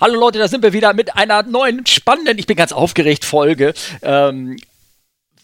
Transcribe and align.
Hallo 0.00 0.18
Leute, 0.18 0.38
da 0.38 0.48
sind 0.48 0.62
wir 0.62 0.72
wieder 0.72 0.94
mit 0.94 1.14
einer 1.14 1.42
neuen 1.42 1.84
spannenden, 1.84 2.38
ich 2.38 2.46
bin 2.46 2.56
ganz 2.56 2.72
aufgeregt, 2.72 3.22
Folge. 3.22 3.74
Ähm, 4.00 4.56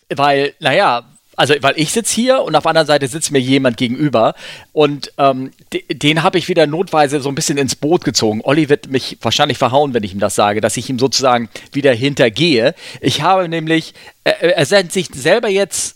weil, 0.09 0.55
naja, 0.61 1.05
also 1.37 1.53
weil 1.61 1.75
ich 1.77 1.93
sitze 1.93 2.15
hier 2.15 2.41
und 2.41 2.57
auf 2.57 2.63
der 2.63 2.71
anderen 2.71 2.87
Seite 2.87 3.07
sitzt 3.07 3.31
mir 3.33 3.39
jemand 3.39 3.77
gegenüber 3.77 4.35
und 4.73 5.13
ähm, 5.19 5.51
den 5.93 6.23
habe 6.23 6.39
ich 6.39 6.49
wieder 6.49 6.67
notweise 6.67 7.21
so 7.21 7.29
ein 7.29 7.35
bisschen 7.35 7.59
ins 7.59 7.77
Boot 7.77 8.03
gezogen. 8.03 8.41
Olli 8.45 8.71
wird 8.71 8.89
mich 8.89 9.19
wahrscheinlich 9.21 9.59
verhauen, 9.59 9.93
wenn 9.93 10.05
ich 10.05 10.15
ihm 10.15 10.21
das 10.21 10.35
sage, 10.35 10.63
dass 10.63 10.79
ich 10.79 10.89
ihm 10.89 10.99
sozusagen 10.99 11.51
wieder 11.73 11.93
hintergehe. 11.93 12.75
Ich 13.03 13.21
habe 13.21 13.51
nämlich, 13.51 13.93
äh, 14.25 14.53
er 14.53 14.65
sendet 14.65 14.93
sich 14.93 15.09
selber 15.13 15.51
jetzt 15.51 15.96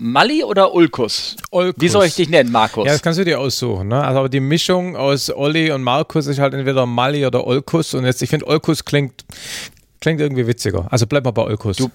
Mali 0.00 0.44
oder 0.44 0.72
Ulkus? 0.74 1.36
Ulkus? 1.50 1.82
Wie 1.82 1.88
soll 1.88 2.04
ich 2.04 2.14
dich 2.14 2.28
nennen, 2.28 2.52
Markus? 2.52 2.86
Ja, 2.86 2.92
das 2.92 3.02
kannst 3.02 3.18
du 3.18 3.24
dir 3.24 3.40
aussuchen. 3.40 3.88
Ne? 3.88 4.00
Also 4.00 4.28
die 4.28 4.38
Mischung 4.38 4.96
aus 4.96 5.28
Olli 5.28 5.72
und 5.72 5.82
Markus 5.82 6.28
ist 6.28 6.38
halt 6.38 6.54
entweder 6.54 6.86
Mali 6.86 7.26
oder 7.26 7.44
Ulkus. 7.44 7.94
Und 7.94 8.04
jetzt, 8.04 8.22
ich 8.22 8.30
finde, 8.30 8.46
Ulkus 8.46 8.84
klingt, 8.84 9.24
klingt 10.00 10.20
irgendwie 10.20 10.46
witziger. 10.46 10.86
Also 10.90 11.08
bleib 11.08 11.24
mal 11.24 11.32
bei 11.32 11.42
Ulkus. 11.42 11.78
Du, 11.78 11.90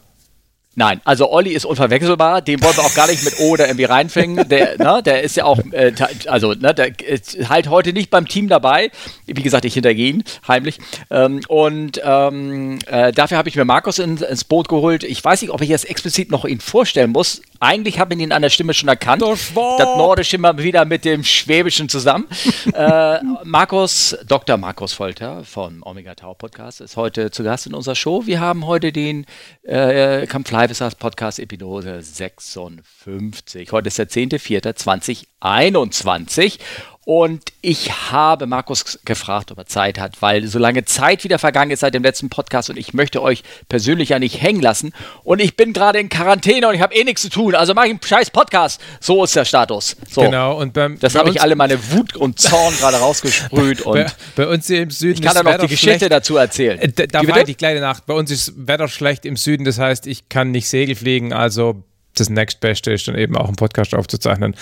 Nein, 0.75 1.01
also 1.03 1.29
Olli 1.31 1.51
ist 1.51 1.65
unverwechselbar, 1.65 2.41
den 2.41 2.63
wollen 2.63 2.75
wir 2.75 2.83
auch 2.83 2.95
gar 2.95 3.07
nicht 3.07 3.23
mit 3.23 3.39
O 3.39 3.49
oder 3.51 3.67
irgendwie 3.67 3.83
reinfängen. 3.83 4.49
Der, 4.49 4.77
ne, 4.79 5.03
der 5.03 5.21
ist 5.21 5.37
ja 5.37 5.45
auch, 5.45 5.59
äh, 5.71 5.93
also 6.25 6.53
ne, 6.53 6.73
der 6.73 6.99
ist 6.99 7.47
halt 7.47 7.69
heute 7.69 7.93
nicht 7.93 8.09
beim 8.09 8.27
Team 8.27 8.47
dabei. 8.47 8.89
Wie 9.27 9.43
gesagt, 9.43 9.65
ich 9.65 9.75
hintergehe 9.75 10.09
ihn 10.09 10.23
heimlich. 10.47 10.79
Ähm, 11.11 11.41
und 11.47 12.01
ähm, 12.03 12.79
äh, 12.87 13.11
dafür 13.11 13.37
habe 13.37 13.49
ich 13.49 13.55
mir 13.55 13.65
Markus 13.65 13.99
in, 13.99 14.17
ins 14.17 14.43
Boot 14.43 14.67
geholt. 14.67 15.03
Ich 15.03 15.23
weiß 15.23 15.43
nicht, 15.43 15.51
ob 15.51 15.61
ich 15.61 15.69
jetzt 15.69 15.87
explizit 15.87 16.31
noch 16.31 16.43
ihn 16.43 16.59
vorstellen 16.59 17.11
muss. 17.11 17.43
Eigentlich 17.59 17.99
habe 17.99 18.15
ich 18.15 18.19
ihn 18.19 18.31
an 18.31 18.41
der 18.41 18.49
Stimme 18.49 18.73
schon 18.73 18.89
erkannt. 18.89 19.21
Das, 19.21 19.51
das 19.53 19.87
Nordische 19.95 20.37
immer 20.37 20.57
wieder 20.57 20.85
mit 20.85 21.05
dem 21.05 21.23
Schwäbischen 21.23 21.87
zusammen. 21.87 22.25
äh, 22.73 23.19
Markus, 23.43 24.17
Dr. 24.27 24.57
Markus 24.57 24.93
Folter 24.93 25.43
vom 25.43 25.83
Omega 25.83 26.15
Tau 26.15 26.33
Podcast 26.33 26.81
ist 26.81 26.97
heute 26.97 27.29
zu 27.29 27.43
Gast 27.43 27.67
in 27.67 27.75
unserer 27.75 27.95
Show. 27.95 28.25
Wir 28.25 28.41
haben 28.41 28.65
heute 28.65 28.91
den 28.91 29.25
äh, 29.61 30.25
Kampflei 30.25 30.62
Live 30.65 30.97
Podcast 30.97 31.39
Episode 31.39 32.01
56. 32.01 33.69
Heute 33.73 33.89
ist 33.89 33.97
der 33.97 34.07
10.04.2021 34.07 36.57
und 37.05 37.51
ich 37.61 38.11
habe 38.11 38.45
Markus 38.45 38.99
gefragt, 39.03 39.51
ob 39.51 39.57
er 39.57 39.65
Zeit 39.65 39.99
hat, 39.99 40.21
weil 40.21 40.47
so 40.47 40.57
lange 40.57 40.85
Zeit 40.85 41.23
wieder 41.25 41.37
vergangen 41.37 41.71
ist 41.71 41.81
seit 41.81 41.93
dem 41.93 42.03
letzten 42.03 42.29
Podcast 42.29 42.69
und 42.69 42.77
ich 42.77 42.93
möchte 42.93 43.21
euch 43.21 43.43
persönlich 43.67 44.09
ja 44.09 44.19
nicht 44.19 44.41
hängen 44.41 44.61
lassen. 44.61 44.93
Und 45.23 45.41
ich 45.41 45.57
bin 45.57 45.73
gerade 45.73 45.99
in 45.99 46.07
Quarantäne 46.07 46.67
und 46.67 46.75
ich 46.75 46.81
habe 46.81 46.95
eh 46.95 47.03
nichts 47.03 47.21
zu 47.21 47.29
tun. 47.29 47.55
Also 47.55 47.73
mache 47.73 47.87
ich 47.87 47.91
einen 47.91 48.01
scheiß 48.01 48.29
Podcast. 48.29 48.79
So 49.01 49.23
ist 49.25 49.35
der 49.35 49.43
Status. 49.43 49.97
So. 50.09 50.21
Genau. 50.21 50.57
Und 50.59 50.73
beim, 50.73 50.97
das 50.99 51.15
habe 51.15 51.29
ich 51.29 51.41
alle 51.41 51.55
meine 51.55 51.91
Wut 51.91 52.15
und 52.15 52.39
Zorn 52.39 52.73
gerade 52.77 52.97
rausgesprüht. 52.97 53.81
und 53.85 53.95
bei, 53.95 54.05
bei, 54.35 54.47
uns 54.47 54.67
hier 54.67 54.81
im 54.81 54.91
Süden. 54.91 55.15
Ich 55.15 55.21
kann 55.21 55.35
da 55.35 55.43
noch 55.43 55.59
die 55.59 55.67
Geschichte 55.67 55.99
schlecht. 55.99 56.11
dazu 56.11 56.37
erzählen. 56.37 56.79
Äh, 56.79 56.89
da, 56.89 57.05
da 57.05 57.27
war 57.27 57.43
die 57.43 57.55
kleine 57.55 57.81
Nacht. 57.81 58.05
Bei 58.05 58.13
uns 58.13 58.31
ist 58.31 58.53
Wetter 58.55 58.87
schlecht 58.87 59.25
im 59.25 59.35
Süden. 59.35 59.65
Das 59.65 59.77
heißt, 59.77 60.07
ich 60.07 60.29
kann 60.29 60.51
nicht 60.51 60.69
Segel 60.69 60.95
fliegen. 60.95 61.33
Also 61.33 61.83
das 62.15 62.29
Nächstbeste 62.29 62.91
ist 62.91 63.07
dann 63.07 63.17
eben 63.17 63.35
auch 63.35 63.47
einen 63.47 63.55
Podcast 63.55 63.93
aufzuzeichnen. 63.95 64.55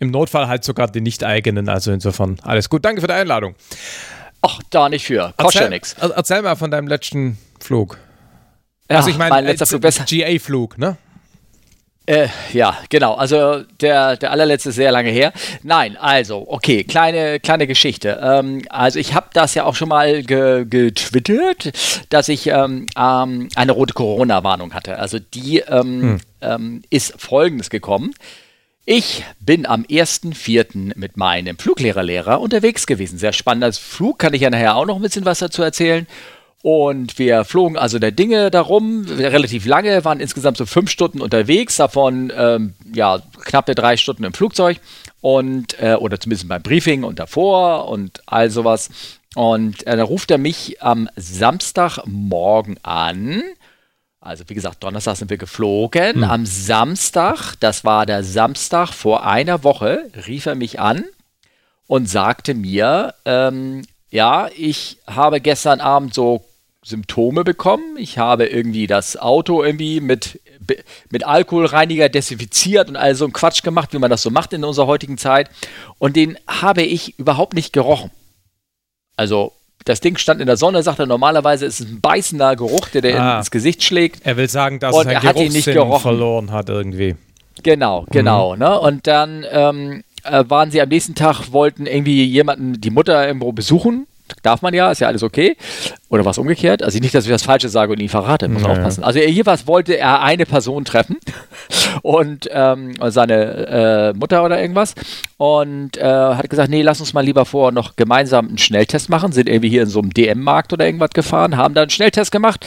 Im 0.00 0.10
Notfall 0.10 0.48
halt 0.48 0.64
sogar 0.64 0.88
die 0.88 1.00
nicht 1.00 1.24
eigenen. 1.24 1.68
Also 1.68 1.92
insofern 1.92 2.38
alles 2.42 2.68
gut. 2.68 2.84
Danke 2.84 3.00
für 3.00 3.06
die 3.06 3.14
Einladung. 3.14 3.54
Ach, 4.42 4.60
da 4.70 4.88
nicht 4.88 5.06
für. 5.06 5.32
Kostet 5.36 5.62
ja 5.62 5.68
nichts. 5.68 5.94
Erzähl 5.94 6.42
mal 6.42 6.56
von 6.56 6.70
deinem 6.70 6.88
letzten 6.88 7.38
Flug. 7.60 7.98
Ja, 8.90 8.98
also 8.98 9.10
ich 9.10 9.18
meine, 9.18 9.30
mein 9.30 9.44
letzter 9.44 9.66
Flug 9.66 9.82
besser. 9.82 10.04
GA-Flug, 10.04 10.78
ne? 10.78 10.96
Äh, 12.06 12.28
ja, 12.52 12.78
genau. 12.88 13.14
Also 13.14 13.64
der, 13.80 14.16
der 14.16 14.30
allerletzte 14.30 14.68
ist 14.68 14.76
sehr 14.76 14.92
lange 14.92 15.10
her. 15.10 15.32
Nein, 15.64 15.96
also, 15.96 16.44
okay, 16.48 16.84
kleine, 16.84 17.40
kleine 17.40 17.66
Geschichte. 17.66 18.20
Ähm, 18.22 18.62
also 18.68 19.00
ich 19.00 19.12
habe 19.14 19.26
das 19.32 19.54
ja 19.54 19.64
auch 19.64 19.74
schon 19.74 19.88
mal 19.88 20.22
ge 20.22 20.64
getwittert, 20.64 21.72
dass 22.08 22.28
ich 22.28 22.46
ähm, 22.46 22.86
ähm, 22.96 23.48
eine 23.56 23.72
rote 23.72 23.92
Corona-Warnung 23.92 24.72
hatte. 24.72 25.00
Also 25.00 25.18
die 25.18 25.58
ähm, 25.58 26.02
hm. 26.02 26.20
Ähm, 26.54 26.82
ist 26.90 27.14
folgendes 27.20 27.70
gekommen. 27.70 28.14
Ich 28.84 29.24
bin 29.40 29.66
am 29.66 29.82
1.4. 29.82 30.92
mit 30.96 31.16
meinem 31.16 31.58
Fluglehrerlehrer 31.58 32.40
unterwegs 32.40 32.86
gewesen. 32.86 33.18
Sehr 33.18 33.32
spannender 33.32 33.72
Flug, 33.72 34.20
kann 34.20 34.32
ich 34.32 34.42
ja 34.42 34.50
nachher 34.50 34.76
auch 34.76 34.86
noch 34.86 34.96
ein 34.96 35.02
bisschen 35.02 35.24
was 35.24 35.40
dazu 35.40 35.62
erzählen. 35.62 36.06
Und 36.62 37.18
wir 37.18 37.44
flogen 37.44 37.76
also 37.76 37.98
der 37.98 38.12
Dinge 38.12 38.50
darum, 38.50 39.04
relativ 39.08 39.66
lange, 39.66 40.04
waren 40.04 40.20
insgesamt 40.20 40.56
so 40.56 40.66
fünf 40.66 40.90
Stunden 40.90 41.20
unterwegs, 41.20 41.76
davon 41.76 42.32
ähm, 42.36 42.74
ja 42.92 43.20
knappe 43.44 43.74
drei 43.74 43.96
Stunden 43.96 44.24
im 44.24 44.32
Flugzeug 44.32 44.80
und 45.20 45.80
äh, 45.80 45.94
oder 45.94 46.18
zumindest 46.18 46.48
beim 46.48 46.62
Briefing 46.62 47.04
und 47.04 47.18
davor 47.18 47.88
und 47.88 48.20
all 48.26 48.50
sowas. 48.50 48.90
Und 49.34 49.86
äh, 49.86 49.96
da 49.96 50.04
ruft 50.04 50.30
er 50.30 50.38
mich 50.38 50.82
am 50.82 51.08
Samstagmorgen 51.14 52.78
an. 52.82 53.42
Also 54.26 54.44
wie 54.48 54.54
gesagt, 54.54 54.82
Donnerstag 54.82 55.16
sind 55.16 55.30
wir 55.30 55.38
geflogen. 55.38 56.16
Hm. 56.16 56.24
Am 56.24 56.46
Samstag, 56.46 57.54
das 57.60 57.84
war 57.84 58.06
der 58.06 58.24
Samstag 58.24 58.92
vor 58.92 59.24
einer 59.24 59.62
Woche, 59.62 60.10
rief 60.26 60.46
er 60.46 60.56
mich 60.56 60.80
an 60.80 61.04
und 61.86 62.08
sagte 62.08 62.54
mir, 62.54 63.14
ähm, 63.24 63.82
ja, 64.10 64.48
ich 64.56 64.98
habe 65.06 65.40
gestern 65.40 65.80
Abend 65.80 66.12
so 66.12 66.44
Symptome 66.82 67.44
bekommen. 67.44 67.96
Ich 67.98 68.18
habe 68.18 68.46
irgendwie 68.46 68.86
das 68.86 69.16
Auto 69.16 69.62
irgendwie 69.62 70.00
mit, 70.00 70.40
mit 71.10 71.24
Alkoholreiniger 71.24 72.08
desinfiziert 72.08 72.88
und 72.88 72.96
all 72.96 73.14
so 73.14 73.24
ein 73.26 73.32
Quatsch 73.32 73.62
gemacht, 73.62 73.92
wie 73.92 73.98
man 73.98 74.10
das 74.10 74.22
so 74.22 74.30
macht 74.30 74.52
in 74.52 74.64
unserer 74.64 74.86
heutigen 74.86 75.18
Zeit. 75.18 75.50
Und 75.98 76.16
den 76.16 76.38
habe 76.46 76.82
ich 76.82 77.18
überhaupt 77.18 77.54
nicht 77.54 77.72
gerochen. 77.72 78.10
Also 79.16 79.52
das 79.86 80.00
Ding 80.00 80.18
stand 80.18 80.40
in 80.40 80.46
der 80.46 80.56
Sonne, 80.56 80.82
sagt 80.82 80.98
er, 80.98 81.06
normalerweise 81.06 81.64
ist 81.64 81.80
es 81.80 81.86
ein 81.86 82.00
beißender 82.00 82.56
Geruch, 82.56 82.88
der 82.88 83.02
dir 83.02 83.22
ah, 83.22 83.38
ins 83.38 83.52
Gesicht 83.52 83.84
schlägt. 83.84 84.26
Er 84.26 84.36
will 84.36 84.48
sagen, 84.48 84.80
dass 84.80 84.94
und 84.94 85.06
er 85.06 85.22
hat 85.22 85.36
ihn 85.36 85.52
nicht 85.52 85.64
gerochen. 85.64 86.02
verloren 86.02 86.50
hat 86.50 86.68
irgendwie. 86.68 87.14
Genau, 87.62 88.04
genau. 88.10 88.54
Mhm. 88.54 88.58
Ne? 88.58 88.80
Und 88.80 89.06
dann 89.06 89.46
ähm, 89.48 90.02
äh, 90.24 90.44
waren 90.48 90.72
sie 90.72 90.82
am 90.82 90.88
nächsten 90.88 91.14
Tag, 91.14 91.52
wollten 91.52 91.86
irgendwie 91.86 92.24
jemanden, 92.24 92.80
die 92.80 92.90
Mutter 92.90 93.26
irgendwo 93.26 93.52
besuchen 93.52 94.08
darf 94.42 94.62
man 94.62 94.74
ja, 94.74 94.90
ist 94.90 95.00
ja 95.00 95.08
alles 95.08 95.22
okay. 95.22 95.56
Oder 96.08 96.24
was 96.24 96.38
umgekehrt? 96.38 96.82
Also 96.82 96.98
nicht, 96.98 97.14
dass 97.14 97.24
ich 97.24 97.30
das 97.30 97.42
Falsche 97.42 97.68
sage 97.68 97.92
und 97.92 98.00
ihn 98.00 98.08
verrate, 98.08 98.48
muss 98.48 98.62
naja. 98.62 98.74
aufpassen. 98.74 99.02
Also 99.02 99.18
jeweils 99.18 99.66
wollte 99.66 99.98
er 99.98 100.22
eine 100.22 100.46
Person 100.46 100.84
treffen 100.84 101.16
und 102.02 102.48
ähm, 102.52 102.94
seine 103.08 104.12
äh, 104.14 104.18
Mutter 104.18 104.44
oder 104.44 104.60
irgendwas 104.60 104.94
und 105.36 105.96
äh, 105.96 106.02
hat 106.04 106.48
gesagt, 106.48 106.70
nee, 106.70 106.82
lass 106.82 107.00
uns 107.00 107.12
mal 107.12 107.24
lieber 107.24 107.44
vorher 107.44 107.72
noch 107.72 107.96
gemeinsam 107.96 108.48
einen 108.48 108.58
Schnelltest 108.58 109.08
machen. 109.08 109.32
Sind 109.32 109.48
irgendwie 109.48 109.68
hier 109.70 109.82
in 109.82 109.88
so 109.88 110.00
einem 110.00 110.12
DM-Markt 110.12 110.72
oder 110.72 110.86
irgendwas 110.86 111.10
gefahren, 111.10 111.56
haben 111.56 111.74
da 111.74 111.82
einen 111.82 111.90
Schnelltest 111.90 112.30
gemacht. 112.30 112.66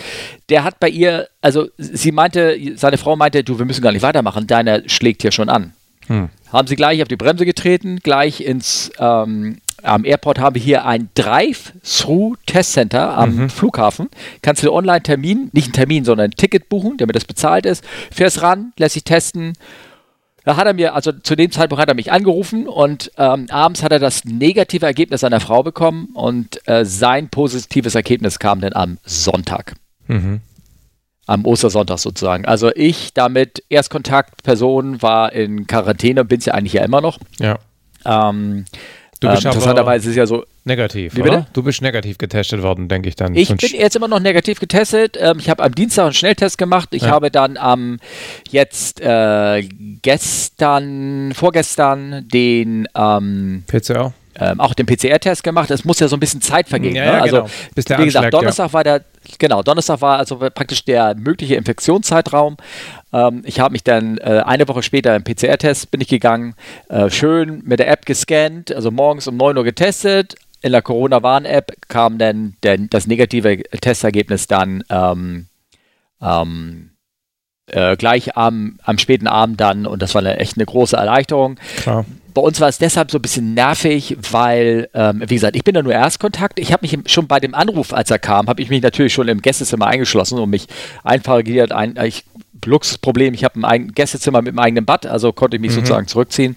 Der 0.49 0.63
hat 0.63 0.79
bei 0.79 0.89
ihr, 0.89 1.27
also 1.41 1.67
sie 1.77 2.11
meinte, 2.11 2.57
seine 2.75 2.97
Frau 2.97 3.15
meinte, 3.15 3.43
du, 3.43 3.57
wir 3.57 3.65
müssen 3.65 3.81
gar 3.81 3.91
nicht 3.91 4.03
weitermachen, 4.03 4.47
deiner 4.47 4.87
schlägt 4.87 5.21
hier 5.21 5.31
schon 5.31 5.49
an. 5.49 5.73
Hm. 6.07 6.29
Haben 6.51 6.67
sie 6.67 6.75
gleich 6.75 7.01
auf 7.01 7.07
die 7.07 7.15
Bremse 7.15 7.45
getreten, 7.45 7.99
gleich 8.01 8.41
ins 8.41 8.91
ähm, 8.99 9.59
am 9.83 10.05
Airport 10.05 10.39
haben 10.39 10.55
wir 10.55 10.61
hier 10.61 10.85
ein 10.85 11.09
Drive-Through-Testcenter 11.15 13.17
am 13.17 13.35
mhm. 13.35 13.49
Flughafen. 13.49 14.09
Kannst 14.41 14.63
du 14.63 14.73
online 14.73 15.03
Termin, 15.03 15.49
nicht 15.53 15.67
einen 15.67 15.73
Termin, 15.73 16.05
sondern 16.05 16.31
ein 16.31 16.35
Ticket 16.35 16.69
buchen, 16.69 16.97
damit 16.97 17.15
das 17.15 17.25
bezahlt 17.25 17.65
ist. 17.65 17.83
Fährst 18.11 18.41
ran, 18.41 18.73
lässt 18.77 18.93
sich 18.93 19.03
testen. 19.03 19.53
Da 20.45 20.55
hat 20.55 20.65
er 20.65 20.73
mir, 20.73 20.95
also 20.95 21.11
zu 21.11 21.35
dem 21.35 21.51
Zeitpunkt 21.51 21.81
hat 21.81 21.89
er 21.89 21.95
mich 21.95 22.11
angerufen 22.11 22.67
und 22.67 23.11
ähm, 23.17 23.47
abends 23.49 23.83
hat 23.83 23.91
er 23.91 23.99
das 23.99 24.25
negative 24.25 24.85
Ergebnis 24.85 25.21
seiner 25.21 25.39
Frau 25.39 25.63
bekommen 25.63 26.09
und 26.13 26.65
äh, 26.67 26.85
sein 26.85 27.29
positives 27.29 27.95
Ergebnis 27.95 28.39
kam 28.39 28.61
dann 28.61 28.73
am 28.73 28.97
Sonntag. 29.03 29.73
Mhm. 30.07 30.41
Am 31.27 31.45
Ostersonntag 31.45 31.99
sozusagen. 31.99 32.45
Also 32.45 32.71
ich 32.73 33.13
damit 33.13 33.63
Erstkontaktperson 33.69 35.03
war 35.03 35.33
in 35.33 35.67
Quarantäne, 35.67 36.25
bin 36.25 36.39
es 36.39 36.45
ja 36.45 36.55
eigentlich 36.55 36.73
ja 36.73 36.83
immer 36.83 37.01
noch. 37.01 37.19
Ja. 37.37 37.59
Ähm, 38.05 38.65
Du 39.19 39.27
bist 39.27 39.43
ähm, 39.43 39.51
interessanterweise 39.51 40.09
ist 40.09 40.15
ja 40.15 40.25
so. 40.25 40.45
Negativ. 40.63 41.15
Wie 41.15 41.21
bitte? 41.21 41.45
Du 41.51 41.63
bist 41.63 41.81
negativ 41.81 42.17
getestet 42.17 42.61
worden, 42.61 42.87
denke 42.87 43.09
ich 43.09 43.15
dann. 43.15 43.35
Ich 43.35 43.49
bin 43.49 43.71
jetzt 43.73 43.95
immer 43.95 44.07
noch 44.07 44.19
negativ 44.19 44.59
getestet. 44.59 45.17
Ähm, 45.19 45.39
ich 45.39 45.49
habe 45.49 45.63
am 45.63 45.75
Dienstag 45.75 46.05
einen 46.05 46.13
Schnelltest 46.13 46.57
gemacht. 46.57 46.89
Ich 46.91 47.03
ja. 47.03 47.09
habe 47.09 47.29
dann 47.29 47.57
am 47.57 47.79
ähm, 47.79 47.99
jetzt 48.49 49.01
äh, 49.01 49.63
gestern, 50.01 51.33
vorgestern 51.33 52.27
den 52.29 52.87
ähm, 52.95 53.63
PCR 53.67 54.13
ähm, 54.39 54.59
auch 54.59 54.73
den 54.73 54.85
PCR-Test 54.85 55.43
gemacht. 55.43 55.69
Es 55.71 55.83
muss 55.85 55.99
ja 55.99 56.07
so 56.07 56.15
ein 56.15 56.19
bisschen 56.19 56.41
Zeit 56.41 56.69
vergehen. 56.69 56.95
Ja, 56.95 57.05
ne? 57.05 57.11
ja, 57.11 57.21
also, 57.21 57.47
genau. 57.75 57.99
Wie 57.99 58.05
gesagt, 58.05 58.33
Donnerstag 58.33 58.67
ja. 58.67 58.73
war 58.73 58.83
der, 58.83 59.03
genau, 59.37 59.63
Donnerstag 59.63 60.01
war 60.01 60.17
also 60.17 60.37
praktisch 60.37 60.85
der 60.85 61.15
mögliche 61.15 61.55
Infektionszeitraum. 61.55 62.57
Ähm, 63.11 63.41
ich 63.45 63.59
habe 63.59 63.73
mich 63.73 63.83
dann 63.83 64.17
äh, 64.19 64.43
eine 64.45 64.67
Woche 64.67 64.83
später 64.83 65.15
im 65.15 65.23
PCR-Test 65.23 65.91
bin 65.91 66.01
ich 66.01 66.07
gegangen, 66.07 66.55
äh, 66.87 67.09
schön 67.09 67.61
mit 67.65 67.79
der 67.79 67.89
App 67.89 68.05
gescannt, 68.05 68.73
also 68.73 68.91
morgens 68.91 69.27
um 69.27 69.35
9 69.35 69.57
Uhr 69.57 69.63
getestet. 69.63 70.35
In 70.61 70.73
der 70.73 70.81
Corona-Warn-App 70.81 71.73
kam 71.87 72.17
dann 72.17 72.55
der, 72.63 72.77
das 72.77 73.07
negative 73.07 73.63
Testergebnis 73.81 74.47
dann 74.47 74.83
ähm, 74.89 75.47
ähm, 76.21 76.91
äh, 77.67 77.95
gleich 77.95 78.35
am, 78.35 78.77
am 78.83 78.97
späten 78.97 79.27
Abend 79.27 79.61
dann 79.61 79.85
und 79.85 80.01
das 80.01 80.15
war 80.15 80.21
eine, 80.21 80.37
echt 80.37 80.57
eine 80.57 80.65
große 80.65 80.97
Erleichterung. 80.97 81.57
Klar 81.77 82.05
bei 82.39 82.45
uns 82.45 82.61
war 82.61 82.69
es 82.69 82.77
deshalb 82.77 83.11
so 83.11 83.17
ein 83.17 83.21
bisschen 83.21 83.53
nervig, 83.53 84.15
weil, 84.31 84.87
ähm, 84.93 85.21
wie 85.27 85.35
gesagt, 85.35 85.57
ich 85.57 85.65
bin 85.65 85.73
da 85.73 85.83
nur 85.83 85.91
Erstkontakt. 85.91 86.57
Ich 86.57 86.71
habe 86.71 86.87
mich 86.87 86.97
schon 87.11 87.27
bei 87.27 87.41
dem 87.41 87.53
Anruf, 87.53 87.91
als 87.91 88.09
er 88.11 88.19
kam, 88.19 88.47
habe 88.47 88.61
ich 88.61 88.69
mich 88.69 88.81
natürlich 88.81 89.11
schon 89.11 89.27
im 89.27 89.41
Gästezimmer 89.41 89.87
eingeschlossen 89.87 90.39
und 90.39 90.49
mich 90.49 90.67
einvergiert. 91.03 91.73
Ein, 91.73 91.99
ich, 92.01 92.23
Luxusproblem, 92.65 93.33
ich 93.33 93.43
habe 93.43 93.61
ein 93.67 93.93
Gästezimmer 93.93 94.41
mit 94.41 94.49
einem 94.49 94.59
eigenen 94.59 94.85
Bad, 94.85 95.05
also 95.05 95.33
konnte 95.33 95.57
ich 95.57 95.61
mich 95.61 95.71
mhm. 95.71 95.75
sozusagen 95.75 96.07
zurückziehen. 96.07 96.55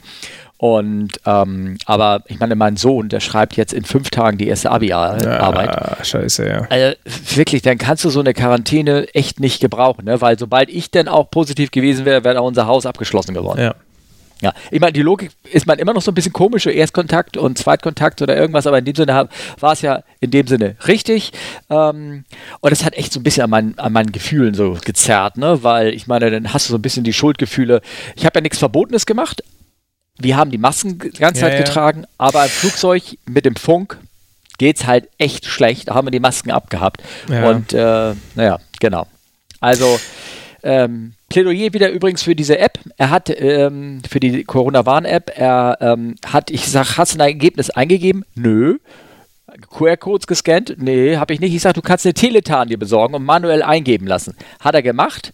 Und 0.56 1.14
ähm, 1.26 1.78
aber 1.86 2.22
ich 2.28 2.38
meine, 2.38 2.54
mein 2.54 2.76
Sohn, 2.76 3.08
der 3.08 3.18
schreibt 3.18 3.56
jetzt 3.56 3.72
in 3.72 3.84
fünf 3.84 4.10
Tagen 4.10 4.38
die 4.38 4.46
erste 4.46 4.70
Abi-Arbeit. 4.70 5.74
Ja, 5.74 6.04
scheiße, 6.04 6.48
ja. 6.48 6.66
Also 6.70 6.96
wirklich, 7.34 7.62
dann 7.62 7.78
kannst 7.78 8.04
du 8.04 8.10
so 8.10 8.20
eine 8.20 8.34
Quarantäne 8.34 9.12
echt 9.14 9.40
nicht 9.40 9.58
gebrauchen, 9.60 10.04
ne? 10.04 10.20
Weil 10.20 10.38
sobald 10.38 10.70
ich 10.70 10.92
denn 10.92 11.08
auch 11.08 11.28
positiv 11.28 11.72
gewesen 11.72 12.04
wäre, 12.04 12.22
wäre 12.22 12.40
auch 12.40 12.46
unser 12.46 12.68
Haus 12.68 12.86
abgeschlossen 12.86 13.34
geworden. 13.34 13.60
Ja. 13.60 13.74
Ja, 14.42 14.52
ich 14.72 14.80
meine, 14.80 14.92
die 14.92 15.02
Logik 15.02 15.30
ist 15.52 15.66
man 15.68 15.78
immer 15.78 15.94
noch 15.94 16.02
so 16.02 16.10
ein 16.10 16.14
bisschen 16.14 16.32
komisch, 16.32 16.66
Erstkontakt 16.66 17.36
und 17.36 17.58
Zweitkontakt 17.58 18.20
oder 18.22 18.36
irgendwas, 18.36 18.66
aber 18.66 18.78
in 18.78 18.84
dem 18.84 18.96
Sinne 18.96 19.28
war 19.60 19.72
es 19.72 19.82
ja 19.82 20.02
in 20.18 20.32
dem 20.32 20.48
Sinne 20.48 20.74
richtig. 20.88 21.32
Ähm, 21.70 22.24
und 22.58 22.72
es 22.72 22.84
hat 22.84 22.94
echt 22.94 23.12
so 23.12 23.20
ein 23.20 23.22
bisschen 23.22 23.44
an, 23.44 23.50
mein, 23.50 23.78
an 23.78 23.92
meinen 23.92 24.10
Gefühlen 24.10 24.54
so 24.54 24.76
gezerrt, 24.84 25.36
ne? 25.36 25.62
Weil 25.62 25.94
ich 25.94 26.08
meine, 26.08 26.28
dann 26.28 26.52
hast 26.52 26.68
du 26.68 26.72
so 26.72 26.78
ein 26.78 26.82
bisschen 26.82 27.04
die 27.04 27.12
Schuldgefühle. 27.12 27.82
Ich 28.16 28.26
habe 28.26 28.38
ja 28.38 28.42
nichts 28.42 28.58
Verbotenes 28.58 29.06
gemacht. 29.06 29.44
Wir 30.18 30.36
haben 30.36 30.50
die 30.50 30.58
Masken 30.58 30.98
die 30.98 31.10
ganze 31.10 31.42
ja, 31.42 31.48
Zeit 31.48 31.64
getragen, 31.64 32.02
ja. 32.02 32.08
aber 32.18 32.42
im 32.42 32.50
Flugzeug 32.50 33.16
mit 33.26 33.44
dem 33.44 33.54
Funk 33.54 33.98
geht 34.58 34.76
es 34.76 34.86
halt 34.88 35.08
echt 35.18 35.46
schlecht. 35.46 35.88
Da 35.88 35.94
haben 35.94 36.08
wir 36.08 36.10
die 36.10 36.20
Masken 36.20 36.50
abgehabt. 36.50 37.00
Ja. 37.28 37.48
Und 37.48 37.72
äh, 37.72 38.14
naja, 38.34 38.58
genau. 38.80 39.06
Also 39.60 40.00
ähm, 40.64 41.14
Plädoyer 41.32 41.72
wieder 41.72 41.90
übrigens 41.90 42.22
für 42.22 42.36
diese 42.36 42.58
App. 42.58 42.78
Er 42.98 43.08
hat 43.08 43.30
ähm, 43.30 44.02
für 44.08 44.20
die 44.20 44.44
Corona-Warn-App, 44.44 45.32
er 45.34 45.78
ähm, 45.80 46.16
hat, 46.26 46.50
ich 46.50 46.68
sag, 46.68 46.98
hast 46.98 47.14
du 47.14 47.18
ein 47.18 47.26
Ergebnis 47.26 47.70
eingegeben? 47.70 48.24
Nö. 48.34 48.78
QR-Codes 49.70 50.26
gescannt? 50.26 50.76
Nee, 50.78 51.16
habe 51.16 51.32
ich 51.32 51.40
nicht. 51.40 51.54
Ich 51.54 51.62
sage, 51.62 51.74
du 51.74 51.82
kannst 51.82 52.04
eine 52.04 52.12
Teletan 52.12 52.68
dir 52.68 52.78
besorgen 52.78 53.14
und 53.14 53.24
manuell 53.24 53.62
eingeben 53.62 54.06
lassen. 54.06 54.36
Hat 54.60 54.74
er 54.74 54.82
gemacht. 54.82 55.32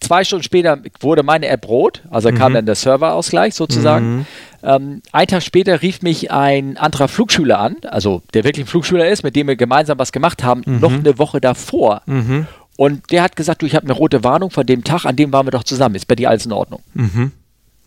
Zwei 0.00 0.24
Stunden 0.24 0.42
später 0.42 0.78
wurde 1.00 1.22
meine 1.22 1.46
App 1.46 1.66
rot, 1.68 2.02
also 2.10 2.30
mhm. 2.30 2.34
kam 2.34 2.54
dann 2.54 2.66
der 2.66 2.74
Serverausgleich 2.74 3.54
sozusagen. 3.54 4.16
Mhm. 4.16 4.26
Ähm, 4.64 5.02
ein 5.12 5.28
Tag 5.28 5.42
später 5.42 5.80
rief 5.80 6.02
mich 6.02 6.30
ein 6.30 6.76
anderer 6.76 7.08
Flugschüler 7.08 7.58
an, 7.58 7.76
also 7.88 8.20
der 8.34 8.44
wirklich 8.44 8.66
ein 8.66 8.68
Flugschüler 8.68 9.08
ist, 9.08 9.22
mit 9.22 9.36
dem 9.36 9.46
wir 9.46 9.56
gemeinsam 9.56 9.98
was 9.98 10.10
gemacht 10.10 10.42
haben, 10.42 10.62
mhm. 10.66 10.80
noch 10.80 10.92
eine 10.92 11.18
Woche 11.18 11.40
davor. 11.40 12.02
Mhm. 12.06 12.48
Und 12.76 13.10
der 13.12 13.22
hat 13.22 13.36
gesagt, 13.36 13.62
du, 13.62 13.66
ich 13.66 13.74
habe 13.74 13.84
eine 13.84 13.92
rote 13.92 14.24
Warnung 14.24 14.50
von 14.50 14.66
dem 14.66 14.84
Tag, 14.84 15.04
an 15.04 15.16
dem 15.16 15.32
waren 15.32 15.46
wir 15.46 15.50
doch 15.50 15.64
zusammen. 15.64 15.94
Ist 15.94 16.08
bei 16.08 16.14
dir 16.14 16.30
alles 16.30 16.46
in 16.46 16.52
Ordnung? 16.52 16.82
Mhm. 16.94 17.32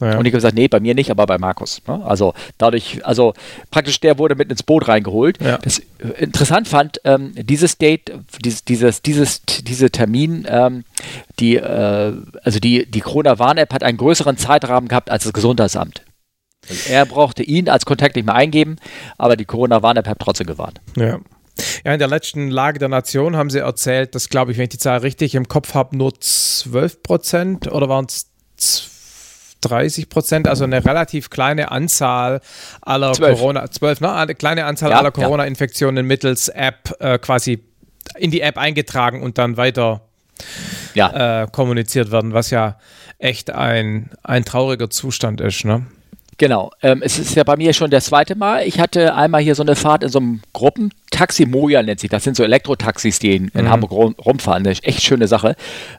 Ja. 0.02 0.18
Und 0.18 0.26
ich 0.26 0.32
habe 0.32 0.38
gesagt, 0.38 0.56
nee, 0.56 0.68
bei 0.68 0.82
mir 0.82 0.94
nicht, 0.94 1.10
aber 1.10 1.26
bei 1.26 1.38
Markus. 1.38 1.82
Ne? 1.88 2.04
Also 2.04 2.34
dadurch, 2.58 3.06
also 3.06 3.34
praktisch 3.72 4.00
der 4.02 4.18
wurde 4.18 4.36
mit 4.36 4.52
ins 4.52 4.62
Boot 4.62 4.90
reingeholt. 4.90 5.42
Ja. 5.42 5.58
Das 5.58 5.80
äh, 5.80 5.84
interessant 6.20 6.68
fand, 6.68 7.00
ähm, 7.06 7.32
dieses 7.36 7.78
Date, 7.78 8.12
dieses, 8.44 8.66
dieses, 8.66 9.02
dieses, 9.02 9.42
diese 9.46 9.90
Termin, 9.92 10.46
ähm, 10.50 10.84
die, 11.40 11.56
äh, 11.56 12.14
also 12.44 12.60
die, 12.60 12.86
die 12.86 13.00
Corona-Warn-App 13.00 13.74
hat 13.74 13.84
einen 13.84 13.98
größeren 13.98 14.36
Zeitrahmen 14.38 14.90
gehabt 14.90 15.10
als 15.10 15.24
das 15.24 15.32
Gesundheitsamt. 15.32 16.02
Also 16.70 16.90
er 16.92 17.06
brauchte 17.06 17.44
ihn 17.44 17.70
als 17.70 17.86
Kontakt 17.86 18.18
nicht 18.18 18.26
mehr 18.26 18.36
eingeben, 18.36 18.76
aber 19.18 19.38
die 19.38 19.46
Corona-Warn-App 19.46 20.08
hat 20.08 20.20
trotzdem 20.20 20.48
gewarnt. 20.48 20.82
Ja. 20.98 21.20
Ja, 21.86 21.94
in 21.94 22.00
der 22.00 22.07
letzten 22.07 22.50
Lage 22.50 22.80
der 22.80 22.90
Nation 22.90 23.36
haben 23.36 23.50
sie 23.50 23.60
erzählt, 23.60 24.16
dass, 24.16 24.30
glaube 24.30 24.52
ich, 24.52 24.57
wenn 24.57 24.63
ich 24.63 24.69
die 24.69 24.78
Zahl 24.78 25.00
richtig 25.00 25.36
im 25.36 25.48
Kopf 25.48 25.74
habe, 25.74 25.96
nur 25.96 26.19
12 26.19 27.04
Prozent 27.04 27.72
oder 27.72 27.88
waren 27.90 28.06
es 28.06 28.28
30 29.62 30.10
Prozent, 30.10 30.48
also 30.48 30.63
eine 30.63 30.84
relativ 30.86 31.30
kleine 31.30 31.72
Anzahl 31.72 32.42
aller 32.81 33.13
12. 33.13 33.38
Corona, 33.38 33.69
12, 33.69 34.02
ne? 34.02 34.13
eine 34.13 34.36
kleine 34.36 34.66
Anzahl 34.66 34.92
ja, 34.92 35.00
aller 35.00 35.12
Corona-Infektionen 35.12 36.06
mittels 36.06 36.50
App 36.50 36.96
äh, 37.00 37.18
quasi 37.18 37.63
in 38.18 38.31
die 38.31 38.42
App 38.42 38.58
eingetragen 38.58 39.24
und 39.24 39.38
dann 39.38 39.58
weiter 39.58 40.01
ja. 40.94 41.44
äh, 41.44 41.48
kommuniziert 41.48 42.12
werden, 42.12 42.34
was 42.34 42.50
ja 42.50 42.78
echt 43.18 43.50
ein, 43.50 44.12
ein 44.24 44.46
trauriger 44.46 44.90
Zustand 44.90 45.42
ist. 45.42 45.66
Ne? 45.66 45.86
Genau. 46.38 46.72
Ähm, 46.82 47.02
es 47.02 47.18
ist 47.18 47.36
ja 47.36 47.44
bei 47.44 47.56
mir 47.56 47.74
schon 47.74 47.90
das 47.90 48.06
zweite 48.06 48.36
Mal. 48.36 48.68
Ich 48.68 48.80
hatte 48.80 49.16
einmal 49.16 49.42
hier 49.42 49.56
so 49.56 49.64
eine 49.64 49.76
Fahrt 49.76 50.04
in 50.04 50.10
so 50.10 50.20
einem 50.20 50.42
Gruppentaxi, 50.52 51.46
Moja 51.46 51.82
nennt 51.82 52.02
sich. 52.02 52.10
Das 52.10 52.26
sind 52.26 52.36
so 52.36 52.44
Elektrotaxis, 52.44 53.20
die 53.20 53.38
in, 53.38 53.48
in 53.50 53.66
mhm. 53.66 53.70
Hamburg 53.70 53.92
rum, 53.92 54.16
rumfahren. 54.24 54.66
Ist 54.66 54.84
echt 54.84 55.02
schöne 55.02 55.28
Sache. 55.28 55.56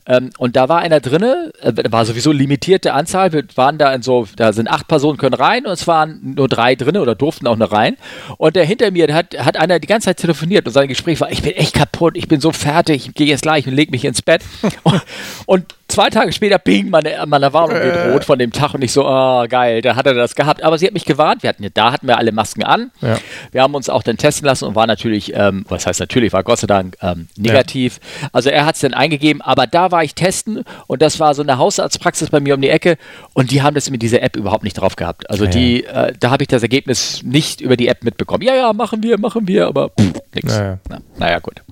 Ähm, 0.06 0.30
und 0.36 0.54
da 0.56 0.68
war 0.68 0.80
einer 0.80 1.00
drinne, 1.00 1.52
äh, 1.62 1.72
war 1.90 2.04
sowieso 2.04 2.32
limitierte 2.32 2.92
Anzahl. 2.92 3.32
Wir 3.32 3.44
waren 3.54 3.78
da 3.78 3.94
in 3.94 4.02
so, 4.02 4.28
da 4.36 4.52
sind 4.52 4.68
acht 4.68 4.88
Personen 4.88 5.16
können 5.16 5.34
rein 5.34 5.64
und 5.64 5.72
es 5.72 5.86
waren 5.86 6.34
nur 6.36 6.48
drei 6.48 6.74
drinne 6.74 7.00
oder 7.00 7.14
durften 7.14 7.46
auch 7.46 7.56
noch 7.56 7.72
rein. 7.72 7.96
Und 8.36 8.56
der 8.56 8.66
hinter 8.66 8.90
mir, 8.90 9.06
der 9.06 9.16
hat, 9.16 9.38
hat 9.38 9.56
einer 9.56 9.78
die 9.78 9.86
ganze 9.86 10.06
Zeit 10.06 10.18
telefoniert 10.18 10.66
und 10.66 10.72
sein 10.72 10.88
Gespräch 10.88 11.18
war, 11.20 11.32
ich 11.32 11.42
bin 11.42 11.52
echt 11.52 11.74
kaputt, 11.74 12.14
ich 12.14 12.28
bin 12.28 12.40
so 12.40 12.52
fertig, 12.52 13.08
ich 13.08 13.14
gehe 13.14 13.26
jetzt 13.26 13.42
gleich 13.42 13.66
und 13.66 13.74
leg 13.74 13.90
mich 13.90 14.04
ins 14.04 14.20
Bett. 14.20 14.42
und, 14.82 15.00
und 15.46 15.74
zwei 15.88 16.10
Tage 16.10 16.32
später, 16.32 16.58
ping, 16.58 16.90
meine, 16.90 17.24
meine 17.26 17.52
Warnung 17.52 17.80
geht 17.80 17.94
äh. 17.94 18.10
rot 18.10 18.24
von 18.24 18.38
dem 18.38 18.52
Tag 18.52 18.74
und 18.74 18.82
ich 18.82 18.92
so, 18.92 19.06
oh, 19.06 19.46
geil, 19.48 19.82
da 19.82 19.96
hat 19.96 20.06
er 20.06 20.14
das 20.14 20.34
gehabt. 20.34 20.62
Aber 20.62 20.78
sie 20.78 20.86
hat 20.86 20.92
mich 20.92 21.04
gewarnt, 21.04 21.42
wir 21.42 21.48
hatten, 21.48 21.66
da 21.74 21.92
hatten 21.92 22.06
wir 22.06 22.18
alle 22.18 22.32
Masken 22.32 22.64
an. 22.64 22.90
Ja. 23.00 23.18
Wir 23.52 23.62
haben 23.62 23.74
uns 23.74 23.88
auch 23.88 24.02
dann 24.02 24.16
testen 24.16 24.46
lassen 24.46 24.64
und 24.64 24.74
war 24.74 24.86
natürlich, 24.86 25.32
ähm, 25.34 25.64
was 25.68 25.86
heißt 25.86 26.00
natürlich, 26.00 26.32
war 26.32 26.42
Gott 26.42 26.58
sei 26.58 26.66
Dank 26.66 26.96
ähm, 27.02 27.28
negativ. 27.36 28.00
Ja. 28.22 28.28
Also 28.32 28.50
er 28.50 28.66
hat 28.66 28.74
es 28.74 28.80
dann 28.80 28.94
eingegeben, 28.94 29.40
aber 29.42 29.66
da 29.66 29.90
war 29.90 30.02
ich 30.02 30.14
testen 30.14 30.64
und 30.86 31.02
das 31.02 31.20
war 31.20 31.34
so 31.34 31.42
eine 31.42 31.58
Hausarztpraxis 31.58 32.30
bei 32.30 32.40
mir 32.40 32.54
um 32.54 32.60
die 32.60 32.70
Ecke 32.70 32.96
und 33.34 33.50
die 33.50 33.62
haben 33.62 33.74
das 33.74 33.90
mit 33.90 34.02
dieser 34.02 34.22
App 34.22 34.36
überhaupt 34.36 34.64
nicht 34.64 34.74
drauf 34.74 34.96
gehabt. 34.96 35.28
Also 35.30 35.44
ja. 35.44 35.50
die, 35.50 35.84
äh, 35.84 36.12
da 36.18 36.30
habe 36.30 36.42
ich 36.42 36.48
das 36.48 36.62
Ergebnis 36.62 37.22
nicht 37.22 37.60
über 37.60 37.76
die 37.76 37.88
App 37.88 38.04
mitbekommen. 38.04 38.42
Ja, 38.42 38.54
ja, 38.54 38.72
machen 38.72 39.02
wir, 39.02 39.18
machen 39.18 39.46
wir, 39.48 39.66
aber 39.66 39.90
nichts. 40.34 40.56
Naja. 40.56 40.78
Na, 40.88 40.98
naja, 41.18 41.38
gut. 41.38 41.62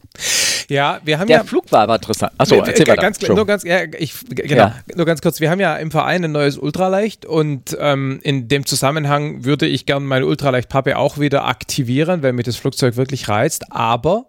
Ja, 0.69 1.01
wir 1.05 1.19
haben 1.19 1.29
der 1.29 1.39
ja. 1.39 1.45
Flug 1.45 1.71
war 1.73 1.83
aber 1.83 1.97
interessant. 1.97 2.33
Achso, 2.39 2.57
erzähl 2.57 2.87
mal. 2.87 2.97
Ganz, 2.97 3.21
nur, 3.21 3.47
ganz, 3.47 3.65
ja, 3.65 3.83
ich, 3.99 4.15
genau, 4.29 4.55
ja. 4.57 4.75
nur 4.95 5.07
ganz 5.07 5.21
kurz. 5.21 5.41
Wir 5.41 5.51
haben 5.51 5.61
ja 5.61 5.77
im 5.77 5.91
Verein 5.91 6.25
ein 6.25 6.33
neues 6.33 6.59
Ultraleicht 6.59 7.27
und 7.27 7.77
ähm, 7.81 8.21
in 8.23 8.49
dem 8.49 8.67
Zusammenhang 8.67 9.45
würde 9.45 9.67
ich 9.67 9.87
gerne 9.87 10.07
meine 10.07 10.27
Ultraleicht-Pappe 10.27 10.97
auch 10.97 11.19
wieder 11.19 11.45
aktivieren, 11.47 12.23
weil 12.23 12.33
mich 12.33 12.45
das 12.45 12.57
Flugzeug 12.57 12.97
wirklich 12.97 13.29
reizt. 13.29 13.73
Aber 13.73 14.27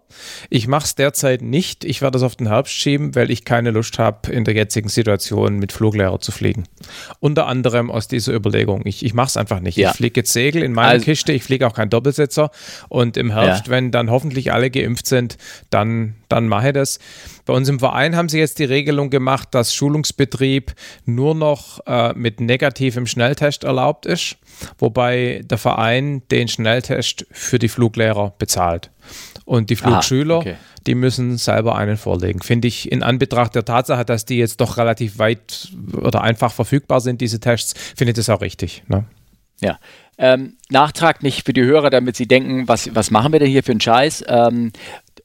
ich 0.50 0.68
mache 0.68 0.84
es 0.84 0.94
derzeit 0.94 1.42
nicht. 1.42 1.84
Ich 1.84 2.02
werde 2.02 2.18
es 2.18 2.24
auf 2.24 2.36
den 2.36 2.48
Herbst 2.48 2.72
schieben, 2.72 3.14
weil 3.14 3.30
ich 3.30 3.44
keine 3.44 3.70
Lust 3.70 3.98
habe, 3.98 4.32
in 4.32 4.44
der 4.44 4.54
jetzigen 4.54 4.88
Situation 4.88 5.58
mit 5.58 5.72
Fluglehrer 5.72 6.20
zu 6.20 6.32
fliegen. 6.32 6.64
Unter 7.20 7.46
anderem 7.46 7.90
aus 7.90 8.08
dieser 8.08 8.34
Überlegung. 8.34 8.82
Ich, 8.84 9.04
ich 9.04 9.14
mache 9.14 9.28
es 9.28 9.36
einfach 9.36 9.60
nicht. 9.60 9.76
Ja. 9.76 9.90
Ich 9.90 9.96
fliege 9.96 10.20
jetzt 10.20 10.32
Segel 10.32 10.62
in 10.62 10.72
meiner 10.72 10.90
also, 10.90 11.04
Kiste. 11.04 11.32
Ich 11.32 11.42
fliege 11.42 11.66
auch 11.66 11.74
keinen 11.74 11.90
Doppelsitzer. 11.90 12.50
Und 12.88 13.16
im 13.16 13.32
Herbst, 13.32 13.68
wenn 13.68 13.90
dann 13.90 14.10
hoffentlich 14.10 14.52
alle 14.52 14.70
geimpft 14.70 15.06
sind, 15.06 15.36
dann, 15.70 16.14
dann 16.28 16.48
mache 16.48 16.68
ich 16.68 16.74
das. 16.74 16.98
Bei 17.46 17.54
uns 17.54 17.68
im 17.68 17.78
Verein 17.78 18.16
haben 18.16 18.28
sie 18.28 18.38
jetzt 18.38 18.58
die 18.58 18.64
Regelung 18.64 19.08
gemacht, 19.08 19.48
dass 19.52 19.74
Schulungsbetrieb 19.74 20.74
nur 21.04 21.34
noch 21.34 21.80
äh, 21.86 22.12
mit 22.14 22.40
negativem 22.40 23.06
Schnelltest 23.06 23.64
erlaubt 23.64 24.04
ist, 24.04 24.36
wobei 24.78 25.42
der 25.44 25.58
Verein 25.58 26.22
den 26.30 26.48
Schnelltest 26.48 27.26
für 27.30 27.58
die 27.58 27.68
Fluglehrer 27.68 28.34
bezahlt. 28.38 28.90
Und 29.46 29.70
die 29.70 29.76
Flugschüler, 29.76 30.34
Aha, 30.34 30.40
okay. 30.40 30.56
die 30.88 30.96
müssen 30.96 31.38
selber 31.38 31.76
einen 31.76 31.96
vorlegen. 31.96 32.42
Finde 32.42 32.66
ich 32.66 32.90
in 32.90 33.04
Anbetracht 33.04 33.54
der 33.54 33.64
Tatsache, 33.64 34.04
dass 34.04 34.24
die 34.24 34.38
jetzt 34.38 34.60
doch 34.60 34.76
relativ 34.76 35.18
weit 35.18 35.68
oder 35.96 36.20
einfach 36.22 36.52
verfügbar 36.52 37.00
sind, 37.00 37.20
diese 37.20 37.38
Tests, 37.38 37.74
finde 37.96 38.10
ich 38.10 38.16
das 38.16 38.28
auch 38.28 38.40
richtig. 38.40 38.82
Ne? 38.88 39.04
Ja. 39.60 39.78
Ähm, 40.18 40.54
Nachtrag 40.68 41.22
nicht 41.22 41.46
für 41.46 41.52
die 41.52 41.62
Hörer, 41.62 41.90
damit 41.90 42.16
sie 42.16 42.26
denken, 42.26 42.66
was, 42.66 42.92
was 42.94 43.12
machen 43.12 43.32
wir 43.32 43.38
denn 43.38 43.48
hier 43.48 43.62
für 43.62 43.70
einen 43.70 43.80
Scheiß? 43.80 44.24
Ähm, 44.26 44.72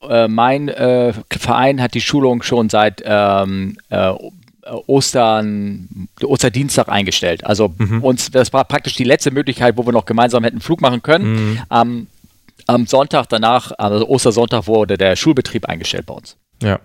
äh, 0.07 0.27
mein 0.27 0.69
äh, 0.69 1.13
Verein 1.31 1.81
hat 1.81 1.95
die 1.95 2.01
Schulung 2.01 2.43
schon 2.43 2.69
seit 2.69 3.01
ähm, 3.03 3.77
äh, 3.89 4.13
Ostern, 4.85 6.07
Osterdienstag 6.23 6.89
eingestellt. 6.89 7.43
Also 7.43 7.73
mhm. 7.75 8.03
uns, 8.03 8.29
das 8.29 8.53
war 8.53 8.65
praktisch 8.65 8.93
die 8.93 9.03
letzte 9.03 9.31
Möglichkeit, 9.31 9.77
wo 9.77 9.85
wir 9.85 9.93
noch 9.93 10.05
gemeinsam 10.05 10.43
hätten 10.43 10.61
Flug 10.61 10.79
machen 10.81 11.01
können. 11.01 11.33
Mhm. 11.33 11.59
Am, 11.69 12.07
am 12.67 12.85
Sonntag 12.87 13.27
danach, 13.29 13.71
also 13.77 14.07
Ostersonntag, 14.07 14.67
wurde 14.67 14.97
der 14.97 15.15
Schulbetrieb 15.15 15.67
eingestellt 15.67 16.05
bei 16.05 16.13
uns. 16.13 16.37
Ja. 16.61 16.79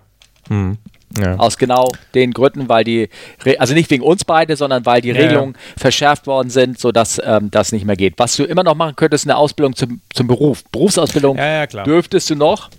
Mhm. 0.49 0.77
Ja. 1.17 1.37
Aus 1.37 1.57
genau 1.57 1.87
den 2.13 2.31
Gründen, 2.31 2.67
weil 2.67 2.83
die, 2.83 3.09
also 3.59 3.73
nicht 3.73 3.89
wegen 3.89 4.03
uns 4.03 4.25
beide, 4.25 4.55
sondern 4.55 4.85
weil 4.85 5.01
die 5.01 5.09
ja, 5.09 5.15
Regelungen 5.15 5.53
ja. 5.53 5.59
verschärft 5.77 6.27
worden 6.27 6.49
sind, 6.49 6.79
sodass 6.79 7.19
ähm, 7.23 7.49
das 7.49 7.71
nicht 7.71 7.85
mehr 7.85 7.95
geht. 7.95 8.15
Was 8.17 8.35
du 8.35 8.43
immer 8.43 8.63
noch 8.63 8.75
machen 8.75 8.95
könntest, 8.95 9.25
eine 9.25 9.37
Ausbildung 9.37 9.75
zum, 9.75 10.01
zum 10.13 10.27
Beruf. 10.27 10.63
Berufsausbildung 10.71 11.37
dürftest 11.85 12.29
du 12.29 12.35
noch. 12.35 12.69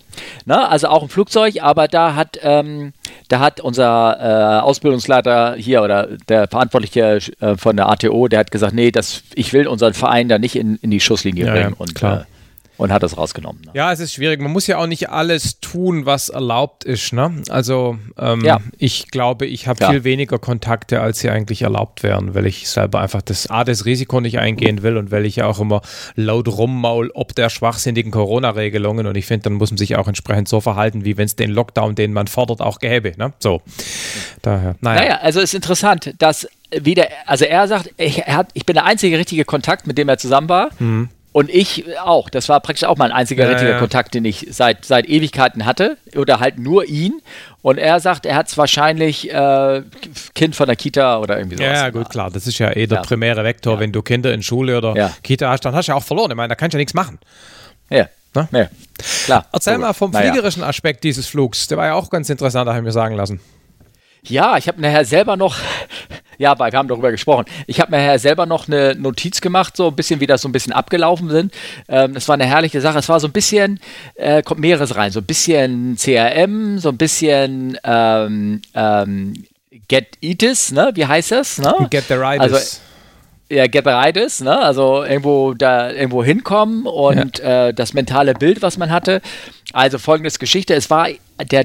Na, 0.45 0.69
also 0.69 0.89
auch 0.89 1.03
ein 1.03 1.09
Flugzeug, 1.09 1.63
aber 1.63 1.89
da 1.89 2.17
hat, 2.17 2.39
ähm, 2.43 2.93
da 3.29 3.39
hat 3.39 3.61
unser 3.61 4.19
äh, 4.21 4.61
Ausbildungsleiter 4.61 5.55
hier 5.57 5.83
oder 5.83 6.09
der 6.29 6.49
Verantwortliche 6.49 7.21
äh, 7.41 7.57
von 7.57 7.77
der 7.77 7.89
ATO, 7.89 8.27
der 8.27 8.41
hat 8.41 8.51
gesagt, 8.51 8.75
nee, 8.75 8.91
das, 8.91 9.23
ich 9.35 9.53
will 9.53 9.69
unseren 9.69 9.95
Verein 9.95 10.29
da 10.29 10.39
nicht 10.39 10.57
in, 10.57 10.77
in 10.77 10.91
die 10.91 11.01
Schusslinie 11.01 11.51
bringen. 11.51 11.73
und, 11.73 11.95
klar. 11.95 12.23
Äh, 12.23 12.25
und 12.79 12.91
hat 12.93 13.03
das 13.03 13.19
rausgenommen. 13.19 13.61
Ne? 13.67 13.73
Ja, 13.75 13.93
es 13.93 14.01
ist 14.01 14.15
schwierig. 14.15 14.41
Man 14.41 14.51
muss 14.53 14.67
ja 14.67 14.79
auch 14.79 14.87
nicht 14.87 15.11
alles 15.11 15.61
tun, 15.61 16.07
was 16.07 16.31
erlaubt 16.31 16.85
ist. 16.85 17.13
Ne? 17.13 17.43
Also 17.51 17.99
ähm, 18.19 18.43
Ja. 18.45 18.61
ich 18.79 19.09
glaube, 19.11 19.45
ich 19.47 19.67
habe 19.69 19.81
Ja. 19.83 19.91
viel 19.91 20.05
weniger 20.05 20.39
Kontakte, 20.39 21.01
als 21.01 21.19
sie 21.19 21.29
eigentlich 21.29 21.63
erlaubt 21.63 22.03
wären, 22.03 22.35
weil 22.35 22.47
ich 22.47 22.69
selber 22.69 23.01
einfach 23.01 23.21
das 23.21 23.49
A, 23.51 23.65
das 23.65 23.85
Risiko 23.85 24.21
nicht 24.21 24.39
eingehen 24.39 24.83
will 24.83 24.97
und 24.97 25.11
weil 25.11 25.27
ich 25.27 25.37
ja 25.37 25.47
auch 25.47 25.61
immer 25.61 25.83
laut 26.15 26.49
rummaul 26.49 27.11
ob 27.15 27.35
der 27.35 27.51
schwachsinnigen 27.51 28.13
Corona-Regelungen 28.13 29.07
und 29.07 29.17
ich 29.17 29.27
finde, 29.27 29.45
dann 29.45 29.55
muss 29.55 29.71
man 29.71 29.77
sich 29.79 29.97
auch 29.97 30.09
entsprechend 30.09 30.49
so 30.49 30.61
verhalten, 30.61 31.05
wie 31.05 31.17
wenn 31.17 31.27
es 31.27 31.37
den 31.37 31.51
Lockdown, 31.51 31.95
den 31.97 32.13
man 32.13 32.29
fordert, 32.29 32.61
auch 32.61 32.79
gäbe. 32.79 33.13
Ne? 33.19 33.33
So, 33.41 33.61
daher, 34.43 34.77
naja. 34.81 35.01
Naja, 35.01 35.19
also 35.23 35.41
es 35.41 35.51
ist 35.51 35.55
interessant, 35.55 36.15
dass 36.19 36.49
wieder, 36.71 37.09
also 37.27 37.45
er 37.45 37.67
sagt, 37.67 37.91
ich, 37.97 38.19
er 38.27 38.37
hat, 38.37 38.51
ich 38.55 38.65
bin 38.67 38.75
der 38.75 38.85
einzige 38.85 39.19
richtige 39.19 39.45
Kontakt, 39.45 39.87
mit 39.87 39.99
dem 39.99 40.09
er 40.09 40.19
zusammen 40.19 40.49
war. 40.49 40.71
Und 41.39 41.51
ich 41.51 41.85
auch. 42.01 42.31
Das 42.31 42.49
war 42.49 42.59
praktisch 42.59 42.83
auch 42.83 42.97
mein 42.97 43.13
einziger 43.13 43.45
Ja, 43.45 43.51
richtiger 43.51 43.71
ja. 43.71 43.79
Kontakt, 43.79 44.13
den 44.13 44.25
ich 44.25 44.49
seit, 44.51 44.85
seit 44.85 45.09
Ewigkeiten 45.09 45.67
hatte. 45.67 45.97
Oder 46.17 46.41
halt 46.41 46.59
nur 46.59 46.85
ihn. 46.87 47.21
Und 47.63 47.79
er 47.79 48.01
sagt, 48.01 48.27
er 48.27 48.35
hat 48.35 48.49
es 48.49 48.59
wahrscheinlich 48.59 49.33
äh, 49.33 49.83
Kind 50.35 50.57
von 50.57 50.67
der 50.67 50.75
Kita 50.75 51.19
oder 51.21 51.39
irgendwie 51.39 51.59
sowas. 51.59 51.71
Ja, 51.73 51.91
gut, 51.91 52.11
klar. 52.11 52.33
Das 52.33 52.49
ist 52.49 52.59
ja 52.59 52.73
eh 52.75 52.89
der 52.89 52.99
Ja. 52.99 53.03
primäre 53.05 53.45
Vektor. 53.45 53.79
Wenn 53.79 53.93
du 53.93 54.03
Kinder 54.03 54.35
in 54.35 54.43
Schule 54.43 54.77
oder. 54.79 55.13
Kita 55.23 55.49
hast, 55.49 55.61
dann 55.65 55.77
hast 55.77 55.87
du 55.87 55.93
ja 55.93 55.97
auch 55.97 56.03
verloren. 56.03 56.33
Ich 56.33 56.37
meine, 56.37 56.49
da 56.49 56.55
kannst 56.57 56.75
du 56.75 56.79
ja 56.79 56.81
nichts 56.81 56.95
machen. 56.95 57.21
Ja. 57.89 58.09
Ne? 58.35 58.49
ja. 58.51 58.69
Klar. 59.25 59.47
Erzähl 59.53 59.75
Logisch. 59.75 59.87
mal 59.87 59.93
vom 59.93 60.11
Naja. 60.11 60.33
fliegerischen 60.33 60.65
Aspekt 60.65 61.05
dieses 61.05 61.29
Flugs. 61.29 61.69
Der 61.69 61.79
war 61.79 61.87
ja 61.87 61.95
auch 61.95 62.11
ganz 62.11 62.29
interessant, 62.31 62.69
habe 62.69 62.79
ich 62.79 62.85
mir 62.85 62.91
sagen 62.91 63.15
lassen. 63.15 63.41
Ja, 64.25 64.57
ich 64.57 64.67
habe 64.67 64.81
nachher 64.81 65.05
selber 65.05 65.37
noch, 65.37 65.57
ja, 66.39 66.59
weil 66.59 66.73
wir 66.73 66.79
haben 66.79 66.89
darüber 66.89 67.11
gesprochen, 67.11 67.45
ich 67.67 67.81
habe 67.81 67.91
mir 67.91 67.99
nachher 67.99 68.19
selber 68.19 68.47
noch 68.47 68.69
eine 68.69 68.95
Notiz 68.95 69.41
gemacht, 69.41 69.77
so 69.77 69.89
ein 69.89 69.97
bisschen, 69.97 70.21
wie 70.21 70.27
das 70.27 70.43
so 70.43 70.49
ein 70.49 70.53
bisschen 70.53 70.73
abgelaufen 70.73 71.29
sind. 71.29 71.53
Ähm, 71.89 72.15
das 72.15 72.29
war 72.29 72.35
eine 72.35 72.47
herrliche 72.47 72.81
Sache. 72.81 72.99
Es 72.99 73.09
war 73.09 73.21
so 73.21 73.27
ein 73.27 73.33
bisschen, 73.33 73.81
äh, 74.15 74.43
kommt 74.43 74.61
mehreres 74.61 74.97
rein, 74.97 75.11
so 75.11 75.21
ein 75.21 75.27
bisschen 75.27 75.97
CRM, 75.97 76.79
so 76.79 76.91
ein 76.91 76.97
bisschen 76.97 77.79
ähm, 77.85 78.63
ähm, 78.75 79.35
Get 79.89 80.19
Itis, 80.21 80.73
ne? 80.73 80.91
Wie 80.95 81.07
heißt 81.07 81.33
das? 81.33 81.59
Ne? 81.59 81.75
Get 81.91 82.05
the 82.09 82.15
right 82.15 82.41
Also, 82.41 82.59
ja, 83.51 83.67
get 83.67 83.85
bereit 83.85 84.17
ist, 84.17 84.43
ne? 84.43 84.59
also 84.59 85.03
irgendwo 85.03 85.55
da 85.55 85.91
irgendwo 85.91 86.23
hinkommen 86.23 86.87
und 86.87 87.41
äh, 87.41 87.73
das 87.73 87.95
mentale 87.95 88.35
Bild, 88.35 88.61
was 88.61 88.77
man 88.77 88.91
hatte. 88.91 89.23
Also 89.73 89.99
folgendes 89.99 90.39
Geschichte, 90.39 90.75
es 90.75 90.91
war 90.91 91.09
der, 91.51 91.65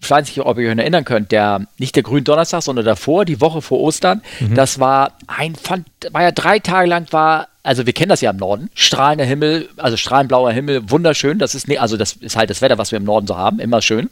ich 0.00 0.10
weiß 0.10 0.26
nicht, 0.26 0.40
ob 0.40 0.58
ihr 0.58 0.70
euch 0.70 0.78
erinnern 0.78 1.04
könnt, 1.04 1.32
der, 1.32 1.62
nicht 1.78 1.96
der 1.96 2.02
Gründonnerstag, 2.02 2.62
sondern 2.62 2.84
davor, 2.84 3.24
die 3.24 3.40
Woche 3.40 3.62
vor 3.62 3.80
Ostern, 3.80 4.22
das 4.54 4.78
war 4.78 5.12
ein, 5.26 5.54
Fan- 5.54 5.84
war 6.12 6.22
ja 6.22 6.32
drei 6.32 6.58
Tage 6.58 6.88
lang 6.88 7.06
war, 7.12 7.48
also 7.62 7.86
wir 7.86 7.92
kennen 7.92 8.10
das 8.10 8.20
ja 8.20 8.30
im 8.30 8.36
Norden, 8.36 8.70
strahlender 8.74 9.24
Himmel, 9.24 9.68
also 9.76 9.96
strahlendblauer 9.96 10.52
Himmel, 10.52 10.90
wunderschön, 10.90 11.38
das 11.38 11.54
ist, 11.54 11.66
ne, 11.68 11.78
also 11.78 11.96
das 11.96 12.12
ist 12.12 12.36
halt 12.36 12.50
das 12.50 12.62
Wetter, 12.62 12.78
was 12.78 12.92
wir 12.92 12.98
im 12.98 13.04
Norden 13.04 13.26
so 13.26 13.36
haben, 13.36 13.58
immer 13.58 13.82
schön. 13.82 14.10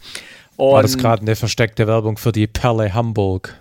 Und 0.57 0.73
War 0.73 0.83
das 0.83 0.97
gerade 0.99 1.23
eine 1.23 1.37
versteckte 1.37 1.87
Werbung 1.87 2.17
für 2.17 2.33
die 2.33 2.47
Perle 2.47 2.95
Hamburg? 2.95 3.55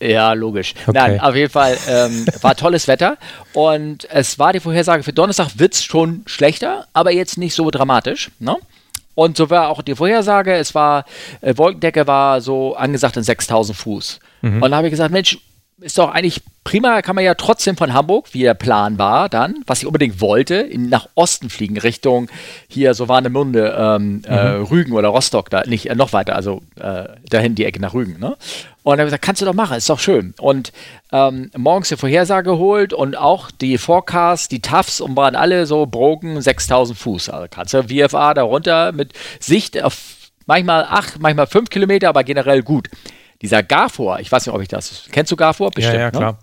ja, 0.00 0.32
logisch. 0.32 0.74
Okay. 0.86 0.92
Nein, 0.94 1.20
auf 1.20 1.34
jeden 1.34 1.50
Fall 1.50 1.76
ähm, 1.88 2.24
war 2.40 2.54
tolles 2.54 2.86
Wetter 2.86 3.16
und 3.52 4.06
es 4.10 4.38
war 4.38 4.52
die 4.52 4.60
Vorhersage 4.60 5.02
für 5.02 5.12
Donnerstag 5.12 5.58
wird 5.58 5.74
es 5.74 5.82
schon 5.82 6.22
schlechter, 6.26 6.86
aber 6.92 7.10
jetzt 7.10 7.36
nicht 7.36 7.52
so 7.54 7.68
dramatisch. 7.70 8.30
Ne? 8.38 8.56
Und 9.18 9.36
so 9.36 9.50
war 9.50 9.68
auch 9.70 9.82
die 9.82 9.96
Vorhersage, 9.96 10.54
es 10.54 10.76
war, 10.76 11.04
äh, 11.40 11.52
Wolkendecke 11.56 12.06
war 12.06 12.40
so 12.40 12.76
angesagt 12.76 13.16
in 13.16 13.24
6000 13.24 13.76
Fuß. 13.76 14.20
Und 14.62 14.70
da 14.70 14.76
habe 14.76 14.86
ich 14.86 14.92
gesagt, 14.92 15.10
Mensch, 15.10 15.38
ist 15.80 15.98
doch 15.98 16.12
eigentlich 16.12 16.40
prima, 16.62 17.02
kann 17.02 17.16
man 17.16 17.24
ja 17.24 17.34
trotzdem 17.34 17.76
von 17.76 17.94
Hamburg, 17.94 18.28
wie 18.32 18.42
der 18.42 18.54
Plan 18.54 18.96
war 18.96 19.28
dann, 19.28 19.56
was 19.66 19.80
ich 19.80 19.86
unbedingt 19.86 20.20
wollte, 20.20 20.54
in, 20.54 20.88
nach 20.88 21.08
Osten 21.16 21.50
fliegen, 21.50 21.78
Richtung 21.78 22.28
hier 22.68 22.94
so 22.94 23.08
Warnemünde, 23.08 23.74
ähm, 23.76 24.22
äh, 24.24 24.36
Rügen 24.36 24.92
oder 24.92 25.08
Rostock, 25.08 25.50
da 25.50 25.62
nicht 25.66 25.90
äh, 25.90 25.96
noch 25.96 26.12
weiter, 26.12 26.36
also 26.36 26.62
äh, 26.76 27.08
dahin 27.28 27.56
die 27.56 27.64
Ecke 27.64 27.80
nach 27.80 27.94
Rügen. 27.94 28.20
Ne? 28.20 28.36
Und 28.88 28.92
dann 28.96 29.00
habe 29.00 29.08
ich 29.08 29.10
gesagt, 29.10 29.24
kannst 29.26 29.42
du 29.42 29.46
doch 29.46 29.52
machen, 29.52 29.76
ist 29.76 29.90
doch 29.90 29.98
schön. 29.98 30.32
Und 30.40 30.72
ähm, 31.12 31.50
morgens 31.54 31.88
die 31.90 31.96
Vorhersage 31.98 32.48
geholt 32.50 32.94
und 32.94 33.18
auch 33.18 33.50
die 33.50 33.76
Forecasts, 33.76 34.48
die 34.48 34.62
TAFs 34.62 35.02
und 35.02 35.14
waren 35.14 35.36
alle 35.36 35.66
so 35.66 35.84
broken 35.84 36.40
6000 36.40 36.98
Fuß. 36.98 37.28
Also 37.28 37.48
kannst 37.50 37.74
du 37.74 37.82
VFA 37.82 38.32
da 38.32 38.44
runter 38.44 38.92
mit 38.92 39.12
Sicht 39.40 39.82
auf 39.82 39.98
manchmal 40.46 40.84
8, 40.84 41.20
manchmal 41.20 41.46
5 41.46 41.68
Kilometer, 41.68 42.08
aber 42.08 42.24
generell 42.24 42.62
gut. 42.62 42.88
Dieser 43.42 43.62
Gafor, 43.62 44.20
ich 44.20 44.32
weiß 44.32 44.46
nicht, 44.46 44.54
ob 44.54 44.62
ich 44.62 44.68
das. 44.68 45.04
Kennst 45.12 45.30
du 45.32 45.36
Gafor? 45.36 45.70
Bestimmt. 45.70 45.94
ja, 45.96 46.00
ja, 46.00 46.06
Ne? 46.06 46.12
klar. 46.12 46.38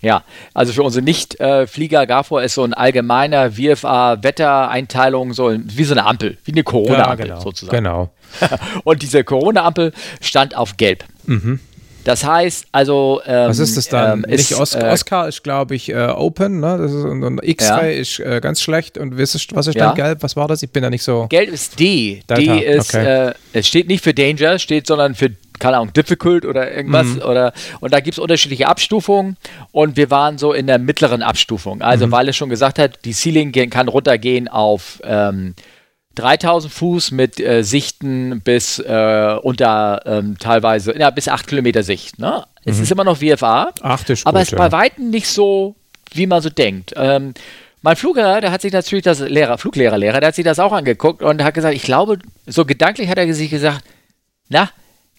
Ja, 0.00 0.24
also 0.52 0.72
für 0.72 0.82
unsere 0.82 1.04
Nicht-Flieger, 1.04 2.06
Gafor 2.08 2.42
ist 2.42 2.54
so 2.54 2.64
ein 2.64 2.74
allgemeiner 2.74 3.52
VFA-Wettereinteilung, 3.52 5.32
so 5.32 5.52
wie 5.56 5.84
so 5.84 5.94
eine 5.94 6.04
Ampel, 6.06 6.38
wie 6.44 6.50
eine 6.52 6.58
Ja, 6.60 6.64
Corona-Ampel 6.64 7.28
genau. 7.28 7.40
sozusagen. 7.40 7.76
genau. 7.76 8.10
Und 8.84 9.02
diese 9.02 9.22
Corona-Ampel 9.24 9.92
stand 10.20 10.56
auf 10.56 10.76
Gelb. 10.76 11.04
Das 12.04 12.24
heißt, 12.24 12.66
also. 12.72 13.20
Ähm, 13.26 13.44
Mhm. 13.44 13.48
Was 13.48 13.58
ist 13.58 13.76
das 13.76 13.88
dann? 13.88 14.24
Ähm, 14.24 14.30
Nicht 14.30 14.50
ist, 14.50 14.60
Os 14.60 14.74
äh, 14.74 14.84
Oscar 14.84 15.28
ist, 15.28 15.42
glaube 15.42 15.74
ich, 15.74 15.88
äh, 15.90 15.94
Open, 16.08 16.60
ne? 16.60 16.78
Das 16.78 16.92
ist, 16.92 17.04
und, 17.04 17.22
und 17.24 17.40
X-Ray 17.42 17.98
ist 18.00 18.20
äh, 18.20 18.40
ganz 18.40 18.60
schlecht. 18.60 18.96
Und 18.98 19.18
was 19.18 19.34
ist, 19.34 19.54
was 19.54 19.66
ist 19.66 19.74
Ja. 19.76 19.86
dann 19.86 19.94
gelb? 19.96 20.22
Was 20.22 20.36
war 20.36 20.48
das? 20.48 20.62
Ich 20.62 20.70
bin 20.70 20.82
da 20.82 20.90
nicht 20.90 21.02
so. 21.02 21.26
Gelb 21.28 21.50
ist 21.50 21.78
D. 21.80 22.22
Delta, 22.28 22.34
D 22.56 22.64
ist, 22.64 22.94
okay. 22.94 23.28
äh, 23.28 23.34
es 23.52 23.66
steht 23.66 23.88
nicht 23.88 24.02
für 24.04 24.14
Danger, 24.14 24.58
steht, 24.58 24.86
sondern 24.86 25.14
für, 25.14 25.30
keine 25.58 25.76
Ahnung, 25.78 25.92
Difficult 25.92 26.44
oder 26.44 26.70
irgendwas. 26.72 27.06
Mhm. 27.06 27.22
Oder, 27.22 27.52
und 27.80 27.92
da 27.92 28.00
gibt 28.00 28.14
es 28.14 28.18
unterschiedliche 28.18 28.66
Abstufungen 28.68 29.36
und 29.72 29.96
wir 29.96 30.10
waren 30.10 30.38
so 30.38 30.52
in 30.52 30.66
der 30.66 30.78
mittleren 30.78 31.22
Abstufung. 31.22 31.76
Mhm. 31.76 31.82
Also, 31.82 32.10
weil 32.10 32.28
es 32.28 32.36
schon 32.36 32.48
gesagt 32.48 32.78
hat, 32.78 32.98
die 33.04 33.12
Ceiling 33.12 33.52
kann 33.70 33.88
runtergehen 33.88 34.48
auf 34.48 35.00
ähm, 35.04 35.54
3000 36.14 36.72
Fuß 36.72 37.10
mit 37.10 37.40
äh, 37.40 37.62
Sichten 37.62 38.40
bis 38.40 38.78
äh, 38.78 39.36
unter 39.42 40.02
ähm, 40.06 40.36
teilweise, 40.38 40.98
ja, 40.98 41.10
bis 41.10 41.28
8 41.28 41.46
Kilometer 41.46 41.82
Sicht. 41.82 42.18
Ne? 42.18 42.44
Es 42.64 42.78
ist 42.78 42.90
immer 42.90 43.04
noch 43.04 43.18
VFA. 43.18 43.72
Acht 43.82 44.10
ist 44.10 44.26
Aber 44.26 44.40
es 44.40 44.52
ist 44.52 44.56
bei 44.58 44.72
Weitem 44.72 45.10
nicht 45.10 45.28
so, 45.28 45.76
wie 46.12 46.26
man 46.26 46.40
so 46.40 46.50
denkt. 46.50 46.94
Ähm, 46.96 47.34
mein 47.82 47.96
Fluglehrer, 47.96 48.40
der 48.40 48.50
hat 48.50 48.62
sich 48.62 48.72
natürlich 48.72 49.04
das 49.04 49.20
Lehrer, 49.20 49.58
Fluglehrerlehrer, 49.58 50.20
der 50.20 50.28
hat 50.28 50.34
sich 50.34 50.44
das 50.44 50.58
auch 50.58 50.72
angeguckt 50.72 51.22
und 51.22 51.44
hat 51.44 51.52
gesagt, 51.52 51.74
ich 51.74 51.82
glaube, 51.82 52.18
so 52.46 52.64
gedanklich 52.64 53.10
hat 53.10 53.18
er 53.18 53.32
sich 53.34 53.50
gesagt, 53.50 53.84
na, 54.48 54.70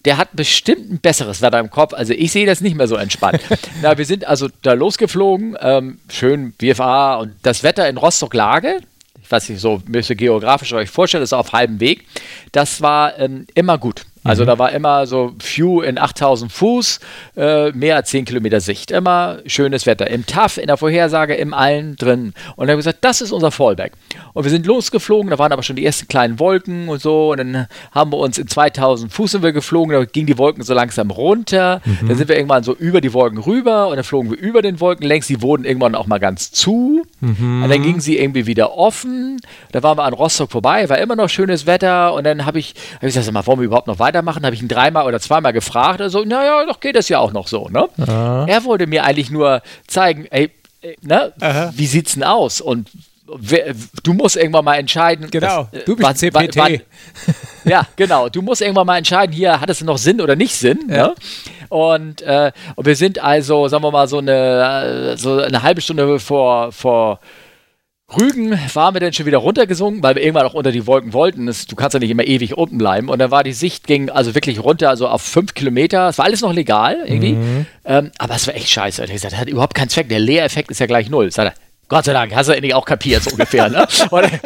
der 0.04 0.16
hat 0.16 0.30
bestimmt 0.32 0.90
ein 0.90 0.98
besseres 0.98 1.42
Wetter 1.42 1.58
im 1.58 1.70
Kopf. 1.70 1.92
Also 1.92 2.12
ich 2.12 2.32
sehe 2.32 2.46
das 2.46 2.60
nicht 2.60 2.76
mehr 2.76 2.88
so 2.88 2.96
entspannt. 2.96 3.40
na, 3.82 3.98
wir 3.98 4.04
sind 4.04 4.26
also 4.26 4.48
da 4.62 4.72
losgeflogen, 4.72 5.56
ähm, 5.60 5.98
schön 6.08 6.54
VFA 6.60 7.16
und 7.16 7.34
das 7.42 7.62
Wetter 7.62 7.88
in 7.88 7.96
Rostock-Lage, 7.96 8.80
ich 9.26 9.32
weiß 9.32 9.48
nicht, 9.48 9.60
so 9.60 9.82
müsst 9.88 10.08
ihr 10.08 10.16
geografisch 10.16 10.72
euch 10.72 10.88
vorstellen, 10.88 11.24
ist 11.24 11.32
auf 11.32 11.52
halbem 11.52 11.80
Weg, 11.80 12.06
das 12.52 12.80
war 12.80 13.18
ähm, 13.18 13.46
immer 13.54 13.76
gut. 13.76 14.06
Also 14.26 14.44
da 14.44 14.58
war 14.58 14.72
immer 14.72 15.06
so 15.06 15.34
View 15.38 15.82
in 15.82 15.98
8000 15.98 16.50
Fuß, 16.52 17.00
äh, 17.36 17.70
mehr 17.72 17.96
als 17.96 18.10
10 18.10 18.24
Kilometer 18.24 18.60
Sicht. 18.60 18.90
Immer 18.90 19.38
schönes 19.46 19.86
Wetter. 19.86 20.08
Im 20.10 20.26
TAF, 20.26 20.58
in 20.58 20.66
der 20.66 20.76
Vorhersage, 20.76 21.34
im 21.34 21.54
Allen 21.54 21.96
drin. 21.96 22.34
Und 22.56 22.58
dann 22.58 22.60
haben 22.60 22.68
wir 22.68 22.76
gesagt, 22.76 22.98
das 23.02 23.20
ist 23.20 23.32
unser 23.32 23.50
Fallback. 23.50 23.92
Und 24.32 24.44
wir 24.44 24.50
sind 24.50 24.66
losgeflogen, 24.66 25.30
da 25.30 25.38
waren 25.38 25.52
aber 25.52 25.62
schon 25.62 25.76
die 25.76 25.84
ersten 25.86 26.08
kleinen 26.08 26.38
Wolken 26.38 26.88
und 26.88 27.00
so. 27.00 27.32
Und 27.32 27.38
dann 27.38 27.66
haben 27.92 28.12
wir 28.12 28.18
uns 28.18 28.38
in 28.38 28.46
2000 28.48 29.12
Fuß 29.12 29.30
sind 29.32 29.42
wir 29.42 29.52
geflogen, 29.52 29.92
da 29.92 30.04
gingen 30.04 30.26
die 30.26 30.38
Wolken 30.38 30.62
so 30.62 30.74
langsam 30.74 31.10
runter. 31.10 31.80
Dann 32.06 32.16
sind 32.16 32.28
wir 32.28 32.36
irgendwann 32.36 32.62
so 32.62 32.74
über 32.74 33.00
die 33.00 33.12
Wolken 33.12 33.38
rüber 33.38 33.88
und 33.88 33.96
dann 33.96 34.04
flogen 34.04 34.30
wir 34.30 34.38
über 34.38 34.62
den 34.62 34.80
Wolken 34.80 35.06
längs. 35.06 35.26
Die 35.26 35.42
wurden 35.42 35.64
irgendwann 35.64 35.94
auch 35.94 36.06
mal 36.06 36.18
ganz 36.18 36.52
zu. 36.52 37.02
Und 37.62 37.68
dann 37.70 37.82
gingen 37.82 38.00
sie 38.00 38.18
irgendwie 38.18 38.46
wieder 38.46 38.76
offen. 38.76 39.38
Da 39.72 39.82
waren 39.82 39.98
wir 39.98 40.04
an 40.04 40.12
Rostock 40.12 40.50
vorbei, 40.50 40.88
war 40.88 40.98
immer 40.98 41.16
noch 41.16 41.28
schönes 41.28 41.66
Wetter. 41.66 42.14
Und 42.14 42.24
dann 42.24 42.44
habe 42.46 42.58
ich, 42.58 42.74
hab 42.94 43.02
ich 43.02 43.08
gesagt, 43.08 43.26
sag 43.26 43.32
mal, 43.32 43.46
wollen 43.46 43.58
wir 43.60 43.66
überhaupt 43.66 43.86
noch 43.86 43.98
weitermachen? 44.16 44.44
Habe 44.44 44.54
ich 44.54 44.62
ihn 44.62 44.68
dreimal 44.68 45.06
oder 45.06 45.20
zweimal 45.20 45.52
gefragt. 45.52 46.00
Also, 46.00 46.24
naja, 46.24 46.64
doch 46.66 46.80
geht 46.80 46.96
das 46.96 47.08
ja 47.08 47.18
auch 47.18 47.32
noch 47.32 47.48
so. 47.48 47.68
Ne? 47.68 47.88
Er 48.48 48.64
wollte 48.64 48.86
mir 48.86 49.04
eigentlich 49.04 49.30
nur 49.30 49.62
zeigen, 49.86 50.26
ey, 50.30 50.50
äh, 50.82 50.94
ne, 51.02 51.32
wie 51.74 51.86
sieht's 51.86 52.14
denn 52.14 52.24
aus? 52.24 52.60
Und 52.60 52.88
wer, 53.26 53.74
du 54.02 54.12
musst 54.14 54.36
irgendwann 54.36 54.64
mal 54.64 54.76
entscheiden. 54.76 55.30
Genau, 55.30 55.68
das, 55.72 55.82
äh, 55.82 55.84
du 55.84 55.96
bist 55.96 56.08
wann- 56.08 56.16
CPT. 56.16 56.56
wann- 56.56 56.80
ja, 57.64 57.86
genau. 57.96 58.28
Du 58.28 58.42
musst 58.42 58.62
irgendwann 58.62 58.86
mal 58.86 58.98
entscheiden, 58.98 59.34
hier 59.34 59.60
hat 59.60 59.68
es 59.70 59.80
noch 59.82 59.98
Sinn 59.98 60.20
oder 60.20 60.36
nicht 60.36 60.54
Sinn. 60.54 60.78
Ja. 60.88 61.08
Ne? 61.08 61.14
Und, 61.68 62.22
äh, 62.22 62.52
und 62.76 62.86
wir 62.86 62.94
sind 62.96 63.18
also, 63.22 63.66
sagen 63.68 63.82
wir 63.82 63.90
mal, 63.90 64.06
so 64.06 64.18
eine, 64.18 65.12
äh, 65.12 65.16
so 65.16 65.40
eine 65.40 65.62
halbe 65.62 65.80
Stunde 65.80 66.20
vor, 66.20 66.70
vor 66.72 67.18
Rügen 68.14 68.56
waren 68.74 68.94
wir 68.94 69.00
dann 69.00 69.12
schon 69.12 69.26
wieder 69.26 69.38
runtergesunken, 69.38 70.00
weil 70.02 70.14
wir 70.14 70.22
irgendwann 70.22 70.46
auch 70.46 70.54
unter 70.54 70.70
die 70.70 70.86
Wolken 70.86 71.12
wollten. 71.12 71.46
Das, 71.46 71.66
du 71.66 71.74
kannst 71.74 71.94
ja 71.94 72.00
nicht 72.00 72.10
immer 72.10 72.24
ewig 72.24 72.56
unten 72.56 72.78
bleiben. 72.78 73.08
Und 73.08 73.18
dann 73.18 73.32
war 73.32 73.42
die 73.42 73.52
Sicht, 73.52 73.86
ging 73.86 74.10
also 74.10 74.34
wirklich 74.36 74.62
runter, 74.62 74.90
also 74.90 75.08
auf 75.08 75.22
fünf 75.22 75.54
Kilometer. 75.54 76.08
Es 76.08 76.18
war 76.18 76.24
alles 76.24 76.40
noch 76.40 76.52
legal 76.52 76.98
irgendwie. 77.04 77.36
Ähm, 77.84 78.12
aber 78.18 78.36
es 78.36 78.46
war 78.46 78.54
echt 78.54 78.70
scheiße. 78.70 79.02
Und 79.02 79.08
ich 79.08 79.14
gesagt, 79.14 79.32
das 79.32 79.40
hat 79.40 79.48
überhaupt 79.48 79.74
keinen 79.74 79.88
Zweck. 79.88 80.08
Der 80.08 80.20
Leereffekt 80.20 80.70
ist 80.70 80.78
ja 80.78 80.86
gleich 80.86 81.10
null. 81.10 81.32
Sagt 81.32 81.52
er, 81.52 81.54
Gott 81.88 82.04
sei 82.04 82.12
Dank, 82.12 82.32
hast 82.34 82.48
du 82.48 82.52
endlich 82.52 82.74
auch 82.74 82.84
kapiert, 82.84 83.24
so 83.24 83.30
ungefähr. 83.30 83.68
Ne? 83.68 83.86
Und, 84.10 84.22
dann, 84.22 84.40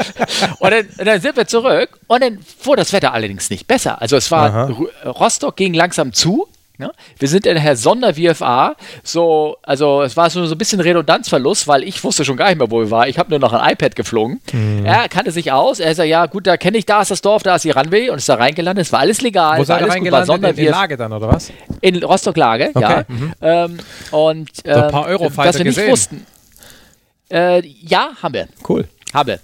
und, 0.58 0.70
dann, 0.70 0.86
und 0.98 1.06
dann 1.06 1.20
sind 1.20 1.36
wir 1.36 1.46
zurück 1.46 1.98
und 2.06 2.22
dann 2.22 2.38
wurde 2.64 2.82
das 2.82 2.92
Wetter 2.92 3.12
allerdings 3.14 3.48
nicht 3.50 3.66
besser. 3.66 4.00
Also 4.00 4.16
es 4.16 4.30
war, 4.30 4.54
Aha. 4.54 4.76
Rostock 5.06 5.56
ging 5.56 5.72
langsam 5.72 6.12
zu, 6.12 6.48
Ja? 6.80 6.92
Wir 7.18 7.28
sind 7.28 7.46
in 7.46 7.62
der 7.62 7.76
Sonder-VFA, 7.76 8.76
so, 9.02 9.56
also 9.62 10.02
es 10.02 10.16
war 10.16 10.30
so, 10.30 10.44
so 10.46 10.54
ein 10.54 10.58
bisschen 10.58 10.80
Redundanzverlust, 10.80 11.68
weil 11.68 11.82
ich 11.84 12.02
wusste 12.02 12.24
schon 12.24 12.36
gar 12.36 12.48
nicht 12.48 12.58
mehr, 12.58 12.70
wo 12.70 12.80
wir 12.80 12.90
waren. 12.90 13.08
Ich 13.08 13.18
habe 13.18 13.30
nur 13.30 13.38
noch 13.38 13.52
ein 13.52 13.72
iPad 13.72 13.96
geflogen. 13.96 14.40
Mhm. 14.52 14.84
Er 14.84 15.08
kannte 15.08 15.30
sich 15.30 15.52
aus. 15.52 15.80
Er 15.80 15.94
sagt, 15.94 16.08
ja 16.08 16.26
gut, 16.26 16.46
da 16.46 16.56
kenne 16.56 16.78
ich, 16.78 16.86
da 16.86 17.02
ist 17.02 17.10
das 17.10 17.22
Dorf, 17.22 17.42
da 17.42 17.56
ist 17.56 17.64
die 17.64 17.70
Runway 17.70 18.10
und 18.10 18.18
ist 18.18 18.28
da 18.28 18.34
reingelandet. 18.34 18.86
Es 18.86 18.92
war 18.92 19.00
alles 19.00 19.20
legal. 19.20 19.54
Wo 19.54 19.58
war 19.58 19.64
seid 19.66 19.80
ihr 19.80 19.84
alles 19.84 19.94
gut, 19.96 20.12
war 20.12 20.20
reingelandet? 20.20 20.58
In, 20.58 20.64
in 20.66 20.70
Lage 20.70 20.96
dann, 20.96 21.12
oder 21.12 21.28
was? 21.28 21.52
in 21.80 22.02
Rostock-Lage, 22.02 22.72
ja. 22.78 22.90
Okay, 22.90 23.04
mhm. 23.08 23.32
Ähm, 23.40 23.78
und 24.10 24.56
So 24.56 24.70
ein 24.70 24.84
ähm, 24.84 24.90
paar 24.90 25.06
Eurofighter 25.06 25.48
was 25.48 25.58
wir 25.58 25.64
nicht 25.64 25.76
gesehen. 25.76 25.90
wussten. 25.92 26.26
Äh, 27.30 27.66
ja, 27.66 28.10
haben 28.22 28.34
wir. 28.34 28.48
Cool. 28.68 28.88
Haben 29.14 29.28
wir. 29.28 29.40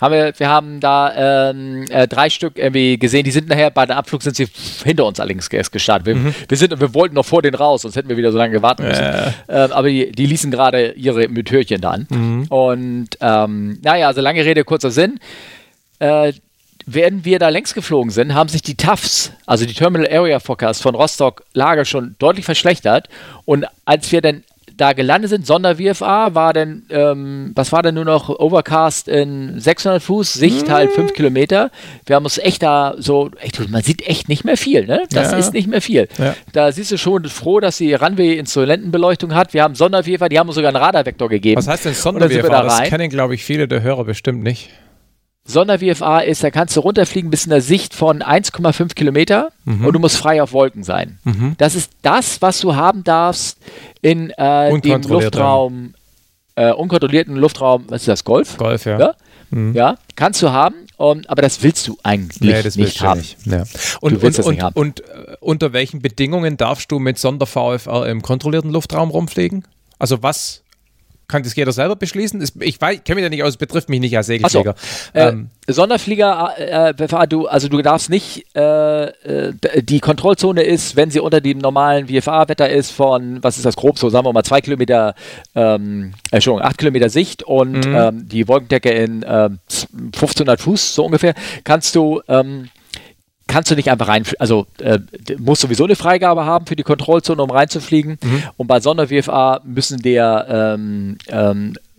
Haben 0.00 0.14
wir, 0.14 0.32
wir 0.38 0.48
haben 0.48 0.80
da 0.80 1.50
ähm, 1.50 1.84
äh, 1.90 2.08
drei 2.08 2.30
Stück 2.30 2.56
irgendwie 2.58 2.98
gesehen. 2.98 3.24
Die 3.24 3.30
sind 3.30 3.48
nachher 3.48 3.70
bei 3.70 3.86
dem 3.86 3.96
Abflug 3.96 4.22
sind 4.22 4.36
sie 4.36 4.48
hinter 4.84 5.04
uns 5.06 5.20
allerdings 5.20 5.48
erst 5.48 5.72
gestartet. 5.72 6.06
Wir, 6.06 6.14
Mhm. 6.16 6.34
wir, 6.48 6.56
sind, 6.56 6.80
wir 6.80 6.94
wollten 6.94 7.14
noch 7.14 7.26
vor 7.26 7.42
denen 7.42 7.54
raus, 7.56 7.82
sonst 7.82 7.96
hätten 7.96 8.08
wir 8.08 8.16
wieder 8.16 8.32
so 8.32 8.38
lange 8.38 8.52
gewartet 8.52 8.86
müssen. 8.86 9.04
Ähm, 9.48 9.72
aber 9.72 9.88
die, 9.88 10.10
die 10.12 10.26
ließen 10.26 10.50
gerade 10.50 10.92
ihre 10.92 11.28
Motörchen 11.28 11.80
da 11.80 11.90
an. 11.90 12.06
Mhm. 12.10 12.46
Und 12.48 13.08
ähm, 13.20 13.78
naja, 13.82 14.06
also 14.08 14.20
lange 14.20 14.44
Rede, 14.44 14.64
kurzer 14.64 14.90
Sinn. 14.90 15.18
Äh, 15.98 16.32
Während 16.86 17.24
wir 17.26 17.38
da 17.38 17.50
längs 17.50 17.74
geflogen 17.74 18.10
sind, 18.10 18.34
haben 18.34 18.48
sich 18.48 18.62
die 18.62 18.74
TAFs, 18.74 19.32
also 19.46 19.66
die 19.66 19.74
Terminal 19.74 20.08
Area 20.10 20.40
Forecast 20.40 20.82
von 20.82 20.94
Rostock 20.94 21.44
Lager 21.52 21.84
schon 21.84 22.16
deutlich 22.18 22.44
verschlechtert. 22.46 23.08
Und 23.44 23.66
als 23.84 24.10
wir 24.10 24.22
dann 24.22 24.42
da 24.80 24.92
gelandet 24.94 25.30
sind, 25.30 25.46
Sonder-VFA, 25.46 26.34
war 26.34 26.52
dann, 26.52 26.82
ähm, 26.90 27.52
was 27.54 27.70
war 27.72 27.82
denn 27.82 27.94
nur 27.94 28.04
noch 28.04 28.28
Overcast 28.30 29.08
in 29.08 29.60
600 29.60 30.02
Fuß, 30.02 30.32
Sicht 30.34 30.68
Mhm. 30.68 30.72
halt 30.72 30.92
5 30.92 31.12
Kilometer. 31.12 31.70
Wir 32.06 32.16
haben 32.16 32.24
uns 32.24 32.38
echt 32.38 32.62
da 32.62 32.94
so, 32.98 33.30
echt, 33.40 33.68
man 33.70 33.82
sieht 33.82 34.06
echt 34.06 34.28
nicht 34.28 34.44
mehr 34.44 34.56
viel, 34.56 34.86
ne? 34.86 35.02
Das 35.10 35.32
Ja. 35.32 35.38
ist 35.38 35.52
nicht 35.52 35.68
mehr 35.68 35.82
viel. 35.82 36.08
Ja. 36.18 36.34
Da 36.52 36.72
siehst 36.72 36.90
du 36.92 36.96
schon 36.98 37.24
froh, 37.26 37.60
dass 37.60 37.76
die 37.78 37.92
Runway 37.94 38.38
Instrumentenbeleuchtung 38.38 39.34
hat. 39.34 39.52
Wir 39.54 39.62
haben 39.62 39.74
Sonder-VFA, 39.74 40.28
die 40.28 40.38
haben 40.38 40.48
uns 40.48 40.54
sogar 40.56 40.68
einen 40.70 40.82
Radarvektor 40.82 41.28
gegeben. 41.28 41.58
Was 41.58 41.68
heißt 41.68 41.84
denn 41.84 41.94
sind 41.94 42.14
wir 42.14 42.20
da 42.20 42.28
Sonder-WFA? 42.28 42.62
Das 42.62 42.82
kennen, 42.88 43.10
glaube 43.10 43.34
ich, 43.34 43.44
viele 43.44 43.68
der 43.68 43.82
Hörer 43.82 44.04
bestimmt 44.04 44.42
nicht. 44.42 44.70
Sonder-VFA 45.50 46.20
ist, 46.20 46.42
da 46.42 46.50
kannst 46.50 46.76
du 46.76 46.80
runterfliegen 46.80 47.30
bis 47.30 47.44
in 47.44 47.50
der 47.50 47.60
Sicht 47.60 47.94
von 47.94 48.22
1,5 48.22 48.94
Kilometer 48.94 49.50
Mhm. 49.64 49.84
und 49.86 49.92
du 49.92 49.98
musst 49.98 50.16
frei 50.16 50.42
auf 50.42 50.52
Wolken 50.52 50.82
sein. 50.84 51.18
Das 51.58 51.74
ist 51.74 51.90
das, 52.02 52.40
was 52.42 52.60
du 52.60 52.74
haben 52.76 53.04
darfst 53.04 53.58
in 54.00 54.30
äh, 54.30 54.80
dem. 54.80 55.02
Luftraum, 55.02 55.94
äh, 56.56 56.72
unkontrollierten 56.72 57.36
Luftraum, 57.36 57.84
was 57.88 58.02
ist 58.02 58.08
das, 58.08 58.24
Golf? 58.24 58.56
Golf, 58.56 58.84
ja. 58.86 58.98
Ja, 58.98 59.14
ja 59.72 59.98
kannst 60.16 60.42
du 60.42 60.50
haben, 60.50 60.74
um, 60.96 61.22
aber 61.28 61.42
das 61.42 61.62
willst 61.62 61.86
du 61.88 61.96
eigentlich 62.02 62.40
Nee, 62.40 62.62
das 62.62 62.76
nicht 62.76 62.86
willst 62.86 63.00
du 63.00 63.04
haben. 63.04 63.18
nicht. 63.20 63.46
Ja. 63.46 63.64
Und, 64.00 64.14
Du 64.14 64.22
willst 64.22 64.38
und, 64.40 64.46
das 64.46 64.46
nicht 64.46 64.58
und, 64.58 64.62
haben. 64.62 64.74
und 64.76 65.00
äh, 65.00 65.36
unter 65.40 65.72
welchen 65.72 66.00
Bedingungen 66.02 66.56
darfst 66.56 66.90
du 66.92 66.98
mit 66.98 67.18
Sonder-VFR 67.18 68.06
im 68.06 68.22
kontrollierten 68.22 68.70
Luftraum 68.70 69.10
rumfliegen? 69.10 69.64
Also 69.98 70.22
was 70.22 70.62
kann 71.30 71.42
das 71.42 71.54
jeder 71.54 71.72
selber 71.72 71.96
beschließen? 71.96 72.42
Ich 72.60 72.78
kenne 72.78 73.14
mich 73.14 73.24
da 73.24 73.28
nicht 73.28 73.42
aus, 73.42 73.50
es 73.50 73.56
betrifft 73.56 73.88
mich 73.88 74.00
nicht 74.00 74.16
als 74.16 74.26
Segelflieger. 74.26 74.74
äh, 75.12 75.28
Ähm, 75.28 75.50
Sonderflieger, 75.66 76.58
äh, 76.58 76.94
VFA, 76.94 77.26
du, 77.26 77.46
also 77.46 77.68
du 77.68 77.80
darfst 77.82 78.10
nicht, 78.10 78.44
äh, 78.56 79.04
äh, 79.04 79.52
die 79.82 80.00
Kontrollzone 80.00 80.62
ist, 80.62 80.96
wenn 80.96 81.10
sie 81.10 81.20
unter 81.20 81.40
dem 81.40 81.58
normalen 81.58 82.08
VFA-Wetter 82.08 82.68
ist 82.68 82.90
von, 82.90 83.42
was 83.42 83.56
ist 83.56 83.66
das 83.66 83.76
grob 83.76 83.98
so, 83.98 84.10
sagen 84.10 84.26
wir 84.26 84.32
mal 84.32 84.42
zwei 84.42 84.60
Kilometer, 84.60 85.14
ähm, 85.54 86.12
äh, 86.30 86.36
Entschuldigung, 86.36 86.66
acht 86.66 86.78
Kilometer 86.78 87.08
Sicht 87.08 87.42
und 87.42 87.86
ähm, 87.86 88.28
die 88.28 88.48
Wolkendecke 88.48 88.90
in 88.90 89.24
ähm, 89.26 89.58
1500 90.06 90.60
Fuß, 90.60 90.94
so 90.94 91.04
ungefähr, 91.04 91.34
kannst 91.64 91.94
du, 91.94 92.20
ähm, 92.28 92.68
kannst 93.50 93.70
du 93.70 93.74
nicht 93.74 93.90
einfach 93.90 94.08
rein, 94.08 94.24
also 94.38 94.66
äh, 94.80 95.00
musst 95.38 95.62
sowieso 95.62 95.84
eine 95.84 95.96
Freigabe 95.96 96.44
haben 96.44 96.66
für 96.66 96.76
die 96.76 96.82
Kontrollzone, 96.82 97.42
um 97.42 97.50
reinzufliegen. 97.50 98.18
Und 98.56 98.66
bei 98.66 98.80
Sonder-WFA 98.80 99.60
müssen 99.64 100.00
der, 100.00 100.46
ähm, 100.48 101.18
ähm, 101.28 101.74
äh, 101.74 101.89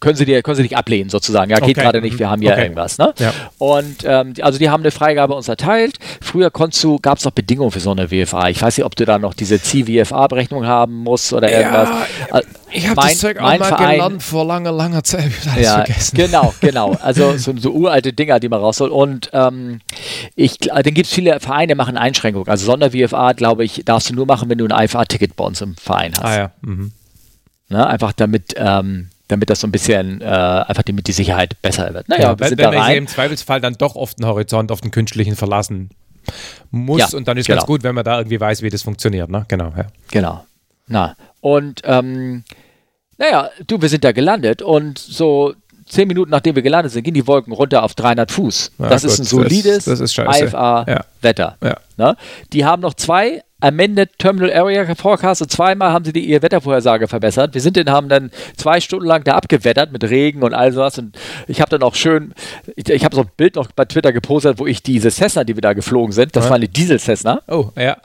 können 0.00 0.16
sie 0.16 0.24
dir, 0.24 0.42
können 0.42 0.56
sie 0.56 0.62
dich 0.62 0.76
ablehnen 0.76 1.10
sozusagen. 1.10 1.50
Ja, 1.50 1.56
geht 1.58 1.76
Okay. 1.76 1.82
gerade 1.82 2.00
nicht, 2.00 2.18
wir 2.18 2.28
haben 2.30 2.42
hier 2.42 2.52
Okay. 2.52 2.62
irgendwas. 2.62 2.98
Ne? 2.98 3.12
Ja. 3.18 3.32
Und 3.58 3.98
ähm, 4.04 4.34
also 4.40 4.58
die 4.58 4.70
haben 4.70 4.82
eine 4.82 4.90
Freigabe 4.90 5.34
uns 5.34 5.48
erteilt. 5.48 5.96
Früher 6.20 6.50
konntest 6.50 6.82
du, 6.84 6.98
gab 6.98 7.18
es 7.18 7.24
noch 7.24 7.32
Bedingungen 7.32 7.70
für 7.70 7.80
Sonder-WFA. 7.80 8.48
Ich 8.48 8.60
weiß 8.62 8.76
nicht, 8.78 8.84
ob 8.84 8.96
du 8.96 9.04
da 9.04 9.18
noch 9.18 9.34
diese 9.34 9.60
CVFA-Berechnung 9.60 10.66
haben 10.66 10.94
musst 11.02 11.32
oder 11.32 11.50
irgendwas. 11.50 11.88
Äh, 12.32 12.42
ich 12.72 12.88
habe 12.88 13.00
das 13.00 13.18
Zeug 13.18 13.38
auch 13.38 13.42
mal 13.42 13.58
Verein- 13.64 13.90
gelernt 13.96 14.22
vor 14.22 14.44
langer, 14.46 14.72
langer 14.72 15.02
Zeit. 15.02 15.30
Ja, 15.60 15.76
vergessen. 15.84 16.16
genau, 16.16 16.54
genau. 16.60 16.96
Also 17.02 17.36
so, 17.36 17.52
so 17.56 17.72
uralte 17.72 18.12
Dinger, 18.12 18.38
die 18.40 18.48
man 18.48 18.60
raus 18.60 18.76
soll. 18.78 18.90
Und 18.90 19.30
ähm, 19.32 19.80
ich, 20.36 20.58
dann 20.58 20.82
gibt 20.82 21.06
es 21.08 21.12
viele 21.12 21.40
Vereine, 21.40 21.68
die 21.68 21.74
machen 21.74 21.96
Einschränkungen. 21.96 22.48
Also 22.48 22.66
Sonder-VFA, 22.66 23.32
glaube 23.32 23.64
ich, 23.64 23.82
darfst 23.84 24.10
du 24.10 24.14
nur 24.14 24.26
machen, 24.26 24.48
wenn 24.48 24.58
du 24.58 24.66
ein 24.66 24.84
IFA-Ticket 24.84 25.36
bei 25.36 25.44
uns 25.44 25.60
im 25.60 25.76
Verein 25.76 26.12
hast. 26.16 26.24
Ah 26.24 26.36
ja. 26.36 26.50
Mhm. 26.62 26.92
Ne? 27.68 27.86
Einfach 27.86 28.12
damit, 28.12 28.54
ähm, 28.56 29.08
damit 29.30 29.50
das 29.50 29.60
so 29.60 29.66
ein 29.66 29.72
bisschen, 29.72 30.20
äh, 30.20 30.24
einfach 30.24 30.82
damit 30.82 31.06
die 31.06 31.12
Sicherheit 31.12 31.60
besser 31.62 31.92
wird. 31.94 32.08
Naja, 32.08 32.22
Ja, 32.22 32.38
wir 32.38 32.50
wenn, 32.50 32.58
wenn 32.58 32.74
man 32.74 32.92
im 32.92 33.06
Zweifelsfall 33.06 33.60
dann 33.60 33.74
doch 33.74 33.96
auf 33.96 34.14
den 34.14 34.26
Horizont, 34.26 34.72
auf 34.72 34.80
den 34.80 34.90
künstlichen 34.90 35.36
verlassen 35.36 35.90
muss. 36.70 37.00
Ja, 37.00 37.08
und 37.16 37.28
dann 37.28 37.36
ist 37.36 37.46
genau. 37.46 37.58
ganz 37.58 37.66
gut, 37.66 37.82
wenn 37.82 37.94
man 37.94 38.04
da 38.04 38.18
irgendwie 38.18 38.40
weiß, 38.40 38.62
wie 38.62 38.70
das 38.70 38.82
funktioniert. 38.82 39.30
Ne? 39.30 39.44
Genau, 39.48 39.72
ja. 39.76 39.86
Genau. 40.10 40.44
Na, 40.86 41.16
und 41.40 41.82
ähm, 41.84 42.44
naja, 43.18 43.50
du, 43.66 43.80
wir 43.80 43.88
sind 43.88 44.02
da 44.04 44.12
gelandet 44.12 44.62
und 44.62 44.98
so 44.98 45.54
zehn 45.86 46.08
Minuten 46.08 46.30
nachdem 46.30 46.54
wir 46.54 46.62
gelandet 46.62 46.92
sind, 46.92 47.02
gehen 47.02 47.14
die 47.14 47.26
Wolken 47.26 47.52
runter 47.52 47.82
auf 47.82 47.94
300 47.94 48.30
Fuß. 48.30 48.72
Ja, 48.78 48.88
das 48.88 49.02
gut, 49.02 49.10
ist 49.10 49.18
ein 49.18 49.24
solides 49.24 49.84
scheiße. 49.84 50.44
Ja. 50.44 50.82
IFA-Wetter. 50.82 51.56
Ja. 51.62 51.76
Ne? 51.96 52.16
Die 52.52 52.64
haben 52.64 52.80
noch 52.80 52.94
zwei 52.94 53.42
Amended 53.60 54.18
Terminal 54.18 54.52
Area 54.52 54.94
Forecast 54.94 55.42
und 55.42 55.50
zweimal 55.50 55.92
haben 55.92 56.04
sie 56.04 56.12
die, 56.12 56.24
ihre 56.24 56.42
Wettervorhersage 56.42 57.08
verbessert. 57.08 57.54
Wir 57.54 57.60
sind 57.60 57.76
dann, 57.76 57.90
haben 57.90 58.08
dann 58.08 58.30
zwei 58.56 58.80
Stunden 58.80 59.06
lang 59.06 59.24
da 59.24 59.34
abgewettert 59.34 59.92
mit 59.92 60.02
Regen 60.04 60.42
und 60.42 60.54
all 60.54 60.72
sowas 60.72 60.98
und 60.98 61.16
ich 61.46 61.60
habe 61.60 61.70
dann 61.70 61.82
auch 61.82 61.94
schön, 61.94 62.32
ich, 62.76 62.88
ich 62.88 63.04
habe 63.04 63.14
so 63.14 63.22
ein 63.22 63.30
Bild 63.36 63.56
noch 63.56 63.70
bei 63.72 63.84
Twitter 63.84 64.12
gepostet, 64.12 64.58
wo 64.58 64.66
ich 64.66 64.82
diese 64.82 65.10
Cessna, 65.10 65.44
die 65.44 65.56
wir 65.56 65.62
da 65.62 65.72
geflogen 65.74 66.12
sind, 66.12 66.34
das 66.36 66.44
Ja. 66.44 66.50
war 66.50 66.56
eine 66.56 66.68
Diesel-Cessna, 66.68 67.42
Oh, 67.48 67.70
ja. 67.76 67.96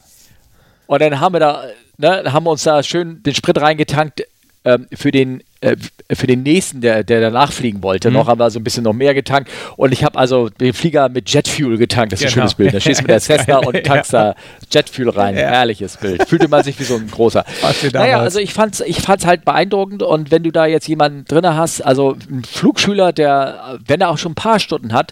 und 0.88 1.02
dann 1.02 1.20
haben 1.20 1.34
wir 1.34 1.39
da, 1.39 1.63
ne, 1.98 2.24
haben 2.32 2.46
wir 2.46 2.52
uns 2.52 2.63
da 2.63 2.84
schön 2.84 3.24
den 3.24 3.34
Sprit 3.36 3.60
reingetankt 3.60 4.24
ähm, 4.65 4.88
für 4.94 5.12
den 5.12 5.41
äh, 5.65 6.15
für 6.15 6.28
den 6.28 6.43
nächsten, 6.43 6.82
der, 6.82 7.04
der 7.04 7.19
danach 7.21 7.51
fliegen 7.51 7.82
wollte. 7.82 8.12
Noch 8.12 8.28
haben 8.28 8.39
wir 8.39 8.49
so 8.49 8.60
ein 8.60 8.63
bisschen 8.63 8.84
noch 8.84 8.93
mehr 8.93 9.13
getankt. 9.13 9.49
Und 9.75 9.91
ich 9.91 10.04
habe 10.04 10.17
also 10.19 10.49
den 10.49 10.73
Flieger 10.73 11.10
mit 11.10 11.30
Jetfuel 11.30 11.78
getankt. 11.78 12.13
Das 12.13 12.21
ist 12.21 12.28
ein 12.28 12.34
Genau. 12.34 12.41
schönes 12.47 12.54
Bild. 12.56 12.73
Da 12.73 12.80
du 12.80 13.01
mit 13.01 13.10
der 13.10 13.19
Cessna 13.19 13.58
und 13.58 13.84
tankst 13.84 14.13
da 14.13 14.36
Jetfuel 14.71 15.10
rein. 15.10 15.36
Ja. 15.36 15.49
Herrliches 15.49 15.97
Bild. 15.97 16.28
Fühlte 16.28 16.47
man 16.47 16.63
sich 16.63 16.80
wie 16.80 16.84
so 16.84 16.95
ein 16.95 17.08
großer. 17.10 17.43
Naja, 17.93 18.19
also 18.19 18.39
ich 18.39 18.54
fand's, 18.54 18.82
ich 18.82 19.01
fand's 19.01 19.25
halt 19.25 19.45
beeindruckend. 19.45 20.04
Und 20.04 20.32
wenn 20.32 20.43
du 20.43 20.51
da 20.51 20.65
jetzt 20.65 20.88
jemanden 20.88 21.25
drin 21.25 21.45
hast, 21.47 21.82
also 21.82 22.15
ein 22.30 22.43
Flugschüler, 22.43 23.12
der, 23.13 23.80
wenn 23.86 24.01
er 24.01 24.10
auch 24.10 24.17
schon 24.17 24.34
ein 24.34 24.36
paar 24.36 24.60
Stunden 24.60 24.93
hat, 24.93 25.12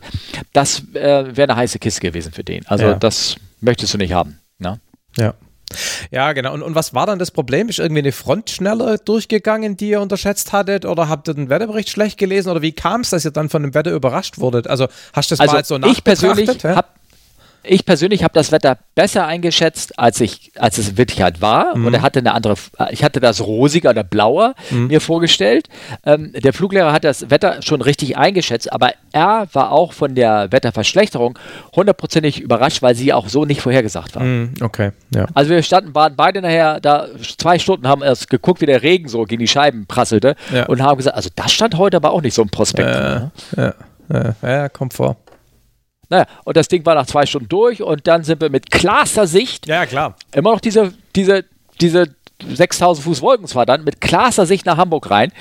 das 0.53 0.83
äh, 0.93 1.35
wäre 1.35 1.43
eine 1.49 1.55
heiße 1.55 1.79
Kiste 1.79 2.01
gewesen 2.01 2.31
für 2.33 2.43
den. 2.43 2.65
Also 2.67 2.85
Ja. 2.85 2.93
das 2.95 3.35
möchtest 3.61 3.93
du 3.93 3.97
nicht 3.97 4.13
haben. 4.13 4.39
Ne? 4.59 4.79
Ja. 5.17 5.33
Ja, 6.12 6.33
genau. 6.33 6.53
Und, 6.53 6.62
und 6.62 6.75
was 6.75 6.93
war 6.93 7.05
dann 7.05 7.19
das 7.19 7.31
Problem? 7.31 7.69
Ist 7.69 7.79
irgendwie 7.79 7.99
eine 7.99 8.12
Front 8.12 8.49
schneller 8.49 8.97
durchgegangen, 8.97 9.77
die 9.77 9.89
ihr 9.89 10.01
unterschätzt 10.01 10.51
hattet? 10.51 10.86
Oder 10.86 11.09
habt 11.09 11.27
ihr 11.27 11.33
den 11.33 11.49
Wetterbericht 11.49 11.89
schlecht 11.89 12.17
gelesen? 12.17 12.49
Oder 12.49 12.62
wie 12.62 12.71
kam 12.71 13.01
es, 13.01 13.09
dass 13.09 13.25
ihr 13.25 13.31
dann 13.31 13.49
von 13.49 13.63
dem 13.63 13.73
Wetter 13.73 13.91
überrascht 13.91 14.38
wurdet? 14.38 14.67
Also 14.67 14.88
hast 15.13 15.31
du 15.31 15.36
das 15.36 15.39
Also 15.39 15.53
mal 15.53 15.63
so 15.63 15.91
ich 15.91 16.03
persönlich 16.03 16.47
nachbetrachtet, 16.47 16.77
habe 16.77 16.88
ich 17.63 17.86
persönlich 17.86 18.23
habe 18.23 18.34
das 18.34 18.52
Wetter 18.52 18.78
besser 18.95 19.26
eingeschätzt, 19.26 19.97
als 19.97 20.19
ich, 20.21 20.52
als 20.58 20.78
es 20.78 20.89
in 20.89 20.97
Wirklichkeit 20.97 21.41
war. 21.41 21.76
Mhm. 21.76 21.86
Und 21.88 21.93
er 21.93 22.02
hatte 22.02 22.19
eine 22.19 22.34
andere, 22.34 22.56
ich 22.91 23.04
hatte 23.04 23.19
das 23.19 23.41
rosige 23.41 23.89
oder 23.89 24.04
blaue 24.04 24.54
Mhm. 24.69 24.88
mir 24.88 25.02
vorgestellt. 25.02 25.67
Ähm, 26.06 26.34
der 26.34 26.54
Fluglehrer 26.54 26.91
hat 26.91 27.04
das 27.04 27.30
Wetter 27.30 27.62
schon 27.62 27.82
richtig 27.82 28.17
eingeschätzt, 28.17 28.71
aber 28.71 28.91
er 29.12 29.47
war 29.54 29.71
auch 29.71 29.93
von 29.93 30.15
der 30.15 30.52
Wetterverschlechterung 30.52 31.38
hundertprozentig 31.76 32.39
überrascht, 32.41 32.82
weil 32.82 32.95
sie 32.95 33.13
auch 33.13 33.28
so 33.28 33.45
nicht 33.45 33.62
vorhergesagt 33.62 34.15
war. 34.15 34.23
Hm, 34.23 34.54
Okay, 34.62 34.91
ja. 35.13 35.26
Also 35.34 35.52
wir 35.52 35.62
standen, 35.63 35.93
waren 35.95 36.15
beide 36.15 36.41
nachher 36.41 36.80
da 36.80 37.08
zwei 37.38 37.60
Stunden, 37.60 37.88
haben 37.88 38.02
erst 38.04 38.30
geguckt, 38.30 38.62
wie 38.62 38.65
der 38.65 38.84
Regen 38.84 39.08
so 39.08 39.23
gegen 39.23 39.39
die 39.39 39.47
Scheiben 39.47 39.86
prasselte 39.88 40.36
Ja. 40.54 40.65
und 40.65 40.82
haben 40.82 40.97
gesagt, 40.97 41.15
also 41.15 41.30
das 41.36 41.52
stand 41.52 41.78
heute 41.78 41.97
aber 41.97 42.12
auch 42.12 42.21
nicht 42.21 42.34
so 42.34 42.41
im 42.41 42.49
Prospekt. 42.49 42.89
Äh, 42.89 42.99
ne? 42.99 43.32
ja, 43.58 43.73
ja, 44.12 44.36
ja, 44.49 44.69
kommt 44.69 44.93
vor. 44.93 45.15
Naja, 46.13 46.26
und 46.43 46.56
das 46.56 46.67
Ding 46.67 46.86
war 46.86 46.93
nach 46.93 47.08
zwei 47.08 47.26
Stunden 47.26 47.49
durch 47.49 47.82
und 47.82 48.06
dann 48.06 48.23
sind 48.23 48.39
wir 48.39 48.52
mit 48.52 48.69
klarster 48.69 49.26
Sicht, 49.26 49.65
Ja, 49.67 49.88
klar. 49.88 50.15
immer 50.32 50.52
noch 50.52 50.60
diese, 50.60 50.93
diese, 51.15 51.43
diese 51.82 52.06
6000 52.47 53.04
Fuß 53.04 53.21
Wolken 53.23 53.47
zwar 53.47 53.65
dann, 53.65 53.84
mit 53.84 53.99
klarster 53.99 54.45
Sicht 54.45 54.67
nach 54.67 54.78
Hamburg 54.78 55.10
rein, 55.10 55.32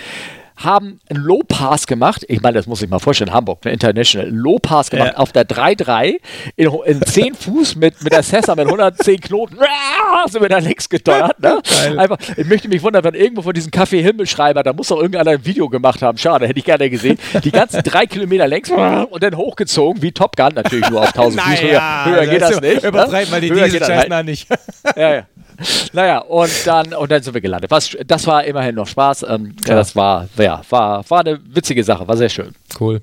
haben 0.64 0.98
einen 1.08 1.22
Low-Pass 1.24 1.86
gemacht. 1.86 2.24
Ich 2.28 2.40
meine, 2.42 2.54
das 2.58 2.66
muss 2.66 2.82
ich 2.82 2.88
mal 2.90 2.98
vorstellen, 2.98 3.32
Hamburg, 3.32 3.64
ne, 3.64 3.72
International. 3.72 4.26
Einen 4.28 4.36
Low-Pass 4.38 4.90
gemacht 4.90 5.12
Ja. 5.12 5.16
auf 5.18 5.32
der 5.32 5.44
3-3 5.46 6.18
in, 6.56 6.70
in 6.86 7.02
10 7.02 7.34
Fuß 7.34 7.76
mit, 7.76 8.02
mit 8.02 8.12
der 8.12 8.22
Cessna 8.22 8.54
mit 8.54 8.66
110 8.66 9.20
Knoten. 9.20 9.56
Ah, 10.14 10.28
sind 10.28 10.42
wir 10.42 10.48
da 10.50 10.58
links 10.58 10.88
gedonnert. 10.90 11.40
Ne? 11.40 11.60
Einfach, 11.96 12.18
ich 12.36 12.46
möchte 12.46 12.68
mich 12.68 12.82
wundern, 12.82 13.02
wenn 13.02 13.14
irgendwo 13.14 13.40
von 13.42 13.54
diesen 13.54 13.70
Kaffee-Himmelschreiber, 13.70 14.62
da 14.62 14.72
muss 14.74 14.88
doch 14.88 14.96
irgendeiner 14.98 15.30
ein 15.32 15.46
Video 15.46 15.68
gemacht 15.70 16.02
haben. 16.02 16.18
Schade, 16.18 16.46
hätte 16.46 16.58
ich 16.58 16.64
gerne 16.66 16.90
gesehen. 16.90 17.18
Die 17.42 17.50
ganzen 17.50 17.82
drei 17.82 18.04
Kilometer 18.06 18.46
längs 18.46 18.70
und 18.70 19.22
dann 19.22 19.36
hochgezogen, 19.36 20.02
wie 20.02 20.12
Top 20.12 20.36
Gun, 20.36 20.50
natürlich 20.54 20.88
nur 20.90 21.00
auf 21.00 21.08
1000 21.16 21.40
Fuß. 21.42 21.62
Höher, 21.62 22.04
höher 22.04 22.26
geht 22.26 22.42
das 22.42 22.60
nicht. 22.60 22.82
ne? 22.82 22.88
Übertreibt 22.88 23.30
mal 23.30 23.40
die 23.40 23.48
Diesel-Cessna 23.50 24.22
nicht. 24.22 24.48
ja, 24.96 25.14
ja. 25.14 25.22
naja, 25.92 26.18
und 26.18 26.50
dann, 26.66 26.94
und 26.94 27.10
dann 27.10 27.22
sind 27.22 27.34
wir 27.34 27.40
gelandet. 27.40 27.70
Was, 27.70 27.96
das 28.06 28.26
war 28.26 28.44
immerhin 28.44 28.74
noch 28.74 28.86
Spaß. 28.86 29.24
Ähm, 29.28 29.54
ja. 29.66 29.76
Das 29.76 29.94
war, 29.96 30.28
ja, 30.36 30.62
war, 30.70 31.08
war 31.08 31.20
eine 31.20 31.40
witzige 31.44 31.84
Sache, 31.84 32.06
war 32.06 32.16
sehr 32.16 32.28
schön. 32.28 32.54
Cool. 32.78 33.00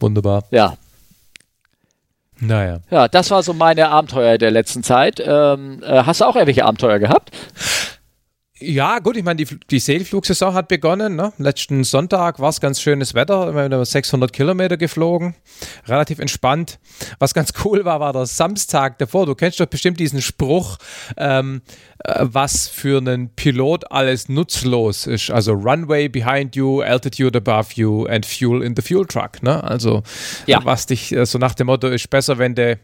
Wunderbar. 0.00 0.44
Ja. 0.50 0.76
Naja. 2.40 2.80
Ja, 2.90 3.06
das 3.06 3.30
war 3.30 3.42
so 3.44 3.52
meine 3.54 3.88
Abenteuer 3.88 4.36
der 4.36 4.50
letzten 4.50 4.82
Zeit. 4.82 5.22
Ähm, 5.24 5.80
äh, 5.84 6.02
hast 6.04 6.20
du 6.20 6.24
auch 6.24 6.34
irgendwelche 6.34 6.64
Abenteuer 6.64 6.98
gehabt? 6.98 7.30
Ja, 8.64 9.00
gut, 9.00 9.16
ich 9.16 9.24
meine, 9.24 9.44
die, 9.44 9.58
die 9.70 9.80
Segelflugsaison 9.80 10.54
hat 10.54 10.68
begonnen. 10.68 11.16
Ne? 11.16 11.32
Letzten 11.38 11.82
Sonntag 11.82 12.38
war 12.38 12.48
es 12.48 12.60
ganz 12.60 12.80
schönes 12.80 13.12
Wetter. 13.12 13.54
Wir 13.54 13.62
haben 13.62 13.84
600 13.84 14.32
Kilometer 14.32 14.76
geflogen. 14.76 15.34
Relativ 15.88 16.20
entspannt. 16.20 16.78
Was 17.18 17.34
ganz 17.34 17.52
cool 17.64 17.84
war, 17.84 17.98
war 17.98 18.12
der 18.12 18.26
Samstag 18.26 18.98
davor. 18.98 19.26
Du 19.26 19.34
kennst 19.34 19.58
doch 19.58 19.66
bestimmt 19.66 19.98
diesen 19.98 20.22
Spruch, 20.22 20.78
ähm, 21.16 21.62
äh, 22.04 22.20
was 22.20 22.68
für 22.68 22.98
einen 22.98 23.30
Pilot 23.34 23.90
alles 23.90 24.28
nutzlos 24.28 25.08
ist. 25.08 25.30
Also 25.30 25.54
Runway 25.54 26.08
behind 26.08 26.54
you, 26.54 26.82
Altitude 26.82 27.36
above 27.36 27.70
you 27.74 28.06
and 28.06 28.24
Fuel 28.24 28.62
in 28.62 28.76
the 28.76 28.82
Fuel 28.82 29.06
Truck. 29.06 29.42
Ne? 29.42 29.62
Also, 29.64 30.04
ja. 30.46 30.60
was 30.64 30.86
dich 30.86 31.12
äh, 31.12 31.26
so 31.26 31.38
nach 31.38 31.54
dem 31.54 31.66
Motto 31.66 31.88
ist 31.88 32.08
besser, 32.10 32.38
wenn 32.38 32.54
du 32.54 32.78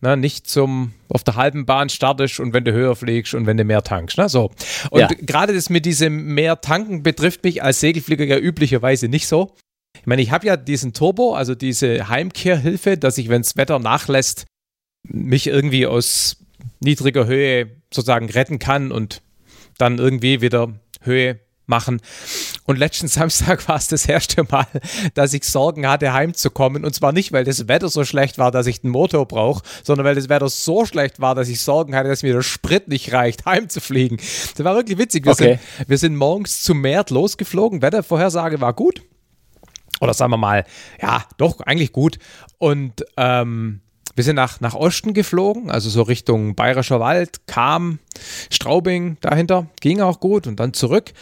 Ne, 0.00 0.16
nicht 0.16 0.48
zum 0.48 0.92
auf 1.08 1.24
der 1.24 1.36
halben 1.36 1.66
Bahn 1.66 1.88
startest 1.88 2.40
und 2.40 2.52
wenn 2.52 2.64
du 2.64 2.72
höher 2.72 2.96
fliegst 2.96 3.34
und 3.34 3.46
wenn 3.46 3.56
du 3.56 3.64
mehr 3.64 3.82
tankst. 3.82 4.18
Ne? 4.18 4.28
So. 4.28 4.50
Und 4.90 5.00
ja. 5.00 5.08
gerade 5.08 5.54
das 5.54 5.70
mit 5.70 5.86
diesem 5.86 6.34
mehr 6.34 6.60
tanken 6.60 7.02
betrifft 7.02 7.44
mich 7.44 7.62
als 7.62 7.80
Segelflieger 7.80 8.24
ja 8.24 8.38
üblicherweise 8.38 9.08
nicht 9.08 9.26
so. 9.26 9.54
Ich 10.00 10.06
meine, 10.06 10.22
ich 10.22 10.30
habe 10.30 10.46
ja 10.46 10.56
diesen 10.56 10.92
Turbo, 10.92 11.34
also 11.34 11.54
diese 11.54 12.08
Heimkehrhilfe, 12.08 12.98
dass 12.98 13.18
ich, 13.18 13.28
wenn 13.28 13.42
das 13.42 13.56
Wetter 13.56 13.78
nachlässt, 13.78 14.44
mich 15.02 15.46
irgendwie 15.46 15.86
aus 15.86 16.36
niedriger 16.80 17.26
Höhe 17.26 17.70
sozusagen 17.92 18.28
retten 18.28 18.58
kann 18.58 18.92
und 18.92 19.22
dann 19.78 19.98
irgendwie 19.98 20.40
wieder 20.40 20.74
Höhe 21.00 21.40
machen. 21.66 22.00
Und 22.64 22.78
letzten 22.78 23.08
Samstag 23.08 23.68
war 23.68 23.76
es 23.76 23.88
das 23.88 24.06
erste 24.06 24.44
Mal, 24.44 24.66
dass 25.14 25.32
ich 25.32 25.44
Sorgen 25.44 25.88
hatte, 25.88 26.12
heimzukommen. 26.12 26.84
Und 26.84 26.94
zwar 26.94 27.12
nicht, 27.12 27.32
weil 27.32 27.44
das 27.44 27.68
Wetter 27.68 27.88
so 27.88 28.04
schlecht 28.04 28.38
war, 28.38 28.50
dass 28.50 28.66
ich 28.66 28.80
den 28.80 28.90
Motor 28.90 29.26
brauche, 29.26 29.62
sondern 29.82 30.06
weil 30.06 30.14
das 30.14 30.28
Wetter 30.28 30.48
so 30.48 30.84
schlecht 30.84 31.20
war, 31.20 31.34
dass 31.34 31.48
ich 31.48 31.60
Sorgen 31.60 31.94
hatte, 31.94 32.08
dass 32.08 32.22
mir 32.22 32.32
der 32.32 32.42
Sprit 32.42 32.88
nicht 32.88 33.12
reicht, 33.12 33.44
heimzufliegen. 33.46 34.18
Das 34.18 34.64
war 34.64 34.74
wirklich 34.74 34.98
witzig. 34.98 35.24
Wir, 35.24 35.32
okay. 35.32 35.58
sind, 35.78 35.88
wir 35.88 35.98
sind 35.98 36.16
morgens 36.16 36.62
zu 36.62 36.74
Mert 36.74 37.10
losgeflogen. 37.10 37.82
Wettervorhersage 37.82 38.60
war 38.60 38.72
gut. 38.72 39.02
Oder 40.00 40.12
sagen 40.12 40.30
wir 40.30 40.36
mal, 40.36 40.64
ja, 41.00 41.24
doch, 41.38 41.60
eigentlich 41.60 41.92
gut. 41.92 42.18
Und 42.58 43.04
ähm, 43.16 43.80
wir 44.16 44.24
sind 44.24 44.36
nach, 44.36 44.60
nach 44.60 44.74
Osten 44.74 45.12
geflogen, 45.12 45.70
also 45.70 45.90
so 45.90 46.02
Richtung 46.02 46.54
Bayerischer 46.54 47.00
Wald, 47.00 47.46
kam 47.46 47.98
Straubing 48.50 49.18
dahinter, 49.20 49.66
ging 49.80 50.00
auch 50.00 50.20
gut 50.20 50.46
und 50.46 50.58
dann 50.58 50.72
zurück. 50.72 51.12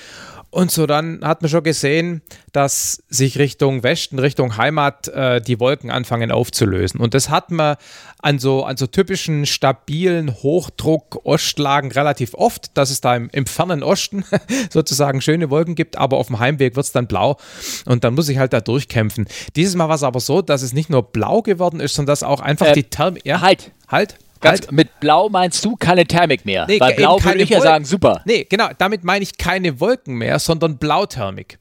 Und 0.54 0.70
so 0.70 0.86
dann 0.86 1.18
hat 1.24 1.42
man 1.42 1.48
schon 1.48 1.64
gesehen, 1.64 2.22
dass 2.52 3.02
sich 3.08 3.40
Richtung 3.40 3.82
Westen, 3.82 4.20
Richtung 4.20 4.56
Heimat 4.56 5.08
äh, 5.08 5.40
die 5.40 5.58
Wolken 5.58 5.90
anfangen 5.90 6.30
aufzulösen. 6.30 7.00
Und 7.00 7.12
das 7.12 7.28
hat 7.28 7.50
man 7.50 7.74
an 8.22 8.38
so, 8.38 8.62
an 8.62 8.76
so 8.76 8.86
typischen 8.86 9.46
stabilen 9.46 10.32
Hochdruck-Ostlagen 10.32 11.90
relativ 11.90 12.34
oft, 12.34 12.76
dass 12.78 12.90
es 12.90 13.00
da 13.00 13.16
im, 13.16 13.30
im 13.32 13.46
fernen 13.46 13.82
Osten 13.82 14.24
sozusagen 14.70 15.20
schöne 15.20 15.50
Wolken 15.50 15.74
gibt, 15.74 15.98
aber 15.98 16.18
auf 16.18 16.28
dem 16.28 16.38
Heimweg 16.38 16.76
wird 16.76 16.86
es 16.86 16.92
dann 16.92 17.08
blau 17.08 17.36
und 17.84 18.04
dann 18.04 18.14
muss 18.14 18.28
ich 18.28 18.38
halt 18.38 18.52
da 18.52 18.60
durchkämpfen. 18.60 19.26
Dieses 19.56 19.74
Mal 19.74 19.88
war 19.88 19.96
es 19.96 20.04
aber 20.04 20.20
so, 20.20 20.40
dass 20.40 20.62
es 20.62 20.72
nicht 20.72 20.88
nur 20.88 21.02
blau 21.02 21.42
geworden 21.42 21.80
ist, 21.80 21.96
sondern 21.96 22.12
dass 22.12 22.22
auch 22.22 22.40
einfach 22.40 22.66
äh, 22.66 22.74
die 22.74 22.84
Thermik. 22.84 23.26
Ja, 23.26 23.40
halt. 23.40 23.72
Halt. 23.88 24.18
Ganz. 24.44 24.70
Mit 24.70 25.00
Blau 25.00 25.28
meinst 25.28 25.64
du 25.64 25.74
keine 25.76 26.07
Thermik 26.07 26.44
mehr? 26.44 26.66
Nee, 26.68 26.78
Weil 26.78 26.94
Blau 26.94 27.22
würde 27.22 27.42
ich 27.42 27.48
ja 27.48 27.61
sagen, 27.61 27.85
super. 27.85 28.22
Nee, 28.26 28.46
genau, 28.48 28.68
damit 28.76 29.04
meine 29.04 29.22
ich 29.22 29.38
keine 29.38 29.80
Wolken 29.80 30.16
mehr, 30.16 30.38
sondern 30.38 30.76
Blauthermik. 30.78 31.59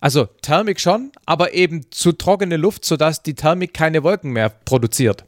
Also 0.00 0.26
Thermik 0.42 0.80
schon, 0.80 1.10
aber 1.26 1.54
eben 1.54 1.90
zu 1.90 2.12
trockene 2.12 2.56
Luft, 2.56 2.84
sodass 2.84 3.22
die 3.22 3.34
Thermik 3.34 3.74
keine 3.74 4.02
Wolken 4.02 4.32
mehr 4.32 4.50
produziert. 4.50 5.24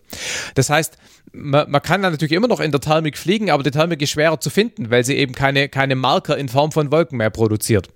Das 0.54 0.70
heißt, 0.70 0.96
man, 1.32 1.70
man, 1.70 1.82
kann 1.82 2.02
dann 2.02 2.12
natürlich 2.12 2.32
immer 2.32 2.48
noch 2.48 2.60
in 2.60 2.70
der 2.70 2.80
Thermik 2.80 3.18
fliegen, 3.18 3.50
aber 3.50 3.62
die 3.62 3.70
Thermik 3.70 4.00
ist 4.00 4.10
schwerer 4.10 4.40
zu 4.40 4.50
finden, 4.50 4.90
weil 4.90 5.04
sie 5.04 5.16
eben 5.16 5.34
keine, 5.34 5.68
keine 5.68 5.94
Marker 5.94 6.36
in 6.36 6.48
Form 6.48 6.72
von 6.72 6.90
Wolken 6.90 7.18
mehr 7.18 7.30
produziert. 7.30 7.88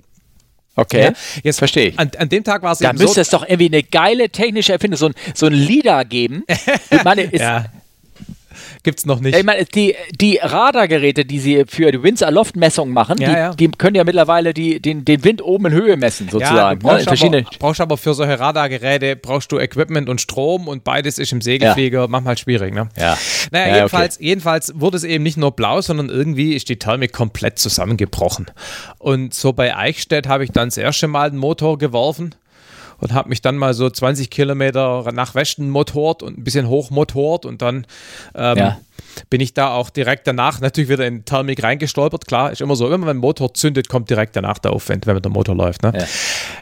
Okay, 0.74 1.04
ja, 1.04 1.12
jetzt 1.42 1.58
verstehe 1.58 1.88
ich. 1.88 1.98
An, 1.98 2.10
an, 2.16 2.30
dem 2.30 2.44
Tag 2.44 2.62
war 2.62 2.72
es 2.72 2.78
da 2.78 2.88
eben 2.88 2.98
so. 2.98 3.04
Da 3.04 3.08
müsste 3.08 3.20
es 3.20 3.28
doch 3.28 3.42
irgendwie 3.42 3.66
eine 3.66 3.82
geile 3.82 4.30
technische 4.30 4.72
Erfindung, 4.72 4.96
so 4.96 5.06
ein, 5.06 5.14
so 5.34 5.46
ein 5.46 5.52
LIDAR 5.52 6.06
geben. 6.06 6.44
ich 6.90 7.04
meine, 7.04 7.22
ist, 7.22 7.40
ja 7.40 7.66
gibt 8.82 8.98
es 8.98 9.06
noch 9.06 9.20
nicht. 9.20 9.36
Ich 9.36 9.44
meine, 9.44 9.64
die, 9.64 9.94
die 10.18 10.38
Radargeräte, 10.42 11.24
die 11.24 11.38
sie 11.38 11.64
für 11.66 11.92
die 11.92 12.02
Winds-Aloft-Messung 12.02 12.90
machen, 12.90 13.18
ja, 13.20 13.28
die, 13.28 13.34
ja. 13.34 13.54
die, 13.54 13.68
können 13.68 13.94
ja 13.94 14.04
mittlerweile 14.04 14.52
die, 14.54 14.80
den, 14.80 15.04
den 15.04 15.24
Wind 15.24 15.42
oben 15.42 15.66
in 15.66 15.72
Höhe 15.72 15.96
messen, 15.96 16.28
sozusagen. 16.28 16.56
Ja, 16.56 16.74
du 16.74 17.04
brauchst, 17.04 17.22
ne? 17.22 17.38
aber, 17.38 17.58
brauchst 17.58 17.80
aber 17.80 17.96
für 17.96 18.14
solche 18.14 18.38
Radargeräte 18.38 19.16
brauchst 19.16 19.52
du 19.52 19.58
Equipment 19.58 20.08
und 20.08 20.20
Strom 20.20 20.68
und 20.68 20.84
beides 20.84 21.18
ist 21.18 21.32
im 21.32 21.40
Segelflieger 21.40 22.08
manchmal 22.08 22.36
schwierig. 22.36 22.74
Ne? 22.74 22.88
Ja. 22.98 23.16
Naja, 23.50 23.76
jedenfalls, 23.76 24.16
okay. 24.16 24.26
jedenfalls 24.26 24.72
wurde 24.74 24.96
es 24.96 25.04
eben 25.04 25.22
nicht 25.22 25.36
nur 25.36 25.52
blau, 25.52 25.80
sondern 25.80 26.08
irgendwie 26.08 26.54
ist 26.54 26.68
die 26.68 26.78
Thermik 26.78 27.12
komplett 27.12 27.58
zusammengebrochen. 27.58 28.46
Und 28.98 29.34
so 29.34 29.52
bei 29.52 29.76
Eichstätt 29.76 30.26
habe 30.26 30.44
ich 30.44 30.50
dann 30.50 30.68
das 30.68 30.76
erste 30.76 31.08
Mal 31.08 31.30
den 31.30 31.38
Motor 31.38 31.78
geworfen 31.78 32.34
und 33.02 33.12
habe 33.12 33.28
mich 33.28 33.42
dann 33.42 33.56
mal 33.56 33.74
so 33.74 33.90
20 33.90 34.30
Kilometer 34.30 35.10
nach 35.12 35.34
Westen 35.34 35.68
motort 35.68 36.22
und 36.22 36.38
ein 36.38 36.44
bisschen 36.44 36.68
hochmotort 36.68 37.44
und 37.44 37.60
dann 37.60 37.84
ähm, 38.34 38.56
ja. 38.56 38.80
bin 39.28 39.40
ich 39.40 39.54
da 39.54 39.74
auch 39.74 39.90
direkt 39.90 40.28
danach 40.28 40.60
natürlich 40.60 40.88
wieder 40.88 41.04
in 41.04 41.24
Thermik 41.24 41.64
reingestolpert. 41.64 42.28
Klar, 42.28 42.52
ist 42.52 42.60
immer 42.60 42.76
so, 42.76 42.90
wenn 42.92 43.00
man 43.00 43.08
den 43.08 43.16
Motor 43.16 43.54
zündet, 43.54 43.88
kommt 43.88 44.08
direkt 44.08 44.36
danach 44.36 44.58
der 44.58 44.72
Aufwand, 44.72 45.06
wenn 45.08 45.20
der 45.20 45.32
Motor 45.32 45.56
läuft. 45.56 45.82
Ne? 45.82 45.92
Ja. 45.94 46.04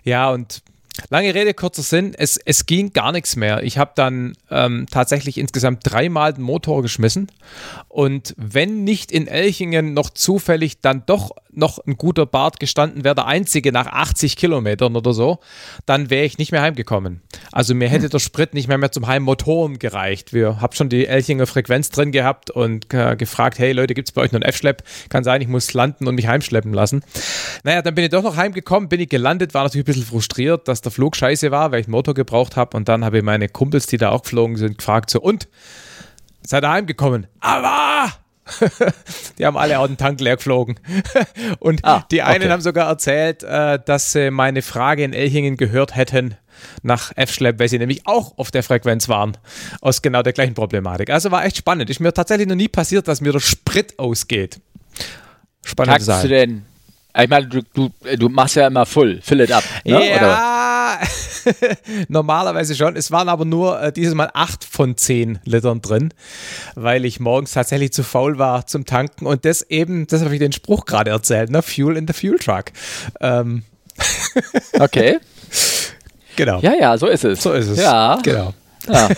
ja, 0.05 0.31
und 0.31 0.63
Lange 1.09 1.35
Rede, 1.35 1.55
kurzer 1.55 1.83
Sinn, 1.83 2.15
es, 2.17 2.37
es 2.37 2.67
ging 2.67 2.93
gar 2.93 3.13
nichts 3.13 3.37
mehr. 3.37 3.63
Ich 3.63 3.79
habe 3.79 3.93
dann 3.95 4.35
ähm, 4.51 4.87
tatsächlich 4.91 5.39
insgesamt 5.39 5.81
dreimal 5.85 6.35
den 6.35 6.43
Motor 6.43 6.83
geschmissen 6.83 7.31
und 7.89 8.35
wenn 8.37 8.85
nicht 8.85 9.11
in 9.11 9.27
Elchingen 9.27 9.95
noch 9.95 10.11
zufällig 10.11 10.81
dann 10.81 11.05
doch 11.07 11.31
noch 11.53 11.79
ein 11.87 11.97
guter 11.97 12.27
Bart 12.27 12.61
gestanden 12.61 13.05
wäre, 13.05 13.15
der 13.15 13.27
einzige 13.27 13.73
nach 13.73 13.87
80 13.87 14.37
Kilometern 14.37 14.97
oder 14.97 15.13
so, 15.13 15.39
dann 15.87 16.11
wäre 16.11 16.25
ich 16.25 16.39
nicht 16.39 16.53
mehr 16.53 16.63
heimgekommen. 16.63 17.23
Also 17.53 17.75
mir 17.75 17.89
hätte 17.89 18.05
hm. 18.05 18.11
der 18.11 18.19
Sprit 18.19 18.55
nicht 18.55 18.69
mehr, 18.69 18.79
mehr 18.79 18.93
zum 18.93 19.07
Heimmotoren 19.07 19.79
gereicht. 19.79 20.33
Wir 20.33 20.61
haben 20.61 20.75
schon 20.75 20.89
die 20.89 21.07
Elchinger 21.07 21.47
Frequenz 21.47 21.91
drin 21.91 22.13
gehabt 22.13 22.51
und 22.51 22.93
äh, 22.95 23.17
gefragt, 23.17 23.59
hey 23.59 23.73
Leute, 23.73 23.95
gibt 23.95 24.09
es 24.09 24.13
bei 24.13 24.23
euch 24.23 24.33
noch 24.33 24.41
einen 24.41 24.49
F-Schlepp? 24.49 24.83
Kann 25.09 25.25
sein, 25.25 25.41
ich 25.41 25.49
muss 25.49 25.73
landen 25.73 26.07
und 26.07 26.15
mich 26.15 26.27
heimschleppen 26.27 26.73
lassen. 26.73 27.03
Naja, 27.65 27.83
dann 27.83 27.95
bin 27.95 28.05
ich 28.05 28.11
doch 28.11 28.23
noch 28.23 28.37
heimgekommen, 28.37 28.89
bin 28.89 29.01
ich 29.01 29.09
gelandet, 29.09 29.55
war 29.55 29.65
natürlich 29.65 29.85
ein 29.85 29.93
bisschen 29.93 30.07
frustriert, 30.07 30.69
dass 30.69 30.83
der 30.83 30.93
Flug 30.93 31.17
scheiße 31.17 31.51
war, 31.51 31.73
weil 31.73 31.81
ich 31.81 31.87
einen 31.87 31.93
Motor 31.93 32.15
gebraucht 32.15 32.57
habe 32.57 32.77
und 32.77 32.89
dann 32.89 33.05
habe 33.05 33.19
ich 33.19 33.25
meine 33.25 33.49
Kumpels, 33.49 33.87
die 33.87 33.97
da 33.97 34.11
auch 34.11 34.23
geflogen 34.23 34.57
sind, 34.57 34.79
gefragt 34.79 35.11
so, 35.11 35.21
und? 35.21 35.49
Seid 36.43 36.65
ihr 36.65 36.71
heimgekommen? 36.71 37.27
Aber 37.41 38.11
die 39.39 39.47
haben 39.47 39.57
alle 39.57 39.79
auch 39.79 39.87
den 39.87 39.97
Tank 39.97 40.21
leer 40.21 40.37
geflogen. 40.37 40.79
Und 41.59 41.85
ah, 41.85 42.05
die 42.11 42.23
einen 42.23 42.43
okay. 42.43 42.51
haben 42.51 42.61
sogar 42.61 42.89
erzählt, 42.89 43.43
äh, 43.43 43.79
dass 43.85 44.13
sie 44.13 44.31
meine 44.31 44.63
Frage 44.63 45.05
in 45.05 45.13
Elchingen 45.13 45.57
gehört 45.57 45.97
hätten 45.97 46.37
nach 46.83 47.13
F-Schlepp, 47.17 47.59
weil 47.59 47.69
sie 47.69 47.79
nämlich 47.79 48.07
auch 48.07 48.37
auf 48.37 48.51
der 48.51 48.63
Frequenz 48.63 49.09
waren. 49.09 49.37
Aus 49.81 50.03
genau 50.03 50.23
der 50.23 50.33
gleichen 50.33 50.55
Problematik. 50.55 51.11
Also 51.11 51.31
war 51.31 51.45
echt 51.45 51.57
spannend. 51.57 51.89
Ist 51.89 52.01
mir 52.01 52.13
tatsächlich 52.13 52.49
noch 52.49 52.57
nie 52.57 52.69
passiert, 52.69 53.09
dass 53.09 53.21
mir 53.21 53.33
der 53.33 53.41
Sprit 53.41 53.99
ausgeht. 53.99 54.61
Spannend 55.65 56.03
Sache. 56.03 56.23
du 56.23 56.29
denn 56.29 56.67
ich 57.19 57.29
meine, 57.29 57.47
du, 57.47 57.63
du, 57.75 57.91
du 58.17 58.29
machst 58.29 58.57
ja 58.57 58.69
immer 58.69 58.87
full, 58.87 59.21
fill 59.23 59.41
it 59.41 59.51
up. 59.51 59.65
Ne? 59.85 60.11
Ja, 60.11 60.17
normalerweise 62.09 62.75
schon. 62.75 62.97
Es 62.97 63.11
waren 63.11 63.29
aber 63.29 63.45
nur 63.45 63.81
äh, 63.81 63.93
dieses 63.93 64.15
Mal 64.15 64.31
acht 64.35 64.65
von 64.65 64.97
zehn 64.97 65.39
Litern 65.45 65.81
drin, 65.81 66.13
weil 66.75 67.05
ich 67.05 67.21
morgens 67.21 67.53
tatsächlich 67.53 67.93
zu 67.93 68.03
faul 68.03 68.39
war 68.39 68.67
zum 68.67 68.85
Tanken 68.85 69.27
und 69.27 69.45
das 69.45 69.63
eben, 69.63 70.07
das 70.07 70.23
habe 70.23 70.35
ich 70.35 70.41
den 70.41 70.53
Spruch 70.53 70.85
gerade 70.85 71.11
erzählt, 71.11 71.51
ne? 71.51 71.63
Fuel 71.63 71.97
in 71.97 72.07
the 72.07 72.13
Fuel 72.13 72.39
Truck. 72.39 72.67
Ähm. 73.21 73.65
okay. 74.79 75.19
Genau. 76.37 76.61
Ja, 76.61 76.75
ja, 76.79 76.97
so 76.97 77.07
ist 77.07 77.25
es. 77.25 77.43
So 77.43 77.53
ist 77.53 77.69
es. 77.69 77.79
Ja. 77.79 78.19
Genau. 78.23 78.55
Ja. 78.89 79.09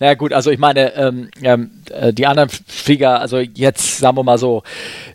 Na 0.00 0.14
gut, 0.14 0.32
also 0.32 0.50
ich 0.50 0.58
meine, 0.58 0.94
ähm, 0.94 1.28
ähm, 1.42 1.70
äh, 1.90 2.12
die 2.12 2.26
anderen 2.26 2.48
Flieger, 2.48 3.20
also 3.20 3.38
jetzt 3.38 3.98
sagen 3.98 4.16
wir 4.16 4.22
mal 4.22 4.38
so, 4.38 4.62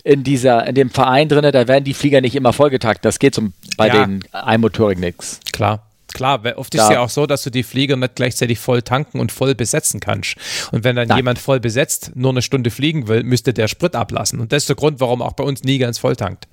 in 0.03 0.23
dieser, 0.23 0.65
in 0.67 0.75
dem 0.75 0.89
Verein 0.89 1.29
drin, 1.29 1.43
da 1.51 1.67
werden 1.67 1.83
die 1.83 1.93
Flieger 1.93 2.21
nicht 2.21 2.35
immer 2.35 2.53
vollgetakt. 2.53 3.05
Das 3.05 3.19
geht 3.19 3.35
zum, 3.35 3.53
bei 3.77 3.87
ja. 3.87 4.05
den 4.05 4.23
Einmotorigen 4.31 5.01
nichts. 5.01 5.39
Klar. 5.51 5.92
Klar, 6.13 6.41
oft 6.55 6.73
ist 6.75 6.81
es 6.81 6.89
ja 6.89 6.99
auch 6.99 7.09
so, 7.09 7.25
dass 7.25 7.43
du 7.43 7.49
die 7.49 7.63
Flieger 7.63 7.95
nicht 7.95 8.15
gleichzeitig 8.15 8.59
voll 8.59 8.81
tanken 8.81 9.19
und 9.19 9.31
voll 9.31 9.55
besetzen 9.55 9.99
kannst. 9.99 10.35
Und 10.71 10.83
wenn 10.83 10.95
dann 10.95 11.07
Nein. 11.07 11.17
jemand 11.17 11.39
voll 11.39 11.59
besetzt 11.59 12.11
nur 12.15 12.31
eine 12.31 12.41
Stunde 12.41 12.71
fliegen 12.71 13.07
will, 13.07 13.23
müsste 13.23 13.53
der 13.53 13.67
Sprit 13.67 13.95
ablassen. 13.95 14.39
Und 14.39 14.51
das 14.51 14.63
ist 14.63 14.69
der 14.69 14.75
Grund, 14.75 14.99
warum 14.99 15.21
auch 15.21 15.33
bei 15.33 15.43
uns 15.43 15.63
nie 15.63 15.77
ganz 15.77 15.97
voll 15.97 16.15
tankt. 16.15 16.47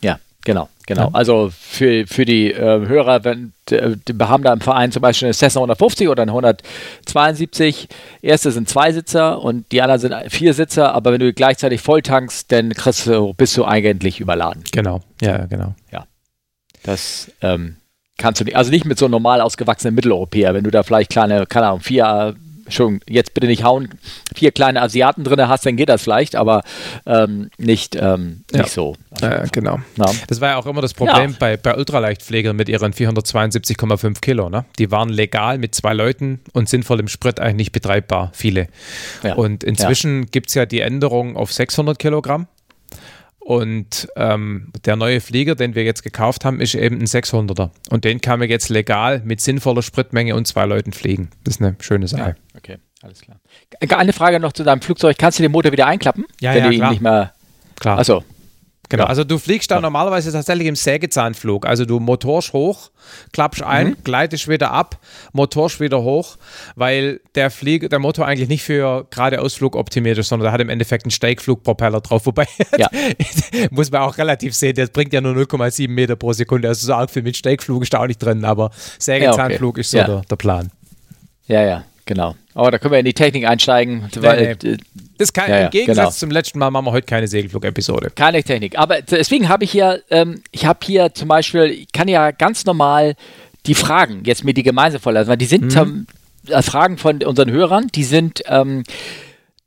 Ja, 0.00 0.18
Genau, 0.44 0.68
genau. 0.86 1.08
Ja. 1.08 1.10
Also 1.12 1.50
für, 1.52 2.06
für 2.06 2.24
die 2.24 2.52
äh, 2.52 2.86
Hörer, 2.86 3.24
wenn 3.24 3.52
wir 3.68 4.28
haben 4.30 4.42
da 4.42 4.52
im 4.52 4.62
Verein 4.62 4.92
zum 4.92 5.02
Beispiel 5.02 5.26
eine 5.26 5.34
Cessna 5.34 5.60
150 5.60 6.08
oder 6.08 6.22
eine 6.22 6.30
172. 6.30 7.88
Erste 8.22 8.52
sind 8.52 8.66
zwei 8.68 8.92
Sitzer 8.92 9.42
und 9.42 9.70
die 9.72 9.82
anderen 9.82 10.00
sind 10.00 10.14
vier 10.32 10.54
Sitzer, 10.54 10.94
aber 10.94 11.12
wenn 11.12 11.20
du 11.20 11.34
gleichzeitig 11.34 11.82
voll 11.82 12.00
tankst, 12.00 12.50
dann 12.50 12.72
kriegst 12.72 13.06
du, 13.06 13.34
bist 13.34 13.58
du 13.58 13.66
eigentlich 13.66 14.20
überladen. 14.20 14.64
Genau, 14.72 15.02
ja, 15.20 15.44
genau. 15.44 15.74
Ja. 15.92 16.06
Das 16.82 17.30
ähm, 17.42 17.76
kannst 18.18 18.40
du 18.40 18.44
nicht, 18.44 18.56
also 18.56 18.70
nicht 18.70 18.84
mit 18.84 18.98
so 18.98 19.06
einem 19.06 19.12
normal 19.12 19.40
ausgewachsenen 19.40 19.94
Mitteleuropäer, 19.94 20.52
wenn 20.52 20.64
du 20.64 20.70
da 20.70 20.82
vielleicht 20.82 21.10
kleine, 21.10 21.46
keine 21.46 21.68
Ahnung, 21.68 21.80
vier 21.80 22.34
Entschuldigung, 22.68 23.00
jetzt 23.08 23.32
bitte 23.32 23.46
nicht 23.46 23.64
hauen, 23.64 23.88
vier 24.34 24.52
kleine 24.52 24.82
Asiaten 24.82 25.24
drin 25.24 25.48
hast, 25.48 25.64
dann 25.64 25.76
geht 25.76 25.88
das 25.88 26.02
vielleicht, 26.02 26.36
aber 26.36 26.62
ähm, 27.06 27.50
nicht, 27.56 27.96
ähm, 27.96 28.44
nicht 28.52 28.64
ja. 28.64 28.66
so. 28.66 28.94
Ja, 29.22 29.44
genau. 29.50 29.78
Ja. 29.96 30.10
Das 30.26 30.42
war 30.42 30.50
ja 30.50 30.56
auch 30.58 30.66
immer 30.66 30.82
das 30.82 30.92
Problem 30.92 31.30
ja. 31.30 31.36
bei, 31.38 31.56
bei 31.56 31.74
Ultraleichtpflegern 31.74 32.54
mit 32.54 32.68
ihren 32.68 32.92
472,5 32.92 34.20
Kilo. 34.20 34.50
Ne? 34.50 34.66
Die 34.78 34.90
waren 34.90 35.08
legal 35.08 35.56
mit 35.56 35.74
zwei 35.74 35.94
Leuten 35.94 36.40
und 36.52 36.68
sinnvoll 36.68 37.00
im 37.00 37.08
Sprit 37.08 37.40
eigentlich 37.40 37.56
nicht 37.56 37.72
betreibbar, 37.72 38.30
viele. 38.34 38.68
Und 39.36 39.64
inzwischen 39.64 40.26
gibt 40.26 40.48
es 40.48 40.54
ja 40.54 40.66
die 40.66 40.80
Änderung 40.80 41.36
auf 41.36 41.52
600 41.52 41.98
Kilogramm. 41.98 42.48
Und 43.48 44.08
ähm, 44.14 44.70
der 44.84 44.96
neue 44.96 45.22
Flieger, 45.22 45.54
den 45.54 45.74
wir 45.74 45.82
jetzt 45.82 46.02
gekauft 46.02 46.44
haben, 46.44 46.60
ist 46.60 46.74
eben 46.74 46.98
ein 46.98 47.06
600er. 47.06 47.70
Und 47.88 48.04
den 48.04 48.20
kann 48.20 48.40
man 48.40 48.50
jetzt 48.50 48.68
legal 48.68 49.22
mit 49.24 49.40
sinnvoller 49.40 49.80
Spritmenge 49.80 50.36
und 50.36 50.46
zwei 50.46 50.66
Leuten 50.66 50.92
fliegen. 50.92 51.30
Das 51.44 51.54
ist 51.54 51.62
eine 51.62 51.74
schöne 51.80 52.08
Sache. 52.08 52.36
Ja, 52.36 52.58
okay, 52.58 52.76
alles 53.00 53.22
klar. 53.22 53.40
Eine 53.80 54.12
Frage 54.12 54.38
noch 54.38 54.52
zu 54.52 54.64
deinem 54.64 54.82
Flugzeug. 54.82 55.16
Kannst 55.16 55.38
du 55.38 55.42
den 55.42 55.52
Motor 55.52 55.72
wieder 55.72 55.86
einklappen? 55.86 56.26
Ja, 56.42 56.54
wenn 56.54 56.64
ja, 56.64 56.70
klar. 56.72 56.90
nicht 56.90 57.00
mehr. 57.00 57.32
Klar. 57.80 57.98
Achso, 57.98 58.22
Genau, 58.88 59.04
ja. 59.04 59.08
also 59.08 59.22
du 59.22 59.38
fliegst 59.38 59.70
da 59.70 59.76
ja. 59.76 59.80
normalerweise 59.80 60.32
tatsächlich 60.32 60.66
im 60.66 60.76
Sägezahnflug. 60.76 61.66
Also 61.66 61.84
du 61.84 62.00
motorst 62.00 62.52
hoch, 62.54 62.90
klappst 63.32 63.62
ein, 63.62 63.88
mhm. 63.88 63.96
gleitest 64.02 64.48
wieder 64.48 64.70
ab, 64.70 64.98
motorst 65.32 65.80
wieder 65.80 66.02
hoch, 66.02 66.36
weil 66.74 67.20
der, 67.34 67.50
Flieg 67.50 67.90
der 67.90 67.98
Motor 67.98 68.26
eigentlich 68.26 68.48
nicht 68.48 68.62
für 68.62 69.06
geradeausflug 69.10 69.76
optimiert 69.76 70.16
ist, 70.16 70.28
sondern 70.28 70.44
der 70.46 70.52
hat 70.52 70.60
im 70.60 70.70
Endeffekt 70.70 71.04
einen 71.04 71.10
Steigflugpropeller 71.10 72.00
drauf. 72.00 72.24
Wobei, 72.24 72.46
ja. 72.78 72.88
muss 73.70 73.90
man 73.90 74.02
auch 74.02 74.16
relativ 74.16 74.54
sehen, 74.54 74.74
der 74.74 74.86
bringt 74.86 75.12
ja 75.12 75.20
nur 75.20 75.34
0,7 75.34 75.88
Meter 75.88 76.16
pro 76.16 76.32
Sekunde. 76.32 76.68
Also 76.68 76.86
so 76.86 76.94
arg 76.94 77.10
viel 77.10 77.22
mit 77.22 77.36
Steigflug 77.36 77.82
ist 77.82 77.92
da 77.92 78.00
auch 78.00 78.06
nicht 78.06 78.22
drin, 78.22 78.44
aber 78.44 78.70
Sägezahnflug 78.98 79.74
okay. 79.74 79.80
ist 79.80 79.90
so 79.90 79.98
der, 79.98 80.22
der 80.22 80.36
Plan. 80.36 80.70
Ja, 81.46 81.62
ja, 81.62 81.84
genau. 82.08 82.34
Aber 82.54 82.72
da 82.72 82.78
können 82.78 82.90
wir 82.90 82.98
in 82.98 83.04
die 83.04 83.14
Technik 83.14 83.46
einsteigen. 83.46 84.08
Weil, 84.16 84.56
nee, 84.60 84.70
nee. 84.70 84.76
Das 85.16 85.32
kann, 85.32 85.48
ja, 85.48 85.66
Im 85.66 85.70
Gegensatz 85.70 85.96
genau. 85.96 86.10
zum 86.10 86.30
letzten 86.32 86.58
Mal 86.58 86.70
machen 86.72 86.86
wir 86.86 86.92
heute 86.92 87.06
keine 87.06 87.28
Segelflug-Episode. 87.28 88.10
Keine 88.16 88.42
Technik. 88.42 88.76
Aber 88.76 89.00
deswegen 89.02 89.48
habe 89.48 89.62
ich 89.62 89.70
hier, 89.70 90.02
ähm, 90.10 90.42
ich 90.50 90.66
habe 90.66 90.80
hier 90.82 91.14
zum 91.14 91.28
Beispiel, 91.28 91.66
ich 91.66 91.92
kann 91.92 92.08
ja 92.08 92.32
ganz 92.32 92.64
normal 92.64 93.14
die 93.66 93.74
Fragen 93.74 94.22
jetzt 94.24 94.44
mir 94.44 94.54
die 94.54 94.64
gemeinsam 94.64 95.00
vorlesen, 95.00 95.28
weil 95.28 95.36
die 95.36 95.46
sind 95.46 95.76
mhm. 95.76 96.06
ähm, 96.48 96.62
Fragen 96.62 96.98
von 96.98 97.22
unseren 97.22 97.50
Hörern, 97.50 97.86
die 97.94 98.04
sind 98.04 98.42
ähm, 98.46 98.82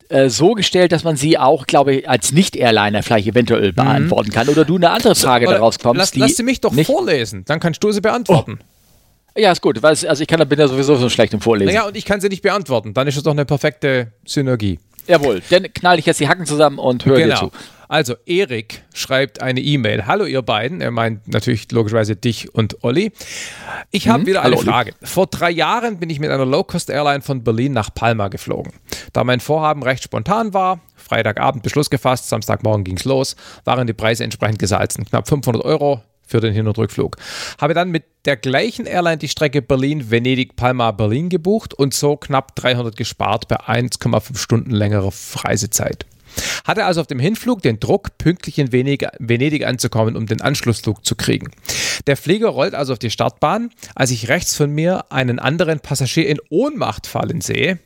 äh, 0.09 0.29
so 0.29 0.53
gestellt, 0.53 0.91
dass 0.91 1.03
man 1.03 1.15
sie 1.15 1.37
auch, 1.37 1.67
glaube 1.67 1.95
ich, 1.95 2.09
als 2.09 2.33
Nicht-Airliner 2.33 3.03
vielleicht 3.03 3.27
eventuell 3.27 3.71
mhm. 3.71 3.75
beantworten 3.75 4.31
kann. 4.31 4.49
Oder 4.49 4.65
du 4.65 4.75
eine 4.75 4.89
andere 4.89 5.15
Frage 5.15 5.45
so, 5.45 5.51
daraus 5.53 5.79
kommst. 5.79 5.99
Lass, 5.99 6.15
lass 6.15 6.37
sie 6.37 6.43
mich 6.43 6.59
doch 6.59 6.73
vorlesen, 6.73 7.45
dann 7.45 7.59
kannst 7.59 7.83
du 7.83 7.91
sie 7.91 8.01
beantworten. 8.01 8.59
Oh. 8.61 8.70
Ja, 9.35 9.51
ist 9.51 9.61
gut, 9.61 9.83
also 9.83 10.21
ich 10.21 10.27
kann, 10.27 10.47
bin 10.47 10.59
ja 10.59 10.67
sowieso 10.67 10.95
so 10.95 11.09
schlecht 11.09 11.33
im 11.33 11.41
Vorlesen. 11.41 11.73
Naja, 11.73 11.87
und 11.87 11.95
ich 11.95 12.05
kann 12.05 12.19
sie 12.19 12.27
nicht 12.27 12.41
beantworten. 12.41 12.93
Dann 12.93 13.07
ist 13.07 13.15
es 13.15 13.23
doch 13.23 13.31
eine 13.31 13.45
perfekte 13.45 14.11
Synergie. 14.25 14.79
Jawohl, 15.07 15.41
dann 15.49 15.71
knall 15.73 15.99
ich 15.99 16.05
jetzt 16.05 16.19
die 16.19 16.27
Hacken 16.27 16.45
zusammen 16.45 16.77
und 16.77 17.05
höre 17.05 17.17
genau. 17.17 17.33
dir 17.35 17.39
zu. 17.39 17.51
Also, 17.87 18.15
Erik 18.25 18.83
schreibt 18.93 19.41
eine 19.41 19.59
E-Mail. 19.59 20.05
Hallo, 20.05 20.23
ihr 20.23 20.41
beiden. 20.41 20.79
Er 20.79 20.91
meint 20.91 21.27
natürlich 21.27 21.69
logischerweise 21.71 22.15
dich 22.15 22.55
und 22.55 22.85
Olli. 22.85 23.11
Ich 23.89 24.07
habe 24.07 24.23
mhm. 24.23 24.27
wieder 24.27 24.43
eine 24.43 24.55
Hallo, 24.55 24.63
Frage. 24.63 24.91
Olli. 24.91 25.09
Vor 25.09 25.27
drei 25.27 25.51
Jahren 25.51 25.97
bin 25.97 26.09
ich 26.09 26.21
mit 26.21 26.29
einer 26.29 26.45
Low-Cost-Airline 26.45 27.21
von 27.21 27.43
Berlin 27.43 27.73
nach 27.73 27.93
Palma 27.93 28.29
geflogen. 28.29 28.71
Da 29.11 29.25
mein 29.25 29.41
Vorhaben 29.41 29.83
recht 29.83 30.03
spontan 30.03 30.53
war, 30.53 30.79
Freitagabend 30.95 31.63
Beschluss 31.63 31.89
gefasst, 31.89 32.29
Samstagmorgen 32.29 32.85
ging 32.85 32.95
es 32.95 33.03
los, 33.03 33.35
waren 33.65 33.87
die 33.87 33.93
Preise 33.93 34.23
entsprechend 34.23 34.59
gesalzen. 34.59 35.03
Knapp 35.03 35.27
500 35.27 35.65
Euro 35.65 36.01
für 36.31 36.39
den 36.39 36.53
Hin- 36.53 36.67
und 36.67 36.77
Rückflug. 36.77 37.17
Habe 37.59 37.73
dann 37.73 37.91
mit 37.91 38.05
der 38.25 38.37
gleichen 38.37 38.85
Airline 38.85 39.17
die 39.17 39.27
Strecke 39.27 39.61
Berlin-Venedig-Palma-Berlin 39.61 41.29
gebucht 41.29 41.73
und 41.73 41.93
so 41.93 42.17
knapp 42.17 42.55
300 42.55 42.95
gespart 42.95 43.47
bei 43.47 43.57
1,5 43.57 44.37
Stunden 44.37 44.71
längerer 44.71 45.11
Reisezeit. 45.35 46.05
Hatte 46.65 46.85
also 46.85 47.01
auf 47.01 47.07
dem 47.07 47.19
Hinflug 47.19 47.61
den 47.61 47.79
Druck, 47.79 48.17
pünktlich 48.17 48.57
in 48.57 48.71
Venedig, 48.71 49.65
anzukommen, 49.65 50.15
um 50.15 50.25
den 50.25 50.41
Anschlussflug 50.41 51.05
zu 51.05 51.15
kriegen. 51.15 51.51
Der 52.07 52.17
Flieger 52.17 52.49
rollt 52.49 52.73
also 52.73 52.93
auf 52.93 52.99
die 52.99 53.09
Startbahn, 53.09 53.71
als 53.95 54.11
ich 54.11 54.29
rechts 54.29 54.55
von 54.55 54.71
mir 54.71 55.11
einen 55.11 55.39
anderen 55.39 55.79
Passagier 55.79 56.27
in 56.27 56.39
Ohnmacht 56.49 57.07
fallen 57.07 57.41
sehe. 57.41 57.79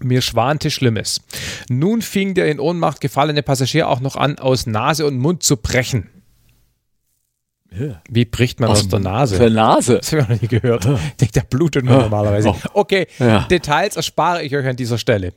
Mir 0.00 0.20
schwante 0.20 0.70
Schlimmes. 0.70 1.22
Nun 1.68 2.02
fing 2.02 2.34
der 2.34 2.50
in 2.50 2.60
Ohnmacht 2.60 3.00
gefallene 3.00 3.42
Passagier 3.42 3.88
auch 3.88 4.00
noch 4.00 4.16
an, 4.16 4.38
aus 4.38 4.66
Nase 4.66 5.06
und 5.06 5.16
Mund 5.16 5.42
zu 5.42 5.56
brechen. 5.56 6.10
Wie 8.08 8.24
bricht 8.24 8.60
man 8.60 8.70
aus, 8.70 8.80
aus 8.80 8.88
der 8.88 9.00
Nase? 9.00 9.38
Der 9.38 9.50
Nase? 9.50 9.98
Das 9.98 10.12
habe 10.12 10.22
ich 10.22 10.28
noch 10.28 10.40
nie 10.42 10.48
gehört. 10.48 10.86
Ich 10.86 11.16
denke, 11.16 11.32
der 11.32 11.42
blutet 11.42 11.84
nur 11.84 11.98
normalerweise. 11.98 12.50
Oh. 12.50 12.56
Okay, 12.74 13.06
ja. 13.18 13.46
Details 13.50 13.96
erspare 13.96 14.42
ich 14.42 14.54
euch 14.56 14.66
an 14.66 14.76
dieser 14.76 14.98
Stelle. 14.98 15.32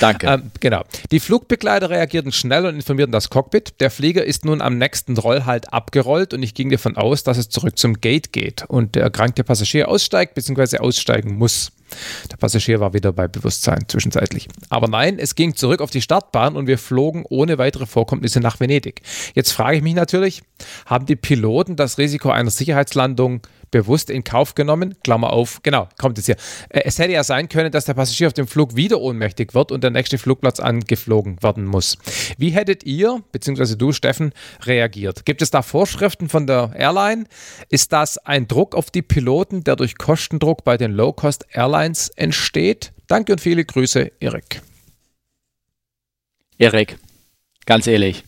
Danke. 0.00 0.26
Ähm, 0.26 0.50
genau. 0.60 0.82
Die 1.10 1.20
Flugbegleiter 1.20 1.90
reagierten 1.90 2.32
schnell 2.32 2.66
und 2.66 2.74
informierten 2.74 3.12
das 3.12 3.30
Cockpit. 3.30 3.74
Der 3.80 3.90
Flieger 3.90 4.24
ist 4.24 4.44
nun 4.44 4.60
am 4.60 4.76
nächsten 4.78 5.16
Rollhalt 5.16 5.72
abgerollt 5.72 6.34
und 6.34 6.42
ich 6.42 6.54
ging 6.54 6.70
davon 6.70 6.96
aus, 6.96 7.22
dass 7.22 7.38
es 7.38 7.48
zurück 7.48 7.78
zum 7.78 8.00
Gate 8.00 8.32
geht 8.32 8.64
und 8.68 8.94
der 8.94 9.04
erkrankte 9.04 9.44
Passagier 9.44 9.88
aussteigt 9.88 10.34
bzw. 10.34 10.78
aussteigen 10.78 11.36
muss. 11.36 11.72
Der 12.30 12.36
Passagier 12.36 12.80
war 12.80 12.94
wieder 12.94 13.12
bei 13.12 13.28
Bewusstsein 13.28 13.84
zwischenzeitlich. 13.88 14.48
Aber 14.68 14.88
nein, 14.88 15.18
es 15.18 15.34
ging 15.34 15.54
zurück 15.54 15.80
auf 15.80 15.90
die 15.90 16.02
Startbahn 16.02 16.56
und 16.56 16.66
wir 16.66 16.78
flogen 16.78 17.24
ohne 17.28 17.58
weitere 17.58 17.86
Vorkommnisse 17.86 18.40
nach 18.40 18.60
Venedig. 18.60 19.02
Jetzt 19.34 19.52
frage 19.52 19.78
ich 19.78 19.82
mich 19.82 19.94
natürlich, 19.94 20.42
haben 20.86 21.06
die 21.06 21.16
Piloten 21.16 21.76
das 21.76 21.98
Risiko 21.98 22.30
einer 22.30 22.50
Sicherheitslandung 22.50 23.42
bewusst 23.72 24.10
in 24.10 24.22
Kauf 24.22 24.54
genommen. 24.54 24.94
Klammer 25.02 25.32
auf, 25.32 25.60
genau, 25.64 25.88
kommt 25.98 26.18
es 26.18 26.26
hier. 26.26 26.36
Äh, 26.68 26.82
es 26.84 27.00
hätte 27.00 27.12
ja 27.12 27.24
sein 27.24 27.48
können, 27.48 27.72
dass 27.72 27.86
der 27.86 27.94
Passagier 27.94 28.28
auf 28.28 28.32
dem 28.32 28.46
Flug 28.46 28.76
wieder 28.76 29.00
ohnmächtig 29.00 29.54
wird 29.54 29.72
und 29.72 29.82
der 29.82 29.90
nächste 29.90 30.18
Flugplatz 30.18 30.60
angeflogen 30.60 31.42
werden 31.42 31.64
muss. 31.64 31.98
Wie 32.38 32.50
hättet 32.50 32.84
ihr, 32.84 33.22
beziehungsweise 33.32 33.76
du, 33.76 33.90
Steffen, 33.90 34.32
reagiert? 34.64 35.24
Gibt 35.24 35.42
es 35.42 35.50
da 35.50 35.62
Vorschriften 35.62 36.28
von 36.28 36.46
der 36.46 36.72
Airline? 36.76 37.24
Ist 37.68 37.92
das 37.92 38.18
ein 38.18 38.46
Druck 38.46 38.76
auf 38.76 38.90
die 38.90 39.02
Piloten, 39.02 39.64
der 39.64 39.74
durch 39.74 39.96
Kostendruck 39.96 40.62
bei 40.64 40.76
den 40.76 40.92
Low-Cost 40.92 41.46
Airlines 41.82 42.08
entsteht? 42.10 42.92
Danke 43.08 43.32
und 43.32 43.40
viele 43.40 43.64
Grüße, 43.64 44.12
Erik. 44.20 44.62
Erik, 46.58 46.96
ganz 47.66 47.86
ehrlich, 47.86 48.24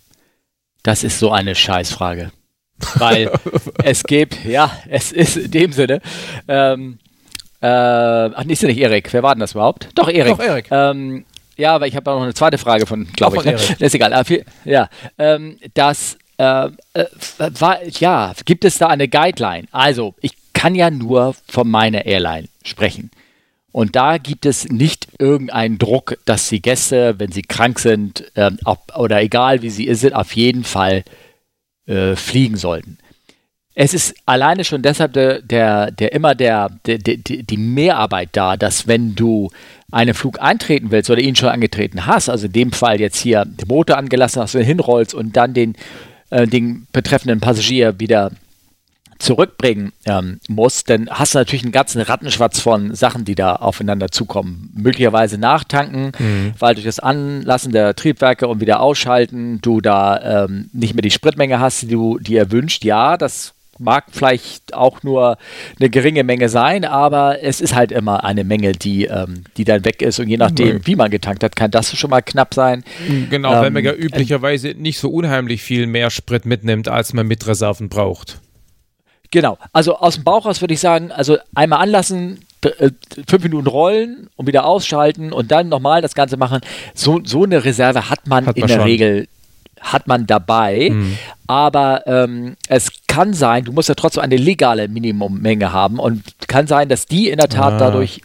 das 0.83 1.05
ist 1.05 1.19
so 1.21 1.31
eine 1.31 1.55
Scheißfrage. 1.55 2.33
Weil 2.97 3.31
es 3.85 4.03
gibt, 4.03 4.45
ja, 4.45 4.77
es 4.89 5.13
ist 5.13 5.37
in 5.37 5.51
dem 5.53 5.73
Sinne, 5.73 6.01
ähm, 6.49 6.99
äh, 7.61 7.67
ach, 7.69 8.45
ist 8.45 8.63
ja 8.63 8.69
nicht 8.69 8.79
Erik, 8.79 9.13
wer 9.13 9.23
war 9.23 9.35
denn 9.35 9.41
das 9.41 9.53
überhaupt? 9.53 9.89
Doch, 9.95 10.09
Erik. 10.09 10.37
Doch, 10.37 10.45
Erik. 10.45 10.67
Ähm, 10.71 11.25
ja, 11.57 11.77
aber 11.77 11.87
ich 11.87 11.95
habe 11.95 12.11
noch 12.11 12.23
eine 12.23 12.35
zweite 12.35 12.59
Frage 12.59 12.87
von, 12.87 13.07
glaube 13.13 13.37
ich. 13.37 13.45
Ne? 13.45 13.53
Das 13.53 13.81
ist 13.81 13.95
egal. 13.95 14.25
Ja, 14.65 14.89
ähm, 15.19 15.59
das 15.75 16.19
äh, 16.37 16.67
äh, 16.95 17.07
war, 17.39 17.85
ja, 17.87 18.33
gibt 18.45 18.65
es 18.65 18.79
da 18.79 18.89
eine 18.89 19.07
Guideline? 19.07 19.69
Also, 19.71 20.17
ich 20.21 20.33
kann 20.53 20.75
ja 20.75 20.91
nur 20.91 21.37
von 21.49 21.71
meiner 21.71 22.05
Airline 22.05 22.49
sprechen. 22.65 23.11
Und 23.75 23.97
da 23.97 24.19
gibt 24.19 24.47
es 24.47 24.69
nicht 24.69 25.09
irgendeinen 25.19 25.79
Druck, 25.79 26.17
dass 26.27 26.49
die 26.49 26.63
Gäste, 26.63 27.17
wenn 27.19 27.33
sie 27.33 27.43
krank 27.43 27.81
sind, 27.81 28.25
äh, 28.37 28.53
ob, 28.65 28.97
oder 28.97 29.21
egal 29.21 29.63
wie 29.63 29.71
sie 29.71 29.93
sind, 29.97 30.15
auf 30.15 30.37
jeden 30.37 30.63
Fall 30.63 31.03
äh, 31.87 32.15
fliegen 32.15 32.57
sollten. 32.57 32.99
Es 33.75 33.93
ist 33.93 34.15
alleine 34.27 34.63
schon 34.63 34.83
deshalb 34.83 35.15
der, 35.15 35.43
der, 35.43 35.91
der 35.91 36.13
immer 36.13 36.37
der, 36.37 36.69
der, 36.87 36.99
der, 36.99 37.17
die 37.17 37.57
Mehrarbeit 37.57 38.29
da, 38.31 38.57
dass 38.57 38.87
wenn 38.87 39.17
du 39.17 39.51
einen 39.91 40.15
Flug 40.15 40.41
eintreten 40.41 40.93
willst 40.93 41.11
oder 41.11 41.21
ihn 41.21 41.35
schon 41.35 41.49
angetreten 41.49 42.07
hast, 42.07 42.29
also 42.29 42.47
in 42.47 42.53
dem 42.53 42.71
Fall 42.71 43.01
jetzt 43.01 43.19
hier 43.19 43.45
den 43.45 43.67
Motor 43.67 43.97
angelassen 43.97 44.41
hast, 44.41 44.53
hinrollst 44.53 45.15
und 45.15 45.37
dann 45.37 45.53
den, 45.53 45.75
äh, 46.31 46.47
den 46.47 46.87
betreffenden 46.93 47.41
Passagier 47.41 47.99
wieder 47.99 48.31
zurückbringen 49.19 49.93
ähm, 50.07 50.41
musst, 50.49 50.91
dann 50.91 51.09
hast 51.11 51.35
du 51.35 51.39
natürlich 51.39 51.63
einen 51.63 51.73
ganzen 51.73 52.01
Rattenschwatz 52.01 52.61
von 52.61 52.95
Sachen, 52.95 53.25
die 53.25 53.35
da 53.35 53.57
aufeinander 53.57 54.11
zukommen. 54.11 54.71
Möglicherweise 54.75 55.39
nachtanken, 55.39 56.13
mhm. 56.19 56.55
weil 56.59 56.75
durch 56.75 56.87
das 56.87 56.99
Anlassen 56.99 57.73
der 57.73 57.95
Triebwerke 57.95 58.49
und 58.49 58.61
wieder 58.61 58.81
ausschalten 58.81 59.61
du 59.61 59.81
da 59.81 60.45
ähm, 60.45 60.71
nicht 60.73 60.95
mehr 60.95 61.03
die 61.03 61.11
Spritmenge 61.11 61.61
hast, 61.61 61.83
die 61.83 61.89
du 61.89 62.19
dir 62.19 62.51
wünscht. 62.51 62.85
Ja, 62.85 63.17
das 63.17 63.55
mag 63.79 64.05
vielleicht 64.13 64.75
auch 64.75 65.03
nur 65.03 65.37
eine 65.79 65.91
geringe 65.91 66.25
Menge 66.25 66.49
sein, 66.49 66.85
aber 66.85 67.43
es 67.43 67.61
ist 67.61 67.75
halt 67.75 67.93
immer 67.93 68.25
eine 68.25 68.45
Menge, 68.45 68.73
die, 68.73 69.07
ähm, 69.07 69.45
die 69.57 69.65
dann 69.65 69.85
weg 69.85 70.03
ist. 70.03 70.21
Und 70.21 70.29
je 70.29 70.37
nachdem, 70.37 70.77
mhm. 70.77 70.87
wie 70.87 70.97
man 70.97 71.11
getankt 71.11 71.43
hat, 71.43 71.57
kann 71.57 71.71
das 71.71 71.97
schon 71.97 72.11
mal 72.11 72.23
knapp 72.23 72.55
sein. 72.55 72.85
Genau, 73.31 73.57
ähm, 73.57 73.63
wenn 73.63 73.73
man 73.73 73.85
ja 73.85 73.93
üblicherweise 73.93 74.75
nicht 74.77 74.99
so 74.99 75.11
unheimlich 75.11 75.63
viel 75.63 75.87
mehr 75.87 76.11
Sprit 76.11 76.47
mitnimmt, 76.47 76.89
als 76.89 77.13
man 77.13 77.27
mit 77.27 77.47
Reserven 77.47 77.89
braucht. 77.89 78.41
Genau, 79.31 79.59
also 79.73 79.97
aus 79.97 80.15
dem 80.15 80.25
Bauch 80.25 80.47
aus 80.47 80.61
würde 80.61 80.75
ich 80.75 80.81
sagen, 80.81 81.11
also 81.11 81.37
einmal 81.55 81.81
anlassen, 81.81 82.41
äh, 82.63 82.91
fünf 83.29 83.43
Minuten 83.43 83.67
rollen 83.67 84.29
und 84.37 84.47
wieder 84.47 84.65
ausschalten 84.65 85.33
und 85.33 85.51
dann 85.51 85.69
nochmal 85.69 86.03
das 86.03 86.15
Ganze 86.15 86.37
machen. 86.37 86.61
So, 86.95 87.21
so 87.25 87.45
eine 87.45 87.65
Reserve 87.65 88.09
hat 88.11 88.27
man, 88.27 88.47
hat 88.47 88.57
man 88.57 88.63
in 88.63 88.69
der 88.69 88.77
schon. 88.77 88.85
Regel 88.85 89.29
hat 89.81 90.07
man 90.07 90.27
dabei. 90.27 90.91
Mhm. 90.91 91.19
Aber 91.47 92.07
ähm, 92.07 92.57
es 92.69 92.91
kann 93.07 93.35
sein, 93.35 93.65
du 93.65 93.73
musst 93.73 93.89
ja 93.89 93.95
trotzdem 93.95 94.23
eine 94.23 94.37
legale 94.37 94.89
Minimummenge 94.89 95.73
haben 95.73 95.99
und 95.99 96.23
kann 96.49 96.67
sein, 96.67 96.89
dass 96.89 97.07
die 97.07 97.29
in 97.29 97.39
der 97.39 97.49
Tat 97.49 97.75
ah. 97.75 97.79
dadurch 97.79 98.23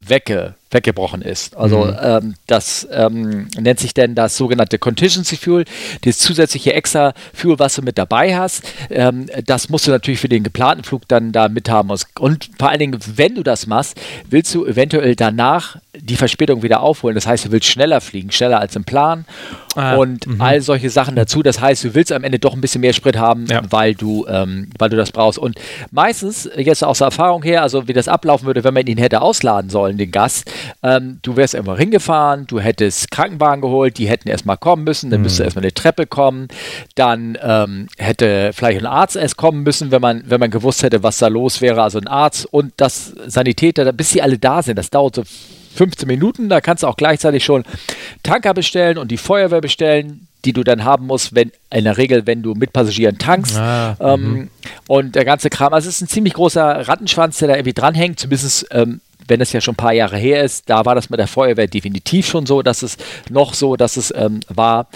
wegge 0.00 0.54
weggebrochen 0.70 1.22
ist. 1.22 1.56
Also 1.56 1.86
mhm. 1.86 1.96
ähm, 2.02 2.34
das 2.46 2.86
ähm, 2.92 3.48
nennt 3.58 3.80
sich 3.80 3.94
denn 3.94 4.14
das 4.14 4.36
sogenannte 4.36 4.78
Contingency 4.78 5.36
Fuel, 5.36 5.64
das 6.04 6.18
zusätzliche 6.18 6.74
extra 6.74 7.12
Fuel, 7.34 7.58
was 7.58 7.74
du 7.74 7.82
mit 7.82 7.98
dabei 7.98 8.36
hast. 8.36 8.62
Ähm, 8.90 9.26
das 9.46 9.68
musst 9.68 9.86
du 9.86 9.90
natürlich 9.90 10.20
für 10.20 10.28
den 10.28 10.44
geplanten 10.44 10.84
Flug 10.84 11.08
dann 11.08 11.32
da 11.32 11.48
mithaben. 11.48 11.90
Und 12.18 12.50
vor 12.58 12.68
allen 12.68 12.78
Dingen, 12.78 12.98
wenn 13.16 13.34
du 13.34 13.42
das 13.42 13.66
machst, 13.66 14.00
willst 14.28 14.54
du 14.54 14.64
eventuell 14.64 15.16
danach 15.16 15.76
die 15.96 16.16
Verspätung 16.16 16.62
wieder 16.62 16.80
aufholen. 16.82 17.14
Das 17.14 17.26
heißt, 17.26 17.46
du 17.46 17.52
willst 17.52 17.66
schneller 17.66 18.00
fliegen, 18.00 18.30
schneller 18.30 18.60
als 18.60 18.76
im 18.76 18.84
Plan 18.84 19.24
ah, 19.74 19.96
und 19.96 20.26
mh. 20.26 20.44
all 20.44 20.60
solche 20.60 20.88
Sachen 20.88 21.16
dazu. 21.16 21.42
Das 21.42 21.60
heißt, 21.60 21.82
du 21.84 21.94
willst 21.94 22.12
am 22.12 22.22
Ende 22.22 22.38
doch 22.38 22.54
ein 22.54 22.60
bisschen 22.60 22.80
mehr 22.80 22.92
Sprit 22.92 23.16
haben, 23.16 23.46
ja. 23.46 23.62
weil, 23.70 23.94
du, 23.94 24.26
ähm, 24.28 24.70
weil 24.78 24.88
du 24.88 24.96
das 24.96 25.10
brauchst. 25.10 25.38
Und 25.38 25.58
meistens, 25.90 26.48
jetzt 26.56 26.84
aus 26.84 26.98
der 26.98 27.06
Erfahrung 27.06 27.42
her, 27.42 27.62
also 27.62 27.88
wie 27.88 27.92
das 27.92 28.08
ablaufen 28.08 28.46
würde, 28.46 28.62
wenn 28.62 28.74
man 28.74 28.86
ihn 28.86 28.98
hätte 28.98 29.20
ausladen 29.20 29.70
sollen, 29.70 29.98
den 29.98 30.12
Gast, 30.12 30.50
ähm, 30.82 31.18
du 31.22 31.36
wärst 31.36 31.54
irgendwo 31.54 31.76
hingefahren, 31.76 32.46
du 32.46 32.60
hättest 32.60 33.10
Krankenwagen 33.10 33.60
geholt, 33.60 33.98
die 33.98 34.08
hätten 34.08 34.28
erstmal 34.28 34.56
kommen 34.56 34.84
müssen, 34.84 35.10
dann 35.10 35.20
mhm. 35.20 35.24
müsste 35.24 35.44
erstmal 35.44 35.64
eine 35.64 35.74
Treppe 35.74 36.06
kommen, 36.06 36.48
dann 36.94 37.38
ähm, 37.42 37.88
hätte 37.98 38.52
vielleicht 38.54 38.80
ein 38.80 38.86
Arzt 38.86 39.16
erst 39.16 39.36
kommen 39.36 39.62
müssen, 39.62 39.90
wenn 39.90 40.00
man, 40.00 40.22
wenn 40.26 40.40
man 40.40 40.50
gewusst 40.50 40.82
hätte, 40.82 41.02
was 41.02 41.18
da 41.18 41.28
los 41.28 41.60
wäre, 41.60 41.82
also 41.82 41.98
ein 41.98 42.08
Arzt 42.08 42.46
und 42.46 42.72
das 42.76 43.14
Sanitäter, 43.26 43.92
bis 43.92 44.10
sie 44.10 44.22
alle 44.22 44.38
da 44.38 44.62
sind, 44.62 44.76
das 44.76 44.90
dauert 44.90 45.16
so 45.16 45.22
15 45.74 46.06
Minuten, 46.06 46.48
da 46.48 46.60
kannst 46.60 46.82
du 46.82 46.86
auch 46.86 46.96
gleichzeitig 46.96 47.44
schon 47.44 47.64
Tanker 48.22 48.54
bestellen 48.54 48.98
und 48.98 49.10
die 49.10 49.16
Feuerwehr 49.16 49.60
bestellen, 49.60 50.26
die 50.44 50.52
du 50.52 50.64
dann 50.64 50.84
haben 50.84 51.06
musst, 51.06 51.34
wenn 51.34 51.52
in 51.72 51.84
der 51.84 51.96
Regel, 51.96 52.26
wenn 52.26 52.42
du 52.42 52.54
mit 52.54 52.72
Passagieren 52.72 53.18
tankst. 53.18 53.56
Ah, 53.56 53.96
ähm, 54.00 54.22
mhm. 54.22 54.50
und 54.88 55.14
der 55.14 55.24
ganze 55.24 55.50
Kram. 55.50 55.72
Also 55.72 55.88
es 55.88 55.96
ist 55.96 56.02
ein 56.02 56.08
ziemlich 56.08 56.34
großer 56.34 56.88
Rattenschwanz, 56.88 57.38
der 57.38 57.48
da 57.48 57.54
irgendwie 57.54 57.74
dranhängt. 57.74 58.18
Zumindest 58.20 58.66
ähm, 58.70 59.00
wenn 59.30 59.40
es 59.40 59.52
ja 59.52 59.60
schon 59.60 59.72
ein 59.74 59.76
paar 59.76 59.94
Jahre 59.94 60.18
her 60.18 60.44
ist, 60.44 60.68
da 60.68 60.84
war 60.84 60.94
das 60.94 61.08
mit 61.08 61.18
der 61.18 61.28
Feuerwehr 61.28 61.68
definitiv 61.68 62.26
schon 62.26 62.44
so, 62.44 62.62
dass 62.62 62.82
es 62.82 62.98
noch 63.30 63.54
so, 63.54 63.76
dass 63.76 63.96
es 63.96 64.12
ähm, 64.14 64.40
war. 64.48 64.88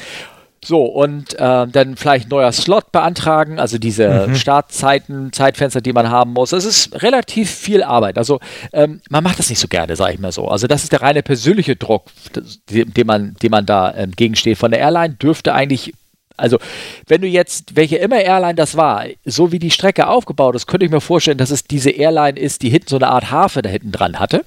So, 0.64 0.84
und 0.84 1.34
äh, 1.34 1.66
dann 1.66 1.96
vielleicht 1.96 2.30
neuer 2.30 2.50
Slot 2.50 2.90
beantragen, 2.90 3.58
also 3.58 3.76
diese 3.76 4.28
mhm. 4.28 4.34
Startzeiten, 4.34 5.30
Zeitfenster, 5.32 5.82
die 5.82 5.92
man 5.92 6.08
haben 6.08 6.32
muss. 6.32 6.52
Es 6.52 6.64
ist 6.64 7.02
relativ 7.02 7.50
viel 7.50 7.82
Arbeit. 7.82 8.16
Also 8.16 8.40
ähm, 8.72 9.02
man 9.10 9.22
macht 9.22 9.38
das 9.38 9.50
nicht 9.50 9.58
so 9.58 9.68
gerne, 9.68 9.94
sage 9.94 10.14
ich 10.14 10.20
mal 10.20 10.32
so. 10.32 10.48
Also 10.48 10.66
das 10.66 10.82
ist 10.82 10.92
der 10.92 11.02
reine 11.02 11.22
persönliche 11.22 11.76
Druck, 11.76 12.06
dem 12.70 13.06
man, 13.06 13.34
dem 13.42 13.50
man 13.50 13.66
da 13.66 13.94
ähm, 13.94 14.12
gegensteht. 14.12 14.56
Von 14.56 14.70
der 14.70 14.80
Airline 14.80 15.14
dürfte 15.14 15.52
eigentlich 15.52 15.92
also, 16.36 16.58
wenn 17.06 17.20
du 17.20 17.28
jetzt, 17.28 17.76
welche 17.76 17.96
immer 17.96 18.20
Airline 18.20 18.56
das 18.56 18.76
war, 18.76 19.06
so 19.24 19.52
wie 19.52 19.58
die 19.58 19.70
Strecke 19.70 20.08
aufgebaut 20.08 20.56
ist, 20.56 20.66
könnte 20.66 20.86
ich 20.86 20.92
mir 20.92 21.00
vorstellen, 21.00 21.38
dass 21.38 21.50
es 21.50 21.64
diese 21.64 21.90
Airline 21.90 22.38
ist, 22.38 22.62
die 22.62 22.70
hinten 22.70 22.88
so 22.88 22.96
eine 22.96 23.08
Art 23.08 23.30
Harfe 23.30 23.62
da 23.62 23.70
hinten 23.70 23.92
dran 23.92 24.18
hatte. 24.18 24.44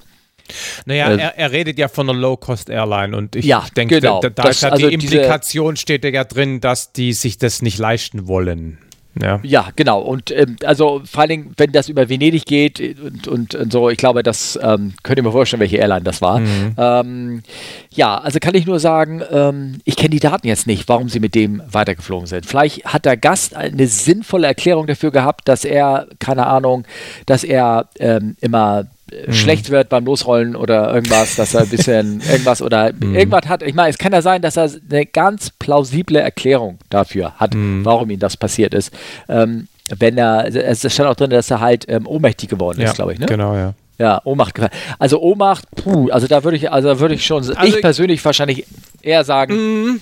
Naja, 0.86 1.12
äh, 1.12 1.18
er, 1.18 1.38
er, 1.38 1.52
redet 1.52 1.78
ja 1.78 1.88
von 1.88 2.10
einer 2.10 2.18
Low-Cost-Airline 2.18 3.16
und 3.16 3.36
ich 3.36 3.46
ja, 3.46 3.66
denke, 3.76 4.00
genau. 4.00 4.20
da, 4.22 4.30
da 4.30 4.44
das, 4.44 4.58
ist 4.58 4.62
ja 4.64 4.70
also 4.70 4.88
die 4.88 4.94
Implikation 4.94 5.76
steht 5.76 6.06
ja 6.06 6.24
drin, 6.24 6.62
dass 6.62 6.94
die 6.94 7.14
sich 7.14 7.38
das 7.38 7.62
nicht 7.62 7.78
leisten 7.78 8.28
wollen. 8.28 8.78
Ja. 9.22 9.40
ja, 9.44 9.70
genau. 9.76 10.02
Und 10.02 10.32
ähm, 10.32 10.58
also 10.64 11.02
vor 11.06 11.22
allen 11.22 11.30
Dingen, 11.30 11.54
wenn 11.58 11.72
das 11.72 11.90
über 11.90 12.10
Venedig 12.10 12.46
geht 12.46 12.80
und, 12.80 13.28
und, 13.28 13.56
und 13.56 13.72
so, 13.72 13.90
ich 13.90 13.98
glaube, 13.98 14.24
das 14.24 14.58
ähm, 14.62 14.94
könnt 15.04 15.18
ihr 15.18 15.24
mir 15.24 15.32
vorstellen, 15.32 15.60
welche 15.60 15.78
Airline 15.78 16.04
das 16.04 16.22
war. 16.22 16.40
Mhm. 16.40 16.76
Ähm, 16.78 17.44
ja, 17.92 18.18
also 18.18 18.40
kann 18.40 18.56
ich 18.56 18.66
nur 18.66 18.80
sagen, 18.80 19.22
ähm, 19.32 19.80
ich 19.86 19.96
kenne 19.96 20.10
die 20.10 20.20
Daten 20.20 20.48
jetzt 20.48 20.68
nicht, 20.68 20.88
warum 20.88 21.10
sie 21.10 21.20
mit 21.20 21.36
dem 21.36 21.62
weitergeflogen 21.70 22.28
sind. 22.28 22.46
Vielleicht 22.46 22.86
hat 22.86 23.06
der 23.06 23.18
Gast 23.18 23.56
eine 23.56 23.88
sinnvolle 23.88 24.48
Erklärung 24.48 24.88
dafür 24.88 25.12
gehabt, 25.12 25.48
dass 25.48 25.66
er, 25.66 26.08
keine 26.20 26.48
Ahnung, 26.48 26.86
dass 27.26 27.44
er 27.44 27.90
ähm, 28.00 28.36
immer 28.42 28.88
mhm. 29.12 29.34
schlecht 29.34 29.70
wird 29.70 29.90
beim 29.90 30.06
Losrollen 30.06 30.56
oder 30.56 30.94
irgendwas, 30.94 31.36
dass 31.36 31.54
er 31.54 31.62
ein 31.62 31.70
bisschen 31.70 32.22
irgendwas 32.32 32.62
oder 32.62 32.92
mhm. 32.94 33.16
irgendwas 33.16 33.48
hat. 33.48 33.64
Ich 33.64 33.74
meine, 33.74 33.90
es 33.90 33.98
kann 33.98 34.14
ja 34.14 34.22
sein, 34.22 34.42
dass 34.42 34.58
er 34.58 34.72
eine 34.90 35.06
ganz 35.06 35.52
plausible 35.52 36.20
Erklärung 36.20 36.80
dafür 36.90 37.34
hat, 37.36 37.54
mhm. 37.54 37.84
warum 37.84 38.10
ihm 38.10 38.20
das 38.20 38.38
passiert 38.38 38.74
ist. 38.74 38.94
Ähm, 39.30 39.68
wenn 39.98 40.18
er, 40.18 40.54
es 40.54 40.82
stand 40.94 41.10
auch 41.10 41.16
drin, 41.16 41.30
dass 41.30 41.50
er 41.50 41.62
halt 41.62 41.86
ähm, 41.88 42.08
ohnmächtig 42.08 42.50
geworden 42.50 42.80
ist, 42.80 42.90
ja, 42.90 42.94
glaube 42.94 43.14
ich, 43.14 43.20
ne? 43.20 43.26
Genau, 43.26 43.56
ja. 43.56 43.74
Ja, 44.00 44.22
Ohnmacht 44.26 44.54
gefallen. 44.54 44.74
Also 45.00 45.20
Ohnmacht, 45.20 45.66
puh, 45.76 46.10
also 46.12 46.28
da 46.28 46.44
würde 46.44 46.58
ich, 46.58 46.72
also 46.72 47.00
würde 47.00 47.16
ich 47.16 47.26
schon, 47.26 47.38
also 47.38 47.64
ich 47.64 47.82
persönlich 47.82 48.24
wahrscheinlich 48.24 48.66
eher 49.02 49.24
sagen, 49.24 50.02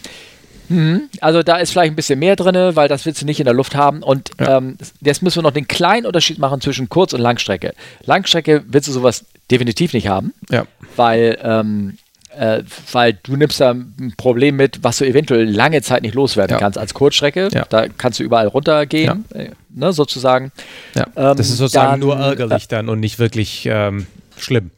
mhm. 0.69 1.03
Also 1.21 1.43
da 1.43 1.57
ist 1.57 1.71
vielleicht 1.71 1.93
ein 1.93 1.95
bisschen 1.95 2.19
mehr 2.19 2.35
drin, 2.35 2.75
weil 2.75 2.87
das 2.87 3.05
willst 3.05 3.21
du 3.21 3.25
nicht 3.25 3.39
in 3.39 3.45
der 3.45 3.53
Luft 3.53 3.75
haben. 3.75 4.03
Und 4.03 4.31
ja. 4.39 4.57
ähm, 4.57 4.77
jetzt 5.01 5.23
müssen 5.23 5.37
wir 5.37 5.43
noch 5.43 5.51
den 5.51 5.67
kleinen 5.67 6.05
Unterschied 6.05 6.39
machen 6.39 6.61
zwischen 6.61 6.89
Kurz- 6.89 7.13
und 7.13 7.21
Langstrecke. 7.21 7.73
Langstrecke 8.05 8.63
willst 8.67 8.87
du 8.87 8.91
sowas 8.91 9.25
definitiv 9.51 9.93
nicht 9.93 10.07
haben, 10.07 10.33
ja. 10.49 10.65
weil, 10.95 11.37
ähm, 11.41 11.97
äh, 12.37 12.63
weil 12.91 13.17
du 13.23 13.35
nimmst 13.35 13.59
da 13.61 13.71
ein 13.71 14.13
Problem 14.17 14.55
mit, 14.55 14.83
was 14.83 14.97
du 14.97 15.05
eventuell 15.05 15.49
lange 15.49 15.81
Zeit 15.81 16.01
nicht 16.01 16.15
loswerden 16.15 16.55
ja. 16.55 16.59
kannst 16.59 16.77
als 16.77 16.93
Kurzstrecke. 16.93 17.49
Ja. 17.53 17.65
Da 17.69 17.87
kannst 17.87 18.19
du 18.19 18.23
überall 18.23 18.47
runtergehen, 18.47 19.25
äh, 19.33 19.49
ne, 19.69 19.93
sozusagen. 19.93 20.51
Ja. 20.95 21.05
Ähm, 21.15 21.37
das 21.37 21.49
ist 21.49 21.57
sozusagen 21.57 21.91
dann, 21.91 21.99
nur 21.99 22.17
ärgerlich 22.17 22.63
äh, 22.63 22.67
dann 22.69 22.89
und 22.89 22.99
nicht 22.99 23.19
wirklich 23.19 23.67
ähm, 23.71 24.07
schlimm. 24.37 24.71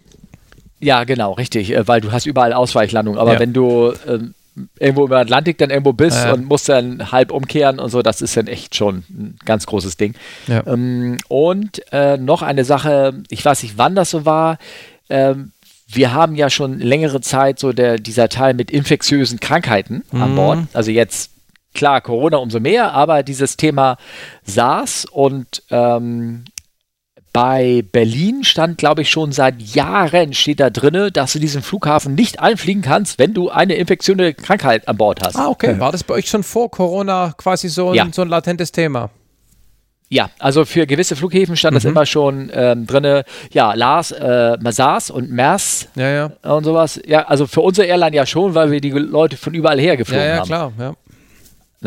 Ja, 0.79 1.05
genau, 1.05 1.33
richtig, 1.33 1.71
äh, 1.71 1.87
weil 1.87 2.01
du 2.01 2.11
hast 2.11 2.25
überall 2.25 2.53
Ausweichlandung. 2.53 3.17
Aber 3.17 3.39
wenn 3.39 3.53
du 3.53 3.93
ähm, 4.07 4.33
irgendwo 4.79 5.05
über 5.05 5.19
Atlantik 5.19 5.57
dann 5.57 5.69
irgendwo 5.69 5.93
bist 5.93 6.17
ja. 6.17 6.33
und 6.33 6.45
musst 6.45 6.69
dann 6.69 7.11
halb 7.11 7.31
umkehren 7.31 7.79
und 7.79 7.89
so, 7.89 8.01
das 8.01 8.21
ist 8.21 8.35
dann 8.37 8.47
echt 8.47 8.75
schon 8.75 9.03
ein 9.09 9.37
ganz 9.45 9.65
großes 9.65 9.97
Ding. 9.97 10.15
Ja. 10.47 10.65
Ähm, 10.65 11.17
und 11.27 11.81
äh, 11.91 12.17
noch 12.17 12.41
eine 12.41 12.65
Sache, 12.65 13.21
ich 13.29 13.43
weiß 13.43 13.63
nicht, 13.63 13.77
wann 13.77 13.95
das 13.95 14.09
so 14.09 14.25
war. 14.25 14.57
Ähm, 15.09 15.51
wir 15.87 16.13
haben 16.13 16.35
ja 16.35 16.49
schon 16.49 16.79
längere 16.79 17.21
Zeit 17.21 17.59
so 17.59 17.71
der, 17.71 17.97
dieser 17.97 18.29
Teil 18.29 18.53
mit 18.53 18.71
infektiösen 18.71 19.39
Krankheiten 19.39 20.03
mhm. 20.11 20.21
an 20.21 20.35
Bord. 20.35 20.59
Also 20.73 20.91
jetzt 20.91 21.31
klar, 21.73 22.01
Corona 22.01 22.37
umso 22.37 22.59
mehr, 22.59 22.93
aber 22.93 23.23
dieses 23.23 23.55
Thema 23.55 23.97
SARS 24.43 25.05
und 25.05 25.63
ähm, 25.69 26.45
bei 27.37 27.83
Berlin 27.91 28.43
stand, 28.43 28.79
glaube 28.79 29.03
ich, 29.03 29.11
schon 29.11 29.31
seit 29.31 29.61
Jahren 29.61 30.33
steht 30.33 30.59
da 30.59 30.71
drinne, 30.71 31.11
dass 31.11 31.33
du 31.33 31.39
diesen 31.39 31.61
Flughafen 31.61 32.15
nicht 32.15 32.39
einfliegen 32.39 32.81
kannst, 32.81 33.19
wenn 33.19 33.35
du 33.35 33.49
eine 33.49 33.75
infektiöse 33.75 34.33
Krankheit 34.33 34.87
an 34.87 34.97
Bord 34.97 35.21
hast. 35.23 35.35
Ah, 35.35 35.47
okay. 35.47 35.79
War 35.79 35.91
das 35.91 36.03
bei 36.03 36.15
euch 36.15 36.27
schon 36.27 36.41
vor 36.41 36.71
Corona 36.71 37.35
quasi 37.37 37.69
so 37.69 37.89
ein, 37.89 37.93
ja. 37.93 38.07
so 38.11 38.23
ein 38.23 38.29
latentes 38.29 38.71
Thema? 38.71 39.11
Ja, 40.09 40.31
also 40.39 40.65
für 40.65 40.87
gewisse 40.87 41.15
Flughäfen 41.15 41.55
stand 41.55 41.73
mhm. 41.73 41.75
das 41.75 41.85
immer 41.85 42.07
schon 42.07 42.49
ähm, 42.51 42.87
drinne. 42.87 43.23
Ja, 43.51 43.75
Lars, 43.75 44.11
äh, 44.11 44.57
SARS 44.71 45.11
und 45.11 45.29
MERS 45.29 45.89
ja, 45.93 46.09
ja. 46.09 46.55
und 46.55 46.63
sowas. 46.63 46.99
Ja, 47.05 47.27
also 47.27 47.45
für 47.45 47.61
unsere 47.61 47.87
Airline 47.87 48.15
ja 48.15 48.25
schon, 48.25 48.55
weil 48.55 48.71
wir 48.71 48.81
die 48.81 48.89
Leute 48.89 49.37
von 49.37 49.53
überall 49.53 49.79
her 49.79 49.95
geflogen 49.95 50.23
haben. 50.23 50.29
Ja, 50.29 50.37
ja, 50.37 50.43
klar. 50.43 50.73
Ja. 50.79 50.93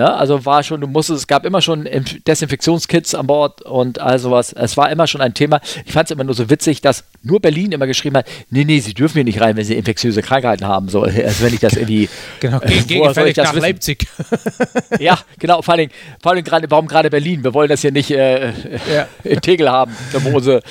Ne? 0.01 0.15
Also 0.15 0.47
war 0.47 0.63
schon, 0.63 0.81
du 0.81 0.87
musstest, 0.87 1.19
es 1.19 1.27
gab 1.27 1.45
immer 1.45 1.61
schon 1.61 1.87
Desinfektionskits 2.27 3.15
an 3.15 3.27
Bord 3.27 3.61
und 3.61 3.99
all 3.99 4.19
sowas. 4.19 4.55
Es 4.55 4.79
war 4.79 4.91
immer 4.91 5.07
schon 5.07 5.21
ein 5.21 5.35
Thema. 5.35 5.61
Ich 5.85 5.93
fand 5.93 6.07
es 6.07 6.15
immer 6.15 6.25
nur 6.25 6.33
so 6.33 6.49
witzig, 6.49 6.81
dass 6.81 7.05
nur 7.23 7.39
Berlin 7.39 7.73
immer 7.73 7.87
geschrieben 7.87 8.17
hat, 8.17 8.27
nee, 8.49 8.65
nee, 8.65 8.81
sie 8.81 8.95
dürfen 8.95 9.17
hier 9.17 9.25
nicht 9.25 9.43
rein, 9.43 9.59
wenn 9.59 9.65
sie 9.67 9.75
infektiöse 9.75 10.23
Krankheiten 10.23 10.67
haben. 10.67 10.89
So, 10.89 11.03
also 11.03 11.45
wenn 11.45 11.53
ich 11.53 11.61
das 11.61 11.75
irgendwie. 11.75 12.09
Genau, 12.41 12.63
äh, 12.63 12.79
gegengefällig 12.79 13.37
nach 13.37 13.53
wissen? 13.53 13.61
Leipzig. 13.61 14.07
ja, 14.99 15.19
genau, 15.39 15.61
vor 15.61 15.75
allem, 15.75 15.91
vor 16.23 16.33
allem 16.33 16.45
gerade, 16.45 16.71
warum 16.71 16.89
gerade 16.89 17.11
Berlin? 17.11 17.45
Wir 17.45 17.53
wollen 17.53 17.69
das 17.69 17.83
hier 17.83 17.93
nicht 17.93 18.11
äh, 18.11 18.53
ja. 18.91 19.07
in 19.25 19.43
Tegel 19.43 19.69
haben, 19.69 19.95
wo 20.13 20.41
sie 20.41 20.63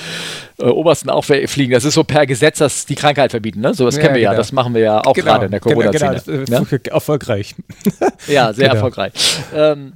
äh, 0.59 0.65
Obersten 0.65 1.09
auch 1.09 1.23
fliegen. 1.23 1.71
Das 1.71 1.85
ist 1.85 1.93
so 1.93 2.03
per 2.03 2.25
Gesetz, 2.25 2.59
dass 2.59 2.85
die 2.85 2.95
Krankheit 2.95 3.31
verbieten. 3.31 3.61
Ne? 3.61 3.73
So, 3.73 3.85
das 3.85 3.95
ja, 3.95 4.01
kennen 4.01 4.15
wir 4.15 4.21
genau. 4.21 4.31
ja. 4.33 4.37
Das 4.37 4.51
machen 4.51 4.73
wir 4.73 4.81
ja 4.81 5.01
auch 5.05 5.13
genau, 5.13 5.31
gerade 5.33 5.45
in 5.45 5.51
der 5.51 5.59
Corona-Szene. 5.59 6.21
Genau, 6.25 6.45
genau, 6.45 6.61
ne? 6.69 6.81
Erfolgreich. 6.91 7.55
ja, 8.27 8.53
sehr 8.53 8.67
genau. 8.67 8.75
erfolgreich. 8.75 9.13
Ähm, 9.55 9.93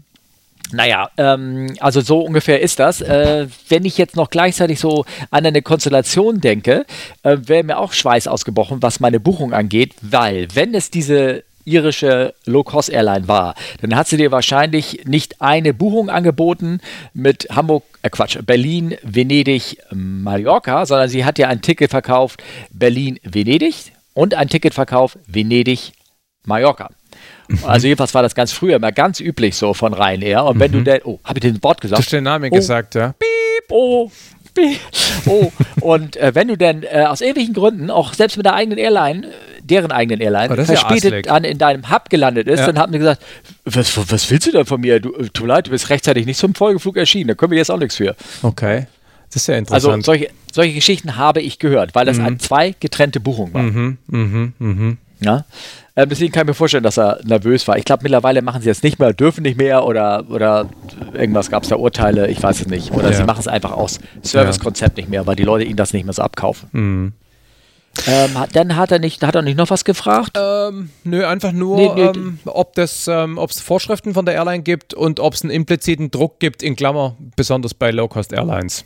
naja, 0.71 1.09
ähm, 1.17 1.75
also 1.79 2.01
so 2.01 2.21
ungefähr 2.21 2.61
ist 2.61 2.79
das. 2.79 3.01
Äh, 3.01 3.47
wenn 3.69 3.85
ich 3.85 3.97
jetzt 3.97 4.15
noch 4.15 4.29
gleichzeitig 4.29 4.79
so 4.79 5.05
an 5.29 5.45
eine 5.45 5.61
Konstellation 5.61 6.41
denke, 6.41 6.85
äh, 7.21 7.37
wäre 7.45 7.63
mir 7.63 7.77
auch 7.77 7.93
Schweiß 7.93 8.27
ausgebrochen, 8.27 8.81
was 8.81 8.99
meine 8.99 9.19
Buchung 9.19 9.53
angeht, 9.53 9.93
weil 10.01 10.47
wenn 10.53 10.73
es 10.73 10.89
diese 10.89 11.43
irische 11.65 12.33
Low-Cost-Airline 12.45 13.27
war, 13.27 13.55
dann 13.81 13.95
hat 13.95 14.07
sie 14.07 14.17
dir 14.17 14.31
wahrscheinlich 14.31 15.05
nicht 15.05 15.41
eine 15.41 15.73
Buchung 15.73 16.09
angeboten 16.09 16.79
mit 17.13 17.47
Hamburg, 17.51 17.83
äh 18.01 18.09
Quatsch, 18.09 18.37
Berlin, 18.45 18.95
Venedig, 19.03 19.77
Mallorca, 19.91 20.85
sondern 20.85 21.09
sie 21.09 21.25
hat 21.25 21.37
dir 21.37 21.49
ein 21.49 21.61
Ticket 21.61 21.89
verkauft, 21.91 22.41
Berlin, 22.71 23.19
Venedig 23.23 23.93
und 24.13 24.33
ein 24.33 24.49
Ticket 24.49 24.73
verkauft, 24.73 25.17
Venedig, 25.27 25.93
Mallorca. 26.45 26.89
Also 27.65 27.87
jedenfalls 27.87 28.13
war 28.13 28.23
das 28.23 28.35
ganz 28.35 28.51
früher 28.51 28.77
immer 28.77 28.91
ganz 28.91 29.19
üblich 29.19 29.55
so 29.55 29.73
von 29.73 29.93
Ryanair. 29.93 30.43
Und 30.45 30.59
wenn 30.59 30.71
du 30.71 30.81
denn, 30.81 31.01
oh, 31.03 31.19
habe 31.23 31.39
ich 31.39 31.41
den 31.41 31.61
Wort 31.63 31.81
gesagt? 31.81 31.99
Du 31.99 32.03
hast 32.03 32.11
den 32.11 32.23
Namen 32.23 32.49
Oh. 32.51 32.55
gesagt, 32.55 32.95
ja. 32.95 33.13
Piep, 33.13 33.71
oh, 33.71 34.11
piep, 34.53 34.79
oh. 35.27 35.51
Und 35.81 36.15
äh, 36.17 36.33
wenn 36.33 36.47
du 36.47 36.57
denn 36.57 36.83
äh, 36.83 37.05
aus 37.07 37.21
irgendwelchen 37.21 37.53
Gründen, 37.53 37.89
auch 37.91 38.13
selbst 38.13 38.37
mit 38.37 38.45
der 38.45 38.55
eigenen 38.55 38.77
Airline, 38.79 39.27
äh, 39.27 39.52
deren 39.63 39.91
eigenen 39.91 40.19
Airline, 40.21 40.53
Oh, 40.53 40.55
ja 40.57 40.65
verspätet 40.65 41.05
asselig. 41.05 41.25
dann 41.25 41.43
in 41.43 41.57
deinem 41.57 41.89
Hub 41.91 42.09
gelandet 42.09 42.47
ist, 42.47 42.59
Ja. 42.59 42.67
dann 42.67 42.79
haben 42.79 42.91
wir 42.93 42.99
gesagt, 42.99 43.21
was, 43.65 43.97
was 44.11 44.29
willst 44.31 44.47
du 44.47 44.51
denn 44.51 44.65
von 44.65 44.81
mir? 44.81 44.99
Du, 44.99 45.11
tut 45.11 45.41
mir 45.41 45.47
leid, 45.53 45.67
du 45.67 45.71
bist 45.71 45.89
rechtzeitig 45.89 46.25
nicht 46.25 46.37
zum 46.39 46.53
Folgeflug 46.55 46.97
erschienen, 46.97 47.29
da 47.29 47.33
können 47.35 47.51
wir 47.51 47.57
jetzt 47.57 47.71
auch 47.71 47.77
nichts 47.79 47.95
für. 47.95 48.15
Okay. 48.41 48.87
Das 49.31 49.41
ist 49.41 49.47
ja 49.47 49.55
Also 49.55 49.91
interessant. 49.91 50.05
solche, 50.05 50.29
solche 50.51 50.73
Geschichten 50.73 51.15
habe 51.17 51.41
ich 51.41 51.57
gehört, 51.57 51.95
weil 51.95 52.05
das 52.05 52.19
an 52.19 52.39
zwei 52.39 52.75
getrennte 52.79 53.19
Buchungen 53.19 53.53
war. 53.53 53.63
mhm, 53.63 53.97
mhm, 54.07 54.53
mhm. 54.59 54.97
Ja? 55.21 55.45
Ähm, 55.95 56.09
deswegen 56.09 56.31
kann 56.33 56.41
ich 56.43 56.47
mir 56.49 56.53
vorstellen, 56.53 56.83
dass 56.83 56.97
er 56.97 57.19
nervös 57.23 57.67
war. 57.67 57.77
Ich 57.77 57.85
glaube, 57.85 58.03
mittlerweile 58.03 58.41
machen 58.41 58.61
sie 58.61 58.69
es 58.69 58.83
nicht 58.83 58.99
mehr, 58.99 59.13
dürfen 59.13 59.41
nicht 59.43 59.57
mehr 59.57 59.85
oder, 59.85 60.25
oder 60.29 60.69
irgendwas 61.13 61.49
gab 61.49 61.63
es 61.63 61.69
da 61.69 61.75
Urteile, 61.77 62.27
ich 62.29 62.41
weiß 62.43 62.61
es 62.61 62.67
nicht. 62.67 62.91
Oder 62.91 63.11
Ja. 63.11 63.17
sie 63.17 63.23
machen 63.23 63.39
es 63.39 63.47
einfach 63.47 63.71
aus 63.71 63.99
Servicekonzept 64.23 64.97
nicht 64.97 65.07
mehr, 65.09 65.25
weil 65.27 65.35
die 65.35 65.43
Leute 65.43 65.63
ihnen 65.65 65.77
das 65.77 65.93
nicht 65.93 66.03
mehr 66.03 66.13
so 66.13 66.21
abkaufen. 66.23 66.67
Mhm. 66.71 67.13
Ähm, 68.07 68.31
dann 68.53 68.75
hat 68.75 68.91
er 68.91 68.99
nicht, 68.99 69.21
hat 69.23 69.35
er 69.35 69.43
nicht 69.43 69.57
noch 69.57 69.69
was 69.69 69.85
gefragt? 69.85 70.37
Ähm, 70.39 70.89
nö, 71.03 71.25
einfach 71.25 71.51
nur, 71.51 71.77
Nee, 71.77 71.91
nee, 71.95 72.01
ähm, 72.19 72.39
ob 72.45 72.77
es 72.77 73.07
ähm, 73.07 73.37
ob's 73.37 73.59
Vorschriften 73.59 74.13
von 74.13 74.25
der 74.25 74.33
Airline 74.35 74.63
gibt 74.63 74.93
und 74.93 75.19
ob 75.19 75.35
es 75.35 75.43
einen 75.43 75.51
impliziten 75.51 76.09
Druck 76.09 76.39
gibt, 76.39 76.63
in 76.63 76.75
Klammer, 76.75 77.15
besonders 77.35 77.73
bei 77.73 77.91
Low-Cost-Airlines. 77.91 78.83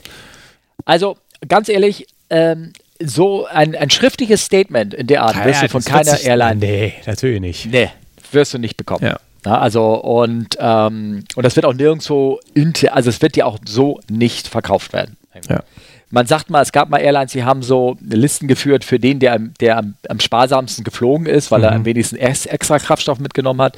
Also, 0.86 1.18
ganz 1.48 1.70
ehrlich, 1.70 2.06
ähm, 2.30 2.74
so 3.02 3.46
ein, 3.46 3.76
ein 3.76 3.90
schriftliches 3.90 4.44
Statement 4.44 4.94
in 4.94 5.08
der 5.08 5.24
Art 5.24 5.44
wirst 5.46 5.64
du 5.64 5.70
von 5.70 5.82
das 5.82 5.92
keiner 5.92 6.16
sich- 6.18 6.26
Airline 6.28 6.56
Nee, 6.60 6.94
natürlich 7.06 7.40
nicht. 7.40 7.66
Nee, 7.68 7.90
wirst 8.32 8.54
du 8.54 8.58
nicht 8.58 8.76
bekommen. 8.76 9.06
Ja. 9.06 9.20
also 9.44 9.94
und, 9.96 10.58
ähm, 10.60 11.24
und 11.36 11.44
das 11.46 11.56
wird 11.56 11.66
auch 11.66 11.74
nirgendwo, 11.74 12.40
inter, 12.54 12.94
also 12.94 13.10
es 13.10 13.22
wird 13.22 13.38
ja 13.38 13.46
auch 13.46 13.58
so 13.66 14.02
nicht 14.10 14.48
verkauft 14.48 14.92
werden. 14.94 15.16
Ja. 15.48 15.64
Man 16.10 16.26
sagt 16.26 16.50
mal, 16.50 16.62
es 16.62 16.72
gab 16.72 16.90
mal 16.90 17.00
Airlines, 17.00 17.34
die 17.34 17.44
haben 17.44 17.62
so 17.64 17.98
Listen 18.02 18.48
geführt 18.48 18.86
für 18.86 18.98
den, 19.00 19.20
der, 19.20 19.34
am- 19.34 19.54
der 19.60 19.78
am, 19.78 19.96
am 20.08 20.20
sparsamsten 20.20 20.84
geflogen 20.84 21.26
ist, 21.28 21.52
weil 21.52 21.64
er 21.64 21.72
am 21.74 21.86
wenigsten 21.86 22.16
ex- 22.16 22.46
extra 22.46 22.80
Kraftstoff 22.80 23.20
mitgenommen 23.20 23.62
hat. 23.62 23.76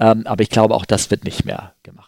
Ähm, 0.00 0.22
aber 0.26 0.42
ich 0.42 0.50
glaube, 0.50 0.74
auch 0.74 0.84
das 0.84 1.10
wird 1.10 1.24
nicht 1.24 1.44
mehr 1.44 1.72
gemacht. 1.84 2.07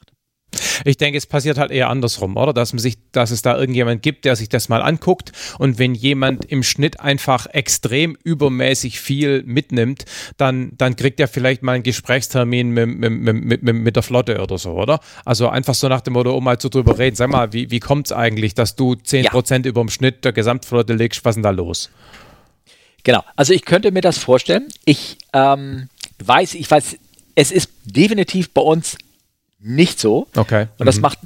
Ich 0.85 0.97
denke, 0.97 1.19
es 1.19 1.27
passiert 1.27 1.59
halt 1.59 1.71
eher 1.71 1.89
andersrum, 1.89 2.37
oder? 2.37 2.53
Dass, 2.53 2.73
man 2.73 2.81
sich, 2.81 2.97
dass 3.13 3.31
es 3.31 3.43
da 3.43 3.57
irgendjemand 3.57 4.03
gibt, 4.03 4.25
der 4.25 4.37
sich 4.37 4.49
das 4.49 4.69
mal 4.69 4.83
anguckt 4.83 5.33
und 5.59 5.79
wenn 5.79 5.95
jemand 5.95 6.45
im 6.45 6.63
Schnitt 6.63 7.01
einfach 7.01 7.47
extrem 7.47 8.17
übermäßig 8.25 9.01
viel 9.01 9.43
mitnimmt, 9.45 10.05
dann, 10.37 10.73
dann 10.77 10.97
kriegt 10.97 11.21
er 11.21 11.29
vielleicht 11.29 11.63
mal 11.63 11.73
einen 11.73 11.83
Gesprächstermin 11.83 12.71
mit, 12.71 12.89
mit, 12.89 13.63
mit, 13.63 13.63
mit, 13.63 13.97
der 13.97 14.03
Flotte 14.03 14.41
oder 14.41 14.59
so, 14.59 14.73
oder? 14.73 15.01
Also 15.25 15.49
einfach 15.49 15.75
so 15.75 15.89
nach 15.89 16.01
dem 16.01 16.15
Motto, 16.15 16.37
um 16.37 16.45
mal 16.45 16.61
so 16.61 16.69
drüber 16.69 16.99
reden. 16.99 17.17
Sag 17.17 17.31
mal, 17.31 17.53
wie, 17.53 17.71
wie 17.71 17.81
kommt 17.81 18.07
es 18.07 18.13
eigentlich, 18.13 18.55
dass 18.55 18.77
du 18.77 18.93
10% 18.93 19.67
über 19.67 19.81
dem 19.81 19.91
Schnitt 19.91 20.25
der 20.25 20.33
Gesamtflotte 20.33 20.95
liegst? 20.95 21.25
Was 21.25 21.33
ist 21.33 21.37
denn 21.37 21.43
da 21.43 21.51
los? 21.51 21.91
Genau. 23.03 23.23
Also 23.37 23.53
ich 23.53 23.65
könnte 23.65 23.93
mir 23.93 24.03
das 24.03 24.19
vorstellen. 24.19 24.69
Ich 24.85 25.17
ähm, 25.33 25.89
weiß, 26.19 26.55
ich 26.55 26.71
weiß, 26.71 26.97
es 27.35 27.51
ist 27.51 27.71
definitiv 27.85 28.51
bei 28.51 28.63
uns 28.63 28.99
nicht 29.63 30.01
so. 30.01 30.27
Okay. 30.37 30.67
Und 30.79 30.87
das 30.87 30.97
Mhm. 30.97 31.03
macht 31.03 31.19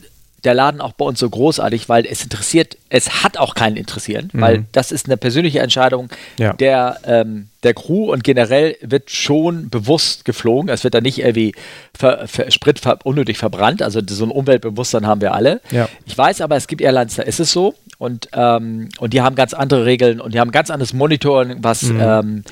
der 0.44 0.52
Laden 0.52 0.82
auch 0.82 0.92
bei 0.92 1.06
uns 1.06 1.18
so 1.18 1.30
großartig, 1.30 1.88
weil 1.88 2.04
es 2.04 2.22
interessiert, 2.22 2.76
es 2.90 3.24
hat 3.24 3.38
auch 3.38 3.54
keinen 3.54 3.78
interessieren, 3.78 4.28
weil 4.34 4.66
das 4.72 4.92
ist 4.92 5.06
eine 5.06 5.16
persönliche 5.16 5.60
Entscheidung 5.60 6.10
Mhm. 6.36 6.44
Ja. 6.44 6.52
der, 6.52 6.98
ähm, 7.06 7.48
der 7.62 7.72
Crew 7.72 8.12
und 8.12 8.22
generell 8.24 8.76
wird 8.82 9.10
schon 9.10 9.70
bewusst 9.70 10.26
geflogen. 10.26 10.68
Es 10.68 10.84
wird 10.84 10.92
da 10.92 11.00
nicht 11.00 11.18
irgendwie 11.20 11.54
ver, 11.98 12.28
ver, 12.28 12.50
Sprit 12.50 12.78
ver, 12.78 12.98
unnötig 13.04 13.38
verbrannt. 13.38 13.80
Also 13.80 14.02
so 14.06 14.22
ein 14.26 14.30
Umweltbewusstsein 14.30 15.06
haben 15.06 15.22
wir 15.22 15.32
alle. 15.32 15.62
Ja. 15.70 15.88
Ich 16.04 16.18
weiß 16.18 16.42
aber, 16.42 16.56
es 16.56 16.66
gibt 16.66 16.82
Airlines, 16.82 17.14
da 17.14 17.22
ist 17.22 17.40
es 17.40 17.50
so. 17.50 17.74
Und, 17.96 18.28
ähm, 18.34 18.90
und 18.98 19.14
die 19.14 19.22
haben 19.22 19.36
ganz 19.36 19.54
andere 19.54 19.86
Regeln 19.86 20.20
und 20.20 20.34
die 20.34 20.40
haben 20.40 20.50
ganz 20.50 20.68
anderes 20.68 20.92
Monitoring, 20.92 21.58
was 21.62 21.84
ähm, 21.84 22.44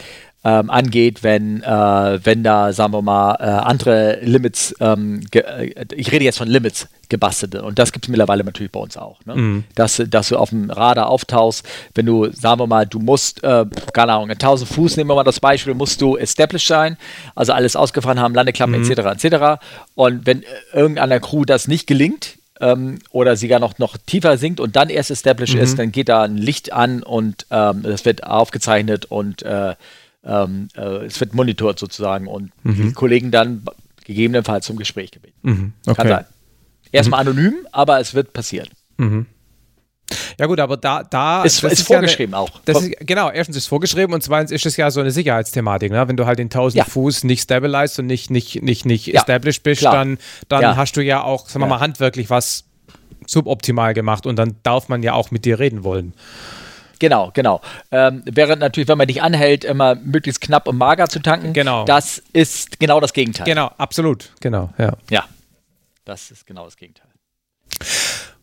ähm, 0.45 0.71
angeht, 0.71 1.23
wenn, 1.23 1.63
äh, 1.63 2.19
wenn 2.25 2.43
da, 2.43 2.73
sagen 2.73 2.93
wir 2.93 3.03
mal, 3.03 3.37
äh, 3.39 3.45
andere 3.45 4.19
Limits, 4.23 4.75
ähm, 4.81 5.21
äh, 5.33 5.85
ich 5.95 6.11
rede 6.11 6.25
jetzt 6.25 6.39
von 6.39 6.49
Limits 6.49 6.89
gebastelte 7.09 7.63
und 7.63 7.79
das 7.79 7.93
gibt 7.93 8.07
es 8.07 8.09
mittlerweile 8.09 8.43
natürlich 8.43 8.73
bei 8.73 8.81
uns 8.81 8.97
auch. 8.97 9.25
Ne? 9.25 9.35
Dass, 9.77 10.03
dass 10.09 10.29
du 10.29 10.37
auf 10.39 10.51
dem 10.51 10.71
Radar 10.71 11.09
auftauchst, 11.09 11.65
wenn 11.95 12.07
du, 12.07 12.33
sagen 12.33 12.59
wir 12.59 12.67
mal, 12.67 12.87
du 12.87 12.99
musst, 12.99 13.45
äh, 13.45 13.67
keine 13.93 14.15
Ahnung, 14.15 14.31
1000 14.31 14.69
Fuß, 14.69 14.97
nehmen 14.97 15.11
wir 15.11 15.15
mal 15.15 15.23
das 15.23 15.39
Beispiel, 15.39 15.75
musst 15.75 16.01
du 16.01 16.17
established 16.17 16.67
sein, 16.67 16.97
also 17.37 17.53
alles 17.53 17.77
ausgefahren 17.77 18.19
haben, 18.19 18.35
Landeklappen 18.35 18.75
etc. 18.75 19.25
etc. 19.25 19.63
Und 19.95 20.27
wenn 20.27 20.43
äh, 20.43 20.47
irgendeiner 20.73 21.21
Crew 21.21 21.45
das 21.45 21.69
nicht 21.69 21.87
gelingt, 21.87 22.39
ähm, 22.61 22.99
oder 23.11 23.37
sie 23.37 23.49
gar 23.49 23.59
noch, 23.59 23.79
noch 23.79 23.97
tiefer 24.07 24.39
sinkt 24.39 24.61
und 24.61 24.77
dann 24.77 24.89
erst 24.89 25.11
established 25.11 25.57
ist, 25.57 25.79
dann 25.79 25.91
geht 25.91 26.09
da 26.09 26.23
ein 26.23 26.37
Licht 26.37 26.73
an 26.73 27.03
und 27.03 27.47
ähm, 27.51 27.83
das 27.83 28.05
wird 28.05 28.25
aufgezeichnet 28.25 29.05
und 29.07 29.43
äh, 29.43 29.75
ähm, 30.25 30.69
äh, 30.77 31.07
es 31.07 31.19
wird 31.21 31.35
monitort 31.35 31.79
sozusagen 31.79 32.27
und 32.27 32.53
die 32.65 32.93
Kollegen 32.93 33.31
dann 33.31 33.65
gegebenenfalls 34.05 34.67
zum 34.67 34.77
Gespräch 34.77 35.11
gebeten. 35.11 35.39
Mhm. 35.43 35.73
Kann 35.87 35.95
Okay. 35.99 36.09
sein. 36.09 36.25
Erstmal 36.93 37.21
anonym, 37.21 37.55
aber 37.73 38.01
es 38.01 38.15
wird 38.15 38.33
passieren. 38.33 38.69
Ja 40.39 40.47
gut, 40.47 40.61
aber 40.61 40.77
da, 40.77 41.03
da 41.03 41.43
Ist- 41.43 41.63
das 41.65 41.73
ist 41.73 41.89
ja 41.89 41.97
vorgeschrieben 41.97 42.35
auch. 42.35 42.51
Das 42.67 42.83
ist, 42.83 42.95
genau, 43.01 43.31
erstens 43.31 43.57
ist 43.57 43.67
vorgeschrieben 43.67 44.13
und 44.13 44.23
zweitens 44.23 44.51
ist 44.51 44.67
es 44.67 44.77
ja 44.77 44.91
so 44.91 45.01
eine 45.01 45.11
Sicherheitsthematik. 45.11 45.91
Ne? 45.91 46.07
Wenn 46.07 46.17
du 46.17 46.27
halt 46.27 46.39
in 46.39 46.51
1000 46.51 46.79
Ja. 46.79 46.85
Fuß 46.85 47.25
nicht 47.25 47.43
stabilized 47.43 47.99
und 48.01 48.07
nicht, 48.07 48.31
nicht, 48.31 48.63
nicht, 48.63 48.85
nicht 48.85 49.07
Ja, 49.09 49.21
established 49.21 49.63
bist, 49.63 49.81
klar. 49.81 49.95
dann, 49.95 50.19
dann 50.49 50.77
hast 50.77 50.97
du 50.97 51.01
ja 51.03 51.23
auch, 51.23 51.49
sagen 51.49 51.65
wir 51.65 51.69
mal, 51.69 51.81
handwerklich 51.81 52.29
was 52.31 52.65
suboptimal 53.27 53.95
gemacht 53.95 54.27
und 54.27 54.37
dann 54.37 54.57
darf 54.63 54.89
man 54.89 55.03
ja 55.03 55.15
auch 55.15 55.31
mit 55.31 55.45
dir 55.45 55.59
reden 55.59 55.83
wollen. 55.85 56.13
Genau, 57.03 57.33
genau. 57.35 57.61
Ähm, 57.91 58.23
während 58.27 58.61
natürlich, 58.61 58.87
wenn 58.87 58.97
man 58.97 59.09
dich 59.09 59.21
anhält, 59.23 59.65
immer 59.65 59.97
möglichst 59.97 60.41
knapp 60.41 60.69
und 60.69 60.79
mager 60.79 61.09
zu 61.09 61.19
tanken, 61.19 61.53
Genau. 61.53 61.85
das 61.85 62.23
ist 62.33 62.79
genau 62.79 63.01
das 63.01 63.13
Gegenteil. 63.13 63.45
Genau, 63.45 63.73
absolut. 63.77 64.31
Genau, 64.39 64.71
ja. 64.79 64.93
Ja, 65.11 65.25
das 66.05 66.31
ist 66.31 66.47
genau 66.47 66.65
das 66.65 66.77
Gegenteil. 66.77 67.09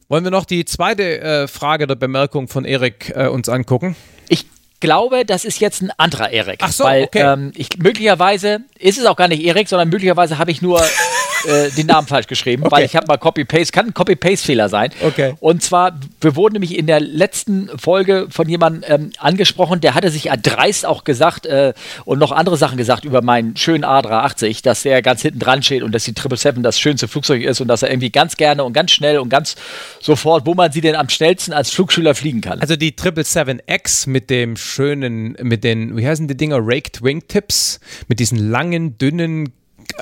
Wollen 0.09 0.25
wir 0.25 0.31
noch 0.31 0.43
die 0.43 0.65
zweite 0.65 1.21
äh, 1.21 1.47
Frage 1.47 1.87
der 1.87 1.95
Bemerkung 1.95 2.49
von 2.49 2.65
Erik 2.65 3.13
äh, 3.15 3.27
uns 3.27 3.47
angucken? 3.47 3.95
Ich 4.27 4.45
glaube, 4.81 5.23
das 5.23 5.45
ist 5.45 5.61
jetzt 5.61 5.81
ein 5.81 5.91
anderer 5.97 6.31
Erik. 6.31 6.59
Ach 6.61 6.73
so, 6.73 6.83
weil, 6.83 7.03
okay. 7.03 7.21
ähm, 7.31 7.53
ich, 7.55 7.69
möglicherweise 7.77 8.59
ist 8.77 8.97
es 8.97 9.05
auch 9.05 9.15
gar 9.15 9.29
nicht 9.29 9.41
Erik, 9.41 9.69
sondern 9.69 9.87
möglicherweise 9.87 10.37
habe 10.37 10.51
ich 10.51 10.61
nur 10.61 10.81
äh, 11.45 11.69
den 11.71 11.87
Namen 11.87 12.07
falsch 12.07 12.27
geschrieben, 12.27 12.63
weil 12.69 12.85
ich 12.85 12.95
habe 12.95 13.07
mal 13.07 13.17
Copy-Paste, 13.17 13.71
kann 13.71 13.87
ein 13.87 13.93
Copy-Paste-Fehler 13.93 14.69
sein. 14.69 14.91
Okay. 15.01 15.35
Und 15.39 15.63
zwar, 15.63 15.99
wir 16.21 16.35
wurden 16.35 16.53
nämlich 16.53 16.77
in 16.77 16.87
der 16.87 16.99
letzten 16.99 17.69
Folge 17.77 18.27
von 18.29 18.47
jemandem 18.49 18.83
ähm, 18.87 19.11
angesprochen, 19.17 19.81
der 19.81 19.95
hatte 19.95 20.11
sich 20.11 20.27
erdreist 20.27 20.85
auch 20.85 21.03
gesagt 21.03 21.45
äh, 21.45 21.73
und 22.05 22.19
noch 22.19 22.31
andere 22.31 22.57
Sachen 22.57 22.77
gesagt 22.77 23.05
über 23.05 23.21
meinen 23.21 23.55
schönen 23.55 23.85
A380, 23.85 24.63
dass 24.63 24.83
der 24.83 25.01
ganz 25.01 25.21
hinten 25.21 25.39
dran 25.39 25.63
steht 25.63 25.83
und 25.83 25.93
dass 25.93 26.03
die 26.03 26.11
777 26.11 26.63
das 26.63 26.79
schönste 26.79 27.07
Flugzeug 27.07 27.43
ist 27.43 27.61
und 27.61 27.67
dass 27.67 27.83
er 27.83 27.89
irgendwie 27.89 28.11
ganz 28.11 28.37
gerne 28.37 28.63
und 28.63 28.73
ganz 28.73 28.91
schnell 28.91 29.19
und 29.19 29.29
ganz 29.29 29.55
sofort, 29.99 30.45
wo 30.45 30.53
man 30.53 30.71
sie 30.71 30.81
denn 30.81 30.95
am 30.95 31.09
schnellsten 31.09 31.53
als 31.53 31.69
Flugschüler 31.71 32.15
fliegen 32.15 32.41
kann. 32.41 32.59
Also 32.59 32.75
die 32.75 32.91
777X 32.91 34.09
mit 34.09 34.29
dem 34.29 34.57
schönen, 34.57 35.35
mit 35.41 35.63
den, 35.63 35.97
wie 35.97 36.07
heißen 36.07 36.27
die 36.27 36.37
Dinger, 36.37 36.59
Raked 36.61 37.03
Wingtips, 37.03 37.79
mit 38.07 38.19
diesen 38.19 38.51
langen, 38.51 38.97
dünnen, 38.97 39.53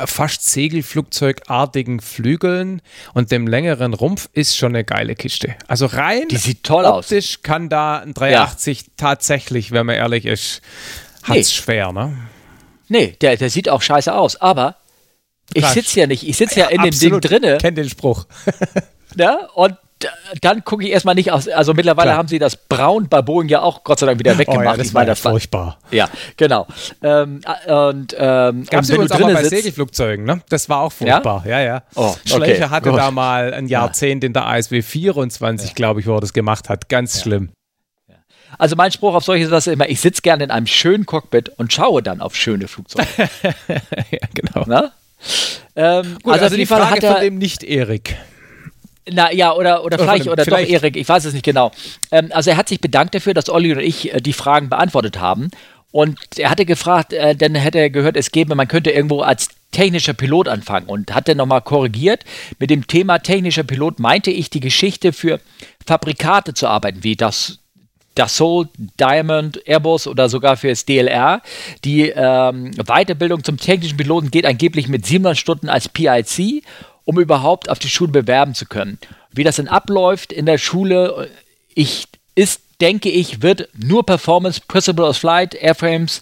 fast 0.05 0.43
Segelflugzeugartigen 0.49 1.99
Flügeln 1.99 2.81
und 3.13 3.31
dem 3.31 3.47
längeren 3.47 3.93
Rumpf 3.93 4.29
ist 4.33 4.57
schon 4.57 4.71
eine 4.73 4.83
geile 4.83 5.15
Kiste. 5.15 5.55
Also 5.67 5.85
rein 5.87 6.27
Die 6.29 6.37
sieht 6.37 6.63
toll 6.63 6.85
aus. 6.85 7.05
optisch 7.05 7.41
kann 7.41 7.69
da 7.69 7.99
ein 7.99 8.13
380 8.13 8.91
tatsächlich, 8.97 9.71
wenn 9.71 9.85
man 9.85 9.95
ehrlich 9.95 10.25
ist, 10.25 10.61
hat's 11.23 11.35
Nee. 11.35 11.43
schwer, 11.43 11.91
ne? 11.91 12.17
Nee, 12.89 13.15
der, 13.21 13.37
der 13.37 13.49
sieht 13.49 13.69
auch 13.69 13.81
scheiße 13.81 14.13
aus, 14.13 14.35
aber 14.37 14.77
ich 15.53 15.65
sitze 15.65 16.01
ja 16.01 16.07
nicht, 16.07 16.27
ich 16.27 16.37
sitze 16.37 16.59
ja 16.61 16.67
in 16.67 16.81
dem 16.83 16.97
Ding 16.97 17.19
drinne 17.21 17.57
Kennt 17.57 17.77
den 17.77 17.89
Spruch. 17.89 18.25
ne? 19.15 19.47
und 19.55 19.75
dann 20.41 20.63
gucke 20.63 20.83
ich 20.85 20.91
erstmal 20.91 21.15
nicht 21.15 21.31
aus, 21.31 21.47
also 21.47 21.73
mittlerweile 21.73 22.09
Klar. 22.09 22.17
haben 22.17 22.27
sie 22.27 22.39
das 22.39 22.55
Braun 22.55 23.09
bei 23.09 23.21
Boeing 23.21 23.49
ja 23.49 23.61
auch 23.61 23.83
Gott 23.83 23.99
sei 23.99 24.05
Dank 24.05 24.19
wieder 24.19 24.37
weggemacht. 24.37 24.61
Oh 24.61 24.69
ja, 24.69 24.77
das 24.77 24.87
ich 24.87 24.93
war 24.93 25.03
ja 25.03 25.07
das 25.07 25.25
war, 25.25 25.31
furchtbar. 25.31 25.79
ja, 25.91 26.09
genau. 26.35 26.67
Ähm, 27.01 27.41
äh, 27.65 27.73
und 27.73 28.15
ähm, 28.17 28.65
Gab 28.65 28.83
es 28.83 28.89
wenn 28.89 28.95
übrigens 28.95 29.11
du 29.11 29.15
auch 29.15 29.19
mal 29.19 29.33
bei 29.33 29.43
sitzt, 29.43 29.55
Segelflugzeugen, 29.55 30.25
ne? 30.25 30.41
Das 30.49 30.69
war 30.69 30.81
auch 30.81 30.91
furchtbar, 30.91 31.43
ja, 31.47 31.61
ja. 31.61 31.83
Oh, 31.95 32.09
okay, 32.09 32.19
Schleicher 32.25 32.69
hatte 32.69 32.89
gut. 32.89 32.99
da 32.99 33.11
mal 33.11 33.53
ein 33.53 33.67
Jahrzehnt 33.67 34.23
in 34.23 34.33
der 34.33 34.47
ASW 34.47 34.81
24, 34.81 35.73
glaube 35.73 35.99
ich, 35.99 36.07
wo 36.07 36.15
er 36.15 36.21
das 36.21 36.33
gemacht 36.33 36.69
hat. 36.69 36.89
Ganz 36.89 37.21
schlimm. 37.21 37.49
Also 38.57 38.75
mein 38.75 38.91
Spruch 38.91 39.13
auf 39.13 39.23
solche 39.23 39.45
Sachen 39.47 39.57
ist 39.57 39.67
immer, 39.67 39.89
ich 39.89 39.99
sitze 39.99 40.21
gerne 40.21 40.43
in 40.43 40.51
einem 40.51 40.67
schönen 40.67 41.05
Cockpit 41.05 41.49
und 41.57 41.73
schaue 41.73 42.01
dann 42.01 42.21
auf 42.21 42.35
schöne 42.35 42.67
Flugzeuge. 42.67 43.07
ja, 44.11 44.27
genau. 44.33 44.63
Na? 44.65 44.91
Ähm, 45.75 46.17
Gut, 46.23 46.33
also, 46.33 46.45
also, 46.45 46.55
die 46.55 46.65
Frage 46.65 46.89
hat 46.89 47.03
er, 47.03 47.13
von 47.13 47.21
dem 47.21 47.37
nicht 47.37 47.63
Erik. 47.63 48.15
Na 49.11 49.31
ja, 49.31 49.53
oder, 49.53 49.83
oder, 49.83 49.95
Oder 49.95 49.99
vielleicht, 49.99 50.25
dem- 50.25 50.31
oder 50.33 50.43
vielleicht- 50.43 50.69
doch 50.69 50.73
Erik, 50.73 50.97
ich 50.97 51.07
weiß 51.07 51.25
es 51.25 51.33
nicht 51.33 51.45
genau. 51.45 51.71
Ähm, 52.11 52.29
also 52.31 52.49
er 52.49 52.57
hat 52.57 52.67
sich 52.69 52.81
bedankt 52.81 53.15
dafür, 53.15 53.33
dass 53.33 53.49
Olli 53.49 53.71
und 53.73 53.79
ich 53.79 54.13
äh, 54.13 54.21
die 54.21 54.33
Fragen 54.33 54.69
beantwortet 54.69 55.19
haben. 55.19 55.49
Und 55.91 56.17
er 56.37 56.49
hatte 56.49 56.65
gefragt, 56.65 57.13
äh, 57.13 57.35
dann 57.35 57.55
hätte 57.55 57.79
er 57.79 57.89
gehört, 57.89 58.17
es 58.17 58.31
gäbe, 58.31 58.53
man 58.55 58.67
könnte 58.67 58.91
irgendwo 58.91 59.21
als 59.21 59.49
technischer 59.71 60.13
Pilot 60.13 60.47
anfangen 60.47 60.87
und 60.87 61.13
hat 61.15 61.27
dann 61.27 61.37
nochmal 61.37 61.61
korrigiert. 61.61 62.23
Mit 62.59 62.69
dem 62.69 62.87
Thema 62.87 63.19
technischer 63.19 63.63
Pilot 63.63 63.99
meinte 63.99 64.29
ich 64.31 64.49
die 64.49 64.59
Geschichte 64.59 65.13
für 65.13 65.39
Fabrikate 65.85 66.53
zu 66.53 66.67
arbeiten, 66.67 67.03
wie 67.03 67.15
das 67.15 67.59
Dassault, 68.15 68.69
Diamond, 68.99 69.61
Airbus 69.67 70.07
oder 70.07 70.27
sogar 70.27 70.57
für 70.57 70.69
das 70.69 70.85
DLR. 70.85 71.41
Die 71.85 72.09
ähm, 72.09 72.71
Weiterbildung 72.85 73.43
zum 73.43 73.57
technischen 73.57 73.95
Piloten 73.97 74.31
geht 74.31 74.45
angeblich 74.45 74.87
mit 74.87 75.05
700 75.05 75.37
Stunden 75.37 75.69
als 75.69 75.87
PIC, 75.87 76.63
um 77.07 77.17
überhaupt 77.19 77.69
auf 77.69 77.79
die 77.79 77.87
Schule 77.87 78.11
bewerben 78.11 78.53
zu 78.53 78.65
können. 78.65 78.99
Wie 79.31 79.45
das 79.45 79.55
dann 79.55 79.69
abläuft 79.69 80.33
in 80.33 80.45
der 80.45 80.57
Schule, 80.57 81.29
ich, 81.73 82.05
ist, 82.35 82.61
denke 82.81 83.09
ich, 83.09 83.41
wird 83.41 83.69
nur 83.77 84.05
Performance, 84.05 84.59
Principle 84.67 85.05
of 85.05 85.17
Flight, 85.17 85.55
Airframes, 85.55 86.21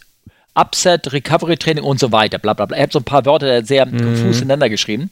Upset, 0.54 1.12
Recovery 1.12 1.58
Training 1.58 1.84
und 1.84 2.00
so 2.00 2.12
weiter, 2.12 2.38
bla 2.38 2.54
bla 2.54 2.68
bla. 2.68 2.78
Er 2.78 2.84
hat 2.84 2.92
so 2.92 3.00
ein 3.00 3.04
paar 3.04 3.26
Wörter 3.26 3.66
sehr 3.66 3.88
konfus 3.88 4.38
ineinander 4.38 4.70
geschrieben. 4.70 5.10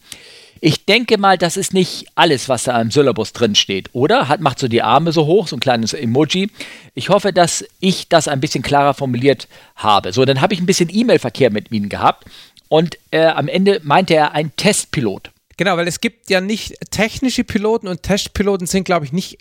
Ich 0.62 0.86
denke 0.86 1.18
mal, 1.18 1.40
das 1.40 1.58
ist 1.58 1.74
nicht 1.74 2.06
alles, 2.14 2.48
was 2.48 2.66
da 2.66 2.80
im 2.80 2.92
Syllabus 2.92 3.34
drin 3.34 3.56
steht, 3.56 3.90
oder? 3.94 4.28
Hat, 4.30 4.42
macht 4.42 4.60
so 4.60 4.68
die 4.68 4.84
Arme 4.84 5.12
so 5.12 5.26
hoch, 5.26 5.48
so 5.48 5.58
ein 5.58 5.60
kleines 5.60 5.94
Emoji. 5.94 6.52
Ich 6.94 7.10
hoffe, 7.10 7.34
dass 7.34 7.66
ich 7.80 8.10
das 8.10 8.28
ein 8.28 8.40
bisschen 8.40 8.62
klarer 8.62 8.94
formuliert 8.94 9.48
habe. 9.76 10.14
So, 10.14 10.24
dann 10.24 10.40
habe 10.40 10.54
ich 10.54 10.62
ein 10.62 10.68
bisschen 10.68 10.90
E-Mail-Verkehr 10.94 11.50
mit 11.50 11.72
Ihnen 11.72 11.90
gehabt 11.90 12.26
und 12.70 12.98
äh, 13.10 13.26
am 13.26 13.48
Ende 13.48 13.82
meinte 13.84 14.14
er 14.14 14.34
ein 14.34 14.56
Testpilot. 14.56 15.33
Genau, 15.58 15.78
weil 15.78 15.88
es 15.88 16.02
gibt 16.02 16.30
ja 16.30 16.42
nicht 16.42 16.76
technische 16.92 17.44
Piloten 17.44 17.88
und 17.88 18.04
Testpiloten 18.04 18.68
sind, 18.68 18.84
glaube 18.86 19.06
ich, 19.06 19.14
nicht 19.14 19.38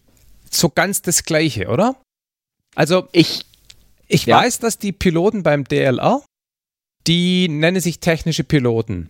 so 0.51 0.69
ganz 0.69 1.03
das 1.03 1.25
Gleiche, 1.25 1.69
oder? 1.69 1.97
Also 2.75 3.09
Ich, 3.13 3.47
ich 4.09 4.27
Ja. 4.27 4.39
weiß, 4.39 4.59
dass 4.59 4.79
die 4.79 4.93
Piloten 4.93 5.43
beim 5.43 5.65
DLR, 5.65 6.23
die 7.07 7.49
nennen 7.49 7.81
sich 7.81 8.01
technische 8.01 8.45
Piloten. 8.45 9.09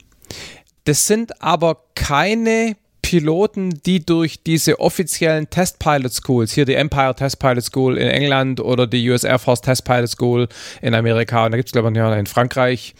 Das 0.85 1.07
sind 1.07 1.43
aber 1.43 1.85
keine 1.95 2.77
Piloten, 3.13 3.79
die 3.85 4.07
durch 4.07 4.43
diese 4.43 4.81
offiziellen 4.81 5.51
Test 5.51 5.79
Pilot 5.79 6.15
Schools, 6.15 6.51
hier 6.55 6.65
die 6.65 6.73
Empire 6.73 7.15
Test 7.15 7.39
Pilot 7.39 7.63
School 7.63 7.99
in 7.99 8.09
England 8.09 8.59
oder 8.59 8.87
die 8.87 9.07
US 9.11 9.23
Air 9.25 9.39
Force 9.39 9.61
Test 9.61 9.85
Pilot 9.85 10.09
School 10.09 10.49
in 10.81 10.95
Amerika 10.95 11.45
und 11.45 11.51
da 11.51 11.59
gibt 11.59 11.69
es, 11.69 11.73
glaube 11.75 11.91
ich, 11.91 11.95
noch 11.95 12.17
in 12.17 12.25
Frankreich. 12.25 12.95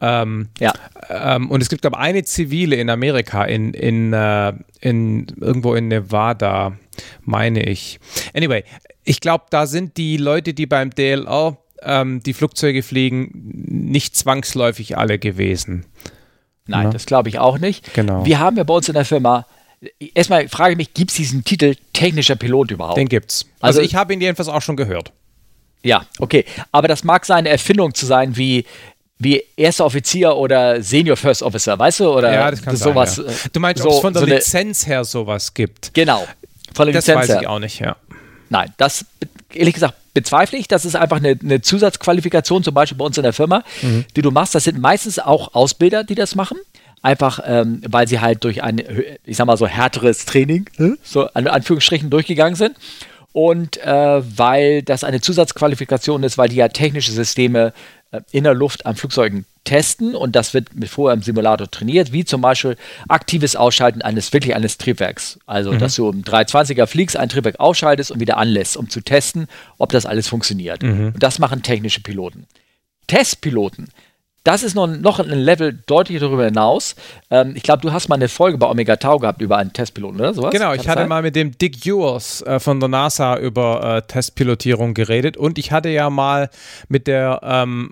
Ähm, 0.00 0.48
ja, 0.58 0.72
ähm, 1.08 1.48
und 1.48 1.62
es 1.62 1.68
gibt, 1.68 1.82
glaube 1.82 1.96
ich, 1.96 2.02
eine 2.02 2.24
zivile 2.24 2.74
in 2.74 2.90
Amerika, 2.90 3.44
in, 3.44 3.72
in, 3.72 4.12
äh, 4.12 4.52
in 4.80 5.28
irgendwo 5.40 5.74
in 5.74 5.86
Nevada, 5.86 6.76
meine 7.20 7.62
ich. 7.62 8.00
Anyway, 8.34 8.64
ich 9.04 9.20
glaube, 9.20 9.44
da 9.50 9.68
sind 9.68 9.96
die 9.96 10.16
Leute, 10.16 10.54
die 10.54 10.66
beim 10.66 10.90
DLR 10.90 11.56
ähm, 11.82 12.20
die 12.20 12.32
Flugzeuge 12.32 12.82
fliegen, 12.82 13.30
nicht 13.32 14.16
zwangsläufig 14.16 14.98
alle 14.98 15.20
gewesen. 15.20 15.86
Nein, 16.66 16.84
Ja. 16.84 16.90
das 16.90 17.06
glaube 17.06 17.28
ich 17.28 17.38
auch 17.38 17.58
nicht. 17.58 17.94
Genau. 17.94 18.24
Wir 18.24 18.38
haben 18.38 18.56
ja 18.56 18.64
bei 18.64 18.74
uns 18.74 18.88
in 18.88 18.94
der 18.94 19.04
Firma, 19.04 19.46
erstmal 20.14 20.48
frage 20.48 20.72
ich 20.72 20.76
mich, 20.76 20.94
gibt 20.94 21.10
es 21.10 21.16
diesen 21.16 21.44
Titel 21.44 21.74
technischer 21.92 22.36
Pilot 22.36 22.70
überhaupt? 22.70 22.96
Den 22.98 23.08
gibt's. 23.08 23.46
Also, 23.60 23.80
Also- 23.80 23.80
ich 23.82 23.94
habe 23.94 24.12
ihn 24.12 24.20
jedenfalls 24.20 24.48
auch 24.48 24.62
schon 24.62 24.76
gehört. 24.76 25.12
Ja, 25.82 26.06
okay. 26.20 26.44
Aber 26.70 26.86
das 26.88 27.02
mag 27.04 27.26
seine 27.26 27.48
Erfindung 27.48 27.92
zu 27.94 28.06
sein, 28.06 28.36
wie, 28.36 28.64
wie 29.18 29.42
erster 29.56 29.84
Offizier 29.84 30.36
oder 30.36 30.80
Senior 30.82 31.16
First 31.16 31.42
Officer, 31.42 31.76
weißt 31.78 32.00
du? 32.00 32.08
Oder 32.12 32.32
Ja, 32.32 32.50
das 32.50 32.62
kann 32.62 32.76
sowas. 32.76 33.16
sein. 33.16 33.26
äh, 33.26 33.30
Ja. 33.30 33.36
Du 33.52 33.60
meinst, 33.60 33.82
so, 33.82 33.88
ob 33.88 33.94
es 33.96 34.00
von 34.00 34.12
der 34.12 34.20
so 34.20 34.26
Lizenz 34.26 34.86
her 34.86 35.04
sowas 35.04 35.52
gibt? 35.54 35.92
Genau. 35.94 36.24
Von 36.74 36.86
der 36.86 36.94
Das 36.94 37.06
Lizenz 37.06 37.28
weiß 37.28 37.36
ich 37.36 37.40
her. 37.42 37.50
auch 37.50 37.58
nicht, 37.58 37.80
ja. 37.80 37.96
Nein, 38.48 38.72
das 38.76 39.04
ehrlich 39.56 39.74
gesagt 39.74 39.94
bezweifle 40.14 40.58
ich. 40.58 40.68
Das 40.68 40.84
ist 40.84 40.94
einfach 40.96 41.16
eine, 41.18 41.38
eine 41.42 41.60
Zusatzqualifikation, 41.62 42.62
zum 42.62 42.74
Beispiel 42.74 42.98
bei 42.98 43.04
uns 43.04 43.16
in 43.16 43.22
der 43.22 43.32
Firma, 43.32 43.64
Mhm. 43.82 44.04
die 44.16 44.22
du 44.22 44.30
machst. 44.30 44.54
Das 44.54 44.64
sind 44.64 44.78
meistens 44.78 45.18
auch 45.18 45.54
Ausbilder, 45.54 46.04
die 46.04 46.14
das 46.14 46.34
machen. 46.34 46.58
Einfach, 47.00 47.40
ähm, 47.44 47.82
weil 47.88 48.06
sie 48.06 48.20
halt 48.20 48.44
durch 48.44 48.62
ein, 48.62 48.80
ich 49.24 49.36
sag 49.36 49.46
mal 49.46 49.56
so 49.56 49.66
härteres 49.66 50.24
Training, 50.24 50.68
ne, 50.76 50.96
so 51.02 51.26
an 51.28 51.46
Anführungsstrichen 51.48 52.10
durchgegangen 52.10 52.54
sind. 52.54 52.76
Und 53.32 53.78
äh, 53.78 54.22
weil 54.38 54.82
das 54.82 55.02
eine 55.04 55.20
Zusatzqualifikation 55.20 56.22
ist, 56.22 56.36
weil 56.38 56.48
die 56.50 56.56
ja 56.56 56.68
technische 56.68 57.12
Systeme 57.12 57.72
äh, 58.10 58.20
in 58.30 58.44
der 58.44 58.54
Luft 58.54 58.84
an 58.86 58.94
Flugzeugen 58.94 59.46
testen 59.64 60.14
und 60.14 60.34
das 60.34 60.54
wird 60.54 60.74
mit 60.74 60.88
vorher 60.88 61.14
im 61.14 61.22
Simulator 61.22 61.70
trainiert, 61.70 62.12
wie 62.12 62.24
zum 62.24 62.40
Beispiel 62.40 62.76
aktives 63.08 63.54
Ausschalten 63.56 64.02
eines 64.02 64.32
wirklich 64.32 64.54
eines 64.54 64.76
Triebwerks. 64.78 65.38
Also, 65.46 65.72
dass 65.78 65.94
du 65.94 66.10
im 66.10 66.22
320er 66.22 66.86
fliegst, 66.86 67.16
ein 67.16 67.28
Triebwerk 67.28 67.60
ausschaltest 67.60 68.10
und 68.10 68.20
wieder 68.20 68.38
anlässt, 68.38 68.76
um 68.76 68.90
zu 68.90 69.00
testen, 69.00 69.46
ob 69.78 69.90
das 69.90 70.06
alles 70.06 70.28
funktioniert. 70.28 70.82
Und 71.14 71.22
das 71.22 71.38
machen 71.38 71.62
technische 71.62 72.00
Piloten. 72.00 72.46
Testpiloten, 73.06 73.88
das 74.44 74.62
ist 74.62 74.74
noch, 74.74 74.86
noch 74.86 75.20
ein 75.20 75.28
Level 75.28 75.78
deutlich 75.86 76.18
darüber 76.20 76.44
hinaus. 76.44 76.96
Ähm, 77.30 77.52
ich 77.54 77.62
glaube, 77.62 77.82
du 77.82 77.92
hast 77.92 78.08
mal 78.08 78.16
eine 78.16 78.28
Folge 78.28 78.58
bei 78.58 78.68
Omega 78.68 78.96
Tau 78.96 79.18
gehabt 79.18 79.40
über 79.40 79.56
einen 79.56 79.72
Testpiloten, 79.72 80.20
oder 80.20 80.34
sowas? 80.34 80.50
Genau, 80.50 80.70
Kann 80.70 80.80
ich 80.80 80.88
hatte 80.88 81.00
sein? 81.02 81.08
mal 81.08 81.22
mit 81.22 81.36
dem 81.36 81.56
Dick 81.56 81.86
Ewers 81.86 82.42
äh, 82.42 82.58
von 82.58 82.80
der 82.80 82.88
NASA 82.88 83.38
über 83.38 83.98
äh, 83.98 84.02
Testpilotierung 84.02 84.94
geredet 84.94 85.36
und 85.36 85.58
ich 85.58 85.70
hatte 85.70 85.90
ja 85.90 86.10
mal 86.10 86.50
mit 86.88 87.06
der 87.06 87.40
ähm, 87.42 87.90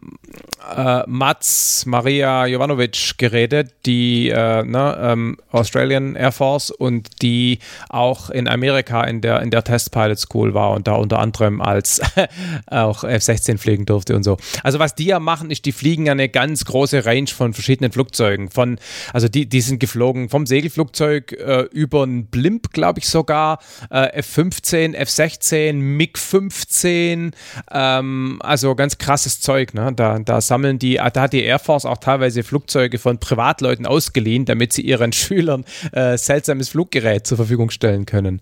äh, 0.76 1.02
Mats 1.06 1.86
Maria 1.86 2.46
Jovanovic 2.46 3.16
geredet, 3.16 3.72
die 3.86 4.30
äh, 4.30 4.64
ne, 4.64 4.98
ähm, 5.00 5.36
Australian 5.52 6.16
Air 6.16 6.32
Force 6.32 6.70
und 6.70 7.22
die 7.22 7.60
auch 7.88 8.30
in 8.30 8.48
Amerika 8.48 9.04
in 9.04 9.20
der, 9.20 9.40
in 9.42 9.50
der 9.50 9.62
Test 9.62 9.92
Pilot 9.92 10.18
School 10.18 10.54
war 10.54 10.70
und 10.70 10.88
da 10.88 10.94
unter 10.94 11.20
anderem 11.20 11.60
als 11.60 12.00
auch 12.66 13.04
F-16 13.04 13.58
fliegen 13.58 13.86
durfte 13.86 14.16
und 14.16 14.24
so. 14.24 14.36
Also 14.62 14.78
was 14.78 14.94
die 14.94 15.06
ja 15.06 15.20
machen, 15.20 15.50
ist, 15.50 15.64
die 15.64 15.72
fliegen 15.72 16.06
ja 16.06 16.12
eine 16.12 16.28
ganz 16.28 16.39
große 16.64 17.04
Range 17.04 17.28
von 17.28 17.52
verschiedenen 17.52 17.92
Flugzeugen. 17.92 18.50
Von, 18.50 18.78
also 19.12 19.28
die, 19.28 19.46
die 19.46 19.60
sind 19.60 19.80
geflogen 19.80 20.28
vom 20.28 20.46
Segelflugzeug 20.46 21.32
äh, 21.32 21.62
über 21.72 22.02
einen 22.02 22.26
Blimp, 22.26 22.72
glaube 22.72 23.00
ich 23.00 23.08
sogar, 23.08 23.60
äh, 23.90 24.12
F-15, 24.18 24.94
F-16, 24.94 25.74
MiG-15, 25.74 27.32
ähm, 27.70 28.38
also 28.42 28.74
ganz 28.74 28.98
krasses 28.98 29.40
Zeug. 29.40 29.74
Ne? 29.74 29.92
Da, 29.94 30.18
da 30.18 30.40
sammeln 30.40 30.78
die, 30.78 30.94
da 30.94 31.20
hat 31.20 31.32
die 31.32 31.42
Air 31.42 31.58
Force 31.58 31.84
auch 31.84 31.98
teilweise 31.98 32.42
Flugzeuge 32.42 32.98
von 32.98 33.18
Privatleuten 33.18 33.86
ausgeliehen, 33.86 34.44
damit 34.44 34.72
sie 34.72 34.82
ihren 34.82 35.12
Schülern 35.20 35.64
äh, 35.92 36.16
seltsames 36.16 36.70
Fluggerät 36.70 37.26
zur 37.26 37.36
Verfügung 37.36 37.70
stellen 37.70 38.06
können. 38.06 38.40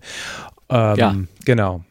Ähm, 0.69 0.97
Ja. 0.97 1.15
Genau. 1.45 1.83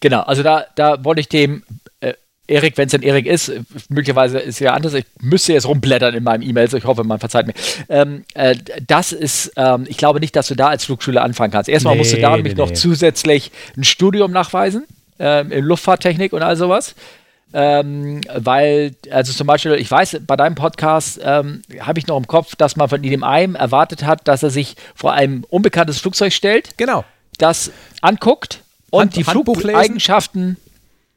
Genau, 0.00 0.22
also 0.22 0.42
da, 0.42 0.64
da 0.76 1.04
wollte 1.04 1.20
ich 1.20 1.28
dem 1.28 1.62
äh, 2.00 2.14
Erik, 2.50 2.76
wenn 2.76 2.86
es 2.86 2.90
denn 2.92 3.02
Erik 3.02 3.26
ist, 3.26 3.52
möglicherweise 3.88 4.38
ist 4.38 4.58
ja 4.58 4.74
anders, 4.74 4.92
ich 4.94 5.04
müsste 5.20 5.52
jetzt 5.52 5.66
rumblättern 5.66 6.14
in 6.14 6.24
meinem 6.24 6.42
E-Mails, 6.42 6.72
ich 6.74 6.84
hoffe, 6.84 7.04
man 7.04 7.18
verzeiht 7.20 7.46
mir. 7.46 7.54
Ähm, 7.88 8.24
äh, 8.34 8.56
das 8.86 9.12
ist, 9.12 9.52
ähm, 9.56 9.84
ich 9.88 9.96
glaube 9.96 10.20
nicht, 10.20 10.34
dass 10.34 10.48
du 10.48 10.54
da 10.56 10.68
als 10.68 10.84
Flugschüler 10.84 11.22
anfangen 11.22 11.52
kannst. 11.52 11.68
Erstmal 11.68 11.94
Nee, 11.94 11.98
musst 12.00 12.12
du 12.12 12.20
da 12.20 12.34
nämlich 12.36 12.54
nee, 12.54 12.60
noch 12.60 12.68
nee. 12.70 12.74
zusätzlich 12.74 13.52
ein 13.76 13.84
Studium 13.84 14.32
nachweisen, 14.32 14.84
ähm, 15.18 15.52
in 15.52 15.64
Luftfahrttechnik 15.64 16.32
und 16.32 16.42
all 16.42 16.56
sowas. 16.56 16.94
Ähm, 17.52 18.20
weil, 18.32 18.94
also 19.10 19.32
zum 19.32 19.46
Beispiel, 19.46 19.72
ich 19.74 19.90
weiß, 19.90 20.20
bei 20.26 20.36
deinem 20.36 20.54
Podcast 20.54 21.20
ähm, 21.22 21.62
habe 21.80 21.98
ich 21.98 22.06
noch 22.06 22.16
im 22.16 22.26
Kopf, 22.28 22.54
dass 22.56 22.76
man 22.76 22.88
von 22.88 23.02
ihm 23.02 23.24
einem 23.24 23.56
erwartet 23.56 24.04
hat, 24.04 24.28
dass 24.28 24.42
er 24.44 24.50
sich 24.50 24.76
vor 24.94 25.12
einem 25.14 25.44
unbekanntes 25.50 25.98
Flugzeug 25.98 26.32
stellt 26.32 26.76
Genau. 26.76 27.04
das 27.38 27.72
anguckt 28.02 28.62
und 28.90 29.00
Hand- 29.00 29.16
die? 29.16 29.24
Flugeigenschaften 29.24 30.56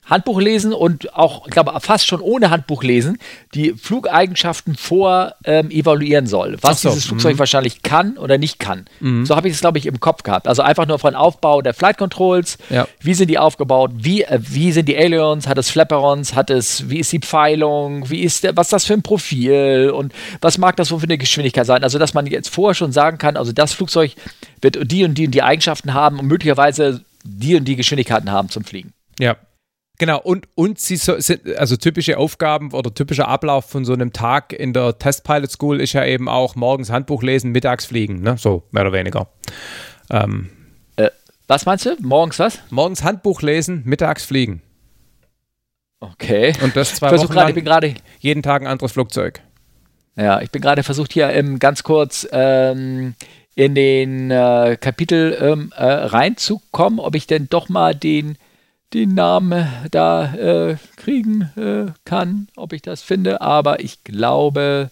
Handbuch 0.05 0.39
lesen 0.41 0.73
und 0.73 1.13
auch, 1.15 1.45
ich 1.47 1.51
glaube, 1.51 1.73
fast 1.79 2.07
schon 2.07 2.19
ohne 2.19 2.49
Handbuch 2.49 2.83
lesen, 2.83 3.17
die 3.53 3.73
Flugeigenschaften 3.73 4.75
vor 4.75 5.35
ähm, 5.45 5.71
evaluieren 5.71 6.27
soll, 6.27 6.57
was 6.61 6.81
so, 6.81 6.89
dieses 6.89 7.05
Flugzeug 7.05 7.39
wahrscheinlich 7.39 7.83
kann 7.83 8.17
oder 8.17 8.37
nicht 8.37 8.59
kann. 8.59 8.85
So 9.23 9.35
habe 9.35 9.47
ich 9.47 9.53
es, 9.53 9.61
glaube 9.61 9.77
ich, 9.77 9.85
im 9.85 9.99
Kopf 9.99 10.23
gehabt. 10.23 10.47
Also 10.47 10.61
einfach 10.61 10.85
nur 10.87 10.99
von 10.99 11.15
Aufbau 11.15 11.61
der 11.61 11.73
Flight 11.73 11.97
Controls, 11.97 12.57
Ja. 12.69 12.87
wie 12.99 13.13
sind 13.13 13.29
die 13.29 13.37
aufgebaut, 13.37 13.91
wie, 13.95 14.23
äh, 14.23 14.39
wie 14.41 14.71
sind 14.71 14.87
die 14.89 14.97
Ailerons, 14.97 15.47
hat 15.47 15.57
es 15.57 15.69
Flaperons, 15.69 16.35
hat 16.35 16.49
es, 16.49 16.89
wie 16.89 16.99
ist 16.99 17.11
die 17.11 17.19
Pfeilung, 17.19 18.09
wie 18.09 18.21
ist 18.23 18.43
der, 18.43 18.57
was 18.57 18.67
ist 18.67 18.73
das 18.73 18.85
für 18.85 18.93
ein 18.93 19.03
Profil 19.03 19.91
und 19.95 20.13
was 20.41 20.57
mag 20.57 20.75
das 20.75 20.91
wohl 20.91 20.99
für 20.99 21.05
eine 21.05 21.17
Geschwindigkeit 21.17 21.65
sein? 21.65 21.83
Also, 21.83 21.97
dass 21.97 22.13
man 22.13 22.25
jetzt 22.27 22.49
vorher 22.49 22.75
schon 22.75 22.91
sagen 22.91 23.17
kann, 23.17 23.37
also 23.37 23.51
das 23.53 23.73
Flugzeug 23.73 24.13
wird 24.61 24.77
die 24.91 25.03
und 25.05 25.15
die 25.17 25.25
und 25.27 25.31
die 25.31 25.43
Eigenschaften 25.43 25.93
haben 25.93 26.19
und 26.19 26.27
möglicherweise 26.27 27.03
die 27.23 27.55
und 27.55 27.65
die 27.65 27.75
Geschwindigkeiten 27.77 28.31
haben 28.31 28.49
zum 28.49 28.63
Fliegen. 28.63 28.93
Ja. 29.19 29.37
Genau, 29.99 30.19
und, 30.19 30.47
und 30.55 30.79
sie 30.79 30.95
so, 30.97 31.19
sind, 31.19 31.55
also 31.55 31.75
typische 31.77 32.17
Aufgaben 32.17 32.71
oder 32.73 32.93
typischer 32.93 33.27
Ablauf 33.27 33.69
von 33.69 33.85
so 33.85 33.93
einem 33.93 34.11
Tag 34.11 34.51
in 34.51 34.73
der 34.73 34.97
Test 34.97 35.23
Pilot 35.23 35.51
School 35.51 35.79
ist 35.79 35.93
ja 35.93 36.03
eben 36.03 36.27
auch 36.27 36.55
morgens 36.55 36.89
Handbuch 36.89 37.21
lesen, 37.21 37.51
mittags 37.51 37.85
fliegen, 37.85 38.21
ne? 38.21 38.35
So, 38.37 38.63
mehr 38.71 38.83
oder 38.83 38.93
weniger. 38.93 39.27
Ähm, 40.09 40.49
Äh, 40.95 41.09
Was 41.47 41.65
meinst 41.67 41.85
du? 41.85 41.95
Morgens 42.01 42.39
was? 42.39 42.59
Morgens 42.71 43.03
Handbuch 43.03 43.41
lesen, 43.43 43.83
mittags 43.85 44.25
fliegen. 44.25 44.61
Okay. 45.99 46.53
Und 46.61 46.75
das 46.75 46.95
zwei 46.95 47.13
Ich 47.13 47.21
Wochen 47.21 47.31
gerade, 47.31 47.49
ich 47.51 47.55
bin 47.55 47.65
gerade, 47.65 47.93
jeden 48.19 48.41
Tag 48.43 48.61
ein 48.61 48.67
anderes 48.67 48.91
Flugzeug. 48.91 49.41
ja, 50.15 50.41
ich 50.41 50.51
bin 50.51 50.61
gerade 50.61 50.83
versucht 50.83 51.13
hier 51.13 51.29
ähm, 51.29 51.59
ganz 51.59 51.83
kurz 51.83 52.27
ähm, 52.31 53.15
in 53.55 53.75
den 53.75 54.31
äh, 54.31 54.75
Kapitel 54.81 55.37
ähm, 55.39 55.71
äh, 55.75 55.85
reinzukommen, 55.85 56.99
ob 56.99 57.15
ich 57.15 57.27
denn 57.27 57.47
doch 57.49 57.69
mal 57.69 57.93
den, 57.95 58.37
den 58.93 59.13
Namen 59.15 59.67
da 59.91 60.33
äh, 60.35 60.77
kriegen 60.95 61.49
äh, 61.55 61.91
kann, 62.05 62.47
ob 62.55 62.73
ich 62.73 62.81
das 62.81 63.01
finde, 63.01 63.41
aber 63.41 63.79
ich 63.79 64.03
glaube, 64.03 64.91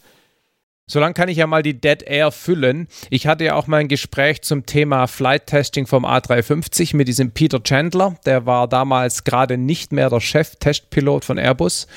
Solange 0.91 1.13
kann 1.13 1.29
ich 1.29 1.37
ja 1.37 1.47
mal 1.47 1.63
die 1.63 1.79
Dead 1.79 2.03
Air 2.03 2.31
füllen. 2.31 2.89
Ich 3.09 3.25
hatte 3.25 3.45
ja 3.45 3.55
auch 3.55 3.65
mal 3.65 3.77
ein 3.77 3.87
Gespräch 3.87 4.41
zum 4.41 4.65
Thema 4.65 5.07
Flight 5.07 5.47
Testing 5.47 5.87
vom 5.87 6.05
A350 6.05 6.97
mit 6.97 7.07
diesem 7.07 7.31
Peter 7.31 7.63
Chandler. 7.63 8.17
Der 8.25 8.45
war 8.45 8.67
damals 8.67 9.23
gerade 9.23 9.57
nicht 9.57 9.93
mehr 9.93 10.09
der 10.09 10.19
Chef-Testpilot 10.19 11.23
von 11.23 11.37
Airbus. 11.37 11.87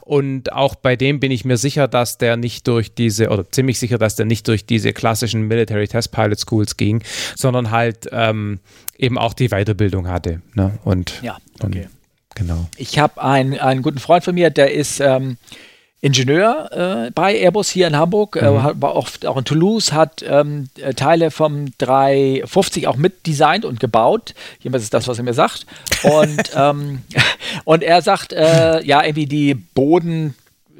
Und 0.00 0.50
auch 0.54 0.76
bei 0.76 0.96
dem 0.96 1.20
bin 1.20 1.30
ich 1.30 1.44
mir 1.44 1.58
sicher, 1.58 1.88
dass 1.88 2.16
der 2.16 2.38
nicht 2.38 2.66
durch 2.68 2.94
diese, 2.94 3.28
oder 3.28 3.50
ziemlich 3.50 3.78
sicher, 3.78 3.98
dass 3.98 4.16
der 4.16 4.24
nicht 4.24 4.48
durch 4.48 4.64
diese 4.64 4.94
klassischen 4.94 5.42
Military 5.42 5.86
Test 5.86 6.10
Pilot 6.12 6.40
Schools 6.40 6.78
ging, 6.78 7.02
sondern 7.36 7.70
halt 7.70 8.08
ähm, 8.12 8.60
eben 8.96 9.18
auch 9.18 9.34
die 9.34 9.48
Weiterbildung 9.48 10.08
hatte. 10.08 10.40
Ne? 10.54 10.78
Und, 10.84 11.20
ja, 11.20 11.36
und 11.60 11.76
okay. 11.76 11.88
genau. 12.34 12.66
Ich 12.78 12.98
habe 12.98 13.22
einen, 13.22 13.58
einen 13.58 13.82
guten 13.82 13.98
Freund 13.98 14.24
von 14.24 14.34
mir, 14.34 14.48
der 14.48 14.72
ist 14.72 15.00
ähm, 15.00 15.36
Ingenieur 16.00 17.06
äh, 17.08 17.10
bei 17.10 17.34
Airbus 17.36 17.68
hier 17.70 17.88
in 17.88 17.96
Hamburg, 17.96 18.36
äh, 18.36 18.42
hat- 18.60 18.80
war 18.80 18.94
oft 18.94 19.26
auch 19.26 19.36
in 19.36 19.44
Toulouse, 19.44 19.92
hat 19.92 20.24
ähm, 20.26 20.68
äh, 20.80 20.94
Teile 20.94 21.30
vom 21.32 21.66
350 21.78 22.86
auch 22.86 22.96
mitdesignt 22.96 23.64
und 23.64 23.80
gebaut. 23.80 24.34
Jedenfalls 24.60 24.84
ist 24.84 24.94
das, 24.94 25.08
was 25.08 25.18
er 25.18 25.24
mir 25.24 25.34
sagt. 25.34 25.66
Und, 26.04 26.50
ähm, 26.54 27.02
und 27.64 27.82
er 27.82 28.00
sagt, 28.02 28.32
äh, 28.32 28.80
ja, 28.84 29.02
irgendwie 29.02 29.26
die 29.26 29.54
Boden, 29.54 30.34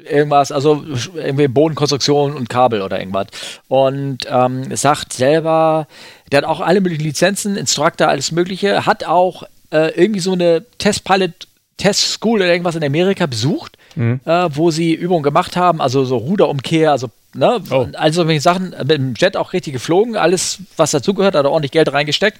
irgendwas, 0.09 0.53
also 0.53 0.83
irgendwie 1.13 1.49
Bodenkonstruktion 1.49 2.33
und 2.33 2.47
Kabel 2.49 2.81
oder 2.81 2.97
irgendwas. 2.99 3.27
Und 3.67 4.19
ähm, 4.29 4.73
sagt 4.75 5.11
selber, 5.11 5.87
der 6.31 6.37
hat 6.37 6.45
auch 6.45 6.61
alle 6.61 6.79
möglichen 6.79 7.03
Lizenzen, 7.03 7.57
Instructor, 7.57 8.07
alles 8.07 8.31
Mögliche, 8.31 8.85
hat 8.85 9.03
auch 9.03 9.43
äh, 9.71 9.89
irgendwie 9.99 10.21
so 10.21 10.31
eine 10.31 10.63
Testpilot, 10.77 11.31
Test 11.75 12.13
School 12.13 12.39
oder 12.39 12.51
irgendwas 12.51 12.75
in 12.75 12.83
Amerika 12.85 13.25
besucht, 13.25 13.77
äh, 13.97 14.49
wo 14.51 14.71
sie 14.71 14.93
Übungen 14.93 15.23
gemacht 15.23 15.55
haben, 15.57 15.81
also 15.81 16.05
so 16.05 16.17
Ruderumkehr, 16.17 16.91
also 16.91 17.09
ne, 17.33 17.59
Oh. 17.69 17.87
also 17.93 18.23
solche 18.23 18.41
Sachen, 18.41 18.69
mit 18.79 18.91
dem 18.91 19.13
Jet 19.15 19.37
auch 19.37 19.53
richtig 19.53 19.73
geflogen, 19.73 20.15
alles, 20.15 20.59
was 20.77 20.91
dazugehört, 20.91 21.35
hat 21.35 21.45
er 21.45 21.51
ordentlich 21.51 21.71
Geld 21.71 21.91
reingesteckt. 21.91 22.37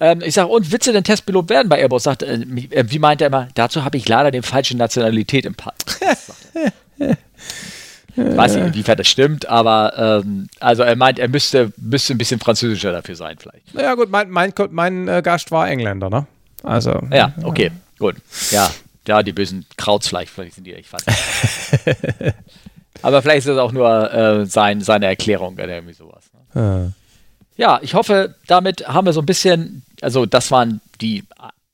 Ähm, 0.00 0.22
ich 0.24 0.34
sage, 0.34 0.48
und 0.48 0.72
willst 0.72 0.86
du 0.88 0.92
denn 0.92 1.04
Testpilot 1.04 1.48
werden 1.48 1.68
bei 1.68 1.78
Airbus? 1.78 2.02
Sagt, 2.02 2.22
äh, 2.22 2.34
äh, 2.34 2.84
wie 2.88 2.98
meint 2.98 3.20
er 3.20 3.28
immer, 3.28 3.48
dazu 3.54 3.84
habe 3.84 3.96
ich 3.96 4.08
leider 4.08 4.30
die 4.30 4.42
falsche 4.42 4.76
Nationalität 4.76 5.46
im 5.46 5.54
Pass. 5.54 5.74
Ich 8.16 8.36
weiß 8.36 8.54
nicht, 8.54 8.66
inwiefern 8.66 8.96
das 8.96 9.08
stimmt, 9.08 9.48
aber 9.48 10.22
ähm, 10.24 10.46
also 10.60 10.84
er 10.84 10.94
meint, 10.94 11.18
er 11.18 11.28
müsste, 11.28 11.72
müsste 11.76 12.14
ein 12.14 12.18
bisschen 12.18 12.38
französischer 12.38 12.92
dafür 12.92 13.16
sein, 13.16 13.36
vielleicht. 13.40 13.74
Naja, 13.74 13.94
gut, 13.94 14.08
mein, 14.08 14.30
mein, 14.30 14.52
mein 14.70 15.08
äh, 15.08 15.20
Gast 15.20 15.50
war 15.50 15.68
Engländer, 15.68 16.10
ne? 16.10 16.26
Also. 16.62 17.00
Ja, 17.12 17.34
okay, 17.42 17.72
gut. 17.98 18.14
Ja, 18.52 18.70
ja, 19.06 19.22
die 19.22 19.32
bösen 19.32 19.66
Krauts 19.76 20.08
vielleicht, 20.08 20.30
vielleicht 20.30 20.54
sind 20.54 20.66
die, 20.66 20.72
ich 20.72 20.92
weiß 20.92 21.06
nicht. 21.06 22.34
aber 23.02 23.22
vielleicht 23.22 23.40
ist 23.40 23.48
das 23.48 23.58
auch 23.58 23.72
nur 23.72 24.12
äh, 24.12 24.46
sein, 24.46 24.80
seine 24.80 25.06
Erklärung 25.06 25.54
oder 25.54 25.68
irgendwie 25.68 25.94
sowas. 25.94 26.30
Ne? 26.54 26.92
Äh. 26.94 27.60
Ja, 27.60 27.78
ich 27.82 27.94
hoffe, 27.94 28.34
damit 28.46 28.88
haben 28.88 29.06
wir 29.06 29.12
so 29.12 29.20
ein 29.20 29.26
bisschen, 29.26 29.84
also 30.00 30.26
das 30.26 30.50
waren 30.50 30.80
die, 31.00 31.24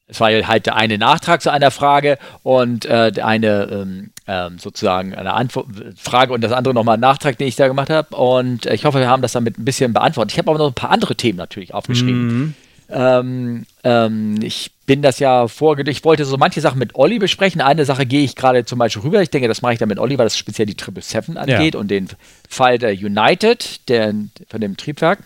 es 0.09 0.21
war 0.21 0.31
ja 0.31 0.47
halt 0.47 0.67
der 0.67 0.77
eine 0.77 0.99
Nachtrag 0.99 1.41
zu 1.41 1.51
einer 1.51 1.71
Frage 1.71 2.19
und 2.43 2.85
äh, 2.85 3.13
der 3.13 3.27
eine 3.27 3.69
ähm, 3.71 4.11
ähm, 4.27 4.59
sozusagen 4.59 5.15
eine 5.15 5.33
Antwort, 5.33 5.67
Frage 5.97 6.33
und 6.33 6.43
das 6.43 6.53
andere 6.53 6.75
nochmal 6.75 6.97
ein 6.97 7.01
Nachtrag, 7.01 7.39
den 7.39 7.49
ich 7.49 7.57
da 7.57 7.69
gemacht 7.69 7.91
habe. 7.91 8.15
Und 8.15 8.67
äh, 8.67 8.75
ich 8.75 8.85
hoffe, 8.85 8.99
wir 8.99 9.09
haben 9.09 9.23
das 9.23 9.33
damit 9.33 9.59
ein 9.59 9.65
bisschen 9.65 9.93
beantwortet. 9.93 10.33
Ich 10.33 10.39
habe 10.39 10.51
aber 10.51 10.59
noch 10.59 10.69
ein 10.69 10.75
paar 10.75 10.91
andere 10.91 11.17
Themen 11.17 11.39
natürlich 11.39 11.73
aufgeschrieben. 11.75 12.55
Ähm, 12.93 13.67
ähm, 13.85 14.41
ich 14.43 14.71
bin 14.87 15.03
das 15.03 15.19
ja 15.19 15.49
vorge... 15.49 15.89
Ich 15.91 16.05
wollte 16.05 16.25
so 16.25 16.37
manche 16.37 16.61
Sachen 16.61 16.79
mit 16.79 16.95
Olli 16.95 17.19
besprechen. 17.19 17.61
Eine 17.61 17.85
Sache 17.85 18.07
gehe 18.07 18.25
ich 18.25 18.37
gerade 18.37 18.65
zum 18.65 18.79
Beispiel 18.79 19.03
rüber. 19.03 19.23
Ich 19.23 19.31
denke, 19.31 19.49
das 19.49 19.63
mache 19.63 19.75
ich 19.75 19.79
dann 19.79 19.89
mit 19.89 19.99
Olli, 19.99 20.19
weil 20.19 20.27
das 20.27 20.37
speziell 20.37 20.67
die 20.67 20.73
777 20.73 21.39
angeht 21.39 21.75
und 21.77 21.91
den 21.91 22.09
Fall 22.49 22.79
der 22.79 22.93
United, 22.93 23.89
der, 23.89 24.15
von 24.49 24.61
dem 24.61 24.77
Triebwerk. 24.77 25.21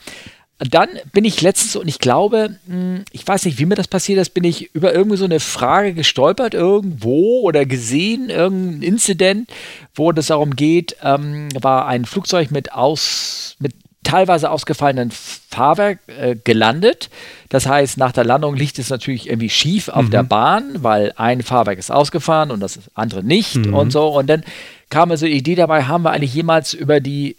Dann 0.58 0.88
bin 1.12 1.24
ich 1.24 1.42
letztens, 1.42 1.74
und 1.74 1.88
ich 1.88 1.98
glaube, 1.98 2.56
mh, 2.66 3.00
ich 3.10 3.26
weiß 3.26 3.44
nicht, 3.44 3.58
wie 3.58 3.66
mir 3.66 3.74
das 3.74 3.88
passiert 3.88 4.20
ist, 4.20 4.34
bin 4.34 4.44
ich 4.44 4.72
über 4.74 4.94
irgendwie 4.94 5.16
so 5.16 5.24
eine 5.24 5.40
Frage 5.40 5.94
gestolpert 5.94 6.54
irgendwo 6.54 7.40
oder 7.40 7.66
gesehen, 7.66 8.30
irgendein 8.30 8.82
Incident, 8.82 9.50
wo 9.96 10.12
es 10.12 10.28
darum 10.28 10.54
geht, 10.54 10.96
ähm, 11.02 11.48
war 11.60 11.88
ein 11.88 12.04
Flugzeug 12.04 12.52
mit 12.52 12.72
aus, 12.72 13.56
mit 13.58 13.72
teilweise 14.04 14.50
ausgefallenen 14.50 15.10
Fahrwerk 15.10 15.98
äh, 16.06 16.36
gelandet. 16.36 17.10
Das 17.48 17.66
heißt, 17.66 17.98
nach 17.98 18.12
der 18.12 18.24
Landung 18.24 18.54
liegt 18.54 18.78
es 18.78 18.90
natürlich 18.90 19.28
irgendwie 19.28 19.50
schief 19.50 19.88
auf 19.88 20.08
der 20.10 20.22
Bahn, 20.22 20.82
weil 20.82 21.12
ein 21.16 21.42
Fahrwerk 21.42 21.78
ist 21.78 21.90
ausgefahren 21.90 22.50
und 22.50 22.60
das 22.60 22.78
andere 22.94 23.22
nicht 23.22 23.56
und 23.56 23.90
so. 23.90 24.08
Und 24.08 24.28
dann 24.28 24.44
kam 24.90 25.08
mir 25.08 25.16
so 25.16 25.26
die 25.26 25.32
Idee 25.32 25.54
dabei, 25.54 25.84
haben 25.84 26.04
wir 26.04 26.12
eigentlich 26.12 26.34
jemals 26.34 26.74
über 26.74 27.00
die 27.00 27.36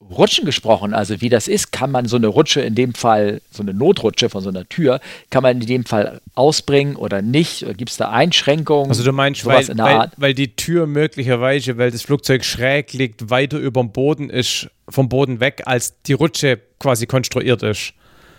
Rutschen 0.00 0.44
gesprochen, 0.46 0.94
also 0.94 1.20
wie 1.20 1.28
das 1.28 1.48
ist, 1.48 1.72
kann 1.72 1.90
man 1.90 2.06
so 2.06 2.16
eine 2.16 2.28
Rutsche 2.28 2.60
in 2.60 2.76
dem 2.76 2.94
Fall, 2.94 3.42
so 3.50 3.62
eine 3.62 3.74
Notrutsche 3.74 4.28
von 4.30 4.42
so 4.42 4.48
einer 4.48 4.66
Tür, 4.68 5.00
kann 5.30 5.42
man 5.42 5.60
in 5.60 5.66
dem 5.66 5.84
Fall 5.84 6.20
ausbringen 6.36 6.94
oder 6.94 7.20
nicht? 7.20 7.64
Oder 7.64 7.74
gibt 7.74 7.90
es 7.90 7.96
da 7.96 8.10
Einschränkungen? 8.10 8.88
Also 8.90 9.02
du 9.02 9.12
meinst, 9.12 9.44
weil, 9.44 9.68
in 9.68 9.76
der 9.76 9.86
weil, 9.86 9.96
Art? 9.96 10.12
weil 10.16 10.34
die 10.34 10.54
Tür 10.54 10.86
möglicherweise, 10.86 11.78
weil 11.78 11.90
das 11.90 12.02
Flugzeug 12.02 12.44
schräg 12.44 12.92
liegt, 12.92 13.28
weiter 13.30 13.58
über 13.58 13.80
dem 13.80 13.90
Boden 13.90 14.30
ist, 14.30 14.68
vom 14.88 15.08
Boden 15.08 15.40
weg, 15.40 15.62
als 15.66 16.00
die 16.02 16.12
Rutsche 16.12 16.60
quasi 16.78 17.06
konstruiert 17.06 17.64
ist. 17.64 17.92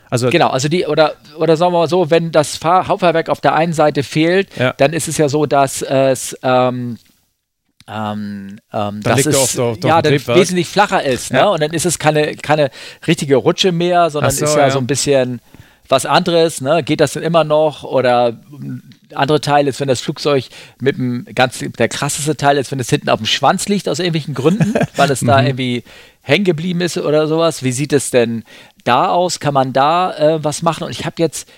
Also 0.09 0.29
Genau, 0.29 0.47
also 0.47 0.69
die, 0.69 0.85
oder, 0.87 1.15
oder 1.37 1.57
sagen 1.57 1.73
wir 1.73 1.79
mal 1.79 1.89
so, 1.89 2.09
wenn 2.09 2.31
das 2.31 2.55
Fahr 2.55 2.87
Hauptfahrwerk 2.87 3.27
auf 3.29 3.41
der 3.41 3.53
einen 3.53 3.73
Seite 3.73 4.03
fehlt, 4.03 4.49
Ja. 4.57 4.73
dann 4.77 4.93
ist 4.93 5.09
es 5.09 5.17
ja 5.17 5.27
so, 5.27 5.45
dass 5.45 5.81
es 5.81 6.35
ähm, 6.41 6.97
ähm, 7.89 8.59
ähm, 8.71 9.01
dass 9.01 9.17
liegt 9.17 9.27
er 9.27 9.43
es 9.43 9.57
auf 9.57 9.77
auf 9.77 9.83
ja, 9.83 10.01
dann 10.01 10.13
wesentlich 10.13 10.67
flacher 10.67 11.03
ist. 11.03 11.31
Ne? 11.33 11.39
Ja. 11.39 11.49
Und 11.49 11.61
dann 11.61 11.71
ist 11.71 11.85
es 11.85 11.97
keine, 11.97 12.35
keine 12.35 12.69
richtige 13.07 13.35
Rutsche 13.35 13.71
mehr, 13.71 14.09
sondern 14.09 14.31
so, 14.31 14.45
ist 14.45 14.55
ja, 14.55 14.61
ja. 14.67 14.71
so 14.71 14.79
ein 14.79 14.87
bisschen 14.87 15.41
was 15.87 16.05
anderes. 16.05 16.61
Ne? 16.61 16.83
Geht 16.83 17.01
das 17.01 17.13
denn 17.13 17.23
immer 17.23 17.43
noch? 17.43 17.83
Oder 17.83 18.33
mm, 18.33 18.81
andere 19.15 19.41
Teil 19.41 19.67
ist, 19.67 19.79
wenn 19.79 19.87
das 19.87 20.01
Flugzeug 20.01 20.45
mit 20.79 20.97
dem 20.97 21.25
ganz, 21.33 21.59
der 21.59 21.89
krasseste 21.89 22.37
Teil 22.37 22.57
ist, 22.57 22.71
wenn 22.71 22.79
es 22.79 22.89
hinten 22.89 23.09
auf 23.09 23.19
dem 23.19 23.25
Schwanz 23.25 23.67
liegt 23.67 23.89
aus 23.89 23.97
irgendwelchen 23.97 24.35
Gründen, 24.35 24.75
weil 24.95 25.09
es 25.09 25.23
Mhm. 25.23 25.27
da 25.27 25.43
irgendwie 25.43 25.83
hängen 26.21 26.45
geblieben 26.45 26.81
ist 26.81 26.97
oder 26.97 27.27
sowas. 27.27 27.63
Wie 27.63 27.71
sieht 27.71 27.91
es 27.91 28.11
denn 28.11 28.43
da 28.83 29.09
aus? 29.09 29.39
Kann 29.39 29.55
man 29.55 29.73
da 29.73 30.15
äh, 30.15 30.43
was 30.43 30.61
machen? 30.61 30.83
Und 30.83 30.91
ich 30.91 31.05
habe 31.05 31.15
jetzt 31.17 31.49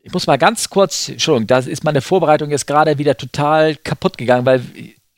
ich 0.00 0.14
muss 0.14 0.26
mal 0.26 0.38
ganz 0.38 0.70
kurz, 0.70 1.10
Entschuldigung, 1.10 1.48
da 1.48 1.58
ist 1.58 1.84
meine 1.84 2.00
Vorbereitung 2.00 2.50
jetzt 2.50 2.66
gerade 2.66 2.96
wieder 2.96 3.18
total 3.18 3.76
kaputt 3.76 4.16
gegangen, 4.16 4.46
weil 4.46 4.62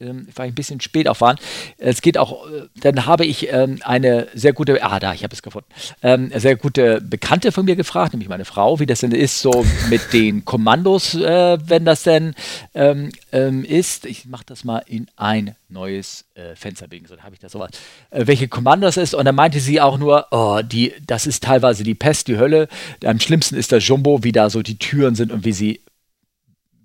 ähm, 0.01 0.27
weil 0.35 0.47
ich 0.47 0.53
ein 0.53 0.55
bisschen 0.55 0.81
spät 0.81 1.09
aufwaren. 1.09 1.37
Es 1.79 2.03
geht 2.03 2.19
auch, 2.19 2.47
äh, 2.51 2.63
dann 2.81 3.07
habe 3.07 3.25
ich 3.25 3.53
ähm, 3.53 3.79
eine 3.85 4.29
sehr 4.35 4.53
gute, 4.53 4.83
ah 4.83 4.99
da, 4.99 5.13
ich 5.13 5.23
habe 5.23 5.35
es 5.35 5.43
gefunden, 5.43 5.69
ähm, 6.03 6.31
sehr 6.35 6.57
gute 6.57 7.01
Bekannte 7.01 7.53
von 7.53 7.65
mir 7.65 7.77
gefragt, 7.77 8.13
nämlich 8.13 8.29
meine 8.29 8.45
Frau, 8.45 8.81
wie 8.81 8.87
das 8.87 9.01
denn 9.01 9.13
ist, 9.13 9.41
so 9.41 9.65
mit 9.89 10.01
den 10.13 10.45
Kommandos, 10.45 11.15
äh, 11.15 11.59
wenn 11.65 11.85
das 11.85 12.03
denn 12.03 12.35
ähm, 12.75 13.11
ähm, 13.33 13.65
ist. 13.65 14.07
Ich 14.07 14.27
mache 14.27 14.45
das 14.47 14.65
mal 14.65 14.83
in 14.87 15.07
ein 15.17 15.55
neues 15.69 16.25
äh, 16.35 16.57
Fenster 16.57 16.89
biegen, 16.89 17.07
so 17.07 17.15
dann 17.15 17.25
habe 17.25 17.35
ich 17.35 17.41
da 17.41 17.49
sowas. 17.49 17.71
Äh, 18.11 18.27
welche 18.27 18.49
Kommando 18.49 18.87
das 18.87 18.97
ist 18.97 19.15
und 19.15 19.25
dann 19.25 19.35
meinte 19.35 19.61
sie 19.61 19.81
auch 19.81 19.99
nur, 19.99 20.27
oh, 20.31 20.61
die, 20.63 20.95
das 21.07 21.27
ist 21.27 21.45
teilweise 21.45 21.85
die 21.85 21.95
Pest, 21.95 22.29
die 22.29 22.39
Hölle. 22.39 22.69
Am 23.05 23.21
schlimmsten 23.21 23.57
ist 23.57 23.73
der 23.73 23.79
Jumbo, 23.79 24.25
wie 24.25 24.33
da 24.33 24.51
so 24.51 24.63
die 24.63 24.79
Türen 24.79 25.15
sind 25.15 25.33
und 25.33 25.45
wie 25.45 25.53
sie 25.53 25.81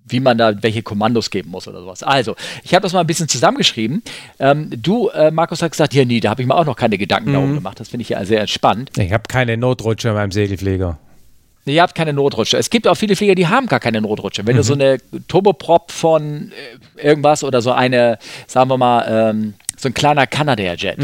wie 0.07 0.19
man 0.19 0.37
da 0.37 0.61
welche 0.61 0.83
Kommandos 0.83 1.29
geben 1.29 1.49
muss 1.49 1.67
oder 1.67 1.81
sowas. 1.81 2.03
Also, 2.03 2.35
ich 2.63 2.73
habe 2.73 2.83
das 2.83 2.93
mal 2.93 2.99
ein 3.01 3.07
bisschen 3.07 3.27
zusammengeschrieben. 3.27 4.03
Ähm, 4.39 4.69
du, 4.75 5.09
äh, 5.09 5.31
Markus, 5.31 5.61
hast 5.61 5.71
gesagt, 5.71 5.93
ja, 5.93 6.05
nee, 6.05 6.19
da 6.19 6.29
habe 6.29 6.41
ich 6.41 6.47
mir 6.47 6.55
auch 6.55 6.65
noch 6.65 6.75
keine 6.75 6.97
Gedanken 6.97 7.33
darum 7.33 7.55
gemacht. 7.55 7.79
Das 7.79 7.89
finde 7.89 8.03
ich 8.03 8.09
ja 8.09 8.23
sehr 8.25 8.41
entspannt. 8.41 8.91
ich 8.97 9.11
habe 9.11 9.23
keine 9.27 9.57
Notrutsche 9.57 10.09
in 10.09 10.13
meinem 10.13 10.31
Segelflieger. 10.31 10.99
Nee, 11.67 11.75
Ihr 11.75 11.81
habt 11.81 11.95
keine 11.95 12.13
Notrutsche. 12.13 12.57
Es 12.57 12.69
gibt 12.69 12.87
auch 12.87 12.93
viele 12.93 13.15
Flieger, 13.15 13.33
die 13.33 13.47
haben 13.47 13.65
gar 13.65 13.79
keine 13.79 13.99
Notrutsche. 13.99 14.45
Wenn 14.45 14.55
du 14.55 14.61
so 14.61 14.73
eine 14.75 14.99
Turboprop 15.27 15.91
von 15.91 16.51
äh, 16.99 17.07
irgendwas 17.07 17.43
oder 17.43 17.61
so 17.63 17.71
eine, 17.71 18.19
sagen 18.45 18.69
wir 18.69 18.77
mal, 18.77 19.05
ähm, 19.31 19.55
so 19.75 19.89
ein 19.89 19.95
kleiner 19.95 20.27
Canadair-Jet, 20.27 20.97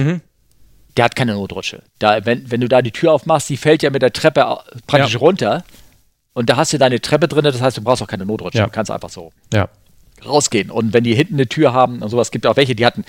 der 0.97 1.05
hat 1.05 1.15
keine 1.15 1.33
Notrutsche. 1.33 1.81
Da, 1.97 2.23
wenn, 2.25 2.51
wenn 2.51 2.61
du 2.61 2.67
da 2.67 2.83
die 2.83 2.91
Tür 2.91 3.13
aufmachst, 3.13 3.49
die 3.49 3.57
fällt 3.57 3.81
ja 3.81 3.89
mit 3.89 4.03
der 4.03 4.13
Treppe 4.13 4.45
praktisch 4.85 5.13
Ja. 5.13 5.19
runter. 5.19 5.63
Und 6.33 6.49
da 6.49 6.57
hast 6.57 6.73
du 6.73 6.77
deine 6.77 7.01
Treppe 7.01 7.27
drin, 7.27 7.43
das 7.43 7.61
heißt, 7.61 7.77
du 7.77 7.81
brauchst 7.81 8.01
auch 8.01 8.07
keine 8.07 8.25
Notrutsche. 8.25 8.59
Ja. 8.59 8.65
Du 8.65 8.71
kannst 8.71 8.91
einfach 8.91 9.09
so 9.09 9.31
Ja. 9.53 9.67
rausgehen. 10.25 10.71
Und 10.71 10.93
wenn 10.93 11.03
die 11.03 11.13
hinten 11.15 11.35
eine 11.35 11.47
Tür 11.47 11.73
haben 11.73 12.01
und 12.01 12.09
sowas, 12.09 12.31
gibt 12.31 12.45
auch 12.47 12.55
welche, 12.55 12.75
die 12.75 12.85
hatten 12.85 13.03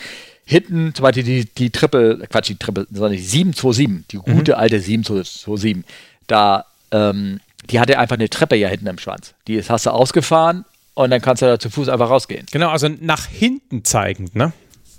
hinten 0.44 0.92
zum 0.94 1.04
Beispiel 1.04 1.22
die, 1.22 1.44
die 1.44 1.70
Triple, 1.70 2.26
Quatsch, 2.28 2.48
die 2.48 2.56
Triple, 2.56 2.86
sondern 2.90 3.12
die 3.12 3.18
727, 3.18 4.08
die 4.08 4.16
gute 4.16 4.56
alte 4.56 4.80
727, 4.80 5.84
da 6.26 6.64
ähm, 6.90 7.40
die 7.70 7.78
hatte 7.78 7.96
einfach 7.98 8.16
eine 8.16 8.28
Treppe 8.28 8.56
ja 8.56 8.68
hinten 8.68 8.88
im 8.88 8.98
Schwanz. 8.98 9.34
Die 9.46 9.54
ist, 9.54 9.70
hast 9.70 9.86
du 9.86 9.90
ausgefahren 9.90 10.64
und 10.94 11.10
dann 11.10 11.20
kannst 11.20 11.42
du 11.42 11.46
da 11.46 11.58
zu 11.60 11.70
Fuß 11.70 11.88
einfach 11.88 12.10
rausgehen. 12.10 12.46
Genau, 12.50 12.70
also 12.70 12.88
nach 12.88 13.26
hinten 13.26 13.84
zeigend, 13.84 14.34
ne? 14.34 14.52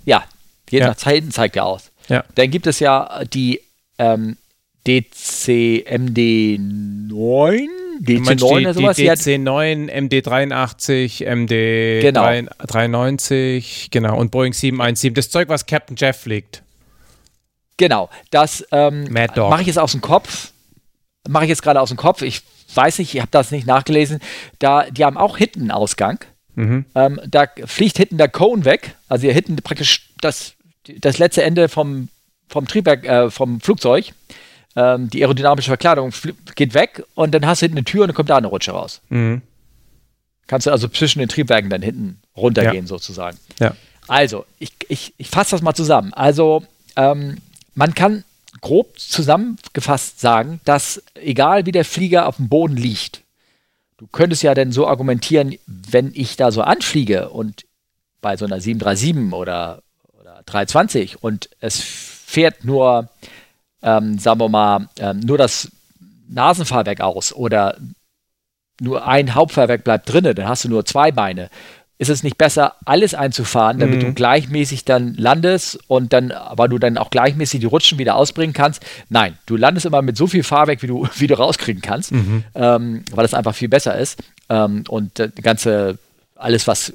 Ja, 0.06 0.24
je 0.70 0.78
Ja. 0.80 0.88
nach 0.88 0.98
hinten 1.02 1.30
zeigt 1.30 1.56
er 1.56 1.66
aus. 1.66 1.90
Ja. 2.08 2.24
Dann 2.36 2.50
gibt 2.50 2.66
es 2.66 2.80
ja 2.80 3.22
die 3.26 3.60
ähm, 3.98 4.38
DCMD9, 4.86 7.08
Du 7.08 7.70
meinst 7.70 7.83
DC9 8.02 8.36
die, 8.36 8.44
oder 8.44 8.74
sowas. 8.74 8.96
die 8.96 9.02
Die 9.02 9.10
hat, 9.10 9.18
DC9, 9.18 9.90
MD83, 9.90 11.24
MD 11.26 12.00
Genau. 12.02 12.22
390, 12.58 13.88
genau, 13.90 14.18
und 14.18 14.30
Boeing 14.30 14.52
717. 14.52 15.14
Das 15.14 15.30
Zeug, 15.30 15.48
was 15.48 15.66
Captain 15.66 15.96
Jeff 15.96 16.16
fliegt. 16.20 16.62
genau, 17.76 18.08
das 18.30 18.64
ähm, 18.72 19.04
mache 19.10 19.60
ich 19.60 19.66
jetzt 19.66 19.78
aus 19.78 19.92
dem 19.92 20.00
Kopf. 20.00 20.52
Mache 21.28 21.44
ich 21.44 21.48
jetzt 21.50 21.62
gerade 21.62 21.80
aus 21.80 21.88
dem 21.88 21.96
Kopf. 21.96 22.22
Ich 22.22 22.42
weiß 22.74 22.98
nicht, 22.98 23.14
ich 23.14 23.20
habe 23.20 23.30
das 23.30 23.50
nicht 23.50 23.66
nachgelesen. 23.66 24.20
Da, 24.58 24.84
die 24.90 25.04
haben 25.04 25.16
auch 25.16 25.36
hinten 25.38 25.62
einen 25.62 25.70
Ausgang. 25.70 26.18
Mhm. 26.54 26.84
Ähm, 26.94 27.20
da 27.26 27.46
fliegt 27.64 27.96
hinten 27.96 28.18
der 28.18 28.28
Cone 28.28 28.64
weg. 28.64 28.94
Also 29.08 29.22
hier 29.22 29.32
hinten 29.32 29.56
praktisch 29.56 30.10
das, 30.20 30.54
das 31.00 31.18
letzte 31.18 31.42
Ende 31.42 31.68
vom, 31.68 32.08
vom 32.48 32.68
Triebwerk, 32.68 33.04
äh, 33.04 33.30
vom 33.30 33.60
Flugzeug. 33.60 34.12
Ähm, 34.76 35.08
die 35.08 35.22
aerodynamische 35.22 35.68
Verkleidung 35.68 36.12
geht 36.56 36.74
weg 36.74 37.04
und 37.14 37.32
dann 37.32 37.46
hast 37.46 37.62
du 37.62 37.66
hinten 37.66 37.78
eine 37.78 37.84
Tür 37.84 38.02
und 38.02 38.08
dann 38.08 38.14
kommt 38.14 38.30
da 38.30 38.36
eine 38.36 38.48
Rutsche 38.48 38.72
raus. 38.72 39.00
Mhm. 39.08 39.42
Kannst 40.46 40.66
du 40.66 40.70
also 40.70 40.88
zwischen 40.88 41.20
den 41.20 41.28
Triebwerken 41.28 41.70
dann 41.70 41.82
hinten 41.82 42.20
runtergehen, 42.36 42.86
sozusagen. 42.86 43.38
Ja. 43.60 43.74
Also, 44.08 44.44
ich, 44.58 44.72
ich, 44.88 45.14
ich 45.16 45.30
fasse 45.30 45.52
das 45.52 45.62
mal 45.62 45.74
zusammen. 45.74 46.12
Also, 46.12 46.62
ähm, 46.96 47.38
man 47.74 47.94
kann 47.94 48.24
grob 48.60 48.98
zusammengefasst 48.98 50.20
sagen, 50.20 50.60
dass 50.64 51.02
egal 51.14 51.66
wie 51.66 51.72
der 51.72 51.84
Flieger 51.84 52.26
auf 52.26 52.36
dem 52.36 52.48
Boden 52.48 52.76
liegt, 52.76 53.22
du 53.96 54.06
könntest 54.06 54.42
ja 54.42 54.54
dann 54.54 54.72
so 54.72 54.86
argumentieren, 54.86 55.56
wenn 55.66 56.12
ich 56.14 56.36
da 56.36 56.50
so 56.50 56.62
anfliege 56.62 57.30
und 57.30 57.64
bei 58.20 58.36
so 58.36 58.44
einer 58.44 58.60
737 58.60 59.32
oder, 59.32 59.82
oder 60.18 60.42
320 60.46 61.22
und 61.22 61.50
es 61.60 61.80
fährt 61.80 62.64
nur, 62.64 63.08
ähm, 63.84 64.18
sagen 64.18 64.40
wir 64.40 64.48
mal, 64.48 64.88
ähm, 64.98 65.20
nur 65.20 65.38
das 65.38 65.70
Nasenfahrwerk 66.28 67.00
aus 67.00 67.32
oder 67.32 67.76
nur 68.80 69.06
ein 69.06 69.34
Hauptfahrwerk 69.34 69.84
bleibt 69.84 70.12
drinne, 70.12 70.34
dann 70.34 70.48
hast 70.48 70.64
du 70.64 70.68
nur 70.68 70.84
zwei 70.84 71.12
Beine. 71.12 71.48
Ist 71.96 72.10
es 72.10 72.24
nicht 72.24 72.36
besser, 72.36 72.74
alles 72.86 73.14
einzufahren, 73.14 73.78
damit 73.78 74.02
du 74.02 74.12
gleichmäßig 74.14 74.84
dann 74.84 75.14
landest 75.14 75.78
und 75.86 76.12
dann, 76.12 76.32
aber 76.32 76.66
du 76.66 76.78
dann 76.78 76.98
auch 76.98 77.08
gleichmäßig 77.10 77.60
die 77.60 77.66
Rutschen 77.66 77.98
wieder 78.00 78.16
ausbringen 78.16 78.52
kannst? 78.52 78.84
Nein, 79.10 79.38
du 79.46 79.56
landest 79.56 79.86
immer 79.86 80.02
mit 80.02 80.16
so 80.16 80.26
viel 80.26 80.42
Fahrwerk, 80.42 80.82
wie 80.82 80.88
du, 80.88 81.06
wie 81.16 81.28
du 81.28 81.38
rauskriegen 81.38 81.82
kannst, 81.82 82.10
ähm, 82.10 83.04
weil 83.12 83.22
das 83.22 83.32
einfach 83.34 83.54
viel 83.54 83.68
besser 83.68 83.96
ist. 83.96 84.18
Ähm, 84.48 84.82
und 84.88 85.20
äh, 85.20 85.28
die 85.30 85.42
ganze, 85.42 85.98
alles, 86.34 86.66
was 86.66 86.94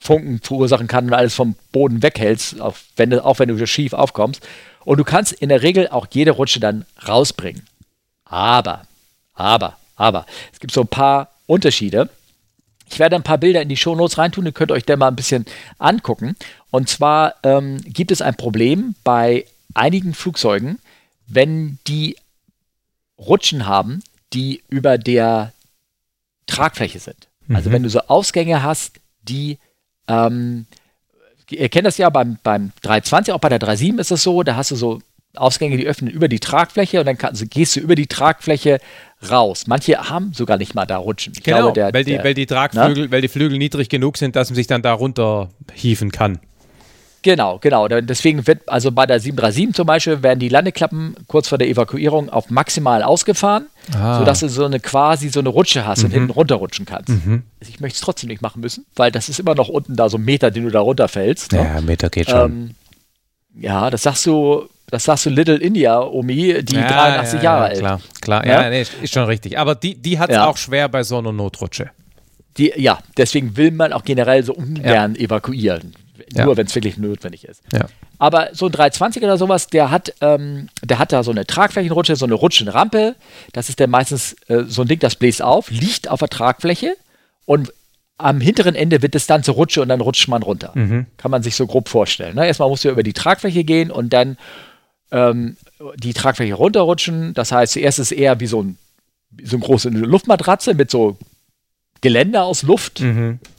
Funken 0.00 0.40
verursachen 0.42 0.88
kann 0.88 1.06
und 1.06 1.14
alles 1.14 1.34
vom 1.34 1.54
Boden 1.70 2.02
weghältst, 2.02 2.60
auch 2.60 2.74
wenn, 2.96 3.10
du- 3.10 3.24
auch 3.24 3.38
wenn 3.38 3.48
du 3.48 3.66
schief 3.68 3.92
aufkommst. 3.92 4.44
Und 4.84 4.98
du 4.98 5.04
kannst 5.04 5.32
in 5.32 5.48
der 5.48 5.62
Regel 5.62 5.88
auch 5.88 6.06
jede 6.10 6.32
Rutsche 6.32 6.60
dann 6.60 6.84
rausbringen. 7.06 7.66
Aber, 8.24 8.86
aber, 9.34 9.76
aber, 9.96 10.26
es 10.52 10.60
gibt 10.60 10.72
so 10.72 10.82
ein 10.82 10.88
paar 10.88 11.30
Unterschiede. 11.46 12.08
Ich 12.90 12.98
werde 12.98 13.16
ein 13.16 13.22
paar 13.22 13.38
Bilder 13.38 13.62
in 13.62 13.68
die 13.68 13.76
Shownotes 13.76 14.18
reintun, 14.18 14.46
ihr 14.46 14.52
könnt 14.52 14.72
euch 14.72 14.84
dann 14.84 14.98
mal 14.98 15.08
ein 15.08 15.16
bisschen 15.16 15.46
angucken. 15.78 16.36
Und 16.70 16.88
zwar 16.88 17.34
ähm, 17.42 17.80
gibt 17.84 18.10
es 18.10 18.20
ein 18.20 18.36
Problem 18.36 18.94
bei 19.04 19.46
einigen 19.74 20.14
Flugzeugen, 20.14 20.78
wenn 21.26 21.78
die 21.86 22.16
Rutschen 23.18 23.66
haben, 23.66 24.02
die 24.32 24.62
über 24.68 24.98
der 24.98 25.52
Tragfläche 26.46 26.98
sind. 26.98 27.28
Also 27.48 27.70
wenn 27.72 27.82
du 27.82 27.90
so 27.90 28.00
Ausgänge 28.00 28.62
hast, 28.62 29.00
die 29.22 29.58
ähm, 30.08 30.66
ihr 31.50 31.68
kennt 31.68 31.86
das 31.86 31.98
ja 31.98 32.10
beim, 32.10 32.38
beim 32.42 32.72
320, 32.82 33.34
auch 33.34 33.38
bei 33.38 33.48
der 33.48 33.58
37 33.60 33.98
ist 33.98 34.10
es 34.10 34.22
so, 34.22 34.42
da 34.42 34.56
hast 34.56 34.70
du 34.70 34.76
so 34.76 35.00
Ausgänge, 35.36 35.76
die 35.76 35.86
öffnen 35.86 36.10
über 36.10 36.28
die 36.28 36.38
Tragfläche 36.38 37.00
und 37.00 37.06
dann 37.06 37.18
kann, 37.18 37.30
also 37.30 37.44
gehst 37.48 37.74
du 37.76 37.80
über 37.80 37.96
die 37.96 38.06
Tragfläche 38.06 38.78
raus. 39.28 39.66
Manche 39.66 39.98
haben 40.08 40.32
sogar 40.32 40.58
nicht 40.58 40.74
mal 40.74 40.86
da 40.86 40.96
Rutschen. 40.98 41.32
Ich 41.36 41.42
Genau, 41.42 41.58
glaube, 41.58 41.72
der, 41.72 41.92
weil, 41.92 42.04
die, 42.04 42.12
der, 42.12 42.24
weil 42.24 42.34
die 42.34 42.46
Tragflügel, 42.46 43.10
weil 43.10 43.20
die 43.20 43.28
Flügel 43.28 43.58
niedrig 43.58 43.88
genug 43.88 44.16
sind, 44.16 44.36
dass 44.36 44.50
man 44.50 44.54
sich 44.54 44.66
dann 44.66 44.82
da 44.82 44.92
runterhieven 44.92 46.12
kann. 46.12 46.38
Genau, 47.24 47.58
genau. 47.58 47.88
Deswegen 47.88 48.46
wird, 48.46 48.68
also 48.68 48.92
bei 48.92 49.06
der 49.06 49.18
737 49.18 49.74
zum 49.74 49.86
Beispiel, 49.86 50.22
werden 50.22 50.38
die 50.38 50.50
Landeklappen 50.50 51.16
kurz 51.26 51.48
vor 51.48 51.56
der 51.58 51.68
Evakuierung 51.68 52.28
auf 52.28 52.50
maximal 52.50 53.02
ausgefahren, 53.02 53.66
Ah. 53.94 54.18
sodass 54.18 54.40
du 54.40 54.48
so 54.48 54.64
eine 54.66 54.78
quasi 54.78 55.30
so 55.30 55.40
eine 55.40 55.48
Rutsche 55.48 55.86
hast 55.86 56.04
und 56.04 56.10
hinten 56.12 56.30
runterrutschen 56.30 56.84
kannst. 56.86 57.08
Also 57.10 57.40
Ich 57.66 57.80
möchte 57.80 57.96
es 57.96 58.00
trotzdem 58.02 58.28
nicht 58.28 58.42
machen 58.42 58.60
müssen, 58.60 58.84
weil 58.94 59.10
das 59.10 59.28
ist 59.30 59.40
immer 59.40 59.54
noch 59.54 59.68
unten 59.68 59.96
da 59.96 60.08
so 60.10 60.18
ein 60.18 60.24
Meter, 60.24 60.50
den 60.50 60.64
du 60.64 60.70
da 60.70 60.80
runterfällst. 60.80 61.52
Ne? 61.52 61.58
Ja, 61.74 61.80
Meter 61.80 62.10
geht 62.10 62.28
Ähm, 62.28 62.74
ja, 63.58 63.88
das 63.90 64.02
sagst 64.02 64.26
du, 64.26 64.68
das 64.90 65.04
sagst 65.04 65.24
du 65.26 65.30
Little 65.30 65.56
India, 65.56 66.00
Omi, 66.02 66.62
die 66.62 66.74
83 66.74 67.40
Jahre 67.42 67.64
alt. 67.64 67.78
Klar, 67.78 68.00
klar. 68.20 68.46
Ja? 68.46 68.62
Ja, 68.64 68.70
nee, 68.70 68.82
ist 69.02 69.12
schon 69.14 69.24
richtig. 69.24 69.58
Aber 69.58 69.74
die, 69.74 69.94
die 69.94 70.18
hat 70.18 70.28
es 70.30 70.36
Ja. 70.36 70.46
auch 70.46 70.58
schwer 70.58 70.88
bei 70.90 71.02
so 71.04 71.16
einer 71.18 71.32
Notrutsche. 71.32 71.90
Die, 72.58 72.72
ja, 72.76 72.98
deswegen 73.16 73.56
will 73.56 73.70
man 73.70 73.92
auch 73.92 74.04
generell 74.04 74.44
so 74.44 74.52
ungern 74.54 75.16
evakuieren. 75.16 75.94
Ja. 76.32 76.44
Nur 76.44 76.56
wenn 76.56 76.66
es 76.66 76.74
wirklich 76.74 76.96
notwendig 76.96 77.44
ist. 77.44 77.62
Ja. 77.72 77.86
Aber 78.18 78.48
so 78.52 78.66
ein 78.66 78.72
320 78.72 79.22
oder 79.22 79.36
sowas, 79.36 79.66
der 79.66 79.90
hat, 79.90 80.14
ähm, 80.20 80.68
der 80.82 80.98
hat 80.98 81.12
da 81.12 81.22
so 81.22 81.30
eine 81.30 81.46
Tragflächenrutsche, 81.46 82.16
so 82.16 82.24
eine 82.24 82.34
Rutschenrampe. 82.34 83.16
Das 83.52 83.68
ist 83.68 83.80
dann 83.80 83.90
meistens 83.90 84.36
äh, 84.48 84.64
so 84.66 84.82
ein 84.82 84.88
Ding, 84.88 84.98
das 84.98 85.16
bläst 85.16 85.42
auf, 85.42 85.70
liegt 85.70 86.08
auf 86.08 86.20
der 86.20 86.28
Tragfläche 86.28 86.96
und 87.44 87.72
am 88.16 88.40
hinteren 88.40 88.74
Ende 88.74 89.02
wird 89.02 89.14
es 89.14 89.26
dann 89.26 89.42
zur 89.42 89.54
Rutsche 89.54 89.82
und 89.82 89.88
dann 89.88 90.00
rutscht 90.00 90.28
man 90.28 90.42
runter. 90.42 90.72
Kann 91.16 91.30
man 91.30 91.42
sich 91.42 91.56
so 91.56 91.66
grob 91.66 91.88
vorstellen. 91.88 92.36
Ne? 92.36 92.46
Erstmal 92.46 92.68
musst 92.68 92.84
du 92.84 92.90
über 92.90 93.02
die 93.02 93.12
Tragfläche 93.12 93.64
gehen 93.64 93.90
und 93.90 94.12
dann 94.12 94.38
ähm, 95.10 95.56
die 95.96 96.14
Tragfläche 96.14 96.54
runterrutschen. 96.54 97.34
Das 97.34 97.50
heißt, 97.50 97.72
zuerst 97.72 97.98
ist 97.98 98.12
es 98.12 98.16
eher 98.16 98.38
wie 98.38 98.46
so, 98.46 98.62
ein, 98.62 98.78
wie 99.30 99.46
so 99.46 99.56
eine 99.56 99.64
große 99.64 99.88
Luftmatratze 99.88 100.74
mit 100.74 100.90
so 100.90 101.18
Geländer 102.04 102.44
aus 102.44 102.62
Luft, 102.62 103.02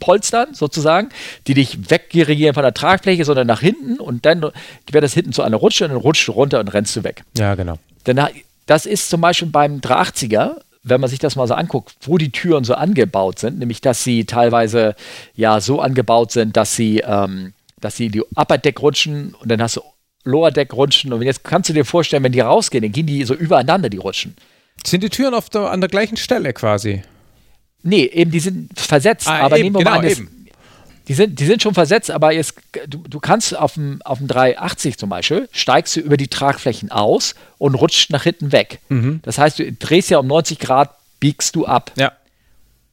Polstern 0.00 0.54
sozusagen, 0.54 1.10
die 1.46 1.52
dich 1.54 1.90
wegdirigieren 1.90 2.54
von 2.54 2.62
der 2.62 2.72
Tragfläche, 2.72 3.24
sondern 3.26 3.46
nach 3.46 3.60
hinten 3.60 3.98
und 4.00 4.24
dann 4.24 4.40
wird 4.40 5.04
das 5.04 5.12
hinten 5.12 5.32
zu 5.32 5.42
einer 5.42 5.58
Rutsche 5.58 5.84
und 5.84 5.90
dann 5.90 5.98
rutscht 6.00 6.26
du 6.28 6.32
runter 6.32 6.60
und 6.60 6.68
rennst 6.68 6.96
du 6.96 7.04
weg. 7.04 7.24
Ja, 7.36 7.54
genau. 7.54 7.78
Denn 8.06 8.16
da- 8.16 8.30
das 8.66 8.86
ist 8.86 9.10
zum 9.10 9.20
Beispiel 9.20 9.48
beim 9.48 9.80
380er, 9.80 10.56
wenn 10.82 11.00
man 11.00 11.10
sich 11.10 11.18
das 11.18 11.36
mal 11.36 11.46
so 11.48 11.54
anguckt, 11.54 11.94
wo 12.02 12.16
die 12.18 12.30
Türen 12.30 12.64
so 12.64 12.74
angebaut 12.74 13.38
sind, 13.40 13.58
nämlich 13.58 13.80
dass 13.80 14.02
sie 14.04 14.24
teilweise 14.24 14.94
ja 15.34 15.60
so 15.60 15.80
angebaut 15.80 16.30
sind, 16.32 16.56
dass 16.56 16.74
sie, 16.76 17.02
ähm, 17.06 17.52
dass 17.80 17.96
sie 17.96 18.08
die 18.08 18.22
Upper 18.36 18.58
Deck 18.58 18.80
rutschen 18.80 19.34
und 19.34 19.50
dann 19.50 19.60
hast 19.60 19.76
du 19.76 19.82
Lower 20.24 20.50
Deck 20.50 20.72
rutschen 20.72 21.12
und 21.12 21.22
jetzt 21.22 21.44
kannst 21.44 21.68
du 21.68 21.74
dir 21.74 21.84
vorstellen, 21.84 22.22
wenn 22.24 22.32
die 22.32 22.40
rausgehen, 22.40 22.82
dann 22.82 22.92
gehen 22.92 23.06
die 23.06 23.22
so 23.24 23.34
übereinander, 23.34 23.88
die 23.88 23.98
Rutschen. 23.98 24.34
Sind 24.84 25.02
die 25.04 25.08
Türen 25.08 25.34
auf 25.34 25.48
der, 25.50 25.70
an 25.70 25.80
der 25.80 25.88
gleichen 25.88 26.16
Stelle 26.16 26.52
quasi? 26.52 27.02
Nee, 27.86 28.04
eben, 28.06 28.30
die 28.30 28.40
sind 28.40 28.78
versetzt, 28.78 29.28
Ah, 29.28 29.40
aber 29.40 29.56
eben, 29.58 29.64
nehmen 29.72 29.76
wir 29.76 29.84
mal 29.84 29.90
genau, 30.00 30.02
an, 30.02 30.08
das- 30.08 30.18
eben. 30.18 30.32
Die 31.08 31.14
sind, 31.14 31.38
die 31.38 31.44
sind 31.46 31.62
schon 31.62 31.72
versetzt, 31.72 32.10
aber 32.10 32.32
jetzt, 32.32 32.54
du, 32.88 32.98
du 33.08 33.20
kannst 33.20 33.56
auf 33.56 33.74
dem, 33.74 34.02
auf 34.04 34.18
dem 34.18 34.26
380 34.26 34.98
zum 34.98 35.08
Beispiel, 35.08 35.48
steigst 35.52 35.94
du 35.94 36.00
über 36.00 36.16
die 36.16 36.26
Tragflächen 36.26 36.90
aus 36.90 37.36
und 37.58 37.76
rutscht 37.76 38.10
nach 38.10 38.24
hinten 38.24 38.50
weg. 38.50 38.80
Mhm. 38.88 39.20
Das 39.22 39.38
heißt, 39.38 39.60
du 39.60 39.70
drehst 39.72 40.10
ja 40.10 40.18
um 40.18 40.26
90 40.26 40.58
Grad, 40.58 40.90
biegst 41.20 41.54
du 41.54 41.64
ab. 41.64 41.92
Ja. 41.96 42.10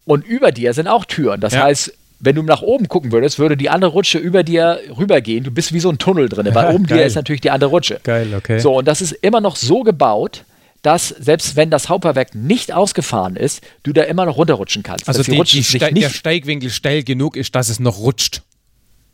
Und 0.05 0.25
über 0.27 0.51
dir 0.51 0.73
sind 0.73 0.87
auch 0.87 1.05
Türen. 1.05 1.41
Das 1.41 1.53
Ja. 1.53 1.63
heißt, 1.63 1.91
wenn 2.19 2.35
du 2.35 2.43
nach 2.43 2.61
oben 2.61 2.87
gucken 2.87 3.11
würdest, 3.11 3.39
würde 3.39 3.57
die 3.57 3.71
andere 3.71 3.89
Rutsche 3.91 4.19
über 4.19 4.43
dir 4.43 4.79
rübergehen. 4.95 5.43
Du 5.43 5.49
bist 5.49 5.73
wie 5.73 5.79
so 5.79 5.89
ein 5.89 5.97
Tunnel 5.97 6.29
drin, 6.29 6.47
weil 6.53 6.73
oben 6.73 6.85
dir 6.85 7.03
ist 7.03 7.15
natürlich 7.15 7.41
die 7.41 7.49
andere 7.49 7.71
Rutsche. 7.71 7.99
Geil, 8.03 8.27
okay. 8.37 8.59
So, 8.59 8.77
und 8.77 8.87
das 8.87 9.01
ist 9.01 9.13
immer 9.13 9.41
noch 9.41 9.55
so 9.55 9.81
gebaut, 9.81 10.45
dass 10.83 11.07
selbst 11.09 11.55
wenn 11.55 11.71
das 11.71 11.89
Hauptfahrwerk 11.89 12.35
nicht 12.35 12.71
ausgefahren 12.71 13.35
ist, 13.35 13.61
du 13.81 13.93
da 13.93 14.03
immer 14.03 14.25
noch 14.25 14.37
runterrutschen 14.37 14.83
kannst. 14.83 15.07
Also 15.07 15.23
die, 15.23 15.41
die 15.41 15.63
Ste 15.63 15.79
der 15.79 16.09
Steigwinkel 16.09 16.69
steil 16.69 17.03
genug 17.03 17.35
ist, 17.35 17.55
dass 17.55 17.69
es 17.69 17.79
noch 17.79 17.97
rutscht. 17.97 18.41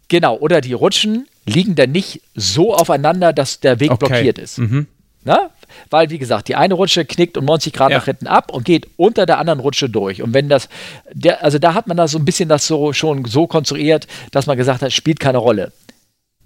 Genau, 0.09 0.35
oder 0.37 0.59
die 0.61 0.73
Rutschen 0.73 1.27
liegen 1.45 1.75
dann 1.75 1.91
nicht 1.91 2.21
so 2.35 2.73
aufeinander, 2.73 3.31
dass 3.31 3.59
der 3.59 3.79
Weg 3.79 3.91
Okay. 3.91 4.07
blockiert 4.07 4.37
ist. 4.39 4.57
Mhm. 4.57 4.87
Na? 5.23 5.51
Weil, 5.91 6.09
wie 6.09 6.17
gesagt, 6.17 6.47
die 6.47 6.55
eine 6.55 6.73
Rutsche 6.73 7.05
knickt 7.05 7.37
um 7.37 7.45
90 7.45 7.73
Grad 7.73 7.91
Ja. 7.91 7.97
nach 7.99 8.05
hinten 8.05 8.25
ab 8.25 8.51
und 8.51 8.65
geht 8.65 8.87
unter 8.97 9.25
der 9.27 9.37
anderen 9.37 9.59
Rutsche 9.59 9.89
durch. 9.89 10.23
Und 10.23 10.33
wenn 10.33 10.49
das, 10.49 10.69
der, 11.13 11.43
also 11.43 11.59
da 11.59 11.75
hat 11.75 11.85
man 11.87 11.97
da 11.97 12.07
so 12.07 12.17
ein 12.17 12.25
bisschen 12.25 12.49
das 12.49 12.65
so 12.65 12.93
schon 12.93 13.25
so 13.25 13.45
konstruiert, 13.45 14.07
dass 14.31 14.47
man 14.47 14.57
gesagt 14.57 14.81
hat, 14.81 14.91
spielt 14.91 15.19
keine 15.19 15.37
Rolle. 15.37 15.71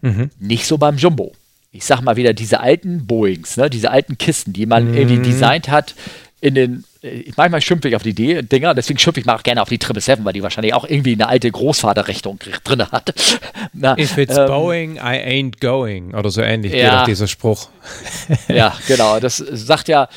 Mhm. 0.02 0.32
Nicht 0.40 0.66
so 0.66 0.78
beim 0.78 0.98
Jumbo. 0.98 1.32
Ich 1.76 1.86
sag 1.86 2.02
mal 2.02 2.16
wieder, 2.16 2.34
diese 2.34 2.60
alten 2.60 3.06
Boeings, 3.08 3.58
ne, 3.58 3.70
diese 3.70 3.90
alten 3.92 4.18
Kisten, 4.18 4.54
die 4.54 4.66
man 4.68 4.94
irgendwie 4.94 5.18
Mhm. 5.18 5.24
designt 5.24 5.70
hat 5.70 5.96
in 6.40 6.54
den, 6.56 6.84
äh, 7.02 7.24
manchmal 7.36 7.62
schimpfe 7.62 7.88
ich 7.90 7.96
auf 7.96 8.04
die 8.04 8.14
Dinger, 8.14 8.74
deswegen 8.76 9.00
schimpfe 9.00 9.20
ich 9.20 9.26
mal 9.26 9.36
auch 9.36 9.44
gerne 9.44 9.62
auf 9.62 9.70
die 9.70 9.76
777, 9.78 10.24
weil 10.26 10.34
die 10.34 10.44
wahrscheinlich 10.44 10.74
auch 10.74 10.86
irgendwie 10.88 11.14
eine 11.14 11.28
alte 11.30 11.50
Großvaterrechnung 11.50 12.40
drin 12.64 12.84
hat. 12.92 13.14
Na, 13.74 13.98
If 13.98 14.18
it's 14.18 14.38
ähm, 14.38 14.46
Boeing, 14.48 14.96
I 14.98 15.00
ain't 15.26 15.60
going. 15.60 16.14
Oder 16.14 16.30
so 16.30 16.42
ähnlich 16.42 16.74
geht 16.74 16.84
Ja. 16.84 17.02
auch 17.02 17.06
dieser 17.06 17.28
Spruch. 17.28 17.70
Ja, 18.48 18.74
genau. 18.88 19.20
Das 19.20 19.38
sagt 19.38 19.88
ja, 19.88 20.08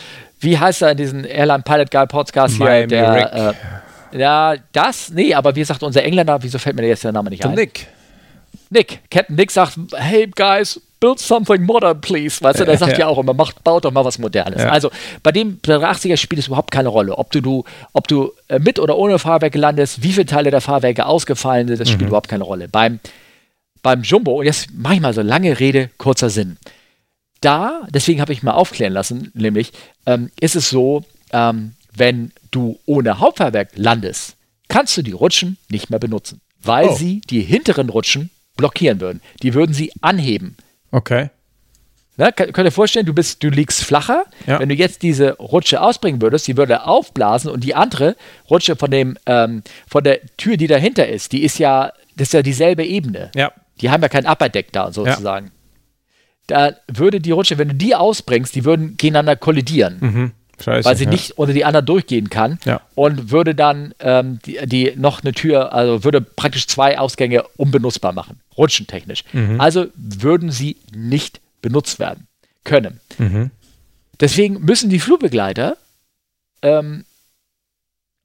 wie 0.41 0.59
heißt 0.59 0.83
er 0.83 0.91
in 0.91 0.97
diesem 0.99 1.25
Airline 1.25 1.63
Pilot 1.63 1.91
Guy 1.91 2.07
Podcast 2.07 2.57
hier? 2.57 2.87
Der. 2.87 3.55
Äh, 4.13 4.19
ja, 4.19 4.55
das, 4.73 5.11
nee, 5.11 5.33
aber 5.35 5.55
wie 5.57 5.65
sagt 5.65 5.83
unser 5.83 6.03
Engländer, 6.05 6.39
wieso 6.43 6.59
fällt 6.59 6.77
mir 6.77 6.87
jetzt 6.87 7.05
der 7.05 7.13
Name 7.13 7.31
nicht 7.31 7.43
Der 7.43 7.51
ein? 7.51 7.57
Nick. 7.57 7.87
Nick, 8.71 9.01
Captain 9.11 9.37
Nick 9.37 9.51
sagt, 9.51 9.79
hey 9.95 10.27
guys, 10.35 10.81
build 11.01 11.19
something 11.19 11.63
modern, 11.65 12.01
please. 12.01 12.43
Weißt 12.43 12.61
du, 12.61 12.65
der 12.65 12.79
sagt 12.79 12.93
ja, 12.93 13.01
Ja. 13.01 13.07
auch 13.09 13.19
immer, 13.19 13.35
macht, 13.35 13.63
baut 13.65 13.85
doch 13.85 13.93
mal 13.93 14.05
was 14.05 14.19
Modernes. 14.19 14.63
Ja. 14.63 14.71
Also 14.71 14.91
bei 15.23 15.31
dem 15.33 15.59
80er 15.63 16.17
spielt 16.17 16.39
es 16.41 16.47
überhaupt 16.47 16.71
keine 16.71 16.89
Rolle, 16.89 17.17
ob 17.19 17.31
du, 17.33 17.41
du, 17.41 17.65
ob 17.93 18.09
du 18.09 18.33
äh, 18.49 18.59
mit 18.59 18.79
oder 18.79 18.97
ohne 18.97 19.19
Fahrwerke 19.19 19.59
landest, 19.59 20.03
wie 20.03 20.13
viele 20.13 20.27
Teile 20.27 20.51
der 20.51 20.61
Fahrwerke 20.61 21.07
ausgefallen 21.07 21.69
sind, 21.69 21.81
das 21.81 21.89
spielt 21.91 22.09
überhaupt 22.09 22.29
keine 22.29 22.45
Rolle. 22.45 22.69
Beim, 22.69 22.99
beim 23.83 24.03
Jumbo, 24.03 24.33
und 24.41 24.47
jetzt 24.47 24.69
mache 24.75 24.95
ich 24.95 25.01
mal 25.01 25.15
so 25.15 25.23
lange 25.23 25.59
Rede, 25.61 25.91
kurzer 25.99 26.31
Sinn. 26.31 26.57
Da, 27.41 27.83
deswegen 27.91 28.21
habe 28.21 28.33
ich 28.33 28.43
mal 28.43 28.53
aufklären 28.53 28.93
lassen, 28.93 29.31
nämlich 29.35 29.73
ähm, 30.07 30.31
ist 30.41 30.57
es 30.57 30.71
so, 30.71 31.05
ähm, 31.33 31.75
wenn 31.95 32.33
du 32.51 32.79
ohne 32.87 33.21
Hauptfahrwerk 33.21 33.71
landest, 33.75 34.37
kannst 34.69 34.97
du 34.97 35.03
die 35.03 35.13
Rutschen 35.13 35.59
nicht 35.69 35.91
mehr 35.91 35.99
benutzen, 35.99 36.41
weil 36.63 36.89
Oh. 36.89 36.95
sie 36.95 37.21
die 37.29 37.43
hinteren 37.43 37.91
Rutschen 37.91 38.31
blockieren 38.57 39.01
würden. 39.01 39.21
Die 39.43 39.55
würden 39.55 39.73
sie 39.73 39.93
anheben. 40.01 40.57
Okay. 40.91 41.31
Ne, 42.19 42.33
kann, 42.33 42.53
könnt 42.53 42.67
ihr 42.67 42.73
vorstellen, 42.73 43.05
du, 43.05 43.13
bist, 43.13 43.43
du 43.43 43.49
liegst 43.51 43.85
flacher. 43.85 44.25
Ja. 44.47 44.59
Wenn 44.59 44.71
du 44.71 44.75
jetzt 44.75 45.03
diese 45.03 45.33
Rutsche 45.33 45.83
ausbringen 45.83 46.23
würdest, 46.23 46.47
die 46.49 46.57
würde 46.57 46.87
aufblasen 46.87 47.51
und 47.51 47.63
die 47.63 47.75
andere 47.75 48.17
Rutsche 48.49 48.75
von, 48.77 48.91
dem, 48.91 49.19
ähm, 49.27 49.63
von 49.87 50.03
der 50.03 50.21
Tür, 50.39 50.57
die 50.57 50.67
dahinter 50.67 51.07
ist, 51.07 51.33
die 51.33 51.43
ist 51.43 51.59
ja, 51.59 51.93
das 52.17 52.29
ist 52.29 52.33
ja 52.33 52.43
dieselbe 52.43 52.85
Ebene. 52.85 53.31
Ja. 53.35 53.53
Die 53.83 53.91
haben 53.91 54.03
ja 54.03 54.09
kein 54.09 54.27
Upperdeck 54.27 54.73
da 54.73 54.91
sozusagen. 54.91 55.51
Da 56.47 56.73
würde 56.89 57.21
die 57.21 57.33
Rutsche, 57.33 57.59
wenn 57.59 57.69
du 57.69 57.75
die 57.75 57.95
ausbringst, 57.95 58.55
die 58.55 58.65
würden 58.65 58.97
gegeneinander 58.97 59.37
kollidieren, 59.37 59.99
Mhm. 60.01 60.33
Scheiße. 60.63 60.89
weil 60.89 60.97
sie 60.97 61.05
ja. 61.05 61.11
nicht 61.11 61.33
unter 61.39 61.53
die 61.53 61.65
anderen 61.65 61.87
durchgehen 61.87 62.31
kann 62.31 62.59
Ja. 62.65 62.81
und 62.95 63.31
würde 63.31 63.55
dann 63.55 63.95
ähm, 64.01 64.39
die, 64.45 64.59
die 64.67 64.93
noch 64.97 65.23
eine 65.23 65.33
Tür, 65.33 65.73
also 65.73 66.05
würde 66.05 66.21
praktisch 66.21 66.67
zwei 66.67 66.99
Ausgänge 66.99 67.45
unbenutzbar 67.57 68.13
machen, 68.13 68.41
rutschentechnisch. 68.57 69.25
Mhm. 69.33 69.61
Also 69.61 69.87
würden 69.95 70.51
sie 70.51 70.77
nicht 70.95 71.41
benutzt 71.63 71.99
werden 71.99 72.27
können. 72.65 73.01
Mhm. 73.19 73.51
Deswegen 74.21 74.61
müssen 74.61 74.89
die 74.91 75.01
Flugbegleiter 75.01 75.77
ähm, 76.63 77.05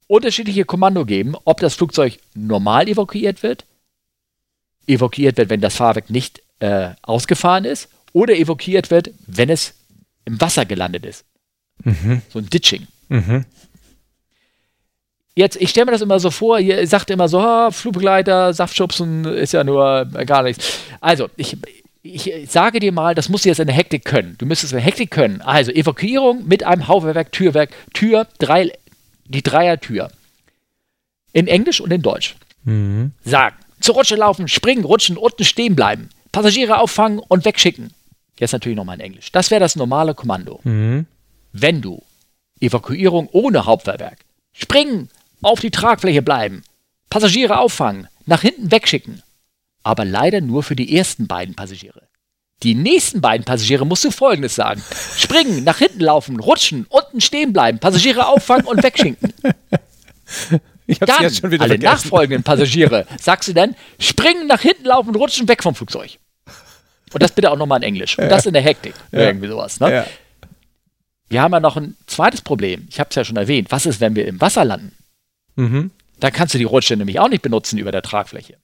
unterschiedliche 0.06 0.64
Kommando 0.64 1.04
geben, 1.04 1.34
ob 1.44 1.60
das 1.60 1.74
Flugzeug 1.74 2.18
normal 2.34 2.88
evakuiert 2.88 3.42
wird, 3.42 3.64
evakuiert 4.86 5.36
wird, 5.36 5.50
wenn 5.50 5.60
das 5.60 5.76
Fahrwerk 5.76 6.10
nicht 6.10 6.42
äh, 6.60 6.90
ausgefahren 7.02 7.64
ist, 7.64 7.88
oder 8.12 8.34
evakuiert 8.34 8.90
wird, 8.90 9.10
wenn 9.26 9.48
es 9.48 9.74
im 10.24 10.40
Wasser 10.40 10.64
gelandet 10.66 11.06
ist. 11.06 11.24
So 12.32 12.38
ein 12.38 12.48
Ditching. 12.48 12.86
Mhm. 13.08 13.44
Jetzt, 15.34 15.56
ich 15.56 15.70
stelle 15.70 15.86
mir 15.86 15.92
das 15.92 16.02
immer 16.02 16.20
so 16.20 16.30
vor, 16.30 16.58
ihr 16.58 16.86
sagt 16.86 17.10
immer 17.10 17.28
so, 17.28 17.38
ah, 17.38 17.70
Flugbegleiter, 17.70 18.52
Saftschubsen 18.52 19.24
ist 19.24 19.52
ja 19.52 19.64
nur 19.64 20.06
äh, 20.14 20.26
gar 20.26 20.42
nichts. 20.42 20.80
Also, 21.00 21.30
ich, 21.36 21.56
ich 22.02 22.30
sage 22.50 22.80
dir 22.80 22.92
mal, 22.92 23.14
das 23.14 23.30
musst 23.30 23.44
du 23.44 23.48
jetzt 23.48 23.58
in 23.58 23.66
der 23.66 23.76
Hektik 23.76 24.04
können. 24.04 24.34
Du 24.36 24.44
müsstest 24.44 24.72
in 24.72 24.78
der 24.78 24.84
Hektik 24.84 25.10
können. 25.10 25.40
Also, 25.40 25.72
Evakuierung 25.72 26.46
mit 26.46 26.64
einem 26.64 26.86
Hauptwerk, 26.86 27.32
Türwerk, 27.32 27.70
Tür, 27.94 28.26
drei, 28.38 28.72
die 29.24 29.42
Dreiertür. 29.42 30.10
In 31.32 31.46
Englisch 31.46 31.80
und 31.80 31.90
in 31.90 32.02
Deutsch. 32.02 32.36
Mhm. 32.64 33.12
Sagen, 33.24 33.56
zur 33.80 33.94
Rutsche 33.94 34.16
laufen, 34.16 34.48
springen, 34.48 34.84
rutschen, 34.84 35.16
unten 35.16 35.44
stehen 35.44 35.74
bleiben. 35.74 36.10
Passagiere 36.30 36.78
auffangen 36.78 37.20
und 37.20 37.46
wegschicken. 37.46 37.94
Jetzt 38.38 38.52
natürlich 38.52 38.76
nochmal 38.76 38.96
in 38.96 39.06
Englisch. 39.06 39.32
Das 39.32 39.50
wäre 39.50 39.60
das 39.60 39.76
normale 39.76 40.14
Kommando. 40.14 40.60
Mhm. 40.64 41.06
Wenn 41.52 41.80
du 41.80 42.02
Evakuierung 42.60 43.28
ohne 43.32 43.66
Hauptfahrwerk, 43.66 44.18
springen, 44.52 45.08
auf 45.42 45.60
die 45.60 45.70
Tragfläche 45.70 46.22
bleiben, 46.22 46.62
Passagiere 47.10 47.58
auffangen, 47.58 48.08
nach 48.26 48.42
hinten 48.42 48.70
wegschicken. 48.70 49.22
Aber 49.82 50.04
leider 50.04 50.40
nur 50.40 50.62
für 50.62 50.76
die 50.76 50.96
ersten 50.96 51.26
beiden 51.26 51.54
Passagiere. 51.54 52.02
Die 52.62 52.74
nächsten 52.74 53.20
beiden 53.20 53.44
Passagiere 53.44 53.84
musst 53.84 54.04
du 54.04 54.10
folgendes 54.10 54.54
sagen: 54.54 54.82
Springen, 55.16 55.64
nach 55.64 55.78
hinten 55.78 56.00
laufen, 56.00 56.38
rutschen, 56.38 56.86
unten 56.88 57.20
stehen 57.20 57.52
bleiben, 57.52 57.80
Passagiere 57.80 58.26
auffangen 58.26 58.66
und 58.66 58.82
wegschicken. 58.82 59.32
Ich 60.86 61.00
hab's 61.00 61.12
Dann, 61.12 61.22
jetzt 61.22 61.40
schon 61.40 61.50
wieder 61.52 61.62
alle 61.62 61.74
vergessen. 61.74 62.08
nachfolgenden 62.08 62.42
Passagiere, 62.42 63.06
sagst 63.20 63.48
du 63.48 63.52
dann, 63.52 63.76
springen, 64.00 64.48
nach 64.48 64.60
hinten 64.60 64.84
laufen, 64.84 65.14
rutschen, 65.14 65.46
weg 65.46 65.62
vom 65.62 65.74
Flugzeug. 65.76 66.18
Und 67.12 67.22
das 67.22 67.30
bitte 67.32 67.50
auch 67.50 67.56
nochmal 67.56 67.78
in 67.78 67.84
Englisch. 67.84 68.18
Und 68.18 68.28
das 68.28 68.46
in 68.46 68.52
der 68.52 68.62
Hektik. 68.62 68.94
Irgendwie 69.12 69.46
sowas. 69.46 69.78
Ne? 69.78 69.92
Ja. 69.92 70.06
Wir 71.32 71.40
haben 71.40 71.52
ja 71.52 71.60
noch 71.60 71.78
ein 71.78 71.96
zweites 72.06 72.42
Problem. 72.42 72.86
Ich 72.90 73.00
habe 73.00 73.08
es 73.08 73.16
ja 73.16 73.24
schon 73.24 73.36
erwähnt. 73.38 73.68
Was 73.70 73.86
ist, 73.86 74.00
wenn 74.00 74.14
wir 74.14 74.26
im 74.26 74.38
Wasser 74.40 74.66
landen? 74.66 74.92
Mhm. 75.56 75.90
Da 76.20 76.30
kannst 76.30 76.52
du 76.52 76.58
die 76.58 76.64
Rutsche 76.64 76.94
nämlich 76.96 77.18
auch 77.20 77.28
nicht 77.30 77.40
benutzen 77.42 77.78
über 77.78 77.90
der 77.90 78.02
Tragfläche. 78.02 78.56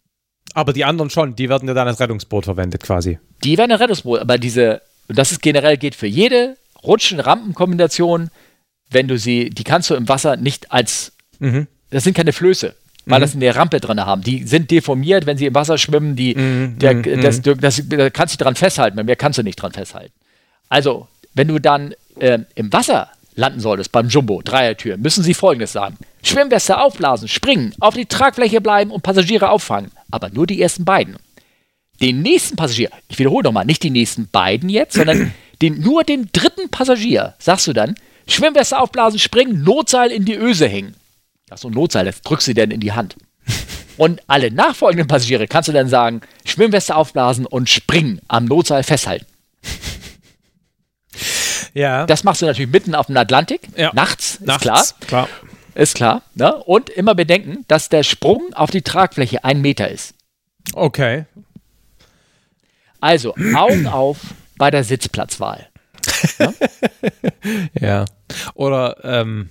Aber 0.52 0.74
die 0.74 0.84
anderen 0.84 1.08
schon, 1.08 1.34
die 1.34 1.48
werden 1.48 1.66
ja 1.66 1.74
dann 1.74 1.88
als 1.88 1.98
Rettungsboot 1.98 2.44
verwendet 2.44 2.82
quasi. 2.82 3.18
Die 3.42 3.56
werden 3.56 3.72
ein 3.72 3.78
Rettungsboot, 3.78 4.20
aber 4.20 4.36
diese, 4.36 4.82
und 5.08 5.16
das 5.18 5.32
ist 5.32 5.40
generell 5.40 5.78
geht 5.78 5.94
für 5.94 6.06
jede 6.06 6.56
Rutschen-Rampen-Kombination, 6.84 8.30
wenn 8.90 9.08
du 9.08 9.18
sie, 9.18 9.50
die 9.50 9.64
kannst 9.64 9.88
du 9.90 9.94
im 9.94 10.08
Wasser 10.08 10.36
nicht 10.36 10.70
als, 10.70 11.12
Mhm. 11.38 11.66
das 11.90 12.04
sind 12.04 12.14
keine 12.14 12.32
Flöße, 12.32 12.74
weil 13.06 13.20
das 13.20 13.34
eine 13.34 13.54
Rampe 13.54 13.80
drin 13.80 14.00
haben. 14.00 14.22
Die 14.22 14.46
sind 14.46 14.70
deformiert, 14.70 15.24
wenn 15.24 15.38
sie 15.38 15.46
im 15.46 15.54
Wasser 15.54 15.78
schwimmen, 15.78 16.16
die, 16.16 16.34
Mhm, 16.34 16.78
der, 16.78 16.94
mhm, 16.94 17.20
das, 17.22 17.40
das, 17.40 17.82
da 17.88 18.10
kannst 18.10 18.34
du 18.38 18.44
dran 18.44 18.54
festhalten, 18.56 18.96
bei 18.96 19.04
mir 19.04 19.16
kannst 19.16 19.38
du 19.38 19.42
nicht 19.42 19.56
dran 19.56 19.72
festhalten. 19.72 20.12
Also, 20.68 21.08
wenn 21.34 21.48
du 21.48 21.58
dann 21.58 21.94
ähm, 22.20 22.46
im 22.54 22.72
Wasser 22.72 23.08
landen 23.34 23.60
solltest, 23.60 23.92
beim 23.92 24.08
Jumbo, 24.08 24.42
Dreiertür, 24.42 24.96
müssen 24.96 25.22
sie 25.22 25.34
folgendes 25.34 25.72
sagen. 25.72 25.96
Schwimmweste 26.22 26.78
aufblasen, 26.78 27.28
springen, 27.28 27.72
auf 27.80 27.94
die 27.94 28.06
Tragfläche 28.06 28.60
bleiben 28.60 28.90
und 28.90 29.02
Passagiere 29.02 29.50
auffangen. 29.50 29.92
Aber 30.10 30.28
nur 30.28 30.46
die 30.46 30.60
ersten 30.60 30.84
beiden. 30.84 31.16
Den 32.00 32.22
nächsten 32.22 32.56
Passagier, 32.56 32.90
ich 33.08 33.18
wiederhole 33.18 33.44
nochmal, 33.44 33.64
nicht 33.64 33.82
die 33.82 33.90
nächsten 33.90 34.28
beiden 34.28 34.68
jetzt, 34.68 34.94
sondern 34.94 35.32
den, 35.62 35.80
nur 35.80 36.04
den 36.04 36.28
dritten 36.32 36.68
Passagier, 36.70 37.34
sagst 37.38 37.66
du 37.66 37.72
dann, 37.72 37.94
Schwimmweste 38.26 38.78
aufblasen, 38.78 39.18
springen, 39.18 39.62
Notseil 39.62 40.10
in 40.10 40.24
die 40.24 40.36
Öse 40.36 40.68
hängen. 40.68 40.94
Ach 41.50 41.58
so, 41.58 41.68
ein 41.68 41.74
Notseil, 41.74 42.04
das 42.04 42.20
drückst 42.22 42.48
du 42.48 42.54
dann 42.54 42.70
in 42.70 42.80
die 42.80 42.92
Hand. 42.92 43.16
Und 43.96 44.20
alle 44.26 44.50
nachfolgenden 44.50 45.08
Passagiere 45.08 45.48
kannst 45.48 45.68
du 45.68 45.72
dann 45.72 45.88
sagen, 45.88 46.20
Schwimmweste 46.44 46.94
aufblasen 46.94 47.46
und 47.46 47.68
springen, 47.68 48.20
am 48.28 48.44
Notseil 48.44 48.84
festhalten. 48.84 49.26
Ja. 51.78 52.06
Das 52.06 52.24
machst 52.24 52.42
du 52.42 52.46
natürlich 52.46 52.70
mitten 52.72 52.94
auf 52.96 53.06
dem 53.06 53.16
Atlantik, 53.16 53.68
Ja. 53.76 53.92
nachts, 53.94 54.34
ist 54.36 54.46
Nachts, 54.46 54.62
klar. 54.62 54.84
klar. 55.06 55.28
Ist 55.74 55.94
klar. 55.94 56.22
Ne? 56.34 56.56
Und 56.64 56.90
immer 56.90 57.14
bedenken, 57.14 57.64
dass 57.68 57.88
der 57.88 58.02
Sprung 58.02 58.52
auf 58.54 58.70
die 58.72 58.82
Tragfläche 58.82 59.44
ein 59.44 59.60
Meter 59.60 59.88
ist. 59.88 60.14
Okay. 60.74 61.26
Also 63.00 63.34
Augen 63.54 63.86
auf 63.86 64.18
bei 64.56 64.70
der 64.72 64.82
Sitzplatzwahl. 64.82 65.68
Ja. 67.80 68.04
Oder 68.54 68.96
ähm, 69.04 69.50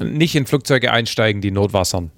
nicht 0.00 0.34
in 0.34 0.46
Flugzeuge 0.46 0.92
einsteigen, 0.92 1.40
die 1.40 1.50
notwassern. 1.50 2.10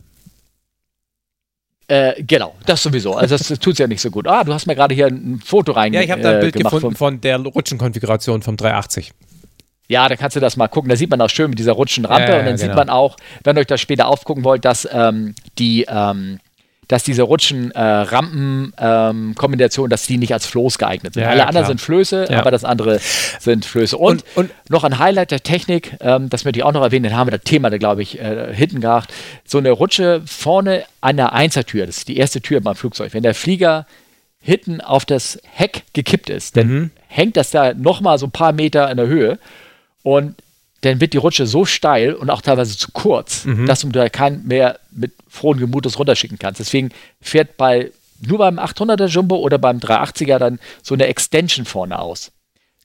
Äh, 1.90 2.22
genau, 2.22 2.54
das 2.66 2.82
sowieso. 2.82 3.14
Also 3.14 3.36
das 3.36 3.48
tut 3.58 3.78
ja 3.78 3.86
nicht 3.86 4.02
so 4.02 4.10
gut. 4.10 4.28
Ah, 4.28 4.44
du 4.44 4.52
hast 4.52 4.66
mir 4.66 4.74
gerade 4.76 4.94
hier 4.94 5.06
ein 5.06 5.40
Foto 5.42 5.72
rein 5.72 5.94
Ja, 5.94 6.02
ich 6.02 6.10
habe 6.10 6.20
da 6.20 6.30
ein 6.32 6.36
äh, 6.36 6.40
Bild 6.40 6.54
gefunden 6.56 6.80
vom- 6.82 6.96
von 6.96 7.20
der 7.22 7.38
Rutschenkonfiguration 7.38 8.42
vom 8.42 8.58
380. 8.58 9.12
Ja, 9.88 10.06
da 10.06 10.16
kannst 10.16 10.36
du 10.36 10.40
das 10.40 10.58
mal 10.58 10.68
gucken. 10.68 10.90
Da 10.90 10.96
sieht 10.96 11.08
man 11.08 11.18
auch 11.22 11.30
schön 11.30 11.48
mit 11.48 11.58
dieser 11.58 11.72
Rutschenrampe 11.72 12.24
Ja, 12.24 12.28
ja, 12.34 12.38
und 12.40 12.44
dann 12.46 12.56
genau. 12.56 12.66
sieht 12.68 12.76
man 12.76 12.90
auch, 12.90 13.16
wenn 13.42 13.56
ihr 13.56 13.60
euch 13.60 13.66
das 13.66 13.80
später 13.80 14.06
aufgucken 14.08 14.44
wollt, 14.44 14.66
dass 14.66 14.86
ähm, 14.92 15.34
die 15.58 15.86
ähm, 15.88 16.40
dass 16.88 17.04
diese 17.04 17.22
Rutschen-Rampen-Kombination, 17.22 19.90
dass 19.90 20.06
die 20.06 20.18
nicht 20.18 20.32
als 20.32 20.46
Floß 20.46 20.78
geeignet 20.78 21.14
sind. 21.14 21.22
Ja, 21.22 21.30
Alle 21.30 21.38
ja, 21.40 21.46
anderen 21.46 21.66
sind 21.66 21.80
Flöße, 21.80 22.26
Ja. 22.30 22.38
aber 22.40 22.50
das 22.50 22.64
andere 22.64 22.98
sind 23.38 23.64
Flöße. 23.64 23.96
Und, 23.96 24.24
Und- 24.34 24.50
und- 24.50 24.70
noch 24.70 24.84
ein 24.84 24.98
Highlight 24.98 25.30
der 25.30 25.42
Technik, 25.42 25.96
ähm, 26.00 26.28
das 26.30 26.44
möchte 26.44 26.58
ich 26.60 26.64
auch 26.64 26.72
noch 26.72 26.82
erwähnen, 26.82 27.04
den 27.04 27.16
haben 27.16 27.28
wir 27.28 27.32
das 27.38 27.44
Thema, 27.44 27.70
da 27.70 27.78
glaube 27.78 28.02
ich, 28.02 28.18
äh, 28.20 28.52
hinten 28.54 28.80
gehabt. 28.80 29.12
So 29.44 29.58
eine 29.58 29.70
Rutsche 29.70 30.22
vorne 30.26 30.84
an 31.00 31.16
der 31.16 31.32
Einsertür, 31.32 31.86
das 31.86 31.98
ist 31.98 32.08
die 32.08 32.16
erste 32.16 32.40
Tür 32.40 32.60
beim 32.60 32.74
Flugzeug. 32.74 33.14
Wenn 33.14 33.22
der 33.22 33.34
Flieger 33.34 33.86
hinten 34.40 34.80
auf 34.80 35.04
das 35.04 35.38
Heck 35.44 35.82
gekippt 35.92 36.30
ist, 36.30 36.56
dann 36.56 36.68
Mhm. 36.68 36.90
hängt 37.08 37.36
das 37.36 37.50
da 37.50 37.74
nochmal 37.74 38.18
so 38.18 38.26
ein 38.26 38.30
paar 38.30 38.52
Meter 38.52 38.90
in 38.90 38.96
der 38.96 39.06
Höhe 39.08 39.38
und 40.02 40.34
dann 40.82 41.00
wird 41.00 41.12
die 41.12 41.16
Rutsche 41.18 41.46
so 41.46 41.64
steil 41.64 42.14
und 42.14 42.30
auch 42.30 42.40
teilweise 42.40 42.76
zu 42.78 42.90
kurz, 42.92 43.44
Mhm. 43.44 43.66
dass 43.66 43.80
du 43.80 43.88
da 43.88 44.08
keinen 44.08 44.46
mehr 44.46 44.78
mit 44.92 45.12
frohen 45.28 45.58
Gemutes 45.58 45.98
runterschicken 45.98 46.38
kannst. 46.38 46.60
Deswegen 46.60 46.90
fährt 47.20 47.56
bei 47.56 47.90
nur 48.26 48.38
beim 48.38 48.58
800er 48.58 49.06
Jumbo 49.06 49.36
oder 49.36 49.58
beim 49.58 49.78
380er 49.80 50.38
dann 50.38 50.58
so 50.82 50.94
eine 50.94 51.06
Extension 51.06 51.64
vorne 51.66 51.98
aus. 51.98 52.30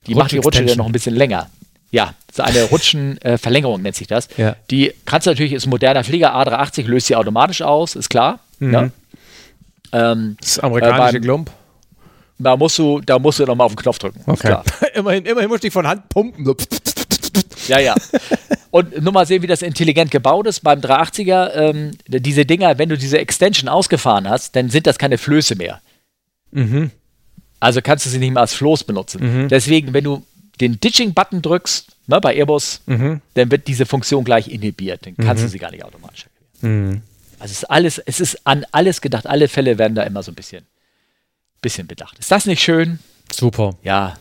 Die 0.06 0.14
macht 0.14 0.32
die 0.32 0.38
Rutsche 0.38 0.64
dann 0.64 0.76
noch 0.78 0.86
ein 0.86 0.92
bisschen 0.92 1.14
länger. 1.14 1.50
Ja, 1.90 2.14
so 2.32 2.42
eine 2.42 2.62
Rutschenverlängerung 2.70 3.80
nennt 3.82 3.94
sich 3.96 4.06
das. 4.08 4.28
Ja. 4.36 4.56
Die 4.70 4.92
kannst 5.04 5.26
du 5.26 5.30
natürlich, 5.30 5.52
ist 5.52 5.66
ein 5.66 5.70
moderner 5.70 6.02
Flieger, 6.04 6.34
A380 6.36 6.84
löst 6.86 7.06
sie 7.06 7.16
automatisch 7.16 7.62
aus, 7.62 7.94
ist 7.96 8.10
klar. 8.10 8.40
Mhm. 8.58 8.70
Ne? 8.70 8.92
Ähm, 9.92 10.36
Das 10.40 10.58
amerikanische 10.58 11.08
Äh, 11.08 11.12
beim- 11.12 11.22
Glump. 11.22 11.50
da 12.38 12.56
musst 12.56 12.78
du, 12.78 13.00
da 13.00 13.18
musst 13.18 13.38
du 13.38 13.44
nochmal 13.44 13.66
auf 13.66 13.72
den 13.72 13.76
Knopf 13.82 13.98
drücken. 13.98 14.18
ist 14.20 14.28
Okay. 14.28 14.48
Klar. 14.48 14.64
immerhin, 14.94 15.24
immerhin 15.24 15.48
musste 15.48 15.68
ich 15.68 15.72
von 15.72 15.86
Hand 15.86 16.08
pumpen. 16.08 16.44
So. 16.44 16.56
Ja, 17.68 17.78
ja. 17.78 17.94
Und 18.70 19.00
nur 19.02 19.12
mal 19.12 19.26
sehen, 19.26 19.42
wie 19.42 19.46
das 19.46 19.62
intelligent 19.62 20.10
gebaut 20.10 20.46
ist. 20.46 20.60
Beim 20.60 20.80
380er, 20.80 21.52
ähm, 21.54 21.90
diese 22.08 22.44
Dinger, 22.44 22.78
wenn 22.78 22.88
du 22.88 22.98
diese 22.98 23.18
Extension 23.18 23.68
ausgefahren 23.68 24.28
hast, 24.28 24.56
dann 24.56 24.70
sind 24.70 24.86
das 24.86 24.98
keine 24.98 25.18
Flöße 25.18 25.54
mehr. 25.56 25.80
Mhm. 26.50 26.90
Also 27.60 27.80
kannst 27.82 28.04
du 28.06 28.10
sie 28.10 28.18
nicht 28.18 28.32
mehr 28.32 28.42
als 28.42 28.54
Floß 28.54 28.84
benutzen. 28.84 29.48
Deswegen, 29.48 29.92
wenn 29.94 30.04
du 30.04 30.24
den 30.60 30.78
Ditching-Button 30.80 31.40
drückst, 31.42 31.86
ne, 32.06 32.20
bei 32.20 32.34
Airbus, 32.36 32.82
Mhm. 32.86 33.20
dann 33.34 33.50
wird 33.50 33.66
diese 33.68 33.86
Funktion 33.86 34.24
gleich 34.24 34.48
inhibiert. 34.48 35.06
Dann 35.06 35.16
kannst 35.16 35.42
du 35.42 35.48
sie 35.48 35.58
gar 35.58 35.70
nicht 35.70 35.84
automatisch 35.84 36.26
aktivieren. 36.26 36.88
Mhm. 36.90 37.02
Also 37.38 37.52
es 37.52 37.58
ist 37.58 37.64
alles, 37.64 37.98
es 37.98 38.20
ist 38.20 38.46
an 38.46 38.64
alles 38.72 39.00
gedacht. 39.00 39.26
Alle 39.26 39.48
Fälle 39.48 39.78
werden 39.78 39.94
da 39.94 40.02
immer 40.02 40.22
so 40.22 40.30
ein 40.30 40.34
bisschen, 40.34 40.64
bisschen 41.62 41.86
bedacht. 41.86 42.18
Ist 42.18 42.30
das 42.30 42.46
nicht 42.46 42.62
schön? 42.62 42.98
Super. 43.32 43.76
Ja, 43.82 44.16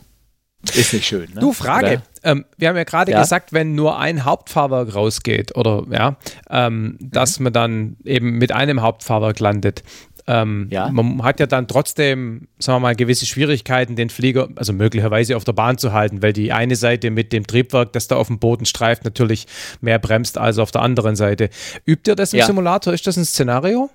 ist 0.73 0.93
nicht 0.93 1.05
schön. 1.05 1.29
Ne? 1.33 1.39
Du, 1.41 1.53
Frage. 1.53 2.01
Ähm, 2.23 2.45
wir 2.57 2.69
haben 2.69 2.77
ja 2.77 2.83
gerade 2.85 3.11
Ja? 3.11 3.21
gesagt, 3.21 3.51
wenn 3.53 3.75
nur 3.75 3.99
ein 3.99 4.23
Hauptfahrwerk 4.25 4.95
rausgeht 4.95 5.55
oder 5.57 5.83
ja, 5.91 6.15
ähm, 6.49 6.97
dass 7.01 7.39
Mhm. 7.39 7.43
man 7.43 7.53
dann 7.53 7.95
eben 8.05 8.37
mit 8.37 8.51
einem 8.53 8.81
Hauptfahrwerk 8.81 9.39
landet. 9.39 9.83
Ähm, 10.25 10.67
Ja. 10.71 10.87
Man 10.89 11.21
hat 11.23 11.41
ja 11.41 11.47
dann 11.47 11.67
trotzdem, 11.67 12.47
sagen 12.57 12.77
wir 12.77 12.79
mal, 12.87 12.95
gewisse 12.95 13.25
Schwierigkeiten, 13.25 13.97
den 13.97 14.09
Flieger, 14.09 14.47
also 14.55 14.71
möglicherweise 14.71 15.35
auf 15.35 15.43
der 15.43 15.51
Bahn 15.51 15.77
zu 15.77 15.91
halten, 15.91 16.21
weil 16.21 16.31
die 16.31 16.53
eine 16.53 16.77
Seite 16.77 17.11
mit 17.11 17.33
dem 17.33 17.45
Triebwerk, 17.45 17.91
das 17.91 18.07
da 18.07 18.15
auf 18.15 18.27
dem 18.27 18.39
Boden 18.39 18.65
streift, 18.65 19.03
natürlich 19.03 19.47
mehr 19.81 19.99
bremst 19.99 20.37
als 20.37 20.59
auf 20.59 20.71
der 20.71 20.81
anderen 20.81 21.17
Seite. 21.17 21.49
Übt 21.85 22.09
ihr 22.09 22.15
das 22.15 22.31
im 22.31 22.39
Ja. 22.39 22.45
Simulator? 22.45 22.93
Ist 22.93 23.05
das 23.05 23.17
ein 23.17 23.25
Szenario? 23.25 23.89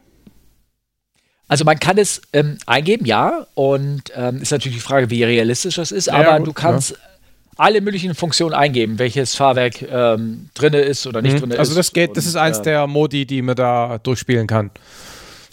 Also 1.48 1.64
man 1.64 1.78
kann 1.78 1.96
es 1.98 2.20
ähm, 2.32 2.58
eingeben, 2.66 3.06
ja, 3.06 3.46
und 3.54 4.04
ähm, 4.14 4.42
ist 4.42 4.52
natürlich 4.52 4.76
die 4.78 4.82
Frage, 4.82 5.08
wie 5.10 5.24
realistisch 5.24 5.76
das 5.76 5.92
ist, 5.92 6.06
Ja, 6.06 6.14
aber 6.14 6.38
gut, 6.38 6.48
du 6.48 6.52
kannst 6.52 6.94
alle 7.56 7.80
möglichen 7.80 8.14
Funktionen 8.14 8.54
eingeben, 8.54 8.98
welches 8.98 9.34
Fahrwerk 9.34 9.82
ähm, 9.82 10.50
drinne 10.54 10.80
ist 10.80 11.06
oder 11.06 11.22
nicht 11.22 11.40
drinne 11.40 11.54
ist. 11.54 11.60
Also 11.60 11.74
das 11.74 11.92
geht, 11.92 12.16
das 12.16 12.26
ist 12.26 12.36
eins 12.36 12.58
ähm, 12.58 12.64
der 12.64 12.86
Modi, 12.86 13.26
die 13.26 13.42
man 13.42 13.56
da 13.56 13.98
durchspielen 13.98 14.46
kann. 14.46 14.70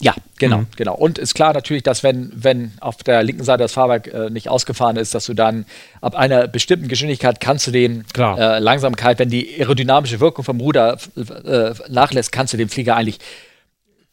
Ja, 0.02 0.14
genau, 0.38 0.58
Mhm. 0.60 0.68
genau. 0.76 0.94
Und 0.96 1.18
ist 1.18 1.34
klar 1.36 1.54
natürlich, 1.54 1.82
dass 1.82 2.04
wenn, 2.04 2.30
wenn 2.36 2.74
auf 2.82 2.98
der 2.98 3.24
linken 3.24 3.46
Seite 3.46 3.64
das 3.64 3.72
Fahrwerk 3.72 4.08
äh, 4.14 4.30
nicht 4.30 4.50
ausgefahren 4.50 4.98
ist, 4.98 5.16
dass 5.16 5.26
du 5.26 5.34
dann 5.34 5.66
ab 6.02 6.16
einer 6.16 6.48
bestimmten 6.50 6.90
Geschwindigkeit 6.90 7.40
kannst 7.40 7.66
du 7.68 7.72
den 7.72 8.06
Klar. 8.12 8.38
äh, 8.38 8.60
Langsamkeit, 8.60 9.18
wenn 9.20 9.30
die 9.30 9.56
aerodynamische 9.58 10.20
Wirkung 10.20 10.44
vom 10.44 10.60
Ruder 10.60 10.98
äh, 11.16 11.72
nachlässt, 11.90 12.34
kannst 12.34 12.52
du 12.54 12.58
den 12.58 12.68
Flieger 12.68 12.98
eigentlich 12.98 13.20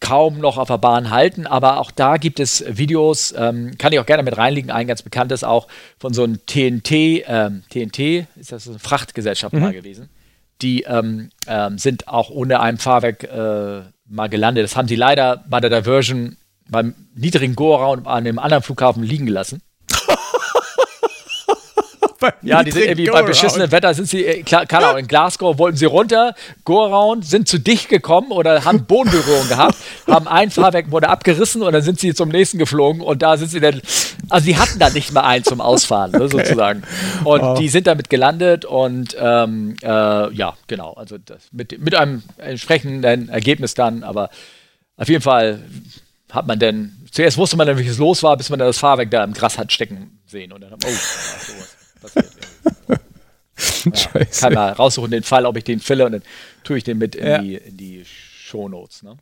kaum 0.03 0.39
noch 0.39 0.59
auf 0.59 0.69
der 0.69 0.79
Bahn 0.79 1.11
halten. 1.11 1.47
Aber 1.47 1.79
auch 1.79 1.91
da 1.91 2.19
gibt 2.19 2.41
es 2.41 2.65
Videos, 2.69 3.33
ähm, 3.39 3.79
kann 3.79 3.93
ich 3.93 4.01
auch 4.01 4.07
gerne 4.07 4.23
mit 4.23 4.37
reinlegen, 4.37 4.71
ein 4.71 4.87
ganz 4.87 5.01
bekanntes 5.01 5.45
auch 5.45 5.69
von 5.99 6.13
so 6.13 6.25
einem 6.25 6.45
TNT, 6.45 6.91
ähm, 7.27 7.63
TNT, 7.71 8.27
ist 8.37 8.53
das 8.53 8.65
so 8.65 8.73
eine 8.73 8.79
Frachtgesellschaft 8.81 9.55
mal 9.55 9.73
gewesen. 9.73 10.11
Die 10.61 10.83
ähm, 10.83 11.31
ähm, 11.47 11.79
sind 11.79 12.09
auch 12.09 12.31
ohne 12.31 12.61
ein 12.61 12.79
Fahrwerk 12.79 13.25
äh, 13.25 13.83
mal 14.07 14.29
gelandet. 14.29 14.65
Das 14.65 14.77
haben 14.77 14.89
sie 14.89 14.97
leider 14.97 15.45
bei 15.49 15.61
der 15.61 15.71
Diversion 15.71 16.37
beim 16.69 16.95
niedrigen 17.15 17.55
Go-Around 17.55 18.07
an 18.07 18.27
einem 18.27 18.39
anderen 18.39 18.63
Flughafen 18.63 19.03
liegen 19.03 19.27
gelassen. 19.27 19.63
Ja, 22.43 22.63
die 22.63 22.71
sind 22.71 22.83
irgendwie 22.85 23.11
bei 23.11 23.23
beschissenem 23.23 23.71
Wetter 23.73 23.93
sind 23.95 24.09
sie, 24.09 24.25
äh, 24.25 24.43
klar, 24.43 24.67
keine 24.67 24.87
Ahnung, 24.87 25.01
in 25.01 25.09
Glasgow 25.09 25.59
wollten 25.59 25.77
sie 25.77 25.85
runter, 25.87 26.35
go 26.65 26.85
around, 26.85 27.25
sind 27.27 27.49
zu 27.49 27.59
dicht 27.59 27.89
gekommen 27.89 28.31
oder 28.33 28.65
haben 28.65 28.85
Bodenberührung 28.85 29.49
gehabt, 29.49 29.77
haben 30.07 30.29
ein 30.29 30.51
Fahrwerk 30.51 30.91
wurde 30.91 31.09
abgerissen 31.09 31.63
und 31.63 31.73
dann 31.73 31.83
sind 31.83 32.01
sie 32.01 32.15
zum 32.15 32.29
nächsten 32.31 32.59
geflogen 32.59 33.03
und 33.03 33.23
da 33.23 33.37
sind 33.37 33.51
sie 33.51 33.61
dann, 33.61 33.81
also 34.29 34.45
sie 34.45 34.57
hatten 34.57 34.79
da 34.79 34.91
nicht 34.91 35.13
mal 35.13 35.23
einen 35.23 35.45
zum 35.45 35.61
Ausfahren, 35.61 36.13
ne, 36.13 36.29
sozusagen. 36.31 36.83
Und 37.25 37.43
Oh. 37.43 37.55
die 37.59 37.69
sind 37.69 37.87
damit 37.87 38.09
gelandet 38.11 38.65
und 38.65 39.17
ähm, 39.19 39.75
äh, 39.83 39.87
ja, 40.33 40.55
genau, 40.69 40.93
also 40.93 41.19
das, 41.19 41.49
mit, 41.53 41.79
mit 41.81 41.95
einem 41.95 42.23
entsprechenden 42.39 43.29
Ergebnis 43.29 43.75
dann, 43.75 44.03
aber 44.05 44.31
auf 44.97 45.09
jeden 45.09 45.23
Fall 45.23 45.61
hat 46.31 46.47
man 46.47 46.59
denn, 46.59 46.93
zuerst 47.11 47.37
wusste 47.37 47.57
man 47.57 47.67
dann, 47.67 47.77
welches 47.77 47.99
los 47.99 48.23
war, 48.23 48.37
bis 48.37 48.49
man 48.51 48.59
dann 48.59 48.69
das 48.69 48.79
Fahrwerk 48.79 49.11
da 49.11 49.25
im 49.25 49.33
Gras 49.33 49.59
hat 49.59 49.73
stecken 49.73 50.19
sehen 50.27 50.53
und 50.53 50.61
dann, 50.63 50.73
oh, 50.75 50.79
sowas 50.89 51.77
passiert. 52.03 52.31
Scheiße. 53.97 54.41
kann 54.41 54.55
mal 54.55 54.73
raussuchen 54.73 55.11
den 55.11 55.23
Fall, 55.23 55.47
ob 55.47 55.57
ich 55.57 55.65
den 55.65 55.81
fille 55.81 56.05
und 56.07 56.13
dann 56.13 56.23
tue 56.65 56.79
ich 56.79 56.85
den 56.85 56.99
mit 56.99 57.15
in 57.15 57.27
Ja. 57.27 57.39
die, 57.39 57.55
in 57.55 57.77
die 57.77 58.05
Shownotes. 58.05 59.03
Ne? 59.03 59.17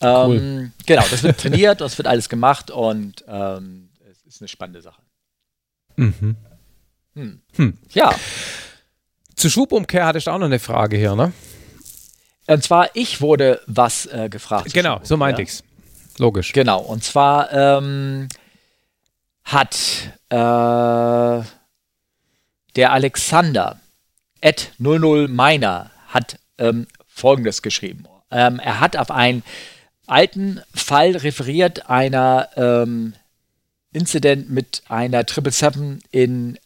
Ähm, 0.00 0.72
genau, 0.86 1.04
das 1.10 1.22
wird 1.22 1.38
trainiert, 1.38 1.80
das 1.80 1.96
wird 1.98 2.08
alles 2.08 2.28
gemacht 2.28 2.70
und 2.70 3.24
ähm, 3.28 3.90
es 4.10 4.22
ist 4.34 4.40
eine 4.42 4.48
spannende 4.48 4.82
Sache. 4.82 5.00
Mhm. 5.96 6.36
Hm. 7.14 7.42
Hm. 7.56 7.78
Ja, 7.92 8.14
Zu 9.36 9.50
Schubumkehr 9.50 10.06
hattest 10.06 10.26
du 10.26 10.30
auch 10.30 10.38
noch 10.38 10.46
eine 10.46 10.58
Frage 10.58 10.96
hier, 10.96 11.14
ne? 11.14 11.32
und 12.48 12.62
zwar 12.64 12.94
ich 12.94 13.20
wurde 13.20 13.60
was 13.66 14.06
äh, 14.06 14.28
gefragt. 14.28 14.72
Genau, 14.74 15.00
so 15.02 15.16
meinte 15.16 15.42
Ja. 15.42 15.44
ich's. 15.48 15.62
Logisch. 16.18 16.52
Genau, 16.52 16.80
und 16.80 17.02
zwar 17.04 17.52
ähm, 17.52 18.28
hat 19.44 20.12
äh, 20.28 21.44
der 22.76 22.92
Alexander 22.92 23.80
at 24.40 24.72
00 24.78 25.28
Miner 25.28 25.90
hat 26.08 26.38
ähm, 26.58 26.86
folgendes 27.06 27.62
geschrieben. 27.62 28.04
Ähm, 28.30 28.58
er 28.58 28.80
hat 28.80 28.96
auf 28.96 29.10
einen 29.10 29.42
alten 30.06 30.60
Fall 30.74 31.16
referiert, 31.16 31.88
einer 31.88 32.48
ähm, 32.56 33.14
Incident 33.92 34.50
mit 34.50 34.82
einer 34.88 35.24
777 35.26 36.08
in, 36.10 36.58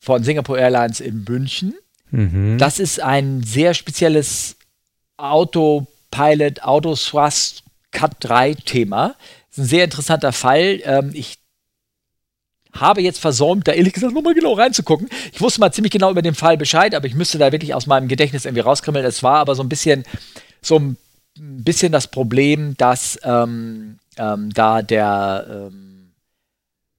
von 0.00 0.22
Singapore 0.24 0.60
Airlines 0.60 1.00
in 1.00 1.24
München. 1.24 1.74
Mhm. 2.10 2.58
Das 2.58 2.78
ist 2.78 3.00
ein 3.00 3.42
sehr 3.42 3.74
spezielles 3.74 4.56
Autopilot, 5.16 6.62
Autothrust 6.62 7.62
Cut 7.92 8.16
3 8.20 8.54
Thema. 8.54 9.14
Das 9.48 9.58
ist 9.58 9.64
ein 9.64 9.68
sehr 9.68 9.84
interessanter 9.84 10.32
Fall. 10.32 10.80
Ähm, 10.84 11.10
ich 11.14 11.38
habe 12.74 13.02
jetzt 13.02 13.20
versäumt, 13.20 13.68
da 13.68 13.72
ehrlich 13.72 13.92
gesagt 13.92 14.14
nochmal 14.14 14.34
genau 14.34 14.52
reinzugucken. 14.52 15.08
Ich 15.32 15.40
wusste 15.40 15.60
mal 15.60 15.72
ziemlich 15.72 15.92
genau 15.92 16.10
über 16.10 16.22
den 16.22 16.34
Fall 16.34 16.56
Bescheid, 16.56 16.94
aber 16.94 17.06
ich 17.06 17.14
müsste 17.14 17.38
da 17.38 17.52
wirklich 17.52 17.74
aus 17.74 17.86
meinem 17.86 18.08
Gedächtnis 18.08 18.44
irgendwie 18.44 18.62
rauskrimmeln. 18.62 19.04
Es 19.04 19.22
war 19.22 19.38
aber 19.38 19.54
so 19.54 19.62
ein 19.62 19.68
bisschen, 19.68 20.04
so 20.60 20.78
ein 20.78 20.96
bisschen 21.36 21.92
das 21.92 22.08
Problem, 22.08 22.76
dass 22.76 23.18
ähm, 23.24 23.98
ähm, 24.18 24.50
da 24.52 24.82
der 24.82 25.46
ähm, 25.72 25.94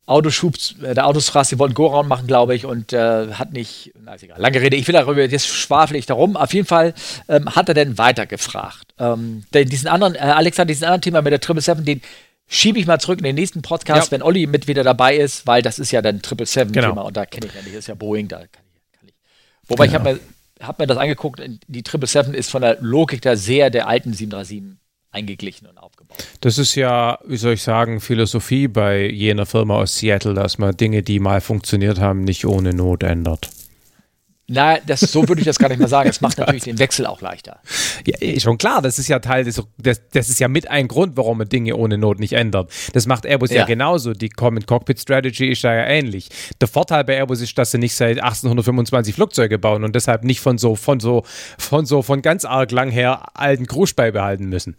Autoschub, 0.07 0.55
äh, 0.83 0.93
der 0.93 1.07
Autostraße, 1.07 1.55
die 1.55 1.59
wollten 1.59 1.73
Go-Round 1.73 2.07
machen, 2.07 2.27
glaube 2.27 2.55
ich, 2.55 2.65
und 2.65 2.93
äh, 2.93 3.31
hat 3.33 3.53
nicht, 3.53 3.91
na 4.03 4.13
ist 4.13 4.23
egal, 4.23 4.39
lange 4.39 4.61
Rede, 4.61 4.75
ich 4.75 4.87
will 4.87 4.93
darüber, 4.93 5.23
jetzt 5.23 5.47
schwafel 5.47 5.95
ich 5.97 6.05
darum. 6.05 6.37
Auf 6.37 6.53
jeden 6.53 6.67
Fall 6.67 6.93
ähm, 7.27 7.55
hat 7.55 7.69
er 7.69 7.75
dann 7.75 7.97
weitergefragt. 7.97 8.93
Ähm, 8.99 9.45
denn 9.53 9.67
diesen 9.67 9.87
anderen, 9.87 10.15
äh, 10.15 10.19
Alexander, 10.19 10.71
diesen 10.71 10.85
anderen 10.85 11.01
Thema 11.01 11.21
mit 11.21 11.33
der 11.33 11.39
777, 11.39 11.85
den 11.85 12.01
schiebe 12.47 12.79
ich 12.79 12.85
mal 12.85 12.99
zurück 12.99 13.19
in 13.19 13.23
den 13.25 13.35
nächsten 13.35 13.61
Podcast, 13.61 14.07
Ja. 14.07 14.11
wenn 14.11 14.21
Olli 14.21 14.45
mit 14.47 14.67
wieder 14.67 14.83
dabei 14.83 15.15
ist, 15.17 15.47
weil 15.47 15.61
das 15.61 15.79
ist 15.79 15.91
ja 15.91 16.01
dann 16.01 16.19
777-Thema 16.21 16.89
Genau. 16.89 17.07
und 17.07 17.17
da 17.17 17.25
kenne 17.25 17.47
ich 17.47 17.53
ja 17.53 17.61
nicht, 17.61 17.73
das 17.73 17.79
ist 17.79 17.87
ja 17.87 17.95
Boeing, 17.95 18.27
da 18.27 18.37
kann 18.37 18.47
ich, 18.73 18.99
kann 18.99 19.07
ich. 19.09 19.13
Wobei 19.67 19.85
ich 19.85 19.93
habe 19.93 20.13
mir, 20.13 20.19
hab 20.61 20.79
mir 20.79 20.87
das 20.87 20.97
angeguckt, 20.97 21.39
die 21.67 21.79
777 21.83 22.33
ist 22.35 22.51
von 22.51 22.61
der 22.61 22.77
Logik 22.81 23.21
da 23.21 23.35
sehr 23.35 23.69
der 23.69 23.87
alten 23.87 24.13
737 24.13 24.77
eingeglichen 25.11 25.65
und 25.67 25.77
aufgebaut. 25.77 26.17
Das 26.41 26.57
ist 26.57 26.75
ja, 26.75 27.19
wie 27.25 27.37
soll 27.37 27.53
ich 27.53 27.63
sagen, 27.63 28.01
Philosophie 28.01 28.67
bei 28.67 29.07
jener 29.09 29.45
Firma 29.45 29.75
aus 29.77 29.95
Seattle, 29.97 30.33
dass 30.33 30.57
man 30.57 30.75
Dinge, 30.75 31.03
die 31.03 31.19
mal 31.21 31.39
funktioniert 31.39 31.99
haben, 31.99 32.25
nicht 32.25 32.45
ohne 32.45 32.73
Not 32.73 33.01
ändert. 33.03 33.49
Na, 34.47 34.77
das, 34.85 34.99
so 34.99 35.27
würde 35.27 35.41
ich 35.41 35.45
das 35.45 35.57
gar 35.57 35.69
nicht 35.69 35.79
mehr 35.79 35.87
sagen. 35.87 36.07
Es 36.07 36.21
macht 36.21 36.37
natürlich 36.39 36.65
den 36.65 36.77
Wechsel 36.77 37.07
auch 37.07 37.19
leichter. 37.21 37.59
Ja, 38.05 38.15
eh, 38.21 38.39
schon 38.39 38.59
klar, 38.59 38.81
das 38.83 38.99
ist 38.99 39.07
ja 39.07 39.17
Teil 39.17 39.43
des, 39.43 39.59
das, 39.79 40.01
das 40.13 40.29
ist 40.29 40.39
ja 40.39 40.47
mit 40.47 40.69
ein 40.69 40.87
Grund, 40.87 41.17
warum 41.17 41.39
man 41.39 41.49
Dinge 41.49 41.75
ohne 41.75 41.97
Not 41.97 42.19
nicht 42.19 42.33
ändert. 42.33 42.71
Das 42.93 43.07
macht 43.07 43.25
Airbus 43.25 43.49
ja, 43.49 43.61
Ja. 43.61 43.65
genauso. 43.65 44.13
Die 44.13 44.29
Common 44.29 44.65
Cockpit 44.67 44.99
Strategy 44.99 45.51
ist 45.51 45.63
da 45.63 45.73
ja 45.73 45.85
ähnlich. 45.85 46.29
Der 46.61 46.67
Vorteil 46.67 47.03
bei 47.05 47.15
Airbus 47.15 47.41
ist, 47.41 47.57
dass 47.57 47.71
sie 47.71 47.79
nicht 47.79 47.95
seit 47.95 48.19
1825 48.19 49.15
Flugzeuge 49.15 49.57
bauen 49.57 49.83
und 49.83 49.95
deshalb 49.95 50.23
nicht 50.23 50.41
von 50.41 50.59
so, 50.59 50.75
von 50.75 50.99
so, 50.99 51.23
von 51.57 51.87
so, 51.87 52.03
von 52.03 52.21
ganz 52.21 52.45
arg 52.45 52.71
lang 52.71 52.91
her 52.91 53.23
alten 53.33 53.65
Grusch 53.65 53.95
beibehalten 53.95 54.45
müssen. 54.49 54.75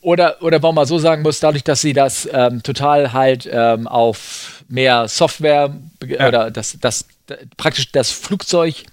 Oder, 0.00 0.42
oder 0.42 0.60
warum 0.60 0.74
man 0.74 0.86
so 0.86 0.98
sagen 0.98 1.22
muss, 1.22 1.38
dadurch, 1.38 1.62
dass 1.62 1.80
sie 1.80 1.92
das 1.92 2.28
ähm, 2.32 2.64
total 2.64 3.12
halt 3.12 3.48
ähm, 3.52 3.86
auf 3.86 4.64
mehr 4.68 5.06
Software 5.06 5.72
Ja. 6.04 6.26
oder 6.26 6.50
das, 6.50 6.76
das, 6.80 7.04
praktisch 7.56 7.92
das 7.92 8.10
Flugzeug, 8.10 8.84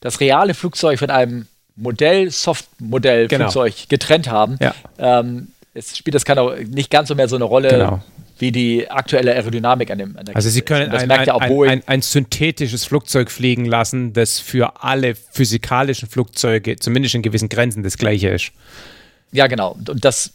das 0.00 0.20
reale 0.20 0.54
Flugzeug 0.54 0.98
von 0.98 1.10
einem 1.10 1.46
Modell, 1.76 2.30
Soft-Modell 2.30 3.28
Genau. 3.28 3.44
Flugzeug 3.50 3.88
getrennt 3.88 4.30
haben, 4.30 4.58
Ja. 4.60 4.74
ähm, 4.98 5.48
es 5.74 5.96
spielt 5.96 6.14
das 6.14 6.24
keine, 6.24 6.64
nicht 6.64 6.90
ganz 6.90 7.08
so 7.08 7.14
mehr 7.14 7.28
so 7.28 7.36
eine 7.36 7.44
Rolle 7.44 7.68
Genau. 7.68 8.04
wie 8.38 8.52
die 8.52 8.88
aktuelle 8.88 9.32
Aerodynamik 9.32 9.90
an 9.90 9.98
dem 9.98 10.16
an 10.16 10.28
Also 10.34 10.48
sie 10.50 10.62
können 10.62 10.90
ein, 10.92 11.10
ein, 11.10 11.26
ja 11.26 11.36
ein, 11.36 11.82
ein, 11.86 12.02
synthetisches 12.02 12.84
Flugzeug 12.84 13.30
fliegen 13.30 13.64
lassen, 13.64 14.12
das 14.12 14.38
für 14.38 14.82
alle 14.84 15.14
physikalischen 15.16 16.08
Flugzeuge, 16.08 16.76
zumindest 16.76 17.16
in 17.16 17.22
gewissen 17.22 17.48
Grenzen, 17.48 17.82
das 17.82 17.98
gleiche 17.98 18.28
ist. 18.28 18.52
Ja, 19.32 19.48
genau. 19.48 19.72
Und, 19.72 19.90
und 19.90 20.04
das, 20.04 20.32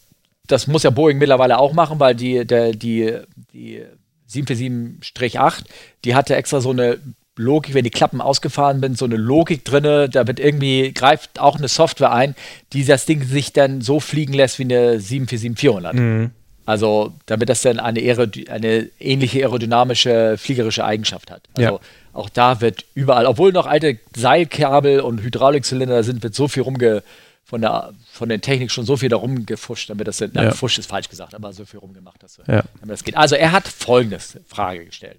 das 0.48 0.68
muss 0.68 0.84
ja 0.84 0.90
Boeing 0.90 1.18
mittlerweile 1.18 1.58
auch 1.58 1.72
machen, 1.72 2.00
weil 2.02 2.16
die, 2.16 2.46
der, 2.46 2.74
die, 2.74 3.14
die 3.54 3.82
747-8, 4.30 5.64
die 6.04 6.16
hatte 6.16 6.36
extra 6.36 6.60
so 6.60 6.72
eine 6.72 7.00
Logik, 7.40 7.74
wenn 7.74 7.86
die 7.86 7.90
Klappen 7.90 8.20
ausgefahren 8.20 8.82
sind, 8.82 8.98
so 8.98 9.06
eine 9.06 9.16
Logik 9.16 9.64
drin, 9.64 9.84
da 10.12 10.28
wird 10.28 10.40
irgendwie, 10.40 10.92
greift 10.94 11.40
auch 11.40 11.58
eine 11.58 11.70
Software 11.70 12.12
ein, 12.12 12.36
die 12.74 12.84
das 12.84 13.06
Ding 13.06 13.24
sich 13.24 13.54
dann 13.54 13.82
so 13.82 14.02
fliegen 14.02 14.34
lässt 14.34 14.60
wie 14.60 14.64
eine 14.64 14.98
747-400. 14.98 15.94
Mhm. 15.94 16.32
Also, 16.66 17.14
damit 17.26 17.50
das 17.50 17.62
dann 17.62 17.80
eine, 17.80 18.02
eine 18.50 18.90
ähnliche 19.00 19.40
aerodynamische, 19.40 20.36
fliegerische 20.38 20.84
Eigenschaft 20.84 21.32
hat. 21.32 21.44
Also, 21.56 21.76
ja. 21.76 21.80
auch 22.14 22.30
da 22.30 22.60
wird 22.62 22.86
überall, 22.94 23.26
obwohl 23.26 23.54
noch 23.54 23.66
alte 23.66 23.98
Seilkabel 24.16 25.00
und 25.00 25.24
Hydraulikzylinder 25.24 26.04
sind, 26.04 26.22
wird 26.22 26.36
so 26.36 26.48
viel 26.48 26.64
rumge, 26.64 27.04
von 27.46 27.62
der, 27.62 27.94
von 28.12 28.30
der 28.30 28.42
Technik 28.42 28.70
schon 28.70 28.86
so 28.86 28.98
viel 28.98 29.10
da 29.10 29.16
rumgefuscht, 29.16 29.90
damit 29.90 30.08
das, 30.08 30.20
nein, 30.20 30.32
ja. 30.34 30.52
Fusch 30.52 30.78
ist 30.78 30.88
falsch 30.88 31.10
gesagt, 31.10 31.34
aber 31.34 31.54
so 31.54 31.66
viel 31.66 31.80
rumgemacht, 31.80 32.22
dass, 32.22 32.38
ja. 32.38 32.64
damit 32.82 32.90
das 32.90 33.04
geht. 33.04 33.18
Also, 33.18 33.36
er 33.36 33.54
hat 33.54 33.68
folgendes 33.68 34.38
Frage 34.46 34.86
gestellt. 34.86 35.18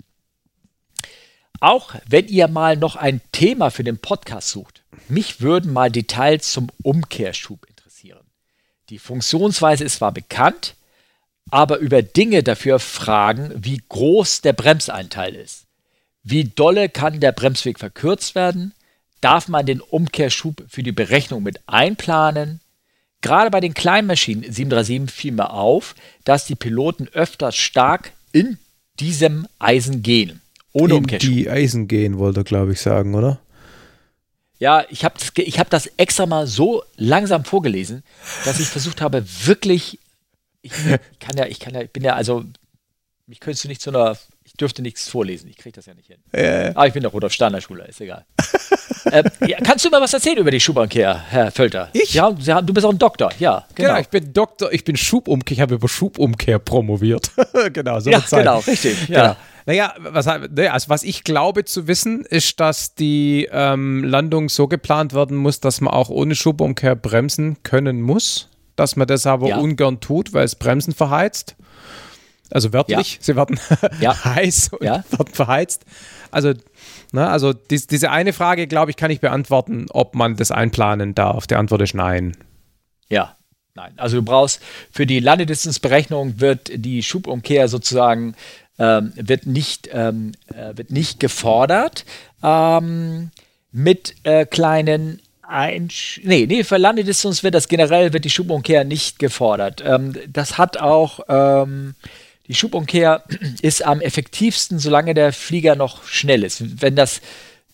Auch 1.61 1.95
wenn 2.09 2.27
ihr 2.29 2.49
mal 2.49 2.77
noch 2.77 2.97
ein 2.97 3.21
Thema 3.33 3.71
für 3.71 3.85
den 3.85 3.99
Podcast 3.99 4.49
sucht, 4.49 4.83
mich 5.09 5.43
würden 5.43 5.73
mal 5.73 5.91
Details 5.91 6.51
zum 6.51 6.69
Umkehrschub 6.83 7.67
interessieren. 7.69 8.25
Die 8.89 8.99
Funktionsweise 8.99 9.85
ist 9.85 9.97
zwar 9.97 10.13
bekannt, 10.13 10.75
aber 11.51 11.77
über 11.79 12.03
Dinge 12.03 12.43
dafür 12.43 12.79
fragen, 12.79 13.53
wie 13.55 13.83
groß 13.89 14.41
der 14.41 14.55
Bremseinteil 14.55 15.35
ist. 15.35 15.67
Wie 16.23 16.45
dolle 16.45 16.89
kann 16.89 17.21
der 17.21 17.33
Bremsweg 17.33 17.79
verkürzt 17.79 18.35
werden? 18.35 18.73
Darf 19.21 19.49
man 19.49 19.67
den 19.67 19.81
Umkehrschub 19.81 20.65
für 20.69 20.83
die 20.83 20.93
Berechnung 20.93 21.43
mit 21.43 21.61
einplanen? 21.67 22.61
Gerade 23.21 23.51
bei 23.51 23.61
den 23.61 23.75
kleinen 23.75 24.07
Maschinen 24.07 24.43
737 24.43 25.15
fiel 25.15 25.33
mir 25.33 25.51
auf, 25.51 25.95
dass 26.25 26.47
die 26.47 26.55
Piloten 26.55 27.09
öfter 27.09 27.53
stark 27.53 28.13
in 28.33 28.59
diesem 28.99 29.47
Eisen 29.59 30.03
gehen. 30.03 30.40
Ohne 30.73 30.95
in 30.95 30.99
Umkehrschub. 30.99 31.31
Die 31.31 31.51
Eisen 31.51 31.89
gehen, 31.89 32.19
wollte 32.19 32.41
er, 32.41 32.45
glaube 32.45 32.73
ich, 32.73 32.81
sagen, 32.81 33.15
oder? 33.15 33.41
Ja, 34.59 34.85
ich 34.91 35.05
habe 35.05 35.15
ich 35.37 35.59
hab 35.59 35.71
das 35.71 35.87
extra 35.97 36.27
mal 36.27 36.47
so 36.47 36.83
langsam 36.97 37.45
vorgelesen, 37.45 38.03
dass 38.45 38.61
ich 38.61 38.67
versucht 38.67 39.01
habe, 39.01 39.25
wirklich 39.45 39.99
ich 40.63 40.73
kann 41.19 41.37
ja, 41.37 41.47
ich 41.47 41.61
kann 41.61 41.75
ja, 41.75 41.83
ich 41.83 41.91
bin 41.91 42.03
ja, 42.05 42.15
also, 42.15 42.45
mich 43.27 43.41
könntest 43.41 43.65
du 43.65 43.69
nicht 43.69 43.81
zu 43.81 43.91
einer, 43.91 44.17
ich 44.45 44.53
dürfte 44.55 44.83
nichts 44.83 45.09
vorlesen, 45.09 45.49
ich 45.49 45.57
kriege 45.57 45.75
das 45.75 45.87
ja 45.87 45.95
nicht 45.95 46.09
hin. 46.09 46.19
Äh. 46.33 46.71
Aber 46.75 46.87
ich 46.87 46.93
bin 46.93 47.03
doch 47.03 47.13
Rudolf 47.13 47.33
Steiner 47.33 47.61
Schule, 47.61 47.87
ist 47.87 48.01
egal. 48.01 48.25
äh, 49.07 49.25
ja, 49.47 49.59
kannst 49.63 49.85
du 49.85 49.91
mal 49.91 50.01
was 50.01 50.13
erzählen 50.13 50.39
über 50.39 50.51
die 50.51 50.61
Schubumkehr, 50.61 51.25
Herr 51.31 51.51
Völter? 51.51 51.89
Ich? 51.93 52.15
Ja, 52.15 52.31
du 52.31 52.75
bist 52.75 52.85
auch 52.85 52.91
ein 52.91 52.99
Doktor, 52.99 53.31
ja. 53.39 53.67
Genau, 53.75 53.89
genau 53.89 54.01
ich 54.01 54.09
bin 54.09 54.33
Doktor, 54.33 54.73
ich 54.73 54.85
bin 54.85 54.97
Schubumkehr, 54.97 55.55
ich 55.55 55.61
habe 55.61 55.77
über 55.77 55.89
Schubumkehr 55.89 56.59
promoviert. 56.59 57.31
genau, 57.73 58.01
so 58.01 58.11
Ja, 58.11 58.23
genau, 58.31 58.59
richtig, 58.59 59.09
ja. 59.09 59.23
Genau. 59.23 59.37
Naja, 59.67 59.95
was, 59.99 60.27
also 60.27 60.89
was 60.89 61.03
ich 61.03 61.25
glaube 61.25 61.65
zu 61.65 61.87
wissen, 61.87 62.25
ist, 62.25 62.61
dass 62.61 62.95
die 62.95 63.49
ähm, 63.51 64.05
Landung 64.05 64.49
so 64.49 64.69
geplant 64.69 65.15
werden 65.15 65.37
muss, 65.37 65.61
dass 65.61 65.81
man 65.81 65.93
auch 65.93 66.09
ohne 66.09 66.35
Schubumkehr 66.35 66.97
bremsen 66.97 67.63
können 67.63 68.01
muss 68.01 68.51
dass 68.81 68.97
man 68.97 69.07
das 69.07 69.27
aber 69.27 69.49
ja. 69.49 69.59
ungern 69.59 70.01
tut, 70.01 70.33
weil 70.33 70.45
es 70.45 70.55
Bremsen 70.55 70.95
verheizt. 70.95 71.55
Also 72.51 72.73
wörtlich, 72.73 73.17
ja. 73.17 73.19
sie 73.21 73.37
werden 73.37 73.61
ja. 74.01 74.25
heiß 74.25 74.71
und 74.73 74.81
werden 74.81 75.35
verheizt. 75.35 75.85
Also, 76.31 76.55
ne, 77.13 77.29
also 77.29 77.53
dies, 77.53 77.87
diese 77.87 78.11
eine 78.11 78.33
Frage, 78.33 78.67
glaube 78.67 78.91
ich, 78.91 78.97
kann 78.97 79.11
ich 79.11 79.21
beantworten, 79.21 79.87
ob 79.91 80.15
man 80.15 80.37
das 80.37 80.51
einplanen 80.51 81.15
darf. 81.15 81.47
Die 81.47 81.57
Antwort 81.57 81.83
ist 81.83 81.95
nein. 81.95 82.37
Ja, 83.11 83.37
nein. 83.75 83.93
Also 83.99 84.17
du 84.17 84.23
brauchst 84.23 84.63
für 84.91 85.07
die 85.07 85.21
Landedistanzberechnung 85.21 86.41
wird 86.41 86.71
die 86.75 87.03
Schubumkehr 87.03 87.69
sozusagen 87.69 88.35
ähm, 88.81 89.13
wird, 89.15 89.47
nicht, 89.47 89.91
ähm, 89.93 90.33
äh, 90.49 90.77
wird 90.77 90.91
nicht 90.91 91.21
gefordert 91.21 92.07
ähm, 92.43 93.31
mit 93.71 94.15
äh, 94.25 94.47
kleinen 94.47 95.21
ein, 95.43 95.91
nee, 96.23 96.47
nee, 96.47 96.63
für 96.63 96.77
Landedistanz 96.77 97.43
wird 97.43 97.55
das 97.55 97.69
generell, 97.69 98.13
wird 98.13 98.25
die 98.25 98.31
Schubumkehr 98.31 98.85
nicht 98.85 99.19
gefordert. 99.19 99.83
Ähm, 99.85 100.15
das 100.29 100.59
hat 100.59 100.79
auch, 100.79 101.21
ähm, 101.29 101.95
die 102.47 102.55
Schubumkehr 102.55 103.25
ist 103.63 103.85
am 103.85 104.01
effektivsten, 104.01 104.79
solange 104.79 105.13
der 105.13 105.33
Flieger 105.33 105.75
noch 105.75 106.05
schnell 106.05 106.45
ist. 106.45 106.81
Wenn 106.81 106.95
das, 106.95 107.21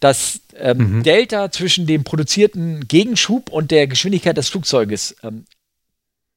das 0.00 0.40
ähm, 0.57 0.98
mhm. 0.98 1.02
Delta 1.02 1.50
zwischen 1.50 1.86
dem 1.86 2.02
produzierten 2.02 2.88
Gegenschub 2.88 3.50
und 3.50 3.70
der 3.70 3.86
Geschwindigkeit 3.86 4.38
des 4.38 4.48
Flugzeuges 4.48 5.14
ähm, 5.22 5.44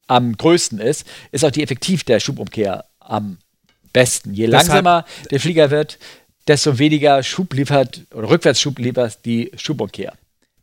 am 0.06 0.36
größten 0.36 0.78
ist, 0.78 1.06
ist 1.32 1.44
auch 1.44 1.50
die 1.50 1.62
Effektiv 1.62 2.04
der 2.04 2.20
Schubumkehr 2.20 2.84
am 2.98 3.38
besten. 3.92 4.34
Je 4.34 4.46
langsamer 4.46 5.04
der 5.30 5.40
Flieger 5.40 5.70
wird, 5.70 5.98
desto 6.46 6.78
weniger 6.78 7.22
Schub 7.22 7.54
liefert 7.54 8.02
oder 8.14 8.28
Rückwärtsschub 8.30 8.78
liefert 8.78 9.24
die 9.24 9.50
Schubumkehr. 9.56 10.14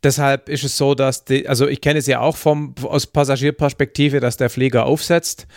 Deshalb 0.04 0.48
ist 0.48 0.64
es 0.64 0.78
so, 0.78 0.94
dass, 0.94 1.26
die, 1.26 1.48
also 1.50 1.68
ich 1.68 1.82
kenne 1.82 2.00
es 2.00 2.08
ja 2.08 2.20
auch 2.20 2.38
vom, 2.38 2.76
aus 2.84 3.08
Passagierperspektive, 3.08 4.20
dass 4.20 4.38
der 4.38 4.50
Flieger 4.50 4.86
aufsetzt. 4.86 5.48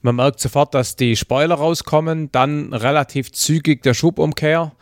Man 0.00 0.16
merkt 0.16 0.40
sofort, 0.40 0.74
dass 0.74 0.96
die 0.96 1.14
Spoiler 1.14 1.56
rauskommen, 1.56 2.32
dann 2.32 2.72
relativ 2.72 3.32
zügig 3.32 3.82
der 3.82 3.94
Schubumkehr. 3.94 4.72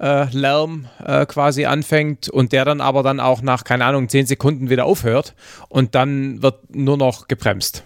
Äh, 0.00 0.26
Lärm 0.32 0.88
äh, 1.04 1.26
quasi 1.26 1.64
anfängt 1.64 2.28
und 2.28 2.52
der 2.52 2.64
dann 2.64 2.80
aber 2.80 3.02
dann 3.02 3.20
auch 3.20 3.42
nach, 3.42 3.62
keine 3.62 3.84
Ahnung, 3.84 4.08
10 4.08 4.26
Sekunden 4.26 4.70
wieder 4.70 4.84
aufhört 4.84 5.34
und 5.68 5.94
dann 5.94 6.42
wird 6.42 6.74
nur 6.74 6.96
noch 6.96 7.28
gebremst. 7.28 7.84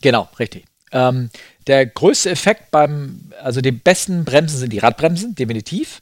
Genau, 0.00 0.28
richtig. 0.38 0.64
Ähm, 0.92 1.30
der 1.66 1.86
größte 1.86 2.30
Effekt 2.30 2.70
beim, 2.70 3.32
also 3.42 3.60
die 3.60 3.72
besten 3.72 4.24
Bremsen 4.24 4.58
sind 4.58 4.72
die 4.72 4.78
Radbremsen, 4.78 5.34
definitiv. 5.34 6.00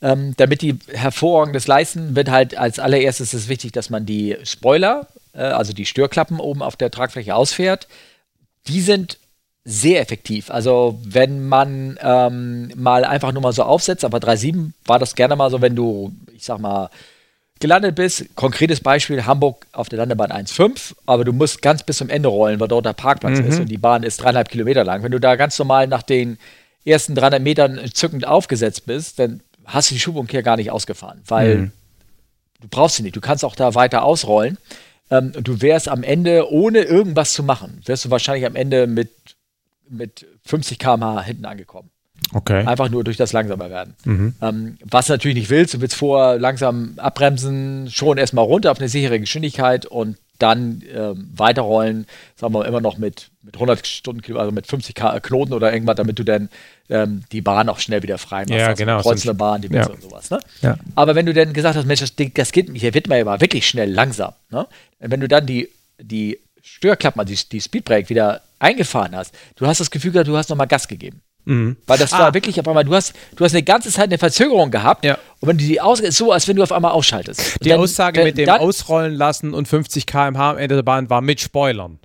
Ähm, 0.00 0.34
damit 0.36 0.62
die 0.62 0.78
hervorragendes 0.92 1.66
leisten, 1.66 2.14
wird 2.14 2.30
halt 2.30 2.56
als 2.56 2.78
allererstes 2.78 3.34
ist 3.34 3.48
wichtig, 3.48 3.72
dass 3.72 3.90
man 3.90 4.06
die 4.06 4.36
Spoiler, 4.44 5.08
äh, 5.32 5.40
also 5.40 5.72
die 5.72 5.86
Störklappen 5.86 6.38
oben 6.38 6.62
auf 6.62 6.76
der 6.76 6.90
Tragfläche 6.90 7.34
ausfährt. 7.34 7.88
Die 8.68 8.80
sind 8.80 9.18
sehr 9.64 10.00
effektiv. 10.00 10.50
Also 10.50 10.98
wenn 11.04 11.46
man 11.48 11.98
ähm, 12.00 12.72
mal 12.76 13.04
einfach 13.04 13.32
nur 13.32 13.42
mal 13.42 13.52
so 13.52 13.64
aufsetzt, 13.64 14.04
aber 14.04 14.18
3.7 14.18 14.72
war 14.86 14.98
das 14.98 15.14
gerne 15.14 15.36
mal 15.36 15.50
so, 15.50 15.60
wenn 15.60 15.74
du, 15.76 16.12
ich 16.34 16.44
sag 16.44 16.58
mal, 16.58 16.90
gelandet 17.60 17.94
bist. 17.94 18.34
Konkretes 18.36 18.80
Beispiel, 18.80 19.26
Hamburg 19.26 19.66
auf 19.72 19.88
der 19.88 19.98
Landebahn 19.98 20.30
1.5, 20.30 20.94
aber 21.06 21.24
du 21.24 21.32
musst 21.32 21.62
ganz 21.62 21.82
bis 21.82 21.98
zum 21.98 22.08
Ende 22.08 22.28
rollen, 22.28 22.60
weil 22.60 22.68
dort 22.68 22.86
der 22.86 22.92
Parkplatz 22.92 23.38
mhm. 23.38 23.46
ist 23.46 23.60
und 23.60 23.66
die 23.66 23.78
Bahn 23.78 24.02
ist 24.02 24.18
dreieinhalb 24.22 24.48
Kilometer 24.48 24.84
lang. 24.84 25.02
Wenn 25.02 25.12
du 25.12 25.20
da 25.20 25.36
ganz 25.36 25.58
normal 25.58 25.86
nach 25.86 26.02
den 26.02 26.38
ersten 26.84 27.14
300 27.14 27.42
Metern 27.42 27.80
zückend 27.92 28.26
aufgesetzt 28.26 28.86
bist, 28.86 29.18
dann 29.18 29.40
hast 29.64 29.90
du 29.90 29.94
die 29.94 30.00
Schubumkehr 30.00 30.42
gar 30.42 30.56
nicht 30.56 30.70
ausgefahren, 30.70 31.20
weil 31.26 31.56
mhm. 31.56 31.72
du 32.60 32.68
brauchst 32.68 32.96
sie 32.96 33.02
nicht. 33.02 33.16
Du 33.16 33.20
kannst 33.20 33.44
auch 33.44 33.56
da 33.56 33.74
weiter 33.74 34.04
ausrollen. 34.04 34.58
Ähm, 35.10 35.32
du 35.32 35.60
wärst 35.60 35.88
am 35.88 36.02
Ende, 36.02 36.50
ohne 36.50 36.82
irgendwas 36.82 37.32
zu 37.32 37.42
machen, 37.42 37.80
wärst 37.84 38.04
du 38.04 38.10
wahrscheinlich 38.10 38.46
am 38.46 38.56
Ende 38.56 38.86
mit, 38.86 39.10
mit 39.88 40.26
50 40.44 40.78
km/h 40.78 41.22
hinten 41.22 41.44
angekommen. 41.44 41.90
Okay. 42.32 42.64
Einfach 42.66 42.90
nur 42.90 43.04
durch 43.04 43.16
das 43.16 43.32
langsamer 43.32 43.70
werden. 43.70 43.94
Mhm. 44.04 44.34
Ähm, 44.42 44.78
was 44.84 45.06
du 45.06 45.14
natürlich 45.14 45.36
nicht 45.36 45.50
willst, 45.50 45.74
du 45.74 45.80
willst 45.80 45.96
vorher 45.96 46.38
langsam 46.38 46.94
abbremsen, 46.96 47.88
schon 47.90 48.18
erstmal 48.18 48.44
runter 48.44 48.70
auf 48.70 48.78
eine 48.78 48.88
sichere 48.88 49.18
Geschwindigkeit 49.18 49.86
und 49.86 50.16
dann 50.38 50.82
ähm, 50.94 51.30
weiterrollen, 51.34 52.06
sagen 52.36 52.54
wir 52.54 52.64
immer 52.66 52.80
noch 52.80 52.96
mit, 52.96 53.30
mit 53.42 53.54
100 53.54 53.86
Stundenkilometer, 53.86 54.42
also 54.42 54.54
mit 54.54 54.66
50 54.66 54.94
K 54.94 55.20
Knoten 55.20 55.52
oder 55.52 55.72
irgendwas, 55.72 55.96
damit 55.96 56.18
du 56.18 56.22
dann 56.22 56.48
ähm, 56.88 57.24
die 57.32 57.40
Bahn 57.40 57.68
auch 57.68 57.80
schnell 57.80 58.02
wieder 58.02 58.18
frei 58.18 58.40
machst. 58.40 58.50
Ja, 58.50 58.68
also 58.68 58.84
genau. 58.84 59.00
Kreuzende 59.00 59.34
Bahn, 59.34 59.62
die 59.62 59.68
ja. 59.68 59.88
und 59.88 60.00
sowas. 60.00 60.30
Ne? 60.30 60.38
Ja. 60.62 60.76
Aber 60.94 61.14
wenn 61.14 61.26
du 61.26 61.34
dann 61.34 61.52
gesagt 61.52 61.76
hast, 61.76 61.86
Mensch, 61.86 62.00
das, 62.00 62.14
das 62.34 62.52
geht, 62.52 62.70
hier 62.72 62.94
wird 62.94 63.08
man 63.08 63.18
ja 63.18 63.24
mal 63.24 63.40
wirklich 63.40 63.66
schnell 63.66 63.90
langsam. 63.90 64.32
Ne? 64.50 64.66
Wenn 65.00 65.20
du 65.20 65.28
dann 65.28 65.44
die, 65.44 65.68
die 66.00 66.38
Störklappen, 66.62 67.20
also 67.20 67.34
die, 67.34 67.48
die 67.48 67.60
Speedbrake 67.60 68.08
wieder 68.08 68.42
eingefahren 68.60 69.16
hast, 69.16 69.34
du 69.56 69.66
hast 69.66 69.80
das 69.80 69.90
Gefühl 69.90 70.12
gehabt, 70.12 70.28
du 70.28 70.36
hast 70.36 70.50
nochmal 70.50 70.68
Gas 70.68 70.86
gegeben. 70.86 71.20
Mhm. 71.48 71.76
Weil 71.86 71.96
das 71.96 72.12
ah. 72.12 72.18
war 72.18 72.34
wirklich 72.34 72.60
auf 72.60 72.68
einmal, 72.68 72.84
du 72.84 72.94
hast, 72.94 73.14
du 73.34 73.44
hast 73.44 73.54
eine 73.54 73.62
ganze 73.62 73.90
Zeit 73.90 74.04
eine 74.04 74.18
Verzögerung 74.18 74.70
gehabt. 74.70 75.04
Ja. 75.04 75.16
Und 75.40 75.48
wenn 75.48 75.56
du 75.56 75.64
die 75.64 75.80
aus, 75.80 75.98
ist 76.00 76.18
so, 76.18 76.30
als 76.30 76.46
wenn 76.46 76.56
du 76.56 76.62
auf 76.62 76.72
einmal 76.72 76.92
ausschaltest. 76.92 77.64
Die 77.64 77.70
dann, 77.70 77.80
Aussage 77.80 78.22
mit 78.22 78.36
dem 78.36 78.46
dann, 78.46 78.60
Ausrollen 78.60 79.14
lassen 79.14 79.54
und 79.54 79.66
50 79.66 80.06
km/h 80.06 80.50
am 80.50 80.58
Ende 80.58 80.74
der 80.74 80.82
Bahn 80.82 81.08
war 81.08 81.22
mit 81.22 81.40
Spoilern. 81.40 81.98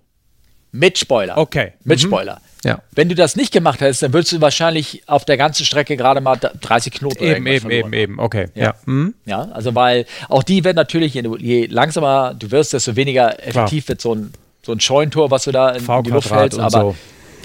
Mit 0.71 0.97
Spoiler. 0.97 1.37
Okay. 1.37 1.73
Mit 1.83 1.99
mhm. 1.99 2.07
Spoiler. 2.07 2.41
Ja. 2.63 2.81
Wenn 2.93 3.09
du 3.09 3.15
das 3.15 3.35
nicht 3.35 3.51
gemacht 3.51 3.81
hättest, 3.81 4.01
dann 4.03 4.13
würdest 4.13 4.31
du 4.31 4.39
wahrscheinlich 4.39 5.03
auf 5.07 5.25
der 5.25 5.35
ganzen 5.35 5.65
Strecke 5.65 5.97
gerade 5.97 6.21
mal 6.21 6.37
30 6.37 6.93
Knoten 6.93 7.21
Eben, 7.21 7.45
eben, 7.45 7.69
eben, 7.69 7.93
eben. 7.93 8.19
Okay. 8.19 8.47
Ja. 8.55 8.63
Ja. 8.63 8.75
Mhm. 8.85 9.13
ja. 9.25 9.49
also 9.51 9.76
weil 9.76 10.05
auch 10.30 10.43
die 10.43 10.63
werden 10.63 10.77
natürlich, 10.77 11.15
je, 11.15 11.65
langsamer 11.65 12.34
du 12.34 12.49
wirst, 12.51 12.72
desto 12.72 12.95
weniger 12.95 13.45
effektiv 13.45 13.85
Klar. 13.85 13.89
wird 13.89 14.01
so 14.01 14.15
ein, 14.15 14.34
so 14.65 14.72
ein 14.72 14.80
Scheuntor, 14.80 15.30
was 15.30 15.43
du 15.43 15.51
da 15.51 15.72
in, 15.72 15.85
in 15.85 16.03
die 16.03 16.11
Luft 16.11 16.34
hältst. 16.34 16.57
Aber 16.57 16.69
so. 16.69 16.95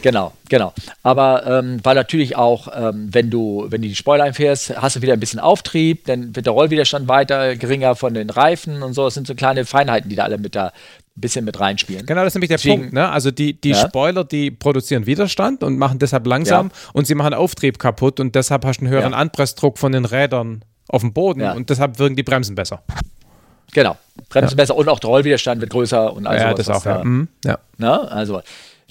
Genau, 0.02 0.32
genau. 0.48 0.72
Aber 1.02 1.44
ähm, 1.46 1.80
weil 1.82 1.94
natürlich 1.94 2.36
auch, 2.36 2.68
ähm, 2.74 3.08
wenn 3.12 3.30
du, 3.30 3.66
wenn 3.68 3.82
du 3.82 3.88
die 3.88 3.94
Spoiler 3.96 4.24
einfährst, 4.24 4.76
hast 4.80 4.96
du 4.96 5.02
wieder 5.02 5.12
ein 5.14 5.20
bisschen 5.20 5.40
Auftrieb, 5.40 6.04
dann 6.06 6.34
wird 6.36 6.46
der 6.46 6.52
Rollwiderstand 6.52 7.08
weiter 7.08 7.56
geringer 7.56 7.96
von 7.96 8.14
den 8.14 8.30
Reifen 8.30 8.82
und 8.82 8.94
so. 8.94 9.04
Das 9.04 9.14
sind 9.14 9.26
so 9.26 9.34
kleine 9.34 9.64
Feinheiten, 9.64 10.08
die 10.08 10.16
da 10.16 10.24
alle 10.24 10.38
mit 10.38 10.54
da 10.54 10.66
ein 10.68 11.20
bisschen 11.20 11.44
mit 11.44 11.58
reinspielen. 11.58 12.06
Genau, 12.06 12.20
das 12.22 12.28
ist 12.28 12.34
nämlich 12.36 12.48
der 12.48 12.58
Deswegen, 12.58 12.80
Punkt. 12.82 12.94
Ne? 12.94 13.08
Also 13.08 13.32
die, 13.32 13.60
die 13.60 13.70
ja. 13.70 13.88
Spoiler, 13.88 14.22
die 14.24 14.52
produzieren 14.52 15.06
Widerstand 15.06 15.64
und 15.64 15.76
machen 15.78 15.98
deshalb 15.98 16.26
langsam 16.28 16.68
ja. 16.68 16.90
und 16.92 17.06
sie 17.08 17.16
machen 17.16 17.34
Auftrieb 17.34 17.78
kaputt 17.80 18.20
und 18.20 18.34
deshalb 18.36 18.64
hast 18.64 18.80
du 18.80 18.84
einen 18.84 18.92
höheren 18.94 19.12
ja. 19.12 19.18
Anpressdruck 19.18 19.78
von 19.78 19.90
den 19.90 20.04
Rädern 20.04 20.64
auf 20.88 21.00
dem 21.02 21.12
Boden 21.12 21.40
Ja. 21.40 21.52
und 21.54 21.70
deshalb 21.70 21.98
wirken 21.98 22.14
die 22.14 22.22
Bremsen 22.22 22.54
besser. 22.54 22.82
Genau. 23.72 23.96
Bremsen 24.30 24.56
besser 24.56 24.76
und 24.76 24.88
auch 24.88 24.98
der 25.00 25.10
Rollwiderstand 25.10 25.60
wird 25.60 25.70
größer 25.70 26.12
und 26.12 26.26
also 26.26 26.44
ja, 26.44 26.54
das 26.54 26.68
auch, 26.70 26.84
ja. 26.84 26.98
da- 26.98 27.04
Mhm. 27.04 27.28
ja. 27.44 27.58
Ne? 27.76 28.10
Also, 28.10 28.40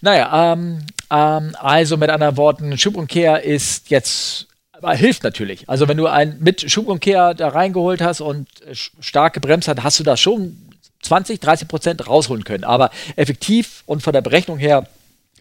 naja, 0.02 0.54
ähm, 0.54 0.80
ähm, 1.10 1.56
also 1.60 1.98
mit 1.98 2.10
anderen 2.10 2.38
Worten, 2.38 2.78
Schubumkehr 2.78 3.44
ist 3.44 3.90
jetzt, 3.90 4.48
aber 4.72 4.94
hilft 4.94 5.24
natürlich. 5.24 5.68
Also 5.70 5.88
wenn 5.88 5.98
du 5.98 6.08
ein 6.08 6.38
mit 6.40 6.70
Schubumkehr 6.70 7.34
da 7.34 7.50
reingeholt 7.50 8.02
hast 8.02 8.22
und 8.22 8.48
äh, 8.62 8.76
stark 8.76 9.34
gebremst 9.34 9.68
hast, 9.68 9.84
hast 9.84 10.00
du 10.00 10.04
da 10.04 10.18
schon 10.18 10.58
20, 11.02 11.40
30 11.40 11.68
Prozent 11.68 12.08
rausholen 12.08 12.44
können. 12.44 12.64
Aber 12.64 12.92
effektiv 13.16 13.84
und 13.86 14.02
von 14.02 14.14
der 14.14 14.22
Berechnung 14.22 14.58
her 14.58 14.88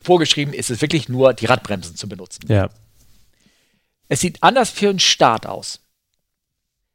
vorgeschrieben 0.03 0.55
ist 0.55 0.71
es 0.71 0.81
wirklich 0.81 1.09
nur, 1.09 1.35
die 1.35 1.47
Radbremsen 1.47 1.97
zu 1.97 2.09
benutzen. 2.09 2.45
Ja. 2.49 2.69
Es 4.09 4.21
sieht 4.21 4.43
anders 4.43 4.71
für 4.71 4.87
den 4.87 5.01
Start 5.01 5.47
aus. 5.47 5.81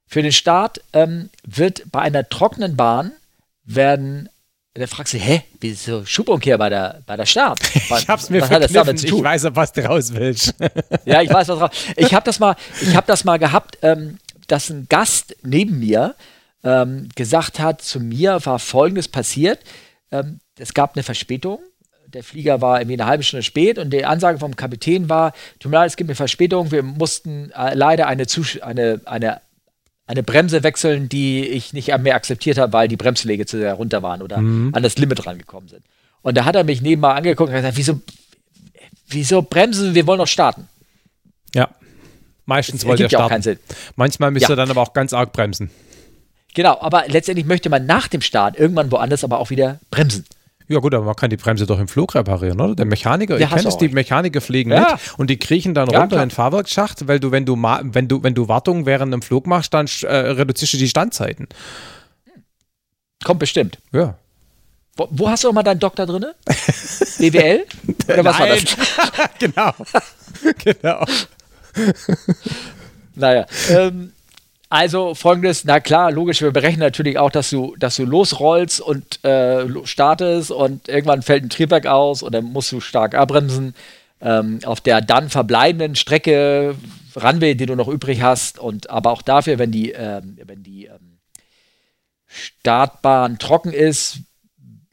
Für 0.08 0.22
den 0.22 0.32
Start 0.32 0.82
ähm, 0.94 1.30
wird 1.44 1.84
bei 1.92 2.02
einer 2.02 2.28
trockenen 2.28 2.76
Bahn 2.76 3.12
werden, 3.64 4.30
da 4.74 4.88
fragst 4.88 5.14
du, 5.14 5.18
hä, 5.18 5.44
wieso 5.60 6.06
Schubumkehr 6.06 6.58
bei 6.58 6.70
der, 6.70 7.02
bei 7.06 7.18
der 7.18 7.26
Start? 7.26 7.60
Ich 7.76 8.08
hab's 8.08 8.30
mir 8.30 8.42
was 8.42 8.50
hat 8.50 8.64
das 8.64 8.72
damit 8.72 9.00
verkniffen. 9.00 9.10
zu 9.10 9.18
Ich 9.18 9.24
weiß, 9.24 9.46
auf 9.46 9.56
was 9.56 9.74
du 9.74 9.86
raus 9.86 10.14
willst. 10.14 10.56
Ja, 11.06 11.22
ich 11.22 11.30
weiß 11.30 11.50
was 11.50 11.60
drauf. 11.60 11.72
Ich 11.98 12.14
habe 12.14 12.26
das 12.26 12.40
mal, 12.40 12.56
ich 12.82 12.96
habe 12.96 13.06
das 13.08 13.26
mal 13.26 13.38
gehabt, 13.38 13.78
ähm, 13.82 14.18
dass 14.48 14.70
ein 14.70 14.88
Gast 14.88 15.36
neben 15.44 15.80
mir 15.80 16.16
ähm, 16.64 17.10
gesagt 17.16 17.60
hat, 17.60 17.82
zu 17.82 18.00
mir 18.00 18.40
war 18.46 18.60
Folgendes 18.60 19.08
passiert: 19.08 19.60
ähm, 20.12 20.40
Es 20.58 20.74
gab 20.74 20.96
eine 20.96 21.04
Verspätung. 21.04 21.60
Der 22.08 22.24
Flieger 22.24 22.62
war 22.62 22.80
irgendwie 22.80 23.00
eine 23.00 23.06
halbe 23.10 23.24
Stunde 23.24 23.44
spät 23.44 23.78
und 23.78 23.92
die 23.92 24.06
Ansage 24.06 24.40
vom 24.40 24.56
Kapitän 24.56 25.10
war: 25.10 25.34
Tut 25.60 25.72
mir 25.72 25.80
leid, 25.80 25.90
es 25.90 25.98
gibt 25.98 26.10
eine 26.10 26.16
Verspätung. 26.16 26.72
Wir 26.72 26.84
mussten 26.84 27.52
äh, 27.52 27.74
leider 27.74 28.08
eine, 28.08 28.28
Zusch 28.28 28.62
eine, 28.62 29.02
eine, 29.06 29.42
eine 30.12 30.24
Bremse 30.24 30.62
wechseln, 30.64 31.10
die 31.10 31.48
ich 31.48 31.74
nicht 31.74 31.96
mehr 32.00 32.16
akzeptiert 32.16 32.58
habe, 32.58 32.74
weil 32.74 32.88
die 32.88 32.98
Bremsschläge 32.98 33.46
zu 33.46 33.58
sehr 33.58 33.74
runter 33.74 34.04
waren 34.04 34.22
oder 34.22 34.38
an 34.38 34.74
das 34.84 34.98
Limit 34.98 35.26
rangekommen 35.26 35.70
sind. 35.70 35.84
Und 36.22 36.38
da 36.38 36.46
hat 36.46 36.56
er 36.56 36.64
mich 36.64 36.82
nebenbei 36.82 37.14
angeguckt 37.14 37.50
und 37.50 37.56
gesagt: 37.56 37.78
Wieso, 37.78 38.02
wieso 39.08 39.42
bremsen? 39.42 39.96
Wir 39.96 40.06
wollen 40.08 40.20
noch 40.20 40.28
starten. 40.28 40.68
ja. 41.56 41.70
Meistens 42.46 42.82
Das 42.82 42.88
wollt 42.90 43.00
ihr 43.00 43.04
ergibt 43.06 43.14
ja 43.14 43.20
auch 43.20 43.30
starten. 43.30 43.44
keinen 43.44 43.56
Sinn. 43.58 43.60
Manchmal 43.96 44.32
müsst 44.32 44.44
Ja. 44.44 44.50
ihr 44.54 44.56
dann 44.58 44.70
aber 44.70 44.82
auch 44.82 44.94
ganz 44.94 45.14
arg 45.14 45.32
bremsen. 45.32 45.70
Genau, 46.54 46.78
aber 46.82 47.04
letztendlich 47.08 47.46
möchte 47.46 47.70
man 47.70 47.86
nach 47.86 48.08
dem 48.10 48.20
Start 48.22 48.58
irgendwann 48.60 48.92
woanders 48.92 49.24
aber 49.24 49.40
auch 49.40 49.52
wieder 49.52 49.80
bremsen. 49.92 50.26
Ja 50.72 50.80
gut, 50.80 50.94
aber 50.94 51.06
man 51.06 51.16
kann 51.16 51.30
die 51.30 51.38
Bremse 51.38 51.66
doch 51.66 51.80
im 51.80 51.88
Flug 51.88 52.16
reparieren, 52.16 52.60
oder? 52.62 52.76
Der 52.76 52.86
Mechaniker, 52.86 53.38
Ja, 53.38 53.48
ich 53.48 53.50
kenne 53.54 53.68
es, 53.68 53.74
auch 53.76 53.78
die. 53.78 53.90
Mechaniker 53.90 54.42
fliegen 54.42 54.72
Ja. 54.72 54.92
mit 54.94 55.20
und 55.20 55.30
die 55.30 55.38
kriechen 55.38 55.74
dann 55.74 55.90
Ja, 55.90 56.00
runter 56.00 56.16
klar. 56.16 56.24
in 56.24 56.30
den 56.30 56.36
Fahrwerksschacht, 56.36 57.08
weil 57.08 57.20
du, 57.20 57.32
wenn 57.32 57.46
du, 57.46 57.56
wenn 57.62 58.08
du, 58.08 58.24
wenn 58.24 58.34
du 58.34 58.48
Wartung 58.48 58.86
während 58.86 59.14
einem 59.14 59.22
Flug 59.22 59.48
machst, 59.48 59.74
dann 59.74 59.88
äh, 60.04 60.08
reduzierst 60.16 60.74
du 60.74 60.78
die 60.78 60.88
Standzeiten. 60.90 61.48
Kommt 63.24 63.40
bestimmt. 63.40 63.78
Ja. 63.92 64.16
Wo, 64.96 65.08
wo 65.12 65.30
hast 65.30 65.44
du 65.44 65.48
noch 65.50 65.54
mal 65.56 65.64
deinen 65.64 65.80
Doktor 65.80 66.06
drin? 66.06 66.26
BWL? 67.20 67.66
Oder 68.08 68.26
was 68.26 68.40
war 68.40 68.48
das? 68.48 68.64
genau. 69.40 69.72
genau. 70.64 71.06
Naja. 73.16 73.46
Ähm, 73.70 74.12
also 74.72 75.16
folgendes, 75.16 75.66
na 75.66 75.82
klar, 75.82 76.14
logisch, 76.14 76.42
wir 76.42 76.52
berechnen 76.52 76.80
natürlich 76.80 77.18
auch, 77.18 77.30
dass 77.30 77.50
du, 77.50 77.76
dass 77.78 77.98
du 77.98 78.06
losrollst 78.06 78.80
und 78.80 79.22
äh, 79.26 79.66
startest 79.84 80.50
und 80.50 80.88
irgendwann 80.88 81.24
fällt 81.24 81.44
ein 81.44 81.50
Triebwerk 81.50 81.88
aus 81.88 82.24
oder 82.24 82.42
musst 82.42 82.72
du 82.72 82.80
stark 82.80 83.14
abbremsen. 83.14 83.76
Ähm, 84.22 84.60
auf 84.64 84.80
der 84.80 85.02
dann 85.02 85.30
verbleibenden 85.30 85.96
Strecke, 85.96 86.76
Runway, 87.22 87.56
die 87.56 87.66
du 87.66 87.76
noch 87.76 87.90
übrig 87.90 88.22
hast, 88.22 88.60
und 88.60 88.90
aber 88.90 89.12
auch 89.12 89.24
dafür, 89.24 89.60
wenn 89.60 89.72
die, 89.72 89.92
ähm, 89.92 90.38
wenn 90.46 90.64
die 90.64 90.86
ähm, 90.86 91.18
Startbahn 92.28 93.40
trocken 93.40 93.74
ist, 93.74 94.20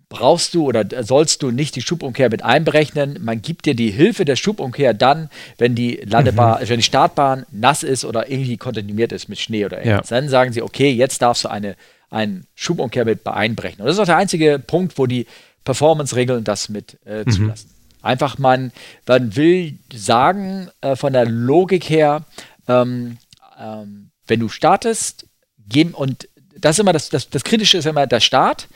brauchst 0.08 0.54
du 0.54 0.66
oder 0.66 0.84
sollst 1.04 1.42
du 1.42 1.50
nicht 1.50 1.76
die 1.76 1.82
Schubumkehr 1.82 2.30
mit 2.30 2.42
einberechnen. 2.42 3.18
Man 3.20 3.42
gibt 3.42 3.66
dir 3.66 3.74
die 3.74 3.90
Hilfe 3.90 4.24
der 4.24 4.36
Schubumkehr 4.36 4.94
dann, 4.94 5.28
wenn 5.58 5.74
die 5.74 5.96
Landebahn, 5.96 6.66
wenn 6.66 6.78
die 6.78 6.82
Startbahn 6.84 7.44
nass 7.50 7.82
ist 7.82 8.04
oder 8.04 8.30
irgendwie 8.30 8.56
kontaminiert 8.56 9.12
ist 9.12 9.28
mit 9.28 9.38
Schnee 9.38 9.66
oder 9.66 9.78
irgendwas. 9.78 10.08
Dann 10.08 10.28
sagen 10.28 10.52
sie, 10.52 10.62
okay, 10.62 10.90
jetzt 10.90 11.20
darfst 11.20 11.44
du 11.44 11.50
eine, 11.50 11.76
einen 12.10 12.46
Schubumkehr 12.54 13.04
mit 13.04 13.26
einberechnen. 13.26 13.82
Und 13.82 13.86
das 13.88 13.96
ist 13.96 14.00
auch 14.00 14.06
der 14.06 14.16
einzige 14.16 14.58
Punkt, 14.58 14.96
wo 14.96 15.06
die 15.06 15.26
Performance-Regeln 15.64 16.44
das 16.44 16.70
mit 16.70 16.98
äh, 17.04 17.24
zulassen. 17.26 17.70
Einfach 18.00 18.38
man, 18.38 18.72
man 19.06 19.36
will 19.36 19.78
sagen, 19.92 20.70
äh, 20.80 20.96
von 20.96 21.12
der 21.12 21.26
Logik 21.26 21.90
her, 21.90 22.24
ähm, 22.66 23.18
ähm, 23.60 24.10
wenn 24.26 24.40
du 24.40 24.48
startest, 24.48 25.26
geben 25.68 25.92
und 25.92 26.28
das 26.56 26.76
ist 26.76 26.80
immer 26.80 26.94
das, 26.94 27.10
das, 27.10 27.28
das 27.28 27.44
Kritische 27.44 27.76
ist 27.76 27.86
immer 27.86 28.06
der 28.06 28.20
Start 28.20 28.68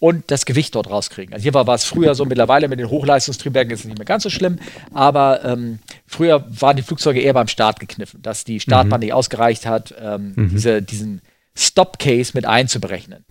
und 0.00 0.30
das 0.30 0.46
Gewicht 0.46 0.74
dort 0.74 0.90
rauskriegen. 0.90 1.32
Also 1.32 1.44
hier 1.44 1.54
war, 1.54 1.66
war 1.68 1.76
es 1.76 1.84
früher 1.84 2.14
so, 2.16 2.24
mittlerweile 2.24 2.66
mit 2.66 2.80
den 2.80 2.90
Hochleistungstriebwerken 2.90 3.72
ist 3.72 3.80
es 3.80 3.86
nicht 3.86 3.98
mehr 3.98 4.06
ganz 4.06 4.24
so 4.24 4.30
schlimm, 4.30 4.58
aber 4.92 5.44
ähm, 5.44 5.78
früher 6.06 6.44
waren 6.48 6.76
die 6.76 6.82
Flugzeuge 6.82 7.20
eher 7.20 7.34
beim 7.34 7.48
Start 7.48 7.78
gekniffen, 7.78 8.22
dass 8.22 8.44
die 8.44 8.58
Startbahn 8.58 9.00
nicht 9.00 9.12
ausgereicht 9.12 9.66
hat, 9.66 9.94
ähm, 10.00 10.34
diese, 10.36 10.82
diesen 10.82 11.20
Stop-Case 11.54 12.32
mit 12.34 12.46
einzuberechnen. 12.46 13.24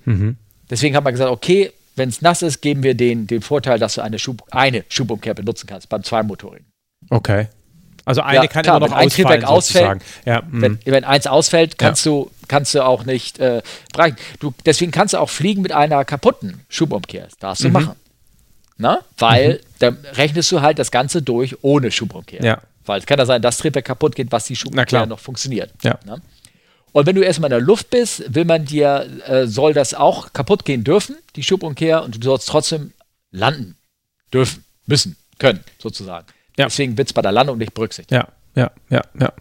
Deswegen 0.70 0.96
hat 0.96 1.04
man 1.04 1.14
gesagt, 1.14 1.32
okay, 1.32 1.72
wenn 1.96 2.10
es 2.10 2.22
nass 2.22 2.42
ist, 2.42 2.62
geben 2.62 2.84
wir 2.84 2.96
den, 2.96 3.28
den 3.28 3.42
Vorteil, 3.42 3.80
dass 3.80 3.96
du 3.96 4.02
eine, 4.02 4.20
Schub, 4.20 4.44
eine 4.52 4.86
Schubumkehr 4.90 5.34
benutzen 5.34 5.68
kannst 5.68 5.90
beim 5.90 6.04
Zweimotorigen. 6.04 6.66
Okay. 7.10 7.48
Also 8.06 8.22
eine 8.22 8.36
Ja, 8.38 8.48
kann 8.48 8.64
klar, 8.64 8.78
immer 8.78 8.88
noch 8.88 8.96
wenn 8.96 9.02
ein 9.02 9.08
ausfallen, 9.08 9.28
Triebwerk 9.28 9.44
ausfällt. 9.44 10.02
Ja, 10.26 10.42
mhm. 10.42 10.62
Wenn, 10.62 10.80
wenn 10.86 11.04
eins 11.04 11.28
ausfällt, 11.28 11.78
kannst, 11.78 12.06
du, 12.06 12.32
kannst 12.50 12.76
du 12.76 12.84
auch 12.84 13.06
nicht 13.06 13.40
äh, 13.40 13.62
bereichen. 13.94 14.18
Du, 14.40 14.54
deswegen 14.66 14.92
kannst 14.92 15.14
du 15.14 15.20
auch 15.20 15.30
fliegen 15.30 15.62
mit 15.62 15.72
einer 15.72 16.04
kaputten 16.04 16.60
Schubumkehr. 16.68 17.24
Das 17.26 17.38
darfst 17.38 17.64
du 17.64 17.68
Mhm. 17.70 17.74
machen. 17.74 17.96
Na? 18.78 19.00
Weil 19.18 19.62
dann 19.80 19.98
rechnest 20.14 20.52
du 20.52 20.62
halt 20.62 20.78
das 20.80 20.92
Ganze 20.92 21.22
durch 21.22 21.56
ohne 21.64 21.92
Schubumkehr. 21.92 22.44
Ja. 22.44 22.62
Weil 22.86 23.00
es 23.00 23.06
kann 23.06 23.20
ja 23.20 23.26
sein, 23.26 23.42
dass 23.42 23.58
Triebwerk 23.58 23.86
kaputt 23.86 24.16
geht, 24.16 24.32
was 24.32 24.46
die 24.46 24.56
Schubumkehr 24.56 25.06
noch 25.06 25.20
funktioniert. 25.20 25.72
Ja. 25.84 25.98
Na? 26.06 26.18
Und 26.92 27.06
wenn 27.06 27.16
du 27.16 27.22
erstmal 27.22 27.50
in 27.52 27.58
der 27.58 27.62
Luft 27.62 27.92
bist, 27.92 28.34
will 28.34 28.46
man 28.46 28.66
dir, 28.66 29.08
äh, 29.28 29.46
soll 29.46 29.74
das 29.74 29.94
auch 29.94 30.34
kaputt 30.34 30.66
gehen 30.66 30.84
dürfen, 30.84 31.16
die 31.36 31.44
Schubumkehr, 31.44 32.04
und 32.04 32.16
du 32.16 32.22
sollst 32.26 32.48
trotzdem 32.50 32.94
landen 33.32 33.78
dürfen, 34.34 34.64
müssen, 34.88 35.16
können, 35.38 35.60
sozusagen. 35.78 36.26
Ja. 36.58 36.66
Deswegen 36.66 36.98
wird 36.98 37.10
es 37.10 37.14
bei 37.14 37.22
der 37.22 37.32
Landung 37.32 37.58
nicht 37.60 37.74
berücksichtigt. 37.76 38.12
ja, 38.12 38.28
ja, 38.56 38.72
ja, 38.90 39.02
ja. 39.20 39.34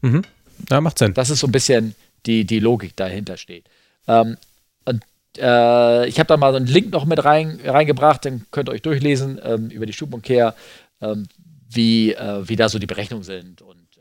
Mhm. 0.00 0.22
Ja, 0.70 0.80
macht 0.80 0.98
Sinn. 0.98 1.12
Das 1.14 1.28
ist 1.30 1.40
so 1.40 1.46
ein 1.46 1.52
bisschen 1.52 1.94
die, 2.26 2.44
die 2.44 2.60
Logik 2.60 2.96
dahinter 2.96 3.36
steht. 3.36 3.64
Ähm, 4.06 4.36
und 4.84 5.02
äh, 5.38 6.06
ich 6.08 6.18
habe 6.18 6.26
da 6.28 6.36
mal 6.36 6.52
so 6.52 6.56
einen 6.56 6.66
Link 6.66 6.92
noch 6.92 7.04
mit 7.04 7.24
rein, 7.24 7.58
reingebracht, 7.64 8.24
den 8.24 8.46
könnt 8.50 8.68
ihr 8.68 8.72
euch 8.72 8.82
durchlesen 8.82 9.40
ähm, 9.42 9.70
über 9.70 9.86
die 9.86 9.92
Schubumkehr, 9.92 10.54
ähm, 11.00 11.26
wie, 11.68 12.12
äh, 12.12 12.48
wie 12.48 12.56
da 12.56 12.68
so 12.68 12.78
die 12.78 12.86
Berechnungen 12.86 13.24
sind 13.24 13.62
und 13.62 13.78
äh, 13.96 14.00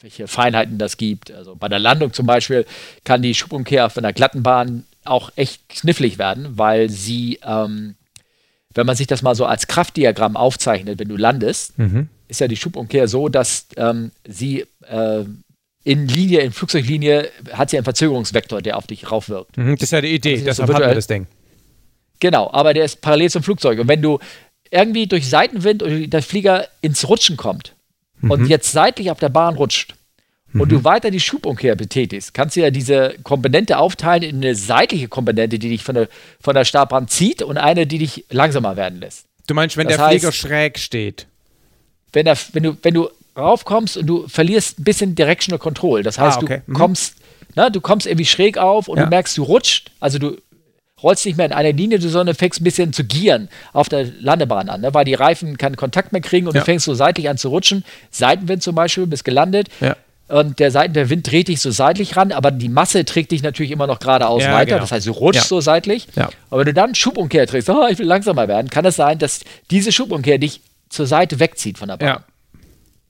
welche 0.00 0.26
Feinheiten 0.26 0.78
das 0.78 0.96
gibt. 0.96 1.30
Also 1.30 1.54
bei 1.56 1.68
der 1.68 1.78
Landung 1.78 2.12
zum 2.12 2.26
Beispiel 2.26 2.64
kann 3.04 3.22
die 3.22 3.34
Schubumkehr 3.34 3.86
auf 3.86 3.98
einer 3.98 4.12
glatten 4.12 4.42
Bahn 4.42 4.84
auch 5.04 5.30
echt 5.36 5.68
knifflig 5.68 6.18
werden, 6.18 6.56
weil 6.56 6.88
sie, 6.88 7.38
ähm, 7.44 7.94
wenn 8.74 8.86
man 8.86 8.96
sich 8.96 9.06
das 9.06 9.20
mal 9.22 9.34
so 9.34 9.44
als 9.44 9.66
Kraftdiagramm 9.66 10.36
aufzeichnet, 10.36 10.98
wenn 10.98 11.08
du 11.08 11.16
landest, 11.16 11.78
Mhm. 11.78 12.08
ist 12.26 12.40
ja 12.40 12.48
die 12.48 12.56
Schubumkehr 12.56 13.06
so, 13.06 13.28
dass 13.28 13.66
ähm, 13.76 14.10
sie 14.26 14.64
äh, 14.88 15.24
in 15.84 16.08
Linie, 16.08 16.40
in 16.40 16.52
Flugzeuglinie, 16.52 17.28
hat 17.52 17.70
sie 17.70 17.76
einen 17.76 17.84
Verzögerungsvektor, 17.84 18.62
der 18.62 18.76
auf 18.78 18.86
dich 18.86 19.10
raufwirkt. 19.10 19.56
Mhm. 19.56 19.74
Das 19.76 19.82
ist 19.84 19.90
ja 19.92 20.00
die 20.00 20.14
Idee, 20.14 20.32
Also 20.34 20.44
das 20.46 20.56
deshalb 20.56 20.68
wird 20.68 20.74
hat 20.76 20.80
man 20.82 20.88
halt- 20.88 20.96
das 20.98 21.06
Ding. 21.06 21.26
Genau, 22.20 22.50
aber 22.52 22.72
der 22.74 22.84
ist 22.84 23.00
parallel 23.02 23.30
zum 23.30 23.42
Flugzeug. 23.42 23.78
Und 23.80 23.88
wenn 23.88 24.00
du 24.00 24.18
irgendwie 24.70 25.06
durch 25.06 25.28
Seitenwind 25.28 25.82
oder 25.82 25.98
der 26.06 26.22
Flieger 26.22 26.66
ins 26.80 27.06
Rutschen 27.08 27.36
kommt 27.36 27.74
und 28.22 28.46
jetzt 28.46 28.72
seitlich 28.72 29.10
auf 29.10 29.18
der 29.20 29.28
Bahn 29.28 29.56
rutscht 29.56 29.94
und 30.54 30.70
du 30.72 30.84
weiter 30.84 31.10
die 31.10 31.20
Schubumkehr 31.20 31.74
betätigst, 31.76 32.32
kannst 32.32 32.56
du 32.56 32.60
ja 32.60 32.70
diese 32.70 33.16
Komponente 33.22 33.76
aufteilen 33.76 34.22
in 34.22 34.36
eine 34.36 34.54
seitliche 34.54 35.08
Komponente, 35.08 35.58
die 35.58 35.68
dich 35.68 35.82
von 35.82 35.96
der, 35.96 36.08
von 36.40 36.54
der 36.54 36.64
Startbahn 36.64 37.08
zieht 37.08 37.42
und 37.42 37.58
eine, 37.58 37.86
die 37.86 37.98
dich 37.98 38.24
langsamer 38.30 38.76
werden 38.76 39.00
lässt. 39.00 39.26
Du 39.46 39.54
meinst, 39.54 39.76
wenn 39.76 39.86
Das 39.88 39.96
der 39.98 40.08
Flieger 40.08 40.28
heißt- 40.30 40.32
schräg 40.32 40.78
steht? 40.78 41.26
wenn, 42.12 42.24
der, 42.24 42.38
wenn, 42.52 42.62
du, 42.62 42.76
wenn 42.82 42.94
du 42.94 43.10
raufkommst 43.36 43.96
und 43.96 44.06
du 44.06 44.28
verlierst 44.28 44.78
ein 44.80 44.84
bisschen 44.84 45.14
Directional 45.14 45.58
Control, 45.58 46.02
das 46.02 46.18
heißt, 46.18 46.38
Ah, 46.38 46.42
okay. 46.42 46.62
du 46.66 46.72
Mhm. 46.72 46.76
kommst, 46.76 47.16
na, 47.54 47.70
du 47.70 47.80
kommst 47.80 48.06
irgendwie 48.06 48.26
schräg 48.26 48.58
auf 48.58 48.88
und 48.88 48.98
Ja. 48.98 49.04
du 49.04 49.10
merkst, 49.10 49.36
du 49.36 49.42
rutscht, 49.42 49.90
also 50.00 50.18
du 50.18 50.36
rollst 51.02 51.26
nicht 51.26 51.36
mehr 51.36 51.46
in 51.46 51.52
einer 51.52 51.72
Linie, 51.72 52.00
sondern 52.00 52.34
fängst 52.34 52.60
ein 52.60 52.64
bisschen 52.64 52.92
zu 52.92 53.04
gieren 53.04 53.48
auf 53.72 53.88
der 53.88 54.06
Landebahn 54.20 54.68
an, 54.68 54.80
ne, 54.80 54.94
weil 54.94 55.04
die 55.04 55.14
Reifen 55.14 55.58
keinen 55.58 55.76
Kontakt 55.76 56.12
mehr 56.12 56.20
kriegen 56.22 56.46
und 56.46 56.54
Ja. 56.54 56.60
du 56.60 56.64
fängst 56.64 56.84
so 56.86 56.94
seitlich 56.94 57.28
an 57.28 57.36
zu 57.36 57.48
rutschen. 57.48 57.84
Seitenwind 58.10 58.62
zum 58.62 58.74
Beispiel, 58.74 59.06
bist 59.06 59.24
gelandet. 59.24 59.68
Ja. 59.80 59.96
Und 60.26 60.58
der, 60.58 60.70
Seiten, 60.70 60.94
der 60.94 61.10
Wind 61.10 61.30
dreht 61.30 61.48
dich 61.48 61.60
so 61.60 61.70
seitlich 61.70 62.16
ran, 62.16 62.32
aber 62.32 62.50
die 62.50 62.70
Masse 62.70 63.04
trägt 63.04 63.30
dich 63.32 63.42
natürlich 63.42 63.70
immer 63.72 63.86
noch 63.86 63.98
geradeaus 63.98 64.42
Ja, 64.42 64.54
weiter. 64.54 64.66
genau. 64.66 64.78
Das 64.80 64.92
heißt, 64.92 65.06
du 65.06 65.10
rutschst 65.10 65.48
so 65.48 65.60
seitlich. 65.60 66.06
Ja. 66.16 66.30
Aber 66.48 66.60
wenn 66.60 66.66
du 66.66 66.72
dann 66.72 66.94
Schubumkehr 66.94 67.46
trägst, 67.46 67.68
oh, 67.68 67.86
ich 67.90 67.98
will 67.98 68.06
langsamer 68.06 68.48
werden, 68.48 68.70
kann 68.70 68.86
es 68.86 68.96
sein, 68.96 69.18
dass 69.18 69.40
diese 69.70 69.92
Schubumkehr 69.92 70.38
dich 70.38 70.62
zur 70.88 71.06
Seite 71.06 71.40
wegzieht 71.40 71.76
von 71.76 71.88
der 71.88 71.98
Bahn. 71.98 72.24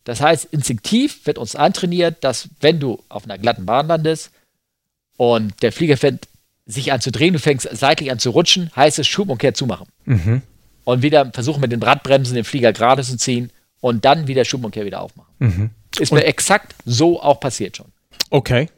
Das 0.05 0.21
heißt, 0.21 0.47
instinktiv 0.53 1.25
wird 1.27 1.39
uns 1.39 1.57
antrainiert, 1.57 2.23
dass 2.23 2.49
wenn 2.61 2.79
du 2.79 3.03
auf 3.09 3.25
einer 3.25 3.39
glatten 3.39 3.65
Bahn 3.67 3.87
landest 3.89 4.31
und 5.17 5.55
der 5.63 5.73
Flieger 5.73 5.97
fängt 5.97 6.29
sich 6.67 6.93
an 6.93 7.01
zu 7.01 7.11
drehen, 7.11 7.33
du 7.35 7.39
fängst 7.39 7.69
seitlich 7.73 8.11
an 8.11 8.19
zu 8.19 8.31
rutschen, 8.31 8.71
heißt 8.75 8.99
es 8.99 9.07
Schubumkehr 9.07 9.55
zumachen. 9.55 9.87
Mhm. 10.05 10.43
Und 10.85 11.03
wieder 11.03 11.31
versuchen 11.33 11.61
mit 11.61 11.73
den 11.73 11.83
Radbremsen 11.83 12.35
den 12.35 12.45
Flieger 12.45 12.73
gerade 12.73 13.03
zu 13.03 13.17
ziehen 13.17 13.51
und 13.81 14.05
dann 14.05 14.27
wieder 14.29 14.45
Schubumkehr 14.45 14.85
wieder 14.85 15.01
aufmachen. 15.01 15.33
Mhm. 15.39 15.71
Ist 15.99 16.13
Und- 16.13 16.19
mir 16.19 16.25
exakt 16.25 16.75
so 16.85 17.23
auch 17.23 17.41
passiert 17.41 17.77
schon. 17.77 17.87
Okay. 18.31 18.69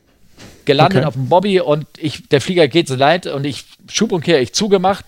Gelandet 0.65 0.98
Okay. 0.98 1.07
auf 1.07 1.15
dem 1.15 1.28
Bobby 1.28 1.61
und 1.61 1.86
ich, 1.98 2.28
der 2.28 2.40
Flieger 2.40 2.66
geht 2.69 2.89
so 2.89 2.94
leid 2.97 3.27
und 3.27 3.44
ich 3.44 3.65
Schubumkehr, 3.90 4.40
ich 4.40 4.53
zugemacht. 4.53 5.05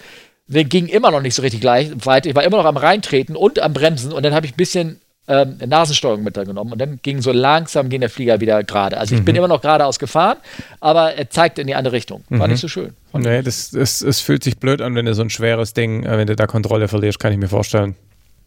Wir 0.46 0.64
gingen 0.64 0.88
immer 0.88 1.10
noch 1.10 1.20
nicht 1.20 1.34
so 1.34 1.42
richtig 1.42 1.60
gleich 1.60 1.90
weit. 2.06 2.26
Ich 2.26 2.34
war 2.34 2.44
immer 2.44 2.56
noch 2.58 2.64
am 2.64 2.76
Reintreten 2.76 3.36
und 3.36 3.58
am 3.58 3.72
Bremsen 3.72 4.12
und 4.12 4.22
dann 4.22 4.34
habe 4.34 4.46
ich 4.46 4.52
ein 4.52 4.56
bisschen 4.56 5.00
ähm, 5.28 5.58
Nasensteuerung 5.66 6.22
mit 6.24 6.36
da 6.36 6.44
genommen 6.44 6.72
und 6.72 6.78
dann 6.80 6.98
ging 7.02 7.20
so 7.20 7.32
langsam 7.32 7.90
ging 7.90 8.00
der 8.00 8.10
Flieger 8.10 8.40
wieder 8.40 8.64
gerade. 8.64 8.96
Also 8.96 9.14
ich 9.14 9.24
bin 9.24 9.36
immer 9.36 9.48
noch 9.48 9.60
geradeaus 9.60 9.98
gefahren, 9.98 10.38
aber 10.80 11.14
er 11.14 11.28
zeigt 11.30 11.58
in 11.58 11.66
die 11.66 11.74
andere 11.74 11.92
Richtung. 11.92 12.24
War 12.30 12.48
nicht 12.48 12.60
so 12.60 12.68
schön. 12.68 12.94
Nee, 13.12 13.42
das, 13.42 13.70
das, 13.70 14.00
es 14.00 14.20
fühlt 14.20 14.42
sich 14.42 14.58
blöd 14.58 14.80
an, 14.80 14.94
wenn 14.94 15.04
du 15.06 15.14
so 15.14 15.22
ein 15.22 15.30
schweres 15.30 15.74
Ding, 15.74 16.04
äh, 16.04 16.16
wenn 16.16 16.26
du 16.26 16.34
da 16.36 16.46
Kontrolle 16.46 16.88
verlierst, 16.88 17.18
kann 17.20 17.32
ich 17.32 17.38
mir 17.38 17.48
vorstellen. 17.48 17.94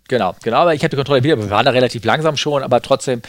Genau, 0.08 0.36
genau, 0.44 0.58
aber 0.58 0.74
ich 0.74 0.84
hatte 0.84 0.96
Kontrolle 0.96 1.24
wieder. 1.24 1.38
Wir 1.38 1.50
waren 1.50 1.66
da 1.66 1.72
relativ 1.72 2.04
langsam 2.04 2.36
schon, 2.36 2.64
aber 2.64 2.82
trotzdem, 2.82 3.22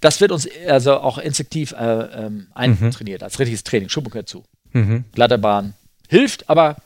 das 0.00 0.20
wird 0.20 0.30
uns 0.30 0.48
also 0.68 0.98
auch 0.98 1.18
instinktiv 1.18 1.72
äh, 1.72 1.84
ähm, 2.26 2.46
eintrainiert, 2.54 3.22
als 3.22 3.38
richtiges 3.38 3.64
Training. 3.64 3.88
Schubumkehr 3.88 4.26
zu. 4.26 4.44
Mhm. 4.72 5.04
Glatte 5.12 5.38
Bahn. 5.38 5.74
Hilft, 6.08 6.48
aber 6.48 6.76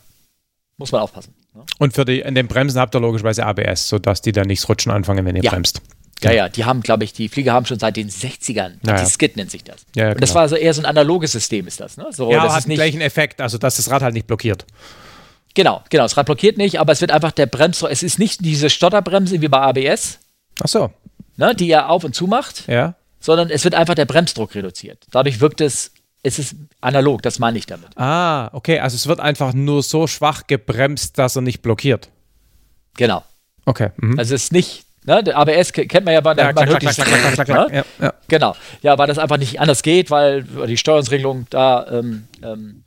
muss 0.78 0.92
man 0.92 1.02
aufpassen. 1.02 1.34
Ne? 1.54 1.62
Und 1.78 1.92
für 1.94 2.04
die, 2.04 2.20
in 2.20 2.34
den 2.34 2.48
Bremsen 2.48 2.80
habt 2.80 2.94
ihr 2.94 3.00
logischerweise 3.00 3.44
ABS, 3.44 3.88
sodass 3.88 4.22
die 4.22 4.32
dann 4.32 4.46
nichts 4.46 4.68
rutschen 4.68 4.90
anfangen, 4.92 5.24
wenn 5.26 5.36
ihr 5.36 5.42
Ja. 5.42 5.50
bremst. 5.50 5.82
Ja, 6.24 6.32
ja, 6.32 6.48
die 6.48 6.64
haben, 6.64 6.80
glaube 6.82 7.04
ich, 7.04 7.12
die 7.12 7.28
Flieger 7.28 7.52
haben 7.52 7.66
schon 7.66 7.78
seit 7.78 7.96
den 7.96 8.08
60ern. 8.10 8.54
Ja, 8.56 8.68
ja. 8.86 8.92
Anti-Skid 8.94 9.36
nennt 9.36 9.50
sich 9.50 9.64
das. 9.64 9.76
Ja, 9.96 10.08
ja, 10.08 10.12
Und 10.14 10.20
das 10.22 10.34
war 10.34 10.48
so 10.48 10.56
eher 10.56 10.72
so 10.74 10.80
ein 10.82 10.86
analoges 10.86 11.32
System, 11.32 11.66
ist 11.66 11.80
das. 11.80 11.96
Ne? 11.96 12.06
So, 12.10 12.30
Ja, 12.30 12.44
das 12.44 12.54
hat 12.54 12.64
den 12.66 12.74
gleichen 12.74 13.00
Effekt, 13.00 13.40
also 13.40 13.58
dass 13.58 13.76
das 13.76 13.90
Rad 13.90 14.02
halt 14.02 14.14
nicht 14.14 14.26
blockiert. 14.26 14.64
genau, 15.54 15.82
genau. 15.90 16.04
Das 16.04 16.16
Rad 16.16 16.26
blockiert 16.26 16.58
nicht, 16.58 16.78
aber 16.80 16.92
es 16.92 17.00
wird 17.00 17.10
einfach 17.10 17.32
der 17.32 17.46
Bremsdruck. 17.46 17.90
Es 17.90 18.02
ist 18.02 18.18
nicht 18.18 18.44
diese 18.44 18.70
Stotterbremse 18.70 19.40
wie 19.40 19.48
bei 19.48 19.58
ABS, 19.60 20.18
Ach 20.62 20.68
so, 20.68 20.90
ne, 21.36 21.54
die 21.54 21.70
er 21.70 21.88
auf 21.90 22.04
und 22.04 22.14
zu 22.14 22.26
macht, 22.26 22.68
ja. 22.68 22.94
sondern 23.20 23.50
es 23.50 23.64
wird 23.64 23.74
einfach 23.74 23.94
der 23.94 24.04
Bremsdruck 24.04 24.54
reduziert. 24.54 25.04
Dadurch 25.10 25.40
wirkt 25.40 25.60
es, 25.60 25.92
es 26.22 26.38
ist 26.38 26.54
analog, 26.80 27.22
das 27.22 27.38
meine 27.38 27.58
ich 27.58 27.66
damit. 27.66 27.88
Ah, 27.96 28.48
okay, 28.52 28.78
also 28.80 28.94
es 28.94 29.06
wird 29.08 29.18
einfach 29.18 29.54
nur 29.54 29.82
so 29.82 30.06
schwach 30.06 30.46
gebremst, 30.46 31.18
dass 31.18 31.34
er 31.36 31.42
nicht 31.42 31.62
blockiert. 31.62 32.10
Genau. 32.96 33.24
Okay. 33.64 33.90
Mhm. 33.96 34.18
Also 34.18 34.34
es 34.34 34.44
ist 34.44 34.52
nicht, 34.52 34.84
ne, 35.04 35.22
der 35.24 35.36
ABS 35.36 35.72
ke- 35.72 35.86
kennt 35.86 36.04
man 36.04 36.14
ja, 36.14 36.20
bei 36.20 36.34
ja, 36.34 36.52
man 36.52 36.54
klack, 36.66 36.80
klack, 36.80 36.94
klack, 36.94 37.46
klack, 37.46 37.48
ne? 37.48 37.84
Ja, 38.00 38.04
ja. 38.06 38.14
Genau. 38.28 38.54
Ja, 38.82 38.98
weil 38.98 39.06
das 39.06 39.18
einfach 39.18 39.36
nicht 39.38 39.60
anders 39.60 39.82
geht, 39.82 40.10
weil 40.10 40.42
die 40.44 40.76
Steuerungsregelung 40.76 41.46
da 41.50 41.86
ähm, 41.90 42.28
ähm, 42.42 42.82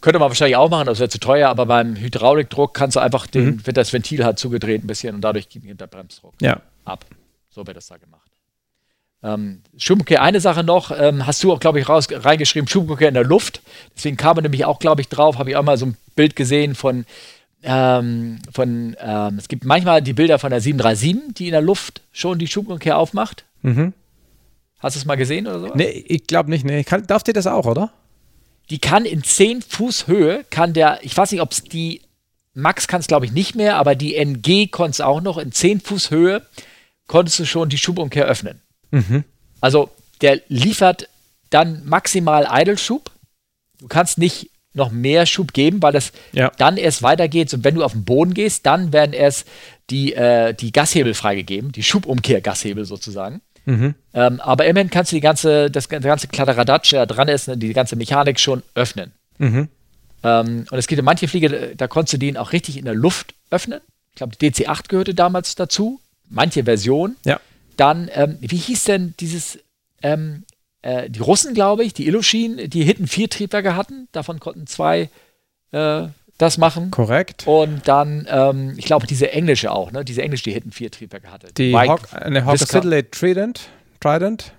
könnte 0.00 0.18
man 0.18 0.28
wahrscheinlich 0.28 0.56
auch 0.56 0.68
machen, 0.68 0.86
das 0.86 0.98
wäre 0.98 1.08
zu 1.08 1.18
teuer, 1.18 1.48
aber 1.48 1.64
beim 1.66 1.96
Hydraulikdruck 1.96 2.74
kannst 2.74 2.96
du 2.96 3.00
einfach 3.00 3.26
den, 3.26 3.44
Mhm. 3.46 3.66
wird 3.66 3.76
das 3.76 3.92
Ventil 3.92 4.24
halt 4.24 4.38
zugedreht 4.38 4.84
ein 4.84 4.86
bisschen 4.86 5.14
und 5.14 5.22
dadurch 5.22 5.48
geht 5.48 5.80
der 5.80 5.86
Bremsdruck 5.86 6.34
ja. 6.42 6.60
ab. 6.84 7.06
So 7.48 7.66
wird 7.66 7.76
das 7.76 7.86
da 7.86 7.96
gemacht. 7.96 8.30
Ähm, 9.22 9.62
Schubumkehr, 9.78 10.20
eine 10.20 10.40
Sache 10.40 10.62
noch, 10.62 10.90
ähm, 10.90 11.26
hast 11.26 11.42
du 11.42 11.50
auch, 11.52 11.58
glaube 11.60 11.80
ich, 11.80 11.88
raus, 11.88 12.08
reingeschrieben, 12.10 12.68
Schubumkehr 12.68 13.08
in 13.08 13.14
der 13.14 13.24
Luft. 13.24 13.62
Deswegen 13.96 14.18
kam 14.18 14.36
man 14.36 14.42
nämlich 14.42 14.66
auch, 14.66 14.78
glaube 14.78 15.00
ich, 15.00 15.08
drauf, 15.08 15.38
habe 15.38 15.48
ich 15.48 15.56
auch 15.56 15.62
mal 15.62 15.78
so 15.78 15.86
ein 15.86 15.96
Bild 16.14 16.36
gesehen 16.36 16.74
von, 16.74 17.06
ähm, 17.64 18.38
von 18.52 18.96
ähm, 19.00 19.38
es 19.38 19.48
gibt 19.48 19.64
manchmal 19.64 20.02
die 20.02 20.12
Bilder 20.12 20.38
von 20.38 20.50
der 20.50 20.60
737, 20.60 21.34
die 21.34 21.46
in 21.46 21.52
der 21.52 21.62
Luft 21.62 22.02
schon 22.12 22.38
die 22.38 22.46
Schubumkehr 22.46 22.98
aufmacht. 22.98 23.44
Mhm. 23.62 23.92
Hast 24.78 24.96
du 24.96 25.00
es 25.00 25.06
mal 25.06 25.16
gesehen 25.16 25.46
oder 25.46 25.60
so? 25.60 25.72
Nee, 25.74 26.04
ich 26.06 26.26
glaube 26.26 26.50
nicht. 26.50 26.64
Nee. 26.64 26.84
Kann, 26.84 27.06
darf 27.06 27.22
dir 27.22 27.32
das 27.32 27.46
auch, 27.46 27.66
oder? 27.66 27.92
Die 28.70 28.78
kann 28.78 29.04
in 29.04 29.22
10 29.22 29.62
Fuß 29.62 30.06
Höhe, 30.06 30.44
kann 30.50 30.72
der, 30.72 30.98
ich 31.02 31.16
weiß 31.16 31.32
nicht, 31.32 31.40
ob 31.40 31.52
es 31.52 31.64
die, 31.64 32.02
Max 32.54 32.86
kann 32.86 33.00
es 33.00 33.06
glaube 33.06 33.26
ich 33.26 33.32
nicht 33.32 33.54
mehr, 33.54 33.76
aber 33.76 33.94
die 33.94 34.14
NG 34.14 34.68
konnte 34.70 34.92
es 34.92 35.00
auch 35.00 35.20
noch, 35.20 35.38
in 35.38 35.52
10 35.52 35.80
Fuß 35.80 36.10
Höhe 36.10 36.42
konntest 37.06 37.38
du 37.38 37.44
schon 37.44 37.68
die 37.68 37.78
Schubumkehr 37.78 38.26
öffnen. 38.26 38.60
Mhm. 38.90 39.24
Also 39.60 39.90
der 40.20 40.40
liefert 40.48 41.08
dann 41.50 41.84
maximal 41.84 42.48
Idle-Schub. 42.50 43.10
Du 43.78 43.88
kannst 43.88 44.18
nicht 44.18 44.50
noch 44.74 44.90
mehr 44.90 45.24
Schub 45.26 45.52
geben, 45.52 45.82
weil 45.82 45.92
das 45.92 46.12
Ja. 46.32 46.50
dann 46.58 46.76
erst 46.76 47.02
weitergeht. 47.02 47.52
Und 47.54 47.64
wenn 47.64 47.74
du 47.76 47.84
auf 47.84 47.92
den 47.92 48.04
Boden 48.04 48.34
gehst, 48.34 48.66
dann 48.66 48.92
werden 48.92 49.12
erst 49.12 49.46
die, 49.90 50.14
äh, 50.14 50.52
die 50.54 50.72
Gashebel 50.72 51.14
freigegeben, 51.14 51.72
die 51.72 51.82
Schubumkehr-Gashebel 51.82 52.84
sozusagen. 52.84 53.40
Mhm. 53.66 53.94
Ähm, 54.12 54.40
aber 54.40 54.66
immerhin 54.66 54.90
kannst 54.90 55.12
du 55.12 55.16
die 55.16 55.20
ganze, 55.20 55.70
das 55.70 55.88
ganze 55.88 56.28
Kladderadatsch, 56.28 56.92
der 56.92 57.06
da 57.06 57.14
dran 57.14 57.28
ist, 57.28 57.50
die 57.56 57.72
ganze 57.72 57.96
Mechanik 57.96 58.38
schon 58.40 58.62
öffnen. 58.74 59.12
Mhm. 59.38 59.68
Ähm, 60.22 60.66
und 60.70 60.78
es 60.78 60.86
gibt 60.86 60.98
ja 60.98 61.02
manche 61.02 61.28
Flieger, 61.28 61.74
da 61.74 61.86
konntest 61.86 62.14
du 62.14 62.18
den 62.18 62.36
auch 62.36 62.52
richtig 62.52 62.76
in 62.76 62.84
der 62.84 62.94
Luft 62.94 63.34
öffnen. 63.50 63.80
Ich 64.10 64.16
glaube, 64.16 64.36
die 64.36 64.50
DC-8 64.50 64.88
gehörte 64.88 65.14
damals 65.14 65.54
dazu. 65.54 66.00
Manche 66.28 66.64
Versionen. 66.64 67.16
Ja. 67.24 67.40
Dann, 67.76 68.10
ähm, 68.14 68.36
wie 68.40 68.56
hieß 68.56 68.84
denn 68.84 69.14
dieses, 69.20 69.58
ähm, 70.02 70.44
äh, 70.84 71.08
die 71.08 71.20
Russen, 71.20 71.54
glaube 71.54 71.82
ich, 71.82 71.94
die 71.94 72.06
Ilyushin, 72.06 72.68
die 72.68 72.84
hinten 72.84 73.06
vier 73.06 73.30
Triebwerke 73.30 73.74
hatten. 73.74 74.06
Davon 74.12 74.38
konnten 74.38 74.66
zwei 74.66 75.08
äh, 75.72 76.08
das 76.36 76.58
machen. 76.58 76.90
Korrekt. 76.90 77.46
Und 77.46 77.88
dann, 77.88 78.26
ähm, 78.28 78.74
ich 78.76 78.84
glaube, 78.84 79.06
diese 79.06 79.32
englische 79.32 79.72
auch, 79.72 79.92
ne? 79.92 80.04
Diese 80.04 80.20
englische, 80.22 80.44
die 80.44 80.52
hinten 80.52 80.72
vier 80.72 80.90
Triebwerke 80.90 81.30
hatte. 81.30 81.48
Die 81.56 81.72
White 81.72 81.88
Hawk, 81.90 82.08
eine 82.12 82.56
Siddeley 82.58 83.04
Trident. 83.04 83.68
Trident, 84.00 84.52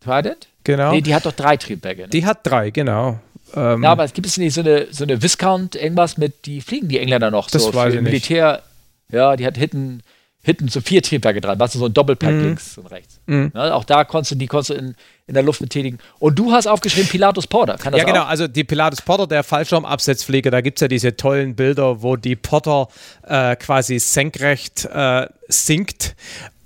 Trident? 0.00 0.48
genau. 0.64 0.92
Nee, 0.92 1.02
die 1.02 1.14
hat 1.14 1.26
doch 1.26 1.32
drei 1.32 1.58
Triebwerke. 1.58 2.02
Ne? 2.02 2.08
Die 2.08 2.24
hat 2.24 2.38
drei, 2.44 2.70
genau. 2.70 3.18
Ähm, 3.54 3.82
Ja, 3.82 3.90
aber 3.92 4.04
es 4.04 4.14
gibt 4.14 4.26
es 4.26 4.38
nicht 4.38 4.54
so 4.54 4.62
eine, 4.62 4.86
so 4.90 5.04
eine 5.04 5.20
Viscount, 5.22 5.74
irgendwas 5.74 6.16
mit, 6.16 6.46
die 6.46 6.62
fliegen 6.62 6.88
die 6.88 6.98
Engländer 6.98 7.30
noch 7.30 7.50
Das 7.50 7.64
so 7.64 7.74
weiß 7.74 7.92
für 7.92 7.98
ich 7.98 8.02
nicht. 8.02 8.04
Militär. 8.04 8.62
Ja, 9.10 9.36
die 9.36 9.44
hat 9.44 9.58
hinten, 9.58 10.02
hinten 10.42 10.68
so 10.68 10.80
vier 10.80 11.02
Triebwerke 11.02 11.40
dran, 11.40 11.58
was 11.58 11.74
so 11.74 11.84
ein 11.84 11.92
Doppelpack 11.92 12.32
Mhm. 12.32 12.44
links 12.44 12.78
und 12.78 12.86
rechts. 12.86 13.20
Mhm. 13.26 13.52
Ne, 13.54 13.74
auch 13.74 13.84
da 13.84 14.04
konntest 14.04 14.32
du, 14.32 14.36
die 14.36 14.46
konntest 14.46 14.70
du 14.70 14.74
in, 14.74 14.94
in 15.26 15.34
der 15.34 15.42
Luft 15.42 15.60
betätigen. 15.60 15.98
Und 16.18 16.38
du 16.38 16.52
hast 16.52 16.66
aufgeschrieben 16.66 17.08
Pilatus 17.10 17.46
Porter, 17.46 17.76
kann 17.76 17.92
das 17.92 18.00
ja, 18.00 18.06
genau. 18.06 18.22
auch? 18.22 18.28
Also 18.28 18.48
die 18.48 18.64
Pilatus 18.64 19.02
Porter, 19.02 19.26
der 19.26 19.44
Fallschirmabsetzflieger, 19.44 20.50
da 20.50 20.60
gibt 20.62 20.78
es 20.78 20.80
ja 20.80 20.88
diese 20.88 21.16
tollen 21.16 21.54
Bilder, 21.54 22.02
wo 22.02 22.16
die 22.16 22.36
Porter 22.36 22.88
äh, 23.22 23.54
quasi 23.56 23.98
senkrecht 23.98 24.86
äh, 24.86 25.26
sinkt, 25.48 26.16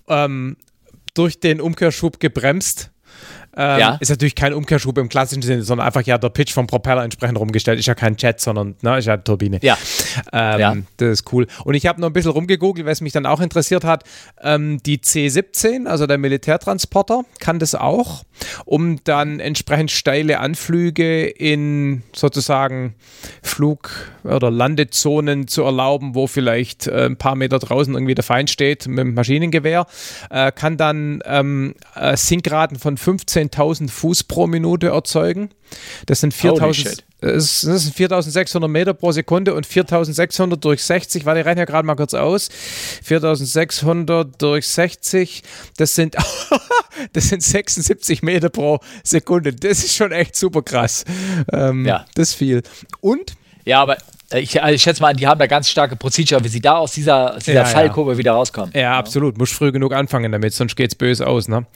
ähm, 0.09 0.56
durch 1.14 1.40
den 1.40 1.60
Umkehrschub 1.60 2.20
gebremst. 2.20 2.90
Ähm, 3.56 3.81
Ja. 3.81 3.97
Ist 4.01 4.09
natürlich 4.10 4.35
kein 4.35 4.52
Umkehrschub 4.55 4.97
im 4.98 5.09
klassischen 5.09 5.43
Sinne, 5.43 5.62
sondern 5.62 5.86
einfach 5.86 6.02
ja 6.02 6.18
der 6.18 6.28
Pitch 6.31 6.52
vom 6.52 6.66
Propeller 6.66 7.02
entsprechend 7.05 7.39
rumgestellt. 7.39 7.78
Ist 7.78 7.86
ja 7.86 7.94
kein 7.94 8.16
Jet, 8.18 8.40
sondern 8.40 8.74
ne, 8.82 8.98
ist 8.98 9.06
ja 9.06 9.14
eine 9.14 9.24
Turbine. 9.24 9.59
Ja. 9.62 9.76
Ähm, 10.32 10.60
Ja. 10.60 10.76
Das 10.97 11.09
ist 11.09 11.32
cool. 11.32 11.47
Und 11.64 11.74
ich 11.74 11.86
habe 11.86 12.01
noch 12.01 12.09
ein 12.09 12.12
bisschen 12.12 12.31
rumgegoogelt, 12.32 12.86
was 12.86 13.01
mich 13.01 13.12
dann 13.12 13.26
auch 13.26 13.40
interessiert 13.40 13.85
hat. 13.85 14.05
Ähm, 14.43 14.81
die 14.85 15.01
C-17, 15.01 15.86
also 15.86 16.06
der 16.06 16.18
Militärtransporter, 16.18 17.24
kann 17.40 17.59
das 17.59 17.74
auch, 17.74 18.24
um 18.64 18.98
dann 19.05 19.40
entsprechend 19.40 19.90
steile 19.90 20.40
Anflüge 20.40 21.26
in 21.26 22.02
sozusagen 22.14 22.94
Flug- 23.43 23.90
oder 24.24 24.51
Landezonen 24.51 25.48
zu 25.48 25.62
erlauben, 25.62 26.14
wo 26.14 26.26
vielleicht 26.26 26.86
äh, 26.86 27.06
ein 27.06 27.16
paar 27.16 27.35
Meter 27.36 27.59
draußen 27.59 27.94
irgendwie 27.94 28.14
der 28.14 28.24
Feind 28.24 28.51
steht 28.51 28.86
mit 28.89 28.98
dem 28.98 29.14
Maschinengewehr, 29.14 29.86
äh, 30.31 30.51
kann 30.52 30.76
dann 30.76 31.20
ähm, 31.24 31.74
äh, 31.94 32.16
Sinkraten 32.16 32.78
von 32.78 32.97
15.000 33.51 33.91
Fuß 33.91 34.25
pro 34.25 34.47
Minute 34.47 34.89
erzeugen. 34.89 35.51
Das 36.07 36.21
sind 36.21 36.35
Holy 36.43 36.61
4.000 36.61 36.75
shit. 36.75 37.05
es 37.21 37.61
das 37.62 37.83
sind 37.83 37.95
4600 37.95 38.71
Meter 38.71 38.95
pro 38.95 39.12
Sekunde 39.12 39.55
und 39.55 39.66
4600 39.66 40.62
durch 40.65 40.83
60, 40.83 41.25
warte, 41.25 41.41
ich 41.41 41.47
rechne 41.47 41.62
ja 41.62 41.65
gerade 41.65 41.87
mal 41.87 41.97
kurz 41.97 42.15
aus. 42.15 42.49
4600 43.03 44.41
durch 44.41 44.66
60, 44.69 45.43
das 45.77 45.95
sind, 45.95 46.16
das 47.12 47.29
sind 47.29 47.43
76 47.43 48.23
Meter 48.23 48.51
pro 48.51 48.81
Sekunde. 49.03 49.53
Das 49.53 49.79
ist 49.85 49.95
schon 49.95 50.12
echt 50.12 50.37
super 50.37 50.62
krass. 50.62 51.05
Ähm, 51.53 51.85
Ja. 51.87 52.07
Das 52.15 52.31
ist 52.31 52.35
viel. 52.35 52.62
Und 53.01 53.35
Ja, 53.65 53.83
aber 53.83 53.97
äh, 53.97 54.01
ich, 54.32 54.62
also 54.62 54.74
ich 54.74 54.82
schätze 54.82 55.02
mal, 55.02 55.12
die 55.14 55.26
haben 55.26 55.38
da 55.38 55.46
ganz 55.46 55.68
starke 55.68 55.96
Procedure, 55.96 56.42
wie 56.42 56.48
sie 56.48 56.60
da 56.60 56.76
aus 56.78 56.92
dieser, 56.92 57.36
aus 57.36 57.44
dieser 57.44 57.60
Ja, 57.60 57.62
ja. 57.62 57.66
Fallkurve 57.66 58.16
wieder 58.16 58.32
rauskommen. 58.32 58.72
Ja, 58.74 58.96
absolut. 58.98 59.36
Muss 59.36 59.52
früh 59.52 59.70
genug 59.70 59.92
anfangen 59.92 60.32
damit, 60.32 60.55
sonst 60.55 60.76
geht's 60.76 60.94
böse 60.94 61.26
aus. 61.26 61.46
Ne? 61.46 61.66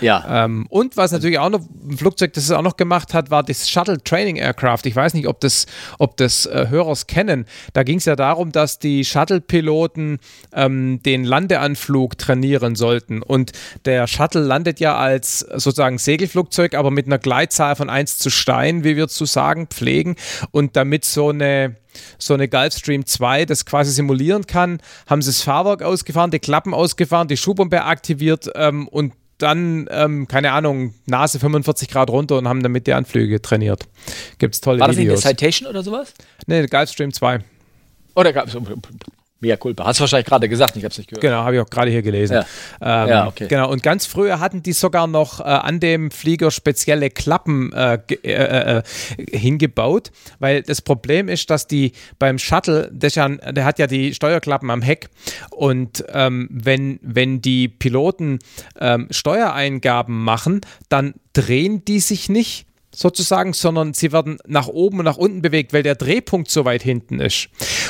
Ja. 0.00 0.44
Ähm, 0.44 0.66
und 0.68 0.96
was 0.96 1.12
natürlich 1.12 1.38
auch 1.38 1.48
noch 1.48 1.60
ein 1.60 1.96
Flugzeug, 1.96 2.34
das 2.34 2.44
es 2.44 2.50
auch 2.50 2.62
noch 2.62 2.76
gemacht 2.76 3.14
hat, 3.14 3.30
war 3.30 3.42
das 3.42 3.68
Shuttle 3.70 4.02
Training 4.02 4.36
Aircraft. 4.36 4.80
Ich 4.84 4.94
weiß 4.94 5.14
nicht, 5.14 5.26
ob 5.26 5.40
das, 5.40 5.66
ob 5.98 6.16
das 6.18 6.46
äh, 6.46 6.66
Hörers 6.68 7.06
kennen. 7.06 7.46
Da 7.72 7.82
ging 7.82 7.98
es 7.98 8.04
ja 8.04 8.14
darum, 8.14 8.52
dass 8.52 8.78
die 8.78 9.04
Shuttle-Piloten 9.04 10.18
ähm, 10.52 11.00
den 11.02 11.24
Landeanflug 11.24 12.18
trainieren 12.18 12.76
sollten. 12.76 13.22
Und 13.22 13.52
der 13.86 14.06
Shuttle 14.06 14.42
landet 14.42 14.80
ja 14.80 14.96
als 14.96 15.40
sozusagen 15.40 15.98
Segelflugzeug, 15.98 16.74
aber 16.74 16.90
mit 16.90 17.06
einer 17.06 17.18
Gleitzahl 17.18 17.74
von 17.74 17.88
1 17.88 18.18
zu 18.18 18.28
Stein, 18.28 18.84
wie 18.84 18.96
wir 18.96 19.08
zu 19.08 19.24
sagen 19.24 19.66
pflegen. 19.68 20.16
Und 20.50 20.76
damit 20.76 21.04
so 21.04 21.30
eine 21.30 21.76
so 22.18 22.34
eine 22.34 22.48
Gulfstream 22.48 23.06
2, 23.06 23.44
das 23.44 23.66
quasi 23.66 23.92
simulieren 23.92 24.46
kann, 24.46 24.80
haben 25.06 25.22
sie 25.22 25.30
das 25.30 25.42
Fahrwerk 25.42 25.82
ausgefahren, 25.82 26.30
die 26.30 26.38
Klappen 26.38 26.74
ausgefahren, 26.74 27.28
die 27.28 27.36
Schuhbombe 27.36 27.84
aktiviert 27.84 28.50
ähm, 28.54 28.88
und 28.88 29.12
dann, 29.38 29.86
ähm, 29.90 30.28
keine 30.28 30.52
Ahnung, 30.52 30.94
Nase 31.04 31.38
45 31.38 31.88
Grad 31.88 32.08
runter 32.10 32.38
und 32.38 32.48
haben 32.48 32.62
damit 32.62 32.86
die 32.86 32.94
Anflüge 32.94 33.42
trainiert. 33.42 33.86
Gibt 34.38 34.54
es 34.54 34.60
tolle 34.60 34.80
War 34.80 34.88
das 34.88 34.96
Videos. 34.96 35.18
nicht 35.18 35.26
eine 35.26 35.36
Citation 35.36 35.68
oder 35.68 35.82
sowas? 35.82 36.14
Nee, 36.46 36.66
Gulfstream 36.66 37.12
2. 37.12 37.40
Oder 38.14 38.32
gab 38.32 38.48
es. 38.48 38.56
Mea 39.40 39.56
culpa. 39.56 39.84
Hast 39.84 39.98
du 39.98 40.02
wahrscheinlich 40.02 40.26
gerade 40.26 40.48
gesagt, 40.48 40.76
ich 40.76 40.82
habe 40.84 40.92
es 40.92 40.98
nicht 40.98 41.10
gehört. 41.10 41.20
Genau, 41.20 41.36
habe 41.44 41.56
ich 41.56 41.60
auch 41.60 41.68
gerade 41.68 41.90
hier 41.90 42.00
gelesen. 42.02 42.42
Ja. 42.80 43.02
Ähm, 43.04 43.08
Ja, 43.10 43.26
okay. 43.26 43.46
Genau, 43.48 43.70
und 43.70 43.82
ganz 43.82 44.06
früher 44.06 44.40
hatten 44.40 44.62
die 44.62 44.72
sogar 44.72 45.06
noch 45.06 45.40
äh, 45.40 45.44
an 45.44 45.78
dem 45.78 46.10
Flieger 46.10 46.50
spezielle 46.50 47.10
Klappen 47.10 47.70
äh, 47.72 47.98
ge- 48.06 48.18
äh, 48.22 48.78
äh, 48.78 48.82
hingebaut, 49.30 50.10
weil 50.38 50.62
das 50.62 50.80
Problem 50.80 51.28
ist, 51.28 51.50
dass 51.50 51.66
die 51.66 51.92
beim 52.18 52.38
Shuttle, 52.38 52.88
der, 52.90 53.10
ja, 53.10 53.28
der 53.28 53.64
hat 53.66 53.78
ja 53.78 53.86
die 53.86 54.14
Steuerklappen 54.14 54.70
am 54.70 54.80
Heck 54.82 55.08
und 55.50 56.04
ähm, 56.12 56.48
wenn, 56.50 56.98
wenn 57.02 57.42
die 57.42 57.68
Piloten 57.68 58.38
ähm, 58.80 59.08
Steuereingaben 59.10 60.18
machen, 60.24 60.62
dann 60.88 61.14
drehen 61.34 61.84
die 61.84 62.00
sich 62.00 62.28
nicht 62.30 62.66
sozusagen, 62.96 63.52
sondern 63.52 63.92
sie 63.92 64.10
werden 64.10 64.38
nach 64.46 64.68
oben 64.68 65.00
und 65.00 65.04
nach 65.04 65.18
unten 65.18 65.42
bewegt, 65.42 65.74
weil 65.74 65.82
der 65.82 65.96
Drehpunkt 65.96 66.50
so 66.50 66.64
weit 66.64 66.82
hinten 66.82 67.20
ist. 67.20 67.48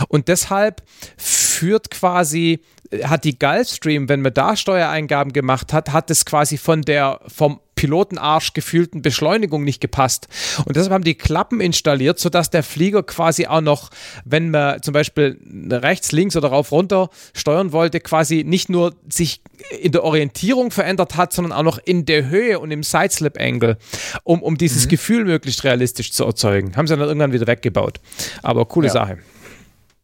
Und 0.09 0.27
deshalb 0.27 0.83
führt 1.17 1.91
quasi, 1.91 2.61
hat 3.05 3.23
die 3.23 3.39
Gulfstream, 3.39 4.09
wenn 4.09 4.21
man 4.21 4.35
da 4.35 4.57
Steuereingaben 4.57 5.33
gemacht 5.33 5.73
hat, 5.73 5.93
hat 5.93 6.11
es 6.11 6.25
quasi 6.25 6.59
von 6.59 6.83
der, 6.83 7.21
vom 7.29 7.61
Pilotenarsch 7.77 8.55
gefühlten 8.55 9.03
Beschleunigung 9.03 9.63
nicht 9.63 9.81
gepasst. 9.81 10.29
Und 10.65 10.77
deshalb 10.77 10.93
haben 10.93 11.05
die 11.05 11.15
Klappen 11.15 11.61
installiert, 11.61 12.19
sodass 12.19 12.51
der 12.51 12.63
Flieger 12.63 13.03
quasi 13.03 13.47
auch 13.47 13.61
noch, 13.61 13.91
wenn 14.25 14.51
man 14.51 14.83
zum 14.83 14.93
Beispiel 14.93 15.39
rechts, 15.71 16.11
links 16.11 16.37
oder 16.37 16.49
rauf, 16.49 16.73
runter 16.73 17.11
steuern 17.35 17.73
wollte, 17.73 18.01
quasi 18.01 18.43
nicht 18.45 18.69
nur 18.71 18.95
sich 19.09 19.43
in 19.81 19.93
der 19.93 20.05
Orientierung 20.05 20.71
verändert 20.71 21.17
hat, 21.17 21.33
sondern 21.33 21.53
auch 21.53 21.63
noch 21.63 21.79
in 21.79 22.07
der 22.07 22.29
Höhe 22.29 22.59
und 22.59 22.71
im 22.71 22.83
Sideslip-Angle, 22.83 23.77
um, 24.25 24.43
um 24.43 24.57
dieses 24.59 24.89
Gefühl 24.89 25.25
möglichst 25.25 25.63
realistisch 25.65 26.13
zu 26.13 26.25
erzeugen. 26.25 26.77
Haben 26.77 26.87
sie 26.87 26.97
dann 26.97 27.07
irgendwann 27.07 27.33
wieder 27.33 27.47
weggebaut. 27.47 28.01
Aber 28.43 28.65
coole 28.65 28.87
Ja. 28.89 28.93
Sache. 28.95 29.19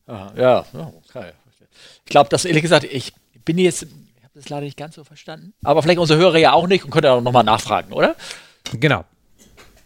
Aha, 0.06 0.32
ja, 0.36 0.66
okay. 1.08 1.30
Ich 2.04 2.10
glaube, 2.10 2.28
dass 2.28 2.44
ehrlich 2.44 2.62
gesagt, 2.62 2.84
ich 2.84 3.14
bin 3.44 3.56
jetzt, 3.56 3.86
das 4.42 4.50
leider 4.50 4.64
nicht 4.64 4.76
ganz 4.76 4.94
so 4.94 5.04
verstanden. 5.04 5.52
Aber 5.64 5.82
vielleicht 5.82 5.98
unsere 5.98 6.18
Hörer 6.18 6.38
ja 6.38 6.52
auch 6.52 6.66
nicht 6.66 6.84
und 6.84 6.90
könnt 6.90 7.04
ihr 7.04 7.12
auch 7.12 7.20
nochmal 7.20 7.44
nachfragen, 7.44 7.92
oder? 7.92 8.14
Genau. 8.78 9.04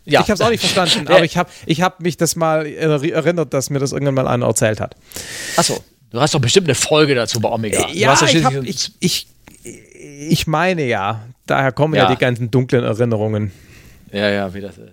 Ja. 0.05 0.21
Ich 0.21 0.27
habe 0.31 0.35
es 0.35 0.41
auch 0.41 0.51
nicht 0.51 0.61
verstanden, 0.65 1.09
aber 1.13 1.25
ich 1.25 1.37
habe 1.37 1.51
ich 1.67 1.83
hab 1.83 2.01
mich 2.01 2.17
das 2.17 2.37
mal 2.37 2.65
eri- 2.65 3.13
erinnert, 3.13 3.53
dass 3.53 3.71
mir 3.71 3.79
das 3.81 3.93
irgendwann 3.93 4.15
mal 4.15 4.29
einer 4.29 4.47
erzählt 4.47 4.81
hat. 4.81 4.95
Achso, 5.57 5.83
du 6.11 6.21
hast 6.21 6.33
doch 6.35 6.41
bestimmt 6.41 6.69
eine 6.69 6.75
Folge 6.77 7.15
dazu 7.15 7.41
bei 7.41 7.49
Omega. 7.49 7.89
Ja, 7.93 8.15
ich, 8.15 8.45
hab, 8.45 8.55
ich, 8.63 8.93
ich, 9.01 9.27
ich 9.63 10.47
meine 10.47 10.85
ja. 10.85 11.23
Daher 11.47 11.73
kommen 11.73 11.95
ja. 11.95 12.05
Ja. 12.05 12.11
die 12.11 12.17
ganzen 12.19 12.51
dunklen 12.51 12.85
Erinnerungen. 12.85 13.53
Ja, 14.13 14.29
ja, 14.31 14.55
wie 14.55 14.61
das 14.61 14.79
ist. 14.79 14.93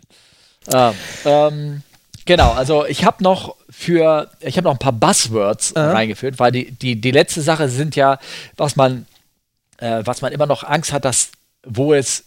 Ähm, 0.72 0.94
ähm, 1.26 1.82
genau, 2.26 2.52
also 2.54 2.86
ich 2.86 3.06
habe 3.06 3.24
noch 3.24 3.56
für, 3.70 4.30
ich 4.40 4.58
habe 4.58 4.66
noch 4.66 4.74
ein 4.74 4.80
paar 4.80 4.94
Buzzwords 4.94 5.74
reingeführt, 5.76 6.40
weil 6.40 6.52
die, 6.52 6.72
die, 6.72 7.00
die 7.00 7.12
letzte 7.12 7.42
Sache 7.42 7.70
sind 7.70 7.96
ja, 7.96 8.18
was 8.58 8.76
man, 8.76 9.06
äh, 9.84 10.06
was 10.06 10.22
man 10.22 10.32
immer 10.32 10.46
noch 10.46 10.64
Angst 10.64 10.94
hat, 10.94 11.04
dass, 11.06 11.32
wo 11.66 11.94
es, 11.94 12.26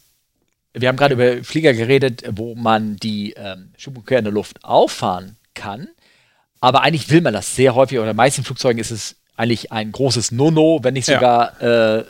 wir 0.74 0.89
haben 0.89 0.97
gerade 0.97 1.15
über 1.15 1.43
Flieger 1.43 1.73
geredet, 1.73 2.23
wo 2.33 2.55
man 2.55 2.97
die 2.97 3.33
ähm, 3.33 3.70
Schubumkehr 3.78 4.19
in 4.19 4.24
der 4.24 4.33
Luft 4.35 4.62
auffahren 4.62 5.37
kann, 5.55 5.89
aber 6.61 6.83
eigentlich 6.83 7.09
will 7.11 7.23
man 7.23 7.33
das 7.33 7.57
sehr 7.57 7.74
häufig, 7.74 7.99
oder 7.99 8.07
in 8.11 8.12
den 8.15 8.16
meisten 8.16 8.45
Flugzeugen 8.45 8.78
ist 8.81 8.91
es 8.91 9.16
eigentlich 9.37 9.73
ein 9.73 9.93
großes 9.93 10.33
No-No, 10.33 10.81
wenn 10.83 10.95
nicht 10.95 11.09
Ja. 11.09 11.15
sogar 11.16 11.62
äh, 11.62 12.05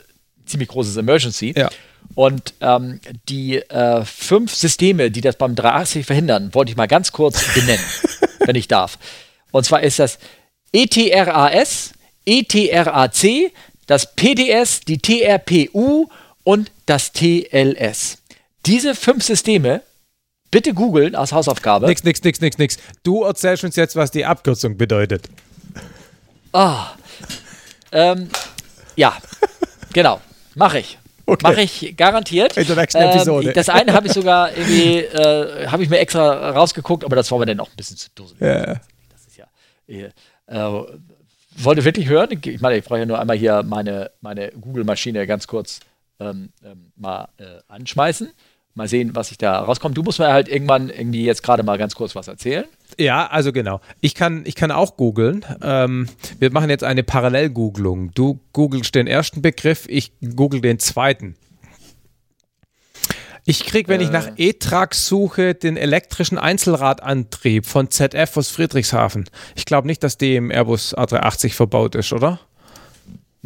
ziemlich 0.45 0.69
großes 0.69 0.95
Emergency. 0.97 1.53
Ja. 1.55 1.69
Und 2.15 2.53
ähm, 2.61 2.99
die 3.27 3.57
äh, 3.57 4.03
fünf 4.05 4.55
Systeme, 4.55 5.11
die 5.11 5.21
das 5.21 5.35
beim 5.35 5.55
380 5.55 6.05
verhindern, 6.05 6.53
wollte 6.53 6.71
ich 6.71 6.77
mal 6.77 6.87
ganz 6.87 7.11
kurz 7.11 7.53
benennen, 7.53 7.83
wenn 8.45 8.55
ich 8.55 8.67
darf. 8.67 8.97
Und 9.51 9.65
zwar 9.65 9.83
ist 9.83 9.99
das 9.99 10.17
ETRAS, 10.71 11.91
ETRAC, 12.25 13.51
das 13.87 14.15
PDS, 14.15 14.81
die 14.81 14.99
TRPU 14.99 16.07
und 16.43 16.71
das 16.85 17.11
TLS. 17.11 18.19
Diese 18.65 18.95
fünf 18.95 19.23
Systeme, 19.23 19.81
bitte 20.51 20.73
googeln 20.73 21.15
als 21.15 21.31
Hausaufgabe. 21.31 21.87
Nix, 21.87 22.03
nix, 22.03 22.21
nix, 22.21 22.39
nix, 22.41 22.57
nix. 22.57 22.77
Du 23.03 23.23
erzählst 23.23 23.63
uns 23.63 23.75
jetzt, 23.75 23.95
was 23.95 24.11
die 24.11 24.25
Abkürzung 24.25 24.77
bedeutet. 24.77 25.29
Ähm, 27.91 28.29
ja, 28.95 29.17
genau, 29.93 30.21
mache 30.55 30.79
ich. 30.79 30.97
Okay. 31.25 31.43
Mache 31.43 31.61
ich 31.61 31.95
garantiert. 31.97 32.55
In 32.55 32.65
der 32.65 32.75
nächsten 32.77 33.01
Episode. 33.01 33.51
Das 33.51 33.67
eine 33.67 33.91
habe 33.93 34.07
ich 34.07 34.13
sogar 34.13 34.55
irgendwie, 34.55 34.99
äh, 34.99 35.67
habe 35.67 35.83
ich 35.83 35.89
mir 35.89 35.99
extra 35.99 36.51
rausgeguckt, 36.51 37.03
aber 37.03 37.17
das 37.17 37.29
war 37.31 37.39
mir 37.39 37.45
dann 37.45 37.59
auch 37.59 37.69
ein 37.69 37.75
bisschen 37.75 37.97
zu 37.97 38.09
dusselig. 38.15 38.41
Ja. 38.41 38.79
Das 39.09 39.25
ist 39.27 39.37
ja, 39.37 39.47
äh, 40.47 40.83
wollt 41.57 41.77
ihr 41.77 41.85
wirklich 41.85 42.07
hören? 42.07 42.29
Ich 42.43 42.61
meine, 42.61 42.77
ich 42.77 42.85
brauche 42.85 42.99
ja 42.99 43.05
nur 43.05 43.19
einmal 43.19 43.37
hier 43.37 43.63
meine, 43.63 44.11
meine 44.21 44.51
Google-Maschine 44.51 45.27
ganz 45.27 45.47
kurz 45.47 45.79
ähm, 46.19 46.49
ähm, 46.63 46.91
mal 46.95 47.29
äh, 47.37 47.59
anschmeißen. 47.67 48.29
Mal 48.73 48.87
sehen, 48.87 49.15
was 49.15 49.31
ich 49.31 49.39
da 49.39 49.59
rauskommt. 49.59 49.97
Du 49.97 50.03
musst 50.03 50.19
mir 50.19 50.27
halt 50.27 50.47
irgendwann 50.47 50.89
irgendwie 50.89 51.25
jetzt 51.25 51.41
gerade 51.41 51.63
mal 51.63 51.79
ganz 51.79 51.95
kurz 51.95 52.15
was 52.15 52.27
erzählen. 52.27 52.65
Ja, 52.99 53.25
also 53.25 53.51
genau. 53.51 53.81
Ich 54.01 54.13
kann, 54.13 54.43
ich 54.45 54.53
kann 54.53 54.69
auch 54.69 54.97
googeln. 54.97 55.43
Ähm, 55.63 56.07
wir 56.37 56.51
machen 56.51 56.69
jetzt 56.69 56.83
eine 56.83 57.01
Parallelgooglung. 57.01 58.11
Du 58.13 58.39
googelst 58.53 58.93
den 58.93 59.07
ersten 59.07 59.41
Begriff, 59.41 59.85
ich 59.89 60.11
google 60.35 60.61
den 60.61 60.77
zweiten. 60.77 61.35
Ich 63.49 63.63
krieg, 63.63 63.87
wenn 63.87 64.01
ich 64.01 64.11
nach 64.11 64.27
E-Trax 64.35 65.07
suche, 65.07 65.55
den 65.55 65.77
elektrischen 65.77 66.37
Einzelradantrieb 66.37 67.65
von 67.65 67.89
ZF 67.89 68.35
aus 68.35 68.49
Friedrichshafen. 68.49 69.29
Ich 69.55 69.63
glaube 69.63 69.87
nicht, 69.87 70.03
dass 70.03 70.17
die 70.17 70.35
im 70.35 70.51
Airbus 70.51 70.93
A380 70.93 71.53
verbaut 71.53 71.95
ist, 71.95 72.11
oder? 72.11 72.41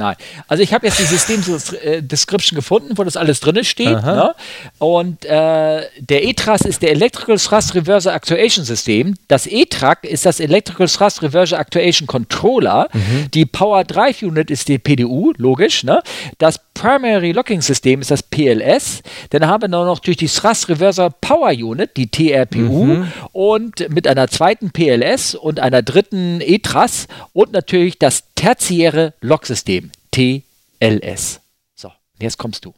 Nein. 0.02 0.15
Also 0.48 0.64
ich 0.64 0.73
habe 0.73 0.88
jetzt 0.88 0.98
die 0.98 1.03
System-Description 1.03 2.56
gefunden, 2.56 2.98
wo 2.98 3.03
das 3.03 3.15
alles 3.15 3.40
drin 3.40 3.64
steht. 3.64 4.02
Ne? 4.15 4.34
Und 4.80 5.26
äh, 5.26 5.84
der 5.99 6.23
E-Trust 6.23 6.65
ist 6.65 6.82
der 6.82 6.90
Electrical 6.90 7.38
Thrust 7.38 7.76
Reverser 7.76 8.15
Actuation 8.15 8.65
System. 8.65 9.14
Das 9.28 9.45
E-Track 9.45 10.03
ist 10.06 10.26
das 10.26 10.40
Electrical 10.40 10.88
Thrust 10.88 11.22
Reverser 11.22 11.60
Actuation 11.60 12.07
Controller. 12.07 12.90
Die 13.36 13.45
Power 13.45 13.84
Drive 13.84 14.23
Unit 14.23 14.49
ist 14.49 14.69
die 14.69 14.80
PDU, 14.80 15.34
logisch. 15.38 15.84
Ne? 15.84 16.02
Das 16.40 16.60
Primary 16.73 17.32
Locking 17.32 17.61
System 17.61 18.02
ist 18.02 18.10
das 18.10 18.23
PLS. 18.23 19.03
Dann 19.30 19.45
haben 19.45 19.61
wir 19.61 19.68
noch 19.68 19.86
natürlich 19.86 20.18
die 20.18 20.28
Thrust 20.28 20.68
Reverser 20.68 21.11
Power 21.11 21.52
Unit, 21.52 21.95
die 21.95 22.07
TRPU. 22.07 23.03
Und 23.34 23.88
mit 23.90 24.07
einer 24.07 24.28
zweiten 24.30 24.72
PLS 24.72 25.36
und 25.36 25.60
einer 25.60 25.84
dritten 25.84 26.41
E-Truss 26.41 27.07
und 27.34 27.52
natürlich 27.52 27.99
das 27.99 28.23
tertiäre 28.41 29.14
Locksystem, 29.22 29.90
TLS. 30.12 31.42
So, 31.76 31.92
jetzt 32.20 32.38
kommst 32.38 32.66
du. 32.66 32.74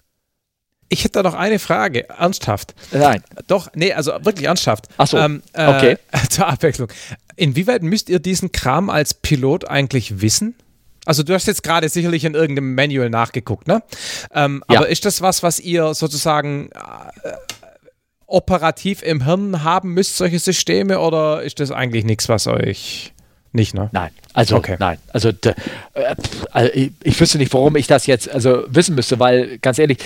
Ich 0.89 1.03
hätte 1.03 1.13
da 1.13 1.23
noch 1.23 1.33
eine 1.33 1.57
Frage, 1.59 2.07
ernsthaft. 2.09 2.75
Nein. 2.91 3.23
Doch, 3.47 3.69
nee, 3.73 3.93
also 3.93 4.11
wirklich 4.21 4.45
ernsthaft. 4.45 4.87
Ach 4.97 5.07
so, 5.07 5.17
äh, 5.17 5.39
okay. 5.53 5.97
Zur 6.29 6.47
Abwechslung. 6.47 6.89
Inwieweit 7.35 7.81
müsst 7.81 8.09
ihr 8.09 8.19
diesen 8.19 8.51
Kram 8.51 8.89
als 8.91 9.13
Pilot 9.15 9.67
eigentlich 9.67 10.21
wissen? 10.21 10.55
Also 11.05 11.23
du 11.23 11.33
hast 11.33 11.47
jetzt 11.47 11.63
gerade 11.63 11.89
sicherlich 11.89 12.23
in 12.25 12.35
irgendeinem 12.35 12.75
Manual 12.75 13.09
nachgeguckt, 13.09 13.67
ne? 13.67 13.81
Ähm, 14.33 14.63
Ja. 14.69 14.79
Aber 14.79 14.87
ist 14.87 15.03
das 15.05 15.21
was, 15.21 15.41
was 15.41 15.59
ihr 15.59 15.93
sozusagen 15.95 16.69
äh, 16.71 17.31
operativ 18.27 19.01
im 19.03 19.25
Hirn 19.25 19.63
haben 19.63 19.93
müsst, 19.93 20.17
solche 20.17 20.39
Systeme, 20.39 20.99
oder 20.99 21.43
ist 21.43 21.59
das 21.59 21.71
eigentlich 21.71 22.05
nichts, 22.05 22.29
was 22.29 22.47
euch 22.47 23.13
nicht, 23.53 23.73
ne? 23.73 23.89
Nein, 23.91 24.09
also 24.33 24.55
Okay. 24.57 24.75
nein, 24.79 24.97
also, 25.11 25.29
äh, 25.29 25.53
also 26.51 26.71
ich, 27.03 27.19
wüsste 27.19 27.37
nicht, 27.37 27.53
warum 27.53 27.75
ich 27.75 27.87
das 27.87 28.05
jetzt 28.07 28.29
also 28.29 28.63
wissen 28.67 28.95
müsste, 28.95 29.19
weil 29.19 29.57
ganz 29.59 29.79
ehrlich, 29.79 29.97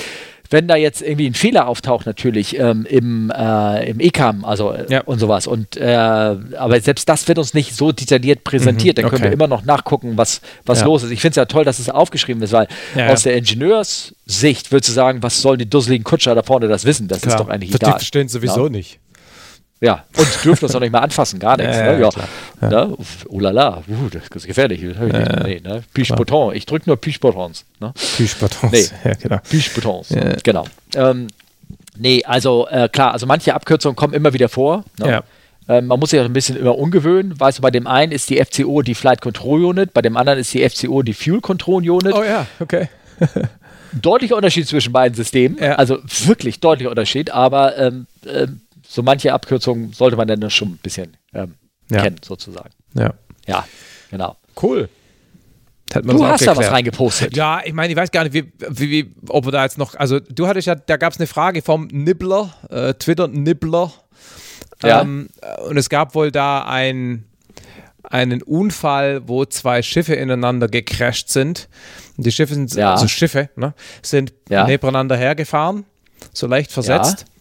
wenn 0.50 0.68
da 0.70 0.78
jetzt 0.78 1.02
irgendwie 1.02 1.28
ein 1.30 1.34
Fehler 1.34 1.68
auftaucht 1.68 2.06
natürlich 2.06 2.58
ähm, 2.58 2.86
im, 2.90 3.30
äh, 3.36 3.90
im 3.90 4.00
ECAM, 4.00 4.46
also 4.46 4.72
äh, 4.72 4.86
Ja. 4.90 5.02
und 5.02 5.20
sowas 5.20 5.46
und 5.46 5.76
äh, 5.76 5.94
aber 5.94 6.80
selbst 6.80 7.10
das 7.10 7.28
wird 7.28 7.38
uns 7.38 7.54
nicht 7.54 7.76
so 7.76 7.92
detailliert 7.92 8.46
präsentiert, 8.46 8.98
dann 8.98 9.06
können 9.10 9.16
okay. 9.16 9.24
wir 9.26 9.32
immer 9.34 9.48
noch 9.48 9.66
nachgucken, 9.66 10.14
was 10.16 10.40
was 10.66 10.80
Ja. 10.80 10.86
los 10.86 11.04
ist. 11.04 11.12
Ich 11.12 11.20
finde 11.20 11.32
es 11.32 11.36
ja 11.36 11.46
toll, 11.46 11.66
dass 11.66 11.80
es 11.80 11.90
aufgeschrieben 11.90 12.42
ist, 12.44 12.54
weil 12.54 12.68
Ja, 12.96 13.08
aus 13.10 13.24
der 13.24 13.36
Ingenieurssicht 13.36 14.72
würdest 14.72 14.90
du 14.90 14.94
sagen, 14.94 15.22
was 15.22 15.42
sollen 15.42 15.60
die 15.60 15.70
dusseligen 15.70 16.04
Kutscher 16.06 16.34
da 16.36 16.44
vorne 16.44 16.68
das 16.70 16.86
wissen? 16.86 17.08
Das 17.10 17.24
ist 17.24 17.36
doch 17.40 17.50
eigentlich 17.50 17.72
die 17.72 17.76
egal. 17.78 17.92
verstehen 17.94 18.30
sowieso 18.30 18.66
Ja. 18.66 18.70
nicht. 18.70 19.00
Ja, 19.80 20.06
und 20.18 20.28
dürfen 20.44 20.66
das 20.66 20.76
auch 20.76 20.80
nicht 20.80 20.92
mehr 20.92 21.04
anfassen, 21.04 21.40
gar 21.40 21.58
nichts. 21.58 21.78
Ja, 21.78 21.94
ne? 21.94 22.10
ja, 22.62 22.70
ja. 22.70 22.90
Oh 23.30 23.40
la 23.40 23.52
la, 23.52 23.84
uh, 23.88 24.10
das 24.12 24.24
ist 24.24 24.48
gefährlich. 24.48 24.82
Das 24.82 25.08
ich 25.08 25.14
nicht. 25.14 25.44
Nee, 25.44 25.62
ne? 25.64 25.84
Push-Button. 25.94 26.56
Ich 26.56 26.66
drücke 26.66 26.90
nur 26.90 26.98
Push-Buttons. 26.98 27.66
Ne? 27.80 27.94
Plüschbatons. 28.16 28.72
Nee. 28.72 28.86
Ja, 29.04 29.14
genau. 29.14 30.04
Ja. 30.10 30.36
Genau. 30.44 30.66
Ähm, 30.96 31.28
nee, 31.96 32.24
also 32.26 32.68
äh, 32.70 32.90
klar, 32.90 33.14
also 33.14 33.28
manche 33.28 33.54
Abkürzungen 33.54 33.96
kommen 33.96 34.14
immer 34.14 34.34
wieder 34.34 34.50
vor. 34.50 34.84
Ne? 35.00 35.10
Ja. 35.10 35.24
Ähm, 35.70 35.88
man 35.88 36.00
muss 36.00 36.10
sich 36.10 36.20
auch 36.20 36.26
ein 36.26 36.34
bisschen 36.34 36.58
immer 36.58 36.78
ungewöhnen. 36.78 37.40
Weißt 37.40 37.60
du, 37.60 37.62
bei 37.62 37.72
dem 37.72 37.86
einen 37.86 38.12
ist 38.12 38.30
die 38.30 38.44
FCO 38.44 38.82
die 38.82 38.96
Flight 38.96 39.22
Control 39.22 39.66
Unit, 39.66 39.94
bei 39.94 40.02
dem 40.02 40.18
anderen 40.18 40.40
ist 40.40 40.54
die 40.54 40.68
FCO 40.68 41.04
die 41.04 41.14
Fuel 41.14 41.42
Control 41.42 41.88
Unit. 41.88 42.14
Oh 42.14 42.24
ja, 42.24 42.48
okay. 42.60 42.90
deutlicher 44.02 44.36
Unterschied 44.36 44.68
zwischen 44.68 44.94
beiden 44.94 45.16
Systemen. 45.16 45.58
Ja. 45.60 45.76
Also 45.76 46.00
wirklich 46.26 46.62
deutlicher 46.62 46.90
Unterschied, 46.90 47.32
aber 47.32 47.78
ähm, 47.78 48.08
äh, 48.26 48.48
so 48.88 49.04
manche 49.04 49.34
Abkürzungen 49.34 49.94
sollte 49.94 50.16
man 50.18 50.28
dann 50.28 50.50
schon 50.50 50.70
ein 50.70 50.80
bisschen 50.82 51.18
ähm, 51.34 51.56
ja. 51.92 52.02
kennen, 52.02 52.18
sozusagen. 52.24 52.70
Ja. 52.94 53.14
Ja, 53.46 53.66
genau. 54.10 54.38
Cool. 54.62 54.90
du 55.90 56.26
hast 56.26 56.46
da 56.46 56.56
was 56.56 56.72
reingepostet. 56.72 57.36
Ja, 57.36 57.62
ich 57.64 57.74
meine, 57.74 57.92
ich 57.92 57.98
weiß 57.98 58.12
gar 58.12 58.24
nicht, 58.24 58.34
wie, 58.34 58.52
wie, 58.70 58.90
wie, 58.90 59.16
ob 59.30 59.46
wir 59.46 59.52
da 59.52 59.64
jetzt 59.64 59.78
noch. 59.78 59.96
Also, 59.96 60.20
du 60.20 60.48
hattest 60.48 60.68
ja, 60.68 60.76
da 60.76 60.98
gab 60.98 61.14
es 61.14 61.20
eine 61.20 61.28
Frage 61.28 61.62
vom 61.62 61.88
Nibbler, 61.88 62.54
äh, 62.70 62.94
Twitter-Nibbler. 62.94 63.92
Ja. 64.84 65.02
Ähm, 65.02 65.30
und 65.68 65.78
es 65.78 65.90
gab 65.90 66.14
wohl 66.14 66.32
da 66.32 66.66
ein, 66.66 67.26
einen 68.04 68.42
Unfall, 68.42 69.28
wo 69.28 69.46
zwei 69.46 69.82
Schiffe 69.82 70.16
ineinander 70.16 70.68
gecrashed 70.68 71.30
sind. 71.30 71.68
Und 72.18 72.26
die 72.26 72.32
Schiffe 72.32 72.54
sind, 72.54 72.74
ja. 72.76 72.94
also 72.94 73.08
Schiffe, 73.08 73.50
ne, 73.56 73.74
sind 74.02 74.34
ja. 74.50 74.66
nebeneinander 74.66 75.16
hergefahren, 75.16 75.86
so 76.34 76.48
leicht 76.48 76.72
versetzt. 76.72 77.22
Ja. 77.22 77.37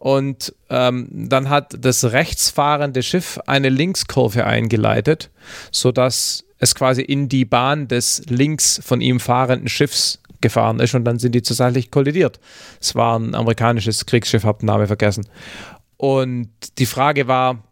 Und 0.00 0.54
ähm, 0.70 1.08
dann 1.12 1.50
hat 1.50 1.76
das 1.78 2.04
rechtsfahrende 2.04 3.02
Schiff 3.02 3.38
eine 3.46 3.68
Linkskurve 3.68 4.46
eingeleitet, 4.46 5.28
sodass 5.70 6.44
es 6.58 6.74
quasi 6.74 7.02
in 7.02 7.28
die 7.28 7.44
Bahn 7.44 7.86
des 7.86 8.22
links 8.26 8.80
von 8.82 9.02
ihm 9.02 9.20
fahrenden 9.20 9.68
Schiffs 9.68 10.18
gefahren 10.40 10.80
ist 10.80 10.94
und 10.94 11.04
dann 11.04 11.18
sind 11.18 11.34
die 11.34 11.42
zusätzlich 11.42 11.90
kollidiert. 11.90 12.40
Es 12.80 12.94
war 12.94 13.18
ein 13.18 13.34
amerikanisches 13.34 14.06
Kriegsschiff, 14.06 14.44
habe 14.44 14.60
den 14.60 14.66
Namen 14.66 14.86
vergessen. 14.86 15.28
Und 15.98 16.48
die 16.78 16.86
Frage 16.86 17.28
war, 17.28 17.62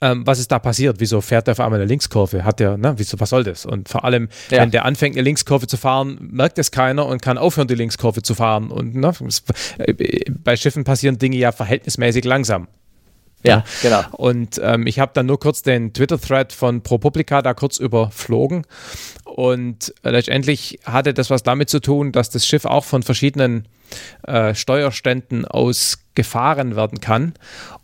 ähm, 0.00 0.26
was 0.26 0.38
ist 0.38 0.50
da 0.50 0.58
passiert? 0.58 0.96
Wieso 0.98 1.20
fährt 1.20 1.48
er 1.48 1.52
auf 1.52 1.60
einmal 1.60 1.78
eine 1.78 1.88
Linkskurve? 1.88 2.44
Hat 2.44 2.60
der, 2.60 2.76
ne, 2.76 2.94
wieso, 2.96 3.20
was 3.20 3.30
soll 3.30 3.44
das? 3.44 3.66
Und 3.66 3.88
vor 3.88 4.04
allem, 4.04 4.28
ja. 4.50 4.58
wenn 4.58 4.70
der 4.70 4.84
anfängt, 4.84 5.16
eine 5.16 5.22
Linkskurve 5.22 5.66
zu 5.66 5.76
fahren, 5.76 6.18
merkt 6.30 6.58
es 6.58 6.70
keiner 6.70 7.06
und 7.06 7.20
kann 7.20 7.38
aufhören, 7.38 7.68
die 7.68 7.74
Linkskurve 7.74 8.22
zu 8.22 8.34
fahren. 8.34 8.70
Und 8.70 8.94
ne, 8.94 9.12
äh, 9.78 10.24
bei 10.30 10.56
Schiffen 10.56 10.84
passieren 10.84 11.18
Dinge 11.18 11.36
ja 11.36 11.52
verhältnismäßig 11.52 12.24
langsam. 12.24 12.68
Ja, 13.42 13.64
genau. 13.80 14.02
Und 14.12 14.60
ähm, 14.62 14.86
ich 14.86 14.98
habe 14.98 15.12
dann 15.14 15.26
nur 15.26 15.40
kurz 15.40 15.62
den 15.62 15.94
Twitter-Thread 15.94 16.52
von 16.52 16.82
ProPublica 16.82 17.40
da 17.40 17.54
kurz 17.54 17.78
überflogen. 17.78 18.66
Und 19.24 19.94
letztendlich 20.02 20.80
hatte 20.84 21.14
das 21.14 21.30
was 21.30 21.42
damit 21.42 21.70
zu 21.70 21.80
tun, 21.80 22.12
dass 22.12 22.30
das 22.30 22.46
Schiff 22.46 22.64
auch 22.64 22.84
von 22.84 23.02
verschiedenen 23.02 23.66
äh, 24.26 24.54
Steuerständen 24.54 25.46
aus 25.46 25.98
gefahren 26.14 26.76
werden 26.76 27.00
kann. 27.00 27.34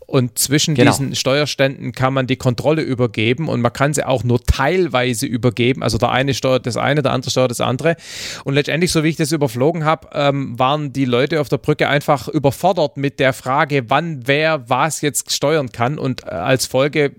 Und 0.07 0.39
zwischen 0.39 0.73
genau. 0.73 0.89
diesen 0.89 1.15
Steuerständen 1.15 1.91
kann 1.91 2.13
man 2.13 2.27
die 2.27 2.37
Kontrolle 2.37 2.81
übergeben 2.81 3.49
und 3.49 3.59
man 3.59 3.73
kann 3.73 3.93
sie 3.93 4.07
auch 4.07 4.23
nur 4.23 4.41
teilweise 4.41 5.25
übergeben. 5.25 5.83
Also 5.83 5.97
der 5.97 6.11
eine 6.11 6.33
steuert 6.33 6.65
das 6.65 6.77
eine, 6.77 7.01
der 7.01 7.11
andere 7.11 7.29
steuert 7.29 7.51
das 7.51 7.59
andere. 7.59 7.97
Und 8.45 8.53
letztendlich, 8.53 8.93
so 8.93 9.03
wie 9.03 9.09
ich 9.09 9.17
das 9.17 9.33
überflogen 9.33 9.83
habe, 9.83 10.07
ähm, 10.13 10.57
waren 10.57 10.93
die 10.93 11.03
Leute 11.03 11.41
auf 11.41 11.49
der 11.49 11.57
Brücke 11.57 11.89
einfach 11.89 12.29
überfordert 12.29 12.95
mit 12.95 13.19
der 13.19 13.33
Frage, 13.33 13.89
wann 13.89 14.25
wer 14.27 14.69
was 14.69 15.01
jetzt 15.01 15.33
steuern 15.33 15.73
kann. 15.73 15.99
Und 15.99 16.23
äh, 16.23 16.27
als 16.27 16.67
Folge 16.67 17.13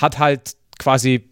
hat 0.00 0.18
halt 0.18 0.56
quasi 0.78 1.28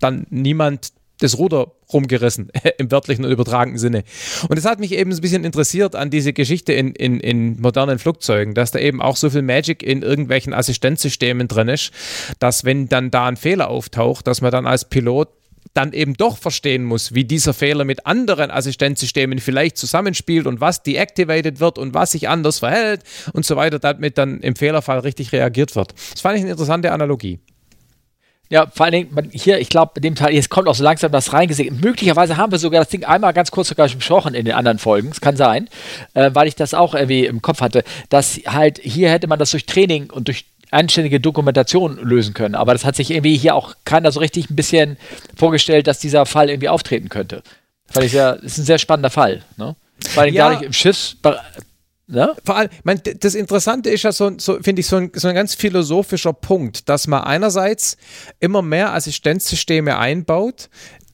dann 0.00 0.26
niemand 0.28 0.92
das 1.20 1.38
Ruder 1.38 1.72
rumgerissen, 1.92 2.50
im 2.78 2.90
wörtlichen 2.90 3.24
und 3.24 3.30
übertragenen 3.30 3.78
Sinne. 3.78 4.04
Und 4.48 4.56
das 4.56 4.64
hat 4.64 4.80
mich 4.80 4.92
eben 4.92 5.12
ein 5.12 5.20
bisschen 5.20 5.44
interessiert 5.44 5.94
an 5.94 6.10
diese 6.10 6.32
Geschichte 6.32 6.72
in, 6.72 6.92
in, 6.92 7.20
in 7.20 7.60
modernen 7.60 7.98
Flugzeugen, 7.98 8.54
dass 8.54 8.72
da 8.72 8.78
eben 8.78 9.00
auch 9.00 9.16
so 9.16 9.30
viel 9.30 9.42
Magic 9.42 9.82
in 9.82 10.02
irgendwelchen 10.02 10.52
Assistenzsystemen 10.52 11.48
drin 11.48 11.68
ist, 11.68 11.92
dass 12.38 12.64
wenn 12.64 12.88
dann 12.88 13.10
da 13.10 13.26
ein 13.26 13.36
Fehler 13.36 13.68
auftaucht, 13.68 14.26
dass 14.26 14.40
man 14.40 14.50
dann 14.50 14.66
als 14.66 14.88
Pilot 14.88 15.28
dann 15.74 15.92
eben 15.92 16.14
doch 16.14 16.36
verstehen 16.36 16.84
muss, 16.84 17.14
wie 17.14 17.24
dieser 17.24 17.54
Fehler 17.54 17.84
mit 17.84 18.06
anderen 18.06 18.50
Assistenzsystemen 18.50 19.38
vielleicht 19.38 19.76
zusammenspielt 19.76 20.46
und 20.46 20.60
was 20.60 20.82
deactivated 20.82 21.60
wird 21.60 21.78
und 21.78 21.94
was 21.94 22.12
sich 22.12 22.28
anders 22.28 22.58
verhält 22.58 23.02
und 23.32 23.44
so 23.44 23.56
weiter, 23.56 23.78
damit 23.78 24.18
dann 24.18 24.40
im 24.40 24.56
Fehlerfall 24.56 25.00
richtig 25.00 25.32
reagiert 25.32 25.76
wird. 25.76 25.94
Das 26.12 26.20
fand 26.22 26.36
ich 26.36 26.42
eine 26.42 26.50
interessante 26.50 26.90
Analogie. 26.92 27.40
Ja, 28.50 28.66
vor 28.66 28.84
allen 28.84 28.92
Dingen, 28.92 29.30
hier, 29.32 29.60
ich 29.60 29.68
glaube, 29.68 29.92
in 29.96 30.02
dem 30.02 30.14
Teil, 30.16 30.34
jetzt 30.34 30.50
kommt 30.50 30.66
auch 30.66 30.74
so 30.74 30.82
langsam 30.82 31.12
das 31.12 31.32
reingesehen. 31.32 31.78
Möglicherweise 31.80 32.36
haben 32.36 32.50
wir 32.50 32.58
sogar 32.58 32.80
das 32.80 32.88
Ding 32.88 33.04
einmal 33.04 33.32
ganz 33.32 33.52
kurz 33.52 33.68
sogar 33.68 33.88
besprochen 33.88 34.34
in 34.34 34.44
den 34.44 34.54
anderen 34.54 34.78
Folgen. 34.78 35.08
Es 35.10 35.20
kann 35.20 35.36
sein, 35.36 35.68
äh, 36.14 36.30
weil 36.34 36.48
ich 36.48 36.56
das 36.56 36.74
auch 36.74 36.94
irgendwie 36.94 37.26
im 37.26 37.42
Kopf 37.42 37.60
hatte, 37.60 37.84
dass 38.08 38.40
halt 38.46 38.80
hier 38.82 39.08
hätte 39.08 39.28
man 39.28 39.38
das 39.38 39.52
durch 39.52 39.66
Training 39.66 40.10
und 40.10 40.26
durch 40.26 40.46
einständige 40.72 41.20
Dokumentation 41.20 41.98
lösen 42.02 42.34
können. 42.34 42.56
Aber 42.56 42.72
das 42.72 42.84
hat 42.84 42.96
sich 42.96 43.12
irgendwie 43.12 43.36
hier 43.36 43.54
auch 43.54 43.74
keiner 43.84 44.10
so 44.10 44.18
richtig 44.18 44.50
ein 44.50 44.56
bisschen 44.56 44.96
vorgestellt, 45.36 45.86
dass 45.86 46.00
dieser 46.00 46.26
Fall 46.26 46.50
irgendwie 46.50 46.68
auftreten 46.68 47.08
könnte. 47.08 47.42
Weil 47.92 48.04
ich 48.04 48.12
ja, 48.12 48.32
ist 48.32 48.58
ein 48.58 48.64
sehr 48.64 48.78
spannender 48.78 49.10
Fall. 49.10 49.42
Ne? 49.56 49.76
Vor 50.08 50.22
allem 50.22 50.34
ja. 50.34 50.48
dadurch 50.48 50.66
im 50.66 50.72
Schiffs 50.72 51.16
Ne? 52.10 52.34
Vor 52.44 52.56
allem, 52.56 52.70
mein, 52.82 53.00
das 53.20 53.34
Interessante 53.34 53.88
ist 53.90 54.02
ja 54.02 54.12
so, 54.12 54.32
so 54.38 54.60
finde 54.60 54.80
ich, 54.80 54.86
so 54.88 54.96
ein, 54.96 55.12
so 55.14 55.28
ein 55.28 55.34
ganz 55.34 55.54
philosophischer 55.54 56.32
Punkt, 56.32 56.88
dass 56.88 57.06
man 57.06 57.22
einerseits 57.22 57.96
immer 58.40 58.62
mehr 58.62 58.92
Assistenzsysteme 58.94 59.96
einbaut, 59.96 60.68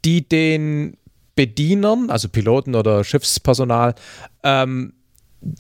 die 0.05 0.27
den 0.27 0.97
Bedienern, 1.35 2.09
also 2.11 2.29
Piloten 2.29 2.75
oder 2.75 3.05
Schiffspersonal, 3.05 3.95
ähm, 4.43 4.95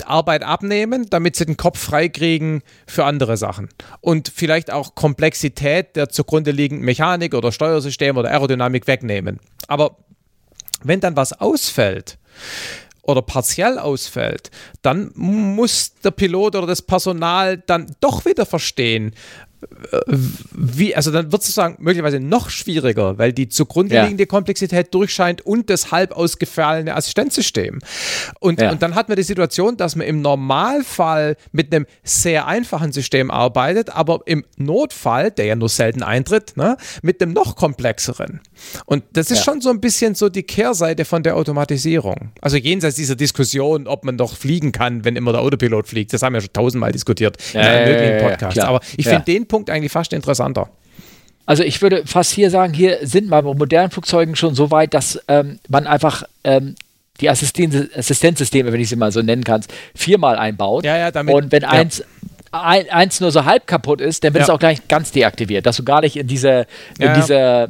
Arbeit 0.06 0.42
abnehmen, 0.42 1.06
damit 1.10 1.36
sie 1.36 1.44
den 1.44 1.58
Kopf 1.58 1.78
freikriegen 1.78 2.62
für 2.86 3.04
andere 3.04 3.36
Sachen. 3.36 3.68
Und 4.00 4.32
vielleicht 4.34 4.72
auch 4.72 4.94
Komplexität 4.94 5.96
der 5.96 6.08
zugrunde 6.08 6.50
liegenden 6.50 6.84
Mechanik 6.84 7.34
oder 7.34 7.52
Steuersystem 7.52 8.16
oder 8.16 8.30
Aerodynamik 8.30 8.86
wegnehmen. 8.86 9.38
Aber 9.68 9.98
wenn 10.82 11.00
dann 11.00 11.16
was 11.16 11.34
ausfällt, 11.34 12.18
oder 13.06 13.22
partiell 13.22 13.78
ausfällt, 13.78 14.50
dann 14.82 15.10
muss 15.14 15.92
der 16.04 16.10
Pilot 16.10 16.56
oder 16.56 16.66
das 16.66 16.82
Personal 16.82 17.58
dann 17.58 17.86
doch 18.00 18.24
wieder 18.24 18.46
verstehen, 18.46 19.12
wie, 20.52 20.94
also 20.94 21.10
dann 21.10 21.32
wird 21.32 21.42
es 21.42 21.48
sozusagen 21.48 21.76
möglicherweise 21.78 22.20
noch 22.20 22.50
schwieriger, 22.50 23.18
weil 23.18 23.32
die 23.32 23.48
zugrunde 23.48 24.00
liegende 24.02 24.24
ja. 24.24 24.26
Komplexität 24.26 24.92
durchscheint 24.92 25.44
und 25.44 25.70
das 25.70 25.90
halb 25.90 26.12
ausgefallene 26.12 26.94
Assistenzsystem. 26.94 27.80
Und, 28.38 28.60
ja. 28.60 28.70
und 28.70 28.82
dann 28.82 28.94
hat 28.94 29.08
man 29.08 29.16
die 29.16 29.22
Situation, 29.22 29.76
dass 29.76 29.96
man 29.96 30.06
im 30.06 30.20
Normalfall 30.20 31.36
mit 31.52 31.74
einem 31.74 31.86
sehr 32.04 32.46
einfachen 32.46 32.92
System 32.92 33.30
arbeitet, 33.30 33.90
aber 33.90 34.20
im 34.26 34.44
Notfall, 34.56 35.30
der 35.30 35.46
ja 35.46 35.56
nur 35.56 35.68
selten 35.68 36.02
eintritt, 36.02 36.56
ne, 36.56 36.76
mit 37.02 37.22
einem 37.22 37.32
noch 37.32 37.56
komplexeren. 37.56 38.40
Und 38.86 39.04
das 39.12 39.30
ist 39.30 39.38
ja. 39.38 39.44
schon 39.44 39.60
so 39.60 39.70
ein 39.70 39.80
bisschen 39.80 40.14
so 40.14 40.28
die 40.28 40.42
Kehrseite 40.42 41.04
von 41.04 41.22
der 41.22 41.36
Automatisierung. 41.36 42.32
Also 42.40 42.56
jenseits 42.56 42.96
dieser 42.96 43.16
Diskussion, 43.16 43.86
ob 43.86 44.04
man 44.04 44.16
doch 44.16 44.36
fliegen 44.36 44.72
kann, 44.72 45.04
wenn 45.04 45.16
immer 45.16 45.32
der 45.32 45.40
Autopilot 45.40 45.86
fliegt, 45.86 46.12
das 46.12 46.22
haben 46.22 46.34
wir 46.34 46.40
schon 46.40 46.52
tausendmal 46.52 46.92
diskutiert 46.92 47.36
in 47.52 47.60
allen 47.60 47.88
möglichen 47.88 48.28
Podcasts. 48.28 48.58
Aber 48.60 48.80
ich 48.96 49.06
finde 49.06 49.24
den 49.24 49.46
Punkt 49.46 49.70
eigentlich 49.70 49.92
fast 49.92 50.12
interessanter. 50.12 50.68
Also 51.46 51.62
ich 51.62 51.80
würde 51.80 52.02
fast 52.06 52.32
hier 52.32 52.50
sagen, 52.50 52.74
hier 52.74 52.98
sind 53.02 53.28
wir 53.28 53.40
bei 53.40 53.54
modernen 53.54 53.92
Flugzeugen 53.92 54.34
schon 54.34 54.56
so 54.56 54.72
weit, 54.72 54.94
dass 54.94 55.20
ähm, 55.28 55.60
man 55.68 55.86
einfach 55.86 56.24
ähm, 56.42 56.74
die 57.20 57.30
Assisten 57.30 57.88
Assistenzsysteme, 57.94 58.72
wenn 58.72 58.80
ich 58.80 58.88
sie 58.88 58.96
mal 58.96 59.12
so 59.12 59.22
nennen 59.22 59.44
kann, 59.44 59.62
viermal 59.94 60.36
einbaut. 60.36 60.84
Ja, 60.84 60.98
ja, 60.98 61.10
damit, 61.12 61.34
Und 61.34 61.52
wenn 61.52 61.62
ja. 61.62 61.68
eins 61.68 62.02
ein, 62.52 62.88
eins 62.90 63.20
nur 63.20 63.30
so 63.30 63.44
halb 63.44 63.66
kaputt 63.66 64.00
ist, 64.00 64.24
dann 64.24 64.34
wird 64.34 64.44
es 64.44 64.50
auch 64.50 64.58
gleich 64.58 64.88
ganz 64.88 65.12
deaktiviert, 65.12 65.66
dass 65.66 65.76
du 65.76 65.84
gar 65.84 66.00
nicht 66.00 66.16
in 66.16 66.26
diese, 66.26 66.66
in 66.98 67.12
diese 67.14 67.68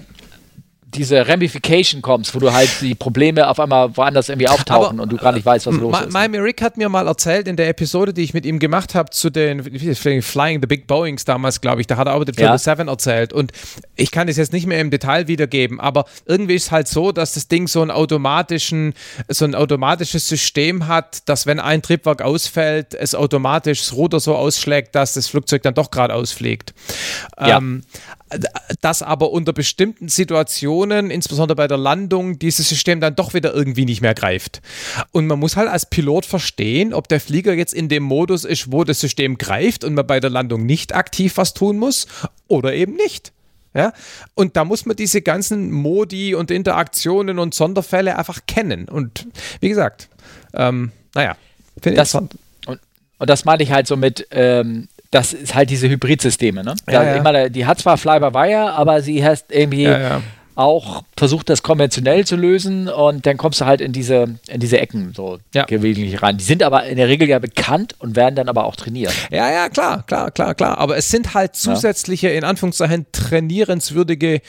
diese 0.95 1.27
Ramification 1.27 2.01
kommst, 2.01 2.35
wo 2.35 2.39
du 2.39 2.53
halt 2.53 2.71
die 2.81 2.95
Probleme 2.95 3.49
auf 3.49 3.59
einmal 3.59 3.97
woanders 3.97 4.29
irgendwie 4.29 4.49
auftauchen 4.49 4.99
Aber, 4.99 5.03
und 5.03 5.13
du 5.13 5.17
gar 5.17 5.33
nicht 5.33 5.45
weißt, 5.45 5.67
was 5.67 5.75
los 5.75 6.01
ist. 6.01 6.13
Miami 6.13 6.39
Rick 6.39 6.63
hat 6.63 6.77
mir 6.77 6.89
mal 6.89 7.09
erzählt 7.09 7.49
in 7.49 7.57
der 7.57 7.69
Episode, 7.69 8.15
die 8.15 8.23
ich 8.23 8.35
mit 8.35 8.47
ihm 8.47 8.61
gemacht 8.61 8.95
habe, 8.95 9.11
zu 9.11 9.29
den 9.29 9.63
Flying 9.65 10.61
the 10.61 10.67
Big 10.69 10.87
Boeings 10.87 11.25
damals, 11.25 11.61
glaube 11.61 11.81
ich, 11.81 11.89
da 11.89 11.97
hat 11.97 12.07
er 12.07 12.15
auch 12.15 12.25
den 12.25 12.35
ja. 12.37 12.57
Seven 12.57 12.87
erzählt 12.87 13.33
und 13.33 13.51
ich 13.97 14.13
kann 14.13 14.29
es 14.29 14.37
jetzt 14.37 14.53
nicht 14.53 14.67
mehr 14.67 14.81
im 14.81 14.91
Detail 14.91 15.27
wiedergeben, 15.27 15.81
aber 15.81 16.05
irgendwie 16.25 16.55
ist 16.55 16.67
es 16.67 16.71
halt 16.71 16.87
so, 16.87 17.11
dass 17.11 17.35
das 17.35 17.49
Ding 17.49 17.67
so, 17.67 17.83
einen 17.83 17.91
automatischen, 17.91 18.95
so 19.29 19.45
ein 19.45 19.57
automatisches 19.57 20.29
System 20.29 20.87
hat, 20.87 21.29
dass 21.29 21.47
wenn 21.47 21.59
ein 21.59 21.83
Triebwerk 21.83 22.23
ausfällt, 22.23 22.95
es 22.95 23.17
automatisch 23.17 23.81
das 23.81 23.93
Ruder 23.95 24.21
so 24.21 24.37
ausschlägt, 24.37 24.95
dass 24.95 25.15
das 25.15 25.27
Flugzeug 25.27 25.63
dann 25.63 25.75
doch 25.75 25.91
geradeaus 25.91 26.31
fliegt. 26.31 26.75
Ja. 27.41 27.59
Ähm, 27.59 27.83
dass 28.81 29.03
aber 29.03 29.31
unter 29.31 29.53
bestimmten 29.53 30.09
Situationen, 30.09 30.76
insbesondere 30.85 31.57
bei 31.57 31.69
der 31.69 31.79
Landung, 31.79 32.39
dieses 32.39 32.69
System 32.69 33.01
dann 33.01 33.15
doch 33.15 33.35
wieder 33.35 33.55
irgendwie 33.55 33.85
nicht 33.85 34.01
mehr 34.01 34.15
greift. 34.15 34.61
Und 35.13 35.27
man 35.27 35.39
muss 35.39 35.57
halt 35.57 35.69
als 35.69 35.87
Pilot 35.89 36.27
verstehen, 36.27 36.93
ob 36.95 37.09
der 37.09 37.21
Flieger 37.21 37.55
jetzt 37.55 37.75
in 37.75 37.89
dem 37.89 38.03
Modus 38.03 38.45
ist, 38.45 38.73
wo 38.73 38.85
das 38.85 39.01
System 39.01 39.39
greift 39.39 39.85
und 39.85 39.95
man 39.95 40.07
bei 40.07 40.21
der 40.21 40.31
Landung 40.31 40.67
nicht 40.67 40.95
aktiv 40.95 41.37
was 41.37 41.55
tun 41.55 41.79
muss 41.79 42.07
oder 42.49 42.75
eben 42.75 42.95
nicht. 42.95 43.33
Ja? 43.75 43.93
Und 44.35 44.57
da 44.57 44.65
muss 44.65 44.87
man 44.87 44.97
diese 44.97 45.23
ganzen 45.23 45.71
Modi 45.71 46.35
und 46.35 46.51
Interaktionen 46.51 47.39
und 47.39 47.55
Sonderfälle 47.55 48.19
einfach 48.19 48.41
kennen. 48.47 48.89
Und 48.89 49.27
wie 49.61 49.69
gesagt, 49.69 50.09
ähm, 50.55 50.93
naja, 51.15 51.37
finde 51.81 52.03
ich. 52.03 52.15
Und, 52.15 52.35
und 53.19 53.31
das 53.31 53.45
meine 53.45 53.63
ich 53.63 53.73
halt 53.73 53.87
so 53.87 53.97
mit, 53.97 54.27
ähm, 54.31 54.89
das 55.11 55.33
ist 55.33 55.55
halt 55.55 55.71
diese 55.71 55.89
Hybridsysteme, 55.89 56.65
ne? 56.65 56.75
Ja, 56.91 57.03
ja. 57.03 57.17
Immer, 57.17 57.49
die 57.49 57.67
hat 57.67 57.79
zwar 57.79 57.97
Fly-by-Wire, 57.97 58.73
aber 58.73 59.03
sie 59.03 59.25
hat 59.25 59.45
irgendwie 59.51 59.85
ja. 59.85 60.23
Auch 60.57 61.05
versucht, 61.17 61.49
das 61.51 61.63
konventionell 61.63 62.27
zu 62.27 62.35
lösen 62.35 62.89
und 62.89 63.27
dann 63.27 63.37
kommst 63.37 63.61
du 63.61 63.67
halt 63.67 63.81
in 63.81 63.93
diese, 63.93 64.39
in 64.49 64.59
diese 64.59 64.81
Ecken 64.81 65.13
so 65.15 65.39
Ja. 65.55 65.65
gelegentlich 65.65 66.23
rein. 66.23 66.39
Die 66.39 66.45
sind 66.45 66.63
aber 66.63 66.85
in 66.87 66.97
der 66.97 67.09
Regel 67.09 67.29
ja 67.29 67.39
bekannt 67.39 67.95
und 67.99 68.17
werden 68.17 68.35
dann 68.37 68.49
aber 68.49 68.65
auch 68.65 68.75
trainiert. 68.75 69.13
Ja, 69.31 69.51
ja, 69.53 69.69
klar, 69.69 70.03
klar, 70.07 70.31
klar, 70.31 70.55
klar. 70.55 70.79
Aber 70.79 70.97
es 70.97 71.11
sind 71.11 71.35
halt 71.35 71.55
zusätzliche, 71.57 72.29
in 72.31 72.43
Anführungszeichen, 72.43 73.07
trainierenswürdige 73.13 74.41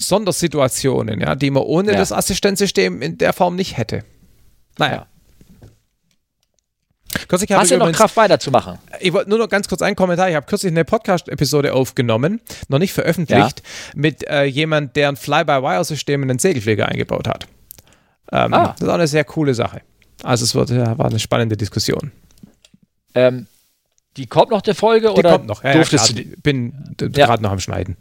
Sondersituationen, 0.00 1.20
ja, 1.20 1.34
die 1.34 1.50
man 1.50 1.62
ohne 1.64 1.92
Ja. 1.92 1.98
das 1.98 2.12
Assistenzsystem 2.12 3.02
in 3.02 3.18
der 3.18 3.32
Form 3.32 3.56
nicht 3.56 3.76
hätte. 3.76 4.02
Naja. 4.78 5.06
Kürzlich 7.28 7.50
Hast 7.52 7.70
du 7.70 7.76
noch 7.76 7.86
übrigens- 7.86 7.98
Kraft 7.98 8.16
weiterzumachen? 8.16 8.78
Ich 9.00 9.12
wollte 9.12 9.30
nur 9.30 9.38
noch 9.38 9.48
ganz 9.48 9.68
kurz 9.68 9.82
einen 9.82 9.96
Kommentar. 9.96 10.28
Ich 10.28 10.34
habe 10.36 10.46
kürzlich 10.46 10.70
eine 10.72 10.84
Podcast-Episode 10.84 11.72
aufgenommen, 11.74 12.40
noch 12.68 12.78
nicht 12.78 12.92
veröffentlicht, 12.92 13.62
mit 13.94 14.28
äh, 14.28 14.44
jemand, 14.44 14.96
der 14.96 15.08
ein 15.08 15.16
Fly-by-Wire-System 15.16 16.22
in 16.22 16.28
den 16.28 16.38
Segelflieger 16.38 16.86
eingebaut 16.88 17.28
hat. 17.28 17.46
Ähm, 18.32 18.52
Ah. 18.54 18.68
Das 18.72 18.80
ist 18.82 18.88
auch 18.88 18.94
eine 18.94 19.06
sehr 19.06 19.24
coole 19.24 19.54
Sache. 19.54 19.82
Also 20.22 20.44
es 20.44 20.54
wird, 20.54 20.70
ja, 20.70 20.96
war 20.98 21.06
eine 21.06 21.18
spannende 21.18 21.56
Diskussion. 21.56 22.10
Ähm, 23.14 23.46
die 24.16 24.26
kommt 24.26 24.50
noch 24.50 24.62
der 24.62 24.74
Folge 24.74 25.08
Die 25.08 25.14
oder 25.18 25.32
kommt 25.32 25.46
noch. 25.46 25.62
Ja, 25.62 25.70
ja, 25.70 25.76
durftest 25.76 26.06
klar, 26.06 26.16
du 26.16 26.24
die? 26.30 26.36
bin 26.36 26.94
Ja. 27.00 27.26
gerade 27.26 27.42
noch 27.42 27.50
am 27.52 27.60
Schneiden. 27.60 27.96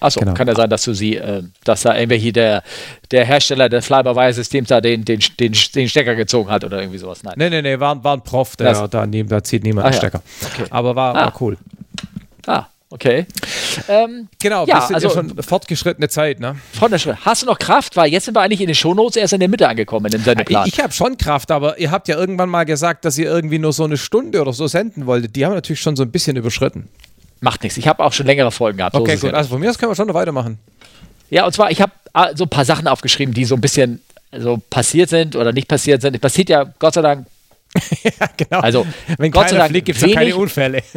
Achso, 0.00 0.20
genau. 0.20 0.34
kann 0.34 0.46
ja 0.48 0.54
sein, 0.54 0.70
dass 0.70 0.84
du 0.84 0.92
sie, 0.94 1.16
äh, 1.16 1.42
dass 1.64 1.82
da 1.82 1.96
irgendwelche 1.96 2.32
der, 2.32 2.62
der 3.10 3.24
Hersteller 3.24 3.68
des 3.68 3.86
Fly-by-Wire-Systems 3.86 4.68
da 4.68 4.80
den, 4.80 5.04
den, 5.04 5.20
den, 5.40 5.52
den 5.74 5.88
Stecker 5.88 6.14
gezogen 6.14 6.50
hat 6.50 6.64
oder 6.64 6.80
irgendwie 6.80 6.98
sowas. 6.98 7.22
Nein. 7.22 7.34
Nee, 7.36 7.50
nee, 7.50 7.62
nee, 7.62 7.80
war, 7.80 8.02
war 8.04 8.16
ein 8.16 8.22
Prof, 8.22 8.56
der, 8.56 8.72
Das- 8.72 8.90
da, 8.90 9.06
nie- 9.06 9.24
da 9.24 9.42
zieht 9.42 9.64
niemand 9.64 9.84
Ah, 9.84 9.88
einen 9.88 9.94
ja. 9.94 9.98
Stecker. 10.00 10.22
Okay. 10.54 10.64
Aber 10.70 10.94
war, 10.96 11.14
Ah. 11.16 11.24
war 11.26 11.34
cool. 11.40 11.56
Ah, 12.46 12.66
okay. 12.90 13.26
Ähm, 13.88 14.28
Genau, 14.40 14.64
Ja, 14.66 14.80
sind 14.82 14.94
also- 14.94 15.08
ja 15.08 15.14
schon 15.14 15.42
fortgeschrittene 15.42 16.08
Zeit, 16.08 16.40
ne? 16.40 16.56
Schritt. 16.96 17.16
Hast 17.24 17.42
du 17.42 17.46
noch 17.46 17.58
Kraft? 17.58 17.96
Weil 17.96 18.10
jetzt 18.12 18.24
sind 18.26 18.34
wir 18.34 18.40
eigentlich 18.40 18.60
in 18.60 18.66
den 18.68 18.74
Shownotes 18.74 19.16
erst 19.16 19.32
in 19.34 19.40
der 19.40 19.48
Mitte 19.48 19.68
angekommen 19.68 20.06
in 20.06 20.12
dem 20.12 20.22
Sendeplan. 20.22 20.66
Ich, 20.66 20.74
ich 20.74 20.80
habe 20.82 20.92
schon 20.92 21.18
Kraft, 21.18 21.50
aber 21.50 21.78
ihr 21.78 21.90
habt 21.90 22.08
ja 22.08 22.16
irgendwann 22.16 22.48
mal 22.48 22.64
gesagt, 22.64 23.04
dass 23.04 23.18
ihr 23.18 23.26
irgendwie 23.26 23.58
nur 23.58 23.72
so 23.72 23.84
eine 23.84 23.96
Stunde 23.96 24.40
oder 24.40 24.52
so 24.52 24.66
senden 24.66 25.06
wolltet. 25.06 25.36
Die 25.36 25.44
haben 25.44 25.52
wir 25.52 25.56
natürlich 25.56 25.80
schon 25.80 25.96
so 25.96 26.02
ein 26.04 26.10
bisschen 26.10 26.36
überschritten. 26.36 26.88
Macht 27.40 27.62
nichts. 27.62 27.76
Ich 27.78 27.86
habe 27.88 28.04
auch 28.04 28.12
schon 28.12 28.26
längere 28.26 28.50
Folgen 28.50 28.78
gehabt. 28.78 28.94
so 28.94 29.02
Okay, 29.02 29.12
es 29.12 29.20
gut. 29.20 29.30
ja 29.30 29.36
Also 29.36 29.50
von 29.50 29.60
mir 29.60 29.70
aus 29.70 29.78
können 29.78 29.92
wir 29.92 29.96
schon 29.96 30.08
noch 30.08 30.14
weitermachen. 30.14 30.58
Ja, 31.30 31.44
und 31.46 31.52
zwar, 31.52 31.70
ich 31.70 31.80
habe 31.80 31.92
ah, 32.12 32.30
so 32.34 32.44
ein 32.44 32.50
paar 32.50 32.64
Sachen 32.64 32.88
aufgeschrieben, 32.88 33.34
die 33.34 33.44
so 33.44 33.54
ein 33.54 33.60
bisschen 33.60 34.00
so 34.36 34.60
passiert 34.70 35.08
sind 35.10 35.36
oder 35.36 35.52
nicht 35.52 35.68
passiert 35.68 36.02
sind. 36.02 36.14
Es 36.14 36.20
passiert 36.20 36.48
ja 36.48 36.64
Gott 36.78 36.94
sei 36.94 37.02
Dank, 37.02 37.26
ja, 38.02 38.26
genau. 38.36 38.60
also 38.60 38.86
Wenn 39.18 39.30
Gott 39.30 39.50
sei 39.50 39.56
Dank 39.56 39.72
gibt 39.72 40.02
es 40.02 40.12
keine 40.14 40.36
Unfälle. 40.36 40.82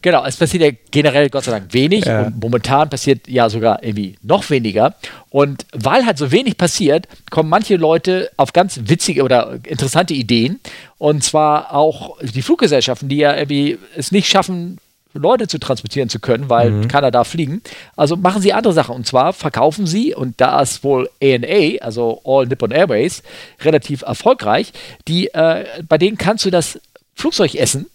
Genau, 0.00 0.24
es 0.24 0.36
passiert 0.36 0.62
ja 0.62 0.70
generell 0.92 1.28
Gott 1.28 1.44
sei 1.44 1.50
Dank 1.50 1.72
wenig 1.74 2.04
Ja. 2.04 2.22
und 2.22 2.40
momentan 2.40 2.88
passiert 2.88 3.26
ja 3.26 3.50
sogar 3.50 3.82
irgendwie 3.82 4.16
noch 4.22 4.48
weniger. 4.48 4.94
Und 5.30 5.66
weil 5.72 6.06
halt 6.06 6.18
so 6.18 6.30
wenig 6.30 6.56
passiert, 6.56 7.08
kommen 7.30 7.48
manche 7.48 7.76
Leute 7.76 8.30
auf 8.36 8.52
ganz 8.52 8.78
witzige 8.84 9.24
oder 9.24 9.58
interessante 9.64 10.14
Ideen. 10.14 10.60
Und 10.98 11.24
zwar 11.24 11.74
auch 11.74 12.16
die 12.22 12.42
Fluggesellschaften, 12.42 13.08
die 13.08 13.16
ja 13.16 13.34
irgendwie 13.36 13.78
es 13.96 14.12
nicht 14.12 14.28
schaffen, 14.28 14.78
Leute 15.18 15.46
zu 15.48 15.58
transportieren 15.58 16.08
zu 16.08 16.18
können, 16.20 16.48
weil 16.48 16.86
keiner 16.88 17.10
darf 17.10 17.28
fliegen. 17.28 17.62
Also 17.96 18.16
machen 18.16 18.40
sie 18.42 18.52
andere 18.52 18.72
Sachen. 18.72 18.94
Und 18.94 19.06
zwar 19.06 19.32
verkaufen 19.32 19.86
sie, 19.86 20.14
und 20.14 20.40
da 20.40 20.60
ist 20.60 20.82
wohl 20.84 21.08
ANA, 21.22 21.78
also 21.80 22.20
All 22.24 22.46
Nippon 22.46 22.70
Airways, 22.70 23.22
relativ 23.60 24.02
erfolgreich, 24.02 24.72
die, 25.06 25.28
äh, 25.34 25.64
bei 25.88 25.98
denen 25.98 26.16
kannst 26.18 26.44
du 26.44 26.50
das 26.50 26.80
Flugzeugessen 27.14 27.86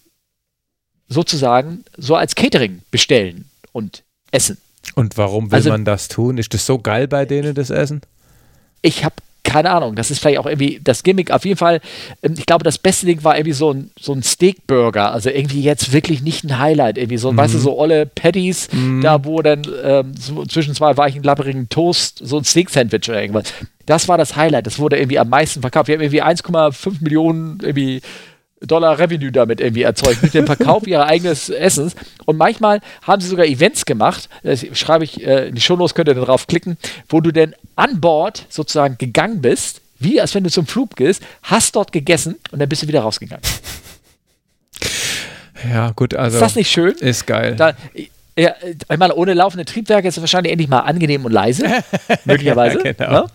sozusagen 1.08 1.84
so 1.96 2.16
als 2.16 2.34
Catering 2.34 2.82
bestellen 2.90 3.46
und 3.72 4.02
essen. 4.30 4.58
Und 4.94 5.16
warum 5.16 5.50
will 5.50 5.56
Also- 5.56 5.70
man 5.70 5.84
das 5.84 6.08
tun? 6.08 6.38
Ist 6.38 6.54
das 6.54 6.66
so 6.66 6.78
geil 6.78 7.08
bei 7.08 7.24
denen, 7.24 7.54
das 7.54 7.70
Essen? 7.70 8.02
Ich 8.82 9.04
habe 9.04 9.14
keine 9.44 9.70
Ahnung, 9.70 9.94
das 9.94 10.10
ist 10.10 10.18
vielleicht 10.18 10.38
auch 10.38 10.46
irgendwie 10.46 10.80
das 10.82 11.02
Gimmick. 11.02 11.30
Auf 11.30 11.44
jeden 11.44 11.56
Fall, 11.56 11.80
ähm, 12.22 12.34
ich 12.36 12.46
glaube, 12.46 12.64
das 12.64 12.78
beste 12.78 13.06
Ding 13.06 13.22
war 13.22 13.36
irgendwie 13.36 13.52
so 13.52 13.72
ein, 13.72 13.90
so 14.00 14.12
ein 14.12 14.22
Steakburger. 14.22 15.12
Also 15.12 15.30
irgendwie 15.30 15.62
jetzt 15.62 15.92
wirklich 15.92 16.22
nicht 16.22 16.44
ein 16.44 16.58
Highlight. 16.58 16.98
Irgendwie 16.98 17.18
so, 17.18 17.36
weißt 17.36 17.54
du, 17.54 17.58
so 17.58 17.78
olle 17.78 18.06
Patties, 18.06 18.68
da 19.02 19.24
wo 19.24 19.40
dann 19.42 19.62
ähm, 19.84 20.14
so 20.18 20.44
zwischen 20.46 20.74
zwei 20.74 20.96
weichen, 20.96 21.22
lapperigen 21.22 21.68
Toast 21.68 22.20
so 22.24 22.38
ein 22.38 22.44
Steak-Sandwich 22.44 23.08
oder 23.08 23.20
irgendwas. 23.20 23.52
Das 23.86 24.08
war 24.08 24.18
das 24.18 24.34
Highlight. 24.34 24.66
Das 24.66 24.78
wurde 24.78 24.96
irgendwie 24.96 25.18
am 25.18 25.28
meisten 25.28 25.60
verkauft. 25.60 25.88
Wir 25.88 25.96
haben 25.96 26.02
irgendwie 26.02 26.22
1,5 26.22 27.02
Millionen 27.02 27.58
irgendwie 27.62 28.00
Dollar 28.66 28.98
Revenue 28.98 29.32
damit 29.32 29.60
irgendwie 29.60 29.82
erzeugt, 29.82 30.22
mit 30.22 30.34
dem 30.34 30.46
Verkauf 30.46 30.86
ihrer 30.86 31.06
eigenes 31.06 31.48
Essens. 31.48 31.94
Und 32.26 32.36
manchmal 32.36 32.80
haben 33.02 33.20
sie 33.20 33.28
sogar 33.28 33.46
Events 33.46 33.84
gemacht, 33.84 34.28
das 34.42 34.64
schreibe 34.72 35.04
ich 35.04 35.24
äh, 35.24 35.48
in 35.48 35.54
die 35.54 35.60
Shownotes, 35.60 35.94
könnt 35.94 36.08
ihr 36.08 36.14
da 36.14 36.24
drauf 36.24 36.46
klicken, 36.46 36.76
wo 37.08 37.20
du 37.20 37.32
denn 37.32 37.54
an 37.76 38.00
Bord 38.00 38.46
sozusagen 38.48 38.98
gegangen 38.98 39.40
bist, 39.40 39.80
wie 39.98 40.20
als 40.20 40.34
wenn 40.34 40.44
du 40.44 40.50
zum 40.50 40.66
Flug 40.66 40.96
gehst, 40.96 41.22
hast 41.42 41.76
dort 41.76 41.92
gegessen 41.92 42.36
und 42.50 42.58
dann 42.58 42.68
bist 42.68 42.82
du 42.82 42.88
wieder 42.88 43.00
rausgegangen. 43.00 43.42
Ja, 45.72 45.92
gut, 45.92 46.14
also. 46.14 46.36
Ist 46.36 46.42
das 46.42 46.56
nicht 46.56 46.70
schön? 46.70 46.92
Ist 46.92 47.26
geil. 47.26 47.56
Da, 47.56 47.72
ja, 48.36 48.54
ich 48.62 48.98
meine, 48.98 49.14
ohne 49.14 49.34
laufende 49.34 49.64
Triebwerke 49.64 50.08
ist 50.08 50.16
es 50.16 50.20
wahrscheinlich 50.20 50.52
endlich 50.52 50.68
mal 50.68 50.80
angenehm 50.80 51.24
und 51.24 51.32
leise. 51.32 51.64
möglicherweise. 52.24 52.84
Ja, 52.84 52.92
genau. 52.92 53.10
ne? 53.10 53.26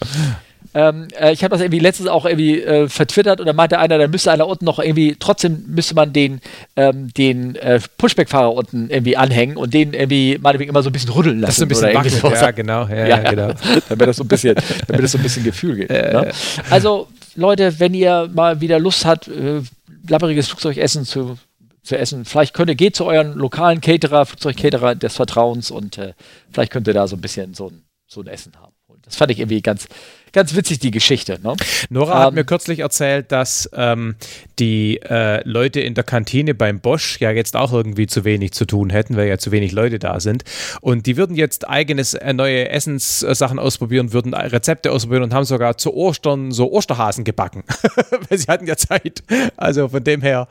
Ähm, 0.74 1.08
äh, 1.20 1.34
ich 1.34 1.44
habe 1.44 1.52
das 1.52 1.62
irgendwie 1.62 1.80
letztens 1.80 2.10
auch 2.10 2.26
irgendwie 2.26 2.62
äh, 2.62 2.88
vertwittert 2.88 3.40
und 3.40 3.48
da 3.48 3.54
meinte 3.54 3.80
einer, 3.80 3.98
da 3.98 4.08
müsste 4.08 4.32
einer 4.32 4.48
unten 4.48 4.66
noch 4.66 4.80
irgendwie, 4.80 5.16
trotzdem 5.20 5.64
müsste 5.68 5.96
man 5.96 6.14
den, 6.14 6.42
ähm, 6.76 7.12
den 7.14 7.56
äh, 7.56 7.80
Pushback-Fahrer 7.98 8.54
unten 8.54 8.90
irgendwie 8.90 9.18
anhängen 9.18 9.58
und 9.58 9.74
den 9.74 9.94
irgendwie 9.94 10.38
meinetwegen 10.40 10.70
immer 10.70 10.84
so 10.84 10.90
ein 10.90 10.94
bisschen 10.94 11.12
rütteln 11.12 11.40
lassen. 11.40 11.68
das 11.68 11.72
ist 11.72 11.80
so 11.80 11.86
ein 11.86 11.90
bisschen 11.94 11.98
oder 11.98 12.10
sowas. 12.10 12.42
Ja, 12.42 12.52
genau. 12.52 12.88
Ja, 12.88 12.96
Ja, 12.96 13.08
ja, 13.08 13.30
genau. 13.30 13.54
damit 13.90 14.08
das 14.08 14.18
so 14.18 14.24
ein 14.24 14.28
bisschen, 14.28 14.56
damit 14.88 15.04
das 15.04 15.12
so 15.12 15.18
ein 15.18 15.24
bisschen 15.24 15.44
Gefühl 15.44 15.76
gibt. 15.76 15.92
ne? 15.92 16.32
Also, 16.70 17.08
Leute, 17.36 17.80
wenn 17.80 17.94
ihr 17.94 18.30
mal 18.34 18.62
wieder 18.62 18.80
Lust 18.80 19.06
habt, 19.06 19.28
äh, 19.28 19.62
labberiges 20.08 20.48
Flugzeugessen 20.48 21.06
zu, 21.06 21.38
zu 21.84 21.98
essen, 21.98 22.26
vielleicht 22.26 22.54
könnt 22.54 22.70
ihr, 22.70 22.76
geht 22.76 22.96
zu 22.96 23.06
euren 23.06 23.34
lokalen 23.34 23.82
Caterer, 23.82 24.26
Flugzeugcaterer 24.26 24.96
des 24.96 25.16
Vertrauens 25.16 25.72
und 25.72 25.98
äh, 25.98 26.14
vielleicht 26.52 26.72
könnt 26.72 26.88
ihr 26.88 26.94
da 26.94 27.08
so 27.08 27.16
ein 27.16 27.22
bisschen 27.22 27.54
so 27.54 27.68
ein, 27.68 27.84
so 28.08 28.22
ein 28.22 28.28
Essen 28.28 28.54
haben. 28.60 28.74
Und 28.88 29.06
das 29.06 29.16
fand 29.16 29.32
ich 29.32 29.40
irgendwie 29.40 29.62
ganz, 29.62 29.88
ganz 30.34 30.56
witzig, 30.56 30.80
die 30.80 30.92
Geschichte. 30.92 31.40
Ne? 31.42 31.56
Nora 31.90 32.20
hat 32.20 32.28
Ähm, 32.30 32.36
mir 32.36 32.44
kürzlich 32.44 32.80
erzählt, 32.80 33.32
dass 33.32 33.70
ähm, 33.74 34.16
die 34.60 34.98
äh, 35.02 35.42
Leute 35.48 35.80
in 35.82 35.94
der 35.94 36.04
Kantine 36.04 36.54
beim 36.54 36.80
Bosch 36.80 37.20
ja 37.20 37.32
jetzt 37.32 37.56
auch 37.56 37.74
irgendwie 37.74 38.08
zu 38.08 38.24
wenig 38.26 38.52
zu 38.52 38.66
tun 38.66 38.90
hätten, 38.90 39.16
weil 39.16 39.28
ja 39.28 39.38
zu 39.38 39.52
wenig 39.52 39.72
Leute 39.72 40.00
da 40.00 40.20
sind. 40.20 40.44
Und 40.82 41.06
die 41.06 41.18
würden 41.18 41.36
jetzt 41.36 41.68
eigenes 41.70 42.14
äh, 42.14 42.34
neue 42.34 42.70
Essenssachen 42.70 43.60
ausprobieren, 43.60 44.14
würden 44.14 44.34
Rezepte 44.34 44.92
ausprobieren 44.92 45.24
und 45.24 45.34
haben 45.34 45.46
sogar 45.46 45.78
zu 45.78 45.94
Ostern 45.94 46.52
so 46.52 46.72
Osterhasen 46.72 47.24
gebacken. 47.24 47.64
weil 48.30 48.38
sie 48.38 48.46
hatten 48.48 48.68
ja 48.68 48.76
Zeit. 48.78 49.24
Also 49.58 49.90
von 49.90 50.04
dem 50.04 50.22
her. 50.22 50.48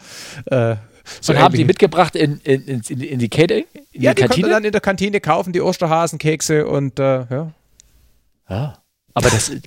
Äh, 0.46 0.76
so 1.20 1.32
und 1.32 1.38
haben 1.38 1.52
sie 1.54 1.62
ähnlich- 1.62 1.68
mitgebracht 1.68 2.14
in, 2.16 2.38
in, 2.44 2.62
in, 2.66 2.82
in, 3.00 3.18
die? 3.18 3.24
In 3.92 4.02
Ja, 4.02 4.12
die 4.12 4.22
die 4.22 4.28
Kantine? 4.28 4.48
dann 4.50 4.64
in 4.64 4.72
der 4.72 4.80
Kantine 4.82 5.20
kaufen, 5.20 5.52
die 5.54 5.60
Osterhasen, 5.62 6.18
Kekse 6.18 6.66
und 6.66 6.98
äh, 6.98 7.24
ja. 7.30 7.52
Ja. 8.50 8.78
Aber 9.14 9.30
das, 9.30 9.50
äh, 9.50 9.60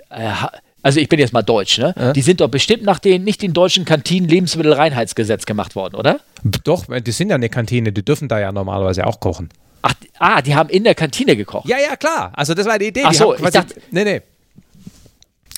also 0.83 0.99
ich 0.99 1.09
bin 1.09 1.19
jetzt 1.19 1.33
mal 1.33 1.41
deutsch, 1.41 1.77
ne? 1.77 1.93
Ja. 1.97 2.13
Die 2.13 2.21
sind 2.21 2.41
doch 2.41 2.47
bestimmt 2.47 2.83
nach 2.83 2.99
den, 2.99 3.23
nicht 3.23 3.41
den 3.41 3.53
deutschen 3.53 3.85
Kantinen 3.85 4.27
Lebensmittelreinheitsgesetz 4.29 5.45
gemacht 5.45 5.75
worden, 5.75 5.95
oder? 5.95 6.19
Doch, 6.63 6.85
die 6.87 7.11
sind 7.11 7.29
ja 7.29 7.35
eine 7.35 7.49
Kantine, 7.49 7.91
die 7.91 8.03
dürfen 8.03 8.27
da 8.27 8.39
ja 8.39 8.51
normalerweise 8.51 9.05
auch 9.05 9.19
kochen. 9.19 9.49
Ach, 9.83 9.93
ah, 10.19 10.41
die 10.41 10.55
haben 10.55 10.69
in 10.69 10.83
der 10.83 10.95
Kantine 10.95 11.35
gekocht. 11.35 11.67
Ja, 11.67 11.77
ja, 11.77 11.95
klar. 11.95 12.31
Also 12.35 12.53
das 12.53 12.65
war 12.67 12.77
die 12.79 12.87
Idee. 12.87 13.03
Ach 13.03 13.11
die 13.11 13.17
so, 13.17 13.25
haben 13.25 13.35
ich 13.35 13.41
quasi, 13.41 13.57
dachte- 13.57 13.81
nee, 13.91 14.03
nee. 14.03 14.21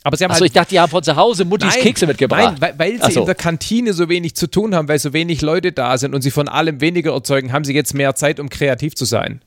Aber 0.05 0.17
sie 0.17 0.25
haben 0.25 0.31
Achso, 0.31 0.41
halt 0.41 0.49
ich 0.49 0.53
dachte, 0.53 0.69
die 0.71 0.79
haben 0.79 0.89
von 0.89 1.01
zu 1.01 1.15
Hause 1.15 1.45
Muttis 1.45 1.75
Kekse 1.75 2.05
mitgebracht. 2.05 2.41
Nein, 2.41 2.55
weil, 2.59 2.79
weil 2.79 3.01
sie 3.01 3.11
so. 3.13 3.21
in 3.21 3.25
der 3.25 3.35
Kantine 3.35 3.93
so 3.93 4.09
wenig 4.09 4.35
zu 4.35 4.47
tun 4.47 4.75
haben, 4.75 4.89
weil 4.89 4.99
so 4.99 5.13
wenig 5.13 5.41
Leute 5.41 5.71
da 5.71 5.97
sind 5.97 6.13
und 6.13 6.21
sie 6.21 6.31
von 6.31 6.49
allem 6.49 6.81
weniger 6.81 7.13
erzeugen, 7.13 7.53
haben 7.53 7.63
sie 7.63 7.73
jetzt 7.73 7.93
mehr 7.93 8.13
Zeit, 8.15 8.41
um 8.41 8.49
kreativ 8.49 8.95
zu 8.95 9.05
sein. 9.05 9.41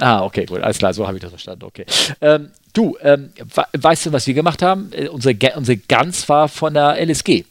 Ah, 0.00 0.22
okay, 0.24 0.44
gut, 0.44 0.60
alles 0.60 0.78
klar, 0.78 0.92
so 0.92 1.06
habe 1.06 1.16
ich 1.16 1.22
das 1.22 1.30
verstanden. 1.30 1.64
Okay. 1.64 1.86
Ähm, 2.20 2.50
du, 2.74 2.96
ähm, 3.02 3.30
we- 3.54 3.64
weißt 3.82 4.06
du, 4.06 4.12
was 4.12 4.26
wir 4.26 4.34
gemacht 4.34 4.60
haben? 4.62 4.90
Äh, 4.92 5.08
unsere, 5.08 5.34
unsere 5.56 5.78
Gans 5.78 6.28
war 6.28 6.48
von 6.48 6.74
der 6.74 6.98
LSG, 7.00 7.44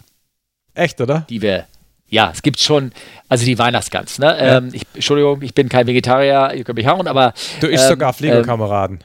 Echt, 0.75 1.01
oder? 1.01 1.25
die 1.29 1.41
wir. 1.41 1.65
Ja, 2.07 2.29
es 2.31 2.43
gibt 2.43 2.59
schon, 2.59 2.91
also 3.29 3.45
die 3.45 3.57
Weihnachtsgans. 3.57 4.19
Ne? 4.19 4.37
Ähm, 4.39 4.69
ich, 4.73 4.83
Entschuldigung, 4.93 5.41
ich 5.41 5.55
bin 5.55 5.69
kein 5.69 5.87
Vegetarier, 5.87 6.53
ihr 6.55 6.63
könnt 6.63 6.77
mich 6.77 6.85
hauen, 6.87 7.07
aber. 7.07 7.33
Du 7.61 7.67
isst 7.67 7.85
ähm, 7.85 7.89
sogar 7.89 8.13
Fliegerkameraden. 8.13 8.99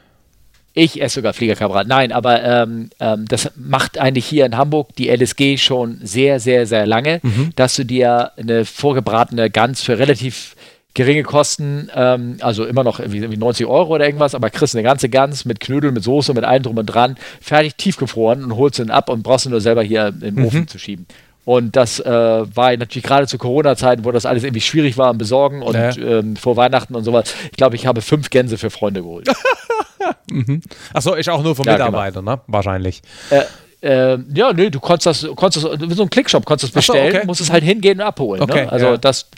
Ich 0.75 1.01
esse 1.03 1.17
sogar 1.17 1.33
Fliegerkamerad. 1.33 1.89
Nein, 1.89 2.13
aber 2.13 2.43
ähm, 2.45 2.91
ähm, 3.01 3.25
das 3.27 3.51
macht 3.57 3.99
eigentlich 3.99 4.27
hier 4.27 4.47
in 4.47 4.57
Hamburg 4.57 4.95
die 4.97 5.09
LSG 5.09 5.57
schon 5.57 5.99
sehr, 6.03 6.39
sehr, 6.41 6.67
sehr 6.67 6.87
lange, 6.87 7.21
Mhm. 7.23 7.53
dass 7.57 7.75
du 7.75 7.85
dir 7.85 8.33
eine 8.37 8.65
vorgebratene 8.67 9.51
Gans 9.51 9.83
für 9.83 9.99
relativ 9.99 10.55
geringe 10.95 11.23
Kosten, 11.23 11.89
ähm, 11.95 12.37
also 12.41 12.65
immer 12.65 12.83
noch 12.83 12.99
irgendwie, 12.99 13.19
irgendwie 13.19 13.39
90 13.39 13.67
Euro 13.67 13.95
oder 13.95 14.07
irgendwas, 14.07 14.35
aber 14.35 14.51
kriegst 14.51 14.75
eine 14.75 14.83
ganze 14.83 15.09
Gans 15.09 15.45
mit 15.45 15.61
Knödel, 15.61 15.93
mit 15.93 16.03
Soße, 16.03 16.35
mit 16.35 16.45
allem 16.45 16.63
drum 16.65 16.79
und 16.79 16.87
dran, 16.87 17.17
fertig 17.41 17.77
tiefgefroren 17.77 18.43
und 18.45 18.57
holst 18.57 18.79
ihn 18.81 18.91
ab 18.91 19.09
und 19.09 19.23
brauchst 19.23 19.47
ihn 19.47 19.51
nur 19.53 19.61
selber 19.61 19.83
hier 19.83 20.13
im 20.21 20.35
Mhm. 20.35 20.45
Ofen 20.47 20.69
zu 20.69 20.79
schieben. 20.79 21.07
Und 21.45 21.75
das 21.75 22.01
äh, 22.01 22.07
war 22.11 22.77
natürlich 22.77 23.03
gerade 23.03 23.27
zu 23.27 23.39
Corona-Zeiten, 23.39 24.05
wo 24.05 24.13
das 24.13 24.27
alles 24.27 24.45
irgendwie 24.45 24.61
schwierig 24.61 24.99
war 24.99 25.09
am 25.09 25.19
Besorgen 25.19 25.63
und 25.63 25.75
Ja. 25.75 25.91
ähm, 25.97 26.37
vor 26.37 26.57
Weihnachten 26.57 26.95
und 26.95 27.03
sowas. 27.05 27.35
Ich 27.51 27.57
glaube, 27.57 27.77
ich 27.77 27.87
habe 27.87 28.03
fünf 28.03 28.29
Gänse 28.31 28.59
für 28.59 28.71
Freunde 28.71 29.01
geholt. 29.03 29.29
Achso, 30.93 31.15
ist 31.15 31.29
auch 31.29 31.43
nur 31.43 31.57
vom 31.57 31.67
Ja, 31.67 31.73
genau. 31.75 31.87
Mitarbeiter, 31.87 32.23
ne? 32.23 32.41
Wahrscheinlich. 32.47 33.03
äh, 33.31 33.43
äh, 33.83 34.19
ja, 34.35 34.53
nee, 34.53 34.69
du 34.71 34.79
konntest 34.79 35.07
das, 35.07 35.27
konntest 35.37 35.65
das, 35.67 35.97
so 35.97 36.03
ein 36.03 36.11
Clickshop, 36.11 36.45
konntest 36.45 36.77
das 36.77 36.83
Ach 36.83 36.87
so, 36.87 36.93
bestellen, 36.93 37.17
okay. 37.17 37.27
musst 37.27 37.41
es 37.41 37.51
halt 37.51 37.65
hingehen 37.65 37.99
und 38.01 38.07
abholen. 38.07 38.43
Okay, 38.43 38.67
ne? 38.67 38.73
Also 38.73 38.87
ja. 38.87 38.97
das, 38.99 39.29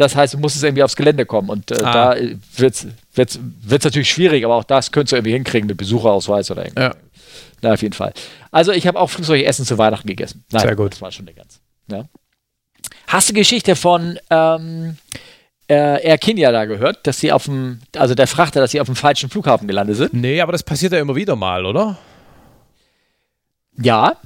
das 0.00 0.16
heißt, 0.16 0.34
du 0.34 0.38
musst 0.38 0.56
es 0.56 0.62
irgendwie 0.62 0.82
aufs 0.82 0.96
Gelände 0.96 1.26
kommen. 1.26 1.50
Und 1.50 1.70
äh, 1.70 1.82
Ah. 1.82 2.14
da 2.14 2.20
wird 2.56 2.74
es 2.74 2.86
wird's, 3.14 3.38
wird's 3.62 3.84
natürlich 3.84 4.10
schwierig, 4.10 4.44
aber 4.44 4.54
auch 4.56 4.64
das 4.64 4.90
könntest 4.92 5.12
du 5.12 5.16
irgendwie 5.16 5.32
hinkriegen 5.32 5.66
mit 5.66 5.76
Besucherausweis 5.76 6.50
oder 6.50 6.64
irgendwas. 6.64 6.94
Ja. 6.94 7.00
Na, 7.62 7.72
auf 7.74 7.82
jeden 7.82 7.92
Fall. 7.94 8.12
Also 8.50 8.72
ich 8.72 8.86
habe 8.86 8.98
auch 8.98 9.08
Flugzeugessen 9.10 9.64
zu 9.66 9.76
Weihnachten 9.78 10.08
gegessen. 10.08 10.44
Nein, 10.50 10.62
Sehr 10.62 10.76
gut. 10.76 10.92
Das 10.92 11.02
war 11.02 11.12
schon 11.12 11.26
eine 11.28 11.34
ganz. 11.34 11.60
Ja. 11.88 12.04
Hast 13.06 13.28
du 13.28 13.34
Geschichte 13.34 13.76
von 13.76 14.18
ähm, 14.30 14.96
äh, 15.68 16.02
Air 16.02 16.16
Kenya 16.18 16.50
da 16.52 16.64
gehört, 16.64 17.06
dass 17.06 17.20
sie 17.20 17.30
auf 17.32 17.44
dem, 17.44 17.80
also 17.96 18.14
der 18.14 18.26
Frachter, 18.26 18.60
dass 18.60 18.70
sie 18.70 18.80
auf 18.80 18.86
dem 18.86 18.96
falschen 18.96 19.28
Flughafen 19.28 19.68
gelandet 19.68 19.96
sind? 19.96 20.14
Nee, 20.14 20.40
aber 20.40 20.52
das 20.52 20.62
passiert 20.62 20.92
ja 20.92 20.98
immer 21.00 21.14
wieder 21.16 21.36
mal, 21.36 21.66
oder? 21.66 21.98
Ja, 23.76 24.16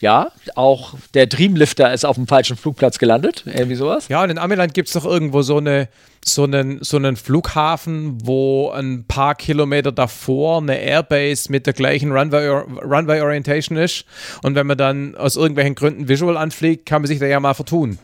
ja. 0.00 0.32
Auch 0.54 0.94
der 1.14 1.26
Dreamlifter 1.26 1.92
ist 1.92 2.04
auf 2.04 2.16
dem 2.16 2.26
falschen 2.26 2.56
Flugplatz 2.56 2.98
gelandet. 2.98 3.44
Irgendwie 3.46 3.74
sowas. 3.74 4.08
Ja, 4.08 4.22
und 4.22 4.30
in 4.30 4.38
Amiland 4.38 4.74
gibt 4.74 4.88
es 4.88 4.94
doch 4.94 5.04
irgendwo 5.04 5.42
so, 5.42 5.58
eine, 5.58 5.88
so, 6.24 6.44
einen, 6.44 6.82
so 6.82 6.96
einen 6.96 7.16
Flughafen, 7.16 8.18
wo 8.24 8.70
ein 8.70 9.04
paar 9.06 9.34
Kilometer 9.34 9.92
davor 9.92 10.58
eine 10.58 10.76
Airbase 10.76 11.50
mit 11.50 11.66
der 11.66 11.72
gleichen 11.72 12.12
Runway, 12.12 12.48
Runway 12.48 13.20
Orientation 13.20 13.78
ist. 13.78 14.04
Und 14.42 14.54
wenn 14.54 14.66
man 14.66 14.76
dann 14.76 15.14
aus 15.16 15.36
irgendwelchen 15.36 15.74
Gründen 15.74 16.08
Visual 16.08 16.36
anfliegt, 16.36 16.86
kann 16.86 17.02
man 17.02 17.06
sich 17.08 17.18
da 17.18 17.26
ja 17.26 17.40
mal 17.40 17.54
vertun. 17.54 17.98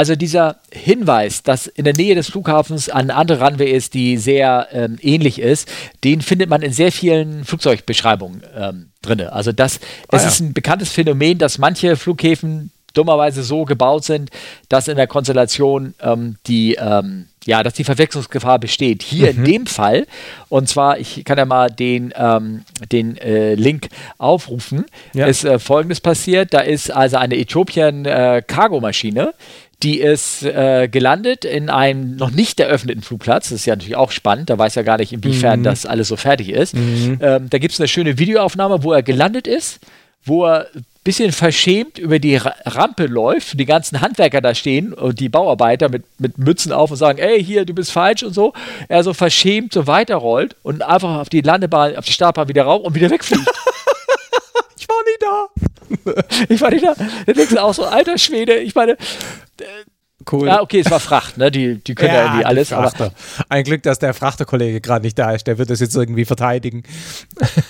Also 0.00 0.16
dieser 0.16 0.56
Hinweis, 0.72 1.42
dass 1.42 1.66
in 1.66 1.84
der 1.84 1.92
Nähe 1.92 2.14
des 2.14 2.28
Flughafens 2.30 2.88
eine 2.88 3.14
andere 3.14 3.44
Runway 3.46 3.70
ist, 3.70 3.92
die 3.92 4.16
sehr 4.16 4.68
ähm, 4.72 4.96
ähnlich 5.02 5.38
ist, 5.38 5.68
den 6.04 6.22
findet 6.22 6.48
man 6.48 6.62
in 6.62 6.72
sehr 6.72 6.90
vielen 6.90 7.44
Flugzeugbeschreibungen 7.44 8.42
ähm, 8.56 8.86
drin. 9.02 9.20
Also 9.20 9.52
das, 9.52 9.74
es 9.74 9.80
Ah, 10.08 10.16
ja. 10.22 10.28
ist 10.28 10.40
ein 10.40 10.54
bekanntes 10.54 10.88
Phänomen, 10.90 11.36
dass 11.36 11.58
manche 11.58 11.96
Flughäfen 11.96 12.70
dummerweise 12.94 13.42
so 13.42 13.66
gebaut 13.66 14.04
sind, 14.04 14.30
dass 14.70 14.88
in 14.88 14.96
der 14.96 15.06
Konstellation 15.06 15.92
ähm, 16.00 16.36
die 16.46 16.76
ähm, 16.80 17.26
ja, 17.46 17.62
dass 17.62 17.72
die 17.74 17.84
Verwechslungsgefahr 17.84 18.58
besteht. 18.58 19.02
Hier 19.02 19.32
Mhm. 19.32 19.38
in 19.38 19.44
dem 19.52 19.66
Fall, 19.66 20.06
und 20.50 20.68
zwar, 20.68 20.98
ich 20.98 21.24
kann 21.24 21.38
ja 21.38 21.46
mal 21.46 21.68
den, 21.70 22.12
ähm, 22.14 22.64
den 22.92 23.16
äh, 23.16 23.54
Link 23.54 23.88
aufrufen, 24.18 24.84
Ja. 25.14 25.24
ist 25.26 25.44
äh, 25.44 25.58
folgendes 25.58 26.00
passiert. 26.02 26.52
Da 26.52 26.60
ist 26.60 26.90
also 26.90 27.16
eine 27.16 27.36
Äthiopien-Cargomaschine, 27.36 29.32
die 29.82 29.98
ist 30.00 30.42
äh, 30.42 30.88
gelandet 30.88 31.44
in 31.44 31.70
einem 31.70 32.16
noch 32.16 32.30
nicht 32.30 32.60
eröffneten 32.60 33.02
Flugplatz. 33.02 33.48
Das 33.48 33.60
ist 33.60 33.66
ja 33.66 33.74
natürlich 33.74 33.96
auch 33.96 34.10
spannend. 34.10 34.50
Da 34.50 34.58
weiß 34.58 34.74
ja 34.74 34.82
gar 34.82 34.98
nicht, 34.98 35.12
inwiefern 35.12 35.62
das 35.62 35.86
alles 35.86 36.08
so 36.08 36.16
fertig 36.16 36.50
ist. 36.50 36.74
Ähm, 36.74 37.48
da 37.48 37.58
gibt 37.58 37.72
es 37.72 37.80
eine 37.80 37.88
schöne 37.88 38.18
Videoaufnahme, 38.18 38.82
wo 38.82 38.92
er 38.92 39.02
gelandet 39.02 39.46
ist, 39.46 39.80
wo 40.24 40.44
er 40.44 40.66
ein 40.74 40.84
bisschen 41.02 41.32
verschämt 41.32 41.98
über 41.98 42.18
die 42.18 42.36
Ra 42.36 42.54
Rampe 42.66 43.06
läuft, 43.06 43.58
die 43.58 43.64
ganzen 43.64 44.02
Handwerker 44.02 44.42
da 44.42 44.54
stehen 44.54 44.92
und 44.92 45.18
die 45.18 45.30
Bauarbeiter 45.30 45.88
mit, 45.88 46.04
mit 46.18 46.36
Mützen 46.36 46.72
auf 46.72 46.90
und 46.90 46.98
sagen, 46.98 47.18
ey, 47.18 47.42
hier, 47.42 47.64
du 47.64 47.72
bist 47.72 47.90
falsch 47.90 48.22
und 48.22 48.34
so. 48.34 48.52
Er 48.88 49.02
so 49.02 49.14
verschämt 49.14 49.72
so 49.72 49.86
weiterrollt 49.86 50.56
und 50.62 50.82
einfach 50.82 51.20
auf 51.20 51.30
die 51.30 51.40
Landebahn, 51.40 51.96
auf 51.96 52.04
die 52.04 52.12
Startbahn 52.12 52.48
wieder 52.48 52.64
rauf 52.64 52.82
und 52.84 52.94
wieder 52.94 53.10
wegfliegt. 53.10 53.48
Ich 54.78 54.88
war 54.88 55.02
nie 55.04 55.18
da. 55.20 55.59
ich 56.48 56.60
war 56.60 56.70
nicht 56.70 56.84
da. 56.84 56.94
Denkst 57.26 57.50
du 57.50 57.62
auch 57.62 57.74
so, 57.74 57.84
alter 57.84 58.18
Schwede, 58.18 58.56
ich 58.56 58.74
meine, 58.74 58.96
Cool. 60.30 60.48
ja, 60.48 60.60
okay, 60.60 60.80
es 60.80 60.90
war 60.90 61.00
Fracht, 61.00 61.38
ne? 61.38 61.50
Die, 61.50 61.82
die 61.82 61.94
können 61.94 62.14
ja, 62.14 62.22
irgendwie 62.24 62.38
die 62.40 62.46
alles, 62.46 62.72
aber. 62.72 63.12
Ein 63.48 63.64
Glück, 63.64 63.82
dass 63.82 63.98
der 63.98 64.12
Frachterkollege 64.12 64.80
gerade 64.80 65.04
nicht 65.04 65.18
da 65.18 65.32
ist. 65.32 65.46
Der 65.46 65.56
wird 65.56 65.70
das 65.70 65.80
jetzt 65.80 65.96
irgendwie 65.96 66.26
verteidigen. 66.26 66.82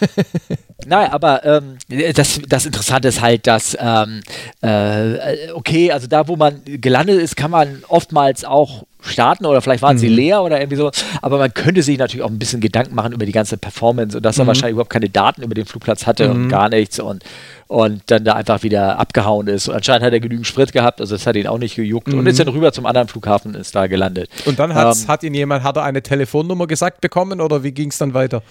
Nein, 0.86 1.10
aber 1.10 1.44
ähm, 1.44 1.78
das, 2.14 2.40
das 2.48 2.66
Interessante 2.66 3.09
ist 3.09 3.20
halt, 3.20 3.47
dass, 3.47 3.76
ähm, 3.80 4.20
äh, 4.62 5.52
okay, 5.52 5.92
also 5.92 6.09
da, 6.09 6.26
wo 6.26 6.36
man 6.36 6.62
gelandet 6.64 7.20
ist, 7.20 7.36
kann 7.36 7.52
man 7.52 7.84
oftmals 7.86 8.44
auch 8.44 8.84
starten 9.02 9.47
oder 9.47 9.60
vielleicht 9.62 9.82
waren 9.82 9.98
sie 9.98 10.09
leer 10.09 10.43
oder 10.43 10.59
irgendwie 10.60 10.77
so, 10.77 10.90
aber 11.22 11.39
man 11.39 11.52
könnte 11.55 11.82
sich 11.82 11.98
natürlich 11.98 12.22
auch 12.24 12.31
ein 12.31 12.39
bisschen 12.39 12.60
Gedanken 12.60 12.94
machen 12.94 13.12
über 13.12 13.27
die 13.27 13.32
ganze 13.32 13.56
Performance 13.56 14.16
und 14.16 14.24
dass 14.24 14.39
er 14.39 14.47
wahrscheinlich 14.47 14.72
überhaupt 14.72 14.90
keine 14.90 15.09
Daten 15.09 15.43
über 15.43 15.55
den 15.55 15.64
Flugplatz 15.66 16.06
hatte 16.06 16.31
und 16.31 16.48
gar 16.48 16.68
nichts 16.68 16.98
und, 17.01 17.24
und 17.68 18.02
dann 18.06 18.24
da 18.24 18.35
einfach 18.35 18.62
wieder 18.62 18.98
abgehauen 18.98 19.47
ist. 19.48 19.68
Und 19.68 19.74
anscheinend 19.77 20.05
hat 20.05 20.12
er 20.12 20.20
genügend 20.20 20.47
Sprit 20.47 20.72
gehabt, 20.72 21.01
also 21.01 21.14
das 21.14 21.27
hat 21.27 21.36
ihn 21.36 21.47
auch 21.47 21.59
nicht 21.59 21.77
gejuckt 21.77 22.12
und 22.12 22.27
ist 22.27 22.39
dann 22.40 22.48
rüber 22.48 22.72
zum 22.72 22.86
anderen 22.86 23.09
Flughafen, 23.09 23.55
ist 23.55 23.74
da 23.74 23.86
gelandet. 23.86 24.28
Und 24.47 24.59
dann 24.59 24.70
Ähm, 24.70 25.09
hat 25.09 25.22
ihn 25.22 25.35
jemand, 25.35 25.62
hat 25.62 25.77
er 25.77 25.85
eine 25.85 26.02
Telefonnummer 26.02 26.66
gesagt 26.66 27.01
bekommen 27.01 27.40
oder 27.40 27.62
wie 27.62 27.72
ging 27.72 27.90
es 27.90 27.98
dann 27.98 28.14
weiter? 28.14 28.43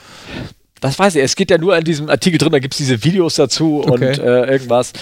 Was 0.82 0.98
weiß 1.00 1.16
ich, 1.16 1.24
es 1.24 1.36
geht 1.36 1.52
ja 1.52 1.58
nur 1.58 1.78
in 1.78 1.84
diesem 1.84 2.10
Artikel 2.10 2.38
drin, 2.38 2.52
da 2.52 2.60
gibt 2.60 2.74
es 2.74 2.78
diese 2.78 3.04
Videos 3.04 3.36
dazu 3.36 3.84
Okay. 3.86 3.92
und 4.10 4.20
äh, 4.20 4.46
irgendwas. 4.52 4.94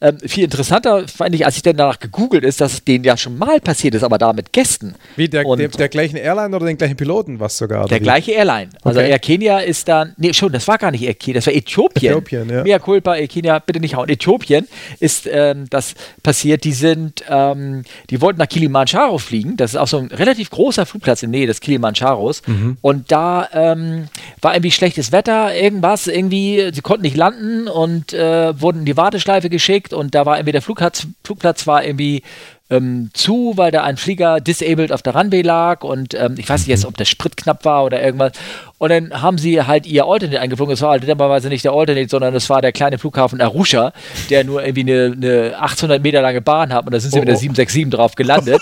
Ähm, 0.00 0.18
viel 0.26 0.44
interessanter 0.44 1.06
fand 1.08 1.34
ich, 1.34 1.44
als 1.44 1.56
ich 1.56 1.62
dann 1.62 1.76
danach 1.76 1.98
gegoogelt 1.98 2.44
ist, 2.44 2.60
dass 2.60 2.74
es 2.74 2.84
denen 2.84 3.04
ja 3.04 3.16
schon 3.16 3.36
mal 3.38 3.60
passiert 3.60 3.94
ist, 3.94 4.02
aber 4.02 4.18
da 4.18 4.32
mit 4.32 4.52
Gästen. 4.52 4.94
Wie, 5.16 5.28
der, 5.28 5.44
Und- 5.46 5.58
der, 5.58 5.68
der 5.68 5.88
gleichen 5.88 6.16
Airline 6.16 6.54
oder 6.54 6.66
den 6.66 6.78
gleichen 6.78 6.96
Piloten, 6.96 7.38
was 7.40 7.58
sogar? 7.58 7.86
Der 7.88 7.98
wie? 8.00 8.02
gleiche 8.02 8.32
Airline. 8.32 8.70
Also 8.82 9.00
Okay. 9.00 9.10
Air 9.10 9.18
Kenia 9.18 9.58
ist 9.58 9.88
dann, 9.88 10.14
nee, 10.16 10.32
schon, 10.32 10.52
das 10.52 10.66
war 10.68 10.78
gar 10.78 10.90
nicht 10.90 11.02
Air 11.02 11.14
Kenia, 11.14 11.34
das 11.38 11.46
war 11.46 11.54
Äthiopien. 11.54 12.12
Äthiopien, 12.12 12.48
ja. 12.48 12.62
Mea 12.62 12.78
culpa, 12.78 13.14
Air 13.16 13.28
Kenia, 13.28 13.58
bitte 13.58 13.80
nicht 13.80 13.94
hauen. 13.94 14.08
Äthiopien 14.08 14.66
ist 15.00 15.28
ähm, 15.30 15.66
das 15.70 15.94
passiert, 16.22 16.64
die 16.64 16.72
sind, 16.72 17.24
ähm, 17.28 17.82
die 18.10 18.20
wollten 18.20 18.38
nach 18.38 18.48
Kilimanjaro 18.48 19.18
fliegen, 19.18 19.56
das 19.56 19.72
ist 19.72 19.76
auch 19.76 19.88
so 19.88 19.98
ein 19.98 20.06
relativ 20.06 20.50
großer 20.50 20.86
Flugplatz 20.86 21.22
in 21.22 21.32
der 21.32 21.40
Nähe 21.40 21.46
des 21.46 21.60
Kilimanjaros 21.60 22.42
Mhm. 22.46 22.76
und 22.80 23.10
da 23.12 23.48
ähm, 23.52 24.08
war 24.40 24.54
irgendwie 24.54 24.70
schlechtes 24.70 25.12
Wetter, 25.12 25.25
irgendwas, 25.26 26.06
irgendwie, 26.06 26.70
sie 26.72 26.80
konnten 26.80 27.02
nicht 27.02 27.16
landen 27.16 27.68
und 27.68 28.12
äh, 28.12 28.60
wurden 28.60 28.80
in 28.80 28.84
die 28.84 28.96
Warteschleife 28.96 29.50
geschickt 29.50 29.92
und 29.92 30.14
da 30.14 30.26
war 30.26 30.36
irgendwie 30.36 30.52
der 30.52 30.62
Flugplatz, 30.62 31.06
Flugplatz 31.24 31.66
war 31.66 31.84
irgendwie 31.84 32.22
ähm, 32.68 33.10
zu, 33.12 33.52
weil 33.56 33.70
da 33.70 33.84
ein 33.84 33.96
Flieger 33.96 34.40
disabled 34.40 34.90
auf 34.92 35.02
der 35.02 35.14
Runway 35.14 35.42
lag 35.42 35.84
und 35.84 36.14
ähm, 36.14 36.34
ich 36.36 36.48
weiß 36.48 36.60
nicht 36.62 36.68
jetzt, 36.68 36.84
ob 36.84 36.96
der 36.96 37.04
Sprit 37.04 37.36
knapp 37.36 37.64
war 37.64 37.84
oder 37.84 38.02
irgendwas. 38.02 38.32
Und 38.78 38.90
dann 38.90 39.22
haben 39.22 39.38
sie 39.38 39.62
halt 39.62 39.86
ihr 39.86 40.04
Alternate 40.04 40.40
eingeflogen. 40.40 40.74
Es 40.74 40.82
war 40.82 40.90
halt 40.90 41.08
dummerweise 41.08 41.48
nicht 41.48 41.64
der 41.64 41.72
Alternate, 41.72 42.08
sondern 42.10 42.34
es 42.34 42.50
war 42.50 42.60
der 42.60 42.72
kleine 42.72 42.98
Flughafen 42.98 43.40
Arusha, 43.40 43.92
der 44.30 44.44
nur 44.44 44.62
irgendwie 44.64 44.92
eine, 44.92 45.12
eine 45.16 45.58
800 45.58 46.02
Meter 46.02 46.20
lange 46.22 46.40
Bahn 46.42 46.72
hat 46.74 46.84
und 46.86 46.92
da 46.92 47.00
sind 47.00 47.12
sie 47.12 47.18
Oh, 47.18 47.20
mit 47.20 47.28
der 47.28 47.36
oh. 47.36 47.38
767 47.38 47.90
drauf 47.90 48.14
gelandet. 48.16 48.60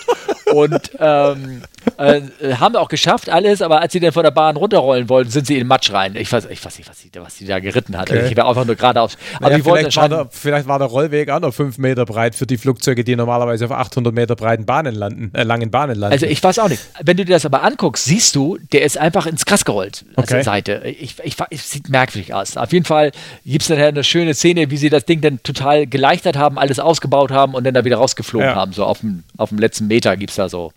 und 0.53 0.93
ähm, 1.01 1.63
äh, 1.97 2.21
haben 2.61 2.75
wir 2.75 2.81
auch 2.81 2.89
geschafft, 2.89 3.29
alles, 3.31 3.61
aber 3.63 3.81
als 3.81 3.93
sie 3.93 4.01
dann 4.01 4.13
von 4.13 4.23
der 4.23 4.31
Bahn 4.31 4.57
runterrollen 4.57 5.09
wollten, 5.09 5.31
sind 5.31 5.47
sie 5.47 5.55
in 5.55 5.61
den 5.61 5.67
Matsch 5.69 5.93
rein. 5.93 6.15
Ich 6.17 6.31
weiß, 6.31 6.47
ich 6.51 6.65
weiß 6.65 6.79
nicht, 6.79 6.89
was 6.89 7.01
sie, 7.01 7.11
was 7.15 7.37
sie 7.39 7.47
da 7.47 7.59
geritten 7.59 7.97
hat. 7.99 8.11
Okay. 8.11 8.29
Ich 8.31 8.37
war 8.37 8.47
einfach 8.49 8.65
nur 8.67 8.75
geradeaus. 8.77 9.17
Aber 9.41 9.51
die 9.57 9.65
wollten 9.65 9.91
vielleicht, 9.91 9.97
war 9.97 10.05
anscheinend- 10.05 10.33
der, 10.33 10.39
vielleicht 10.39 10.69
war 10.69 10.79
der 10.79 10.89
Rollweg 10.89 11.31
auch 11.31 11.41
noch 11.41 11.53
fünf 11.55 11.79
Meter 11.79 12.05
breit 12.05 12.35
für 12.35 12.47
die 12.47 12.57
Flugzeuge, 12.59 13.03
die 13.05 13.17
normalerweise 13.17 13.65
auf 13.65 13.73
800 13.95 14.15
Meter 14.15 14.35
breiten 14.37 14.67
Bahnen 14.67 14.95
landen, 14.95 15.31
äh, 15.35 15.45
langen 15.45 15.71
Bahnen 15.71 15.97
landen. 15.97 16.13
Also 16.13 16.27
ich 16.27 16.43
weiß 16.43 16.59
auch 16.59 16.69
nicht. 16.69 16.83
Wenn 17.03 17.17
du 17.17 17.25
dir 17.25 17.35
das 17.35 17.47
aber 17.47 17.63
anguckst, 17.63 18.05
siehst 18.05 18.35
du, 18.35 18.59
der 18.73 18.83
ist 18.83 18.99
einfach 18.99 19.27
ins 19.27 19.45
Gras 19.47 19.65
gerollt. 19.65 20.05
Als 20.17 20.31
Okay. 20.31 20.43
Seite. 20.43 20.83
Ich, 20.85 21.17
ich, 21.23 21.37
es 21.51 21.71
sieht 21.71 21.89
merkwürdig 21.89 22.35
aus. 22.35 22.57
Auf 22.57 22.73
jeden 22.73 22.85
Fall 22.85 23.13
gibt 23.45 23.63
es 23.63 23.69
dann 23.69 23.79
eine 23.79 24.03
schöne 24.05 24.35
Szene, 24.35 24.71
wie 24.71 24.77
sie 24.77 24.91
das 24.91 25.05
Ding 25.05 25.21
dann 25.21 25.43
total 25.43 25.87
geleichtert 25.87 26.37
haben, 26.37 26.59
alles 26.59 26.79
ausgebaut 26.81 27.31
haben 27.31 27.55
und 27.55 27.65
dann 27.65 27.75
da 27.75 27.85
wieder 27.85 27.97
rausgeflogen 27.97 28.49
Ja. 28.49 28.55
haben. 28.57 28.73
So 28.73 28.85
auf 28.85 29.01
dem, 29.01 29.23
auf 29.37 29.51
dem 29.51 29.59
letzten 29.59 29.87
Meter 29.87 30.17
gibt 30.17 30.31
es 30.31 30.37
da 30.37 30.49
so 30.49 30.73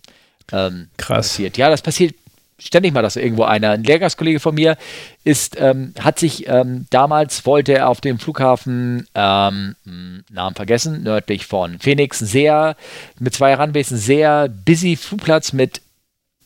ähm, 0.52 0.88
Krass. 0.96 1.28
passiert. 1.28 1.56
Ja, 1.56 1.70
das 1.70 1.82
passiert 1.82 2.14
ständig 2.58 2.92
mal, 2.92 3.02
dass 3.02 3.16
irgendwo 3.16 3.44
einer, 3.44 3.70
ein 3.70 3.84
Lehrgastkollege 3.84 4.40
von 4.40 4.54
mir 4.54 4.76
ist, 5.24 5.56
ähm, 5.60 5.94
hat 6.00 6.18
sich 6.18 6.48
ähm, 6.48 6.86
damals 6.90 7.46
wollte 7.46 7.74
er 7.74 7.88
auf 7.88 8.00
dem 8.00 8.18
Flughafen, 8.18 9.06
ähm, 9.14 9.76
mh, 9.84 10.22
Namen 10.30 10.56
vergessen, 10.56 11.02
nördlich 11.02 11.46
von 11.46 11.78
Phoenix, 11.78 12.18
sehr, 12.18 12.76
mit 13.18 13.34
zwei 13.34 13.54
ein 13.92 13.98
sehr 13.98 14.48
busy 14.48 14.96
Flugplatz 14.96 15.52
mit 15.52 15.80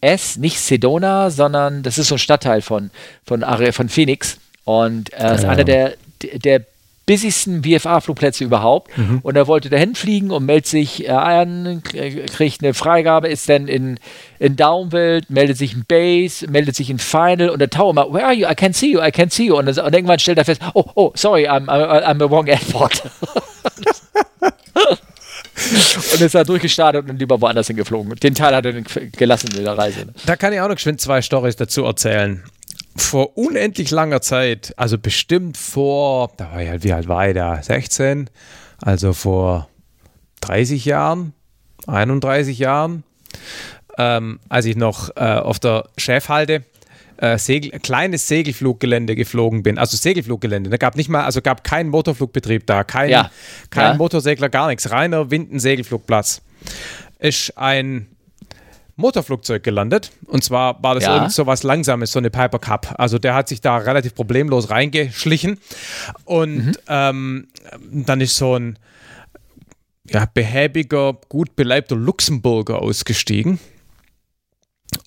S, 0.01 0.37
nicht 0.37 0.59
Sedona, 0.59 1.31
sondern 1.31 1.83
das 1.83 1.97
ist 1.97 2.09
so 2.09 2.17
ein 2.17 2.19
Stadtteil 2.19 2.61
von, 2.61 2.91
von, 3.25 3.43
von 3.73 3.89
Phoenix. 3.89 4.39
Und 4.65 5.13
äh, 5.13 5.35
ist 5.35 5.45
einer 5.45 5.65
der, 5.65 5.95
der 6.23 6.63
busysten 7.07 7.63
VFA-Flugplätze 7.65 8.45
überhaupt. 8.45 8.97
Mhm. 8.97 9.21
Und 9.23 9.37
er 9.37 9.47
wollte 9.47 9.71
dahin 9.71 9.95
fliegen 9.95 10.31
und 10.31 10.45
meldet 10.45 10.67
sich 10.67 11.07
äh, 11.07 11.11
an, 11.11 11.83
kriegt 11.83 12.63
eine 12.63 12.75
Freigabe, 12.75 13.29
ist 13.29 13.49
dann 13.49 13.69
in, 13.69 13.99
in 14.39 14.57
Downwild, 14.57 15.31
meldet 15.31 15.59
sich 15.59 15.75
in 15.75 15.85
Base, 15.87 16.49
meldet 16.49 16.77
sich 16.77 16.91
in 16.91 16.99
Final 16.99 17.51
und 17.51 17.59
der 17.59 17.71
Tower 17.71 17.91
immer, 17.91 18.13
where 18.13 18.25
are 18.25 18.35
you? 18.35 18.47
I 18.49 18.55
can 18.55 18.73
see 18.73 18.93
you, 18.93 19.03
I 19.03 19.11
can 19.11 19.31
see 19.31 19.47
you. 19.47 19.57
Und, 19.57 19.67
das, 19.67 19.79
und 19.79 19.95
irgendwann 19.95 20.19
stellt 20.19 20.39
er 20.39 20.45
fest, 20.45 20.61
oh, 20.75 20.85
oh, 20.95 21.13
sorry, 21.15 21.49
I'm, 21.49 21.67
I'm, 21.67 22.05
I'm 22.05 22.19
the 22.19 22.31
wrong 22.31 22.47
airport. 22.47 23.03
und 26.13 26.21
ist 26.21 26.35
da 26.35 26.45
durchgestartet 26.45 27.09
und 27.09 27.19
lieber 27.19 27.41
woanders 27.41 27.67
hingeflogen. 27.67 28.15
Den 28.17 28.35
Teil 28.35 28.55
hat 28.55 28.67
er 28.67 28.73
gelassen 29.13 29.51
in 29.57 29.65
der 29.65 29.77
Reise. 29.77 30.07
Da 30.27 30.37
kann 30.37 30.53
ich 30.53 30.61
auch 30.61 30.69
noch 30.69 30.77
geschwind 30.77 31.01
zwei 31.01 31.23
Stories 31.23 31.57
dazu 31.57 31.85
erzählen. 31.85 32.43
Vor 32.97 33.39
unendlich 33.39 33.91
langer 33.91 34.21
Zeit, 34.21 34.75
also 34.77 34.99
bestimmt 34.99 35.57
vor, 35.57 36.31
da 36.37 36.53
war 36.53 36.63
ich 36.63 36.69
halt, 36.69 36.85
wie 36.85 36.93
alt 36.93 37.09
war 37.09 37.29
ich 37.29 37.35
da? 37.35 37.63
16? 37.63 38.29
Also 38.79 39.13
vor 39.13 39.69
30 40.43 40.85
Jahren, 40.85 41.33
31 41.87 42.59
Jahren, 42.59 43.05
ähm, 43.97 44.41
als 44.49 44.67
ich 44.67 44.77
noch 44.77 45.17
äh, 45.17 45.21
auf 45.21 45.59
der 45.59 45.85
Chefhalde 45.97 46.65
äh, 47.17 47.39
Segel, 47.39 47.79
kleines 47.81 48.29
Segelfluggelände 48.29 49.15
geflogen 49.15 49.63
bin, 49.63 49.79
also 49.79 49.97
Segelfluggelände, 49.97 50.69
da 50.71 50.75
ne? 50.75 50.79
gab 50.79 50.97
nicht 50.97 51.09
mal, 51.09 51.25
also 51.25 51.41
gab 51.41 51.65
keinen 51.65 51.89
Motorflugbetrieb 51.91 52.67
da, 52.67 52.85
kein, 52.85 53.11
ja. 53.11 53.31
kein 53.71 53.93
ja. 53.93 53.95
Motorsegler, 53.95 54.49
gar 54.49 54.69
nichts, 54.69 54.91
reiner 54.91 55.31
Winden-Segelflugplatz. 55.31 56.43
Ist 57.21 57.57
ein 57.57 58.09
Motorflugzeug 58.97 59.63
gelandet. 59.63 60.13
Und 60.27 60.45
zwar 60.45 60.83
war 60.83 60.95
das 60.95 61.05
ja. 61.05 61.17
irgend 61.17 61.33
so 61.33 61.47
was 61.47 61.63
Langsames, 61.63 62.13
so 62.13 62.19
eine 62.19 62.31
Piper 62.31 62.59
Cup. 62.59 62.95
Also 62.99 63.19
der 63.19 63.35
hat 63.35 63.49
sich 63.49 63.61
da 63.61 63.77
relativ 63.79 64.15
problemlos 64.15 64.71
reingeschlichen. 64.71 65.59
Und 66.25 66.67
mhm. 66.67 66.73
ähm, 66.89 67.49
dann 67.91 68.21
ist 68.21 68.37
so 68.37 68.57
ein 68.57 68.79
ja, 70.09 70.27
behäbiger, 70.33 71.15
gut 71.29 71.57
beleibter 71.57 71.97
Luxemburger 71.97 72.81
ausgestiegen 72.81 73.59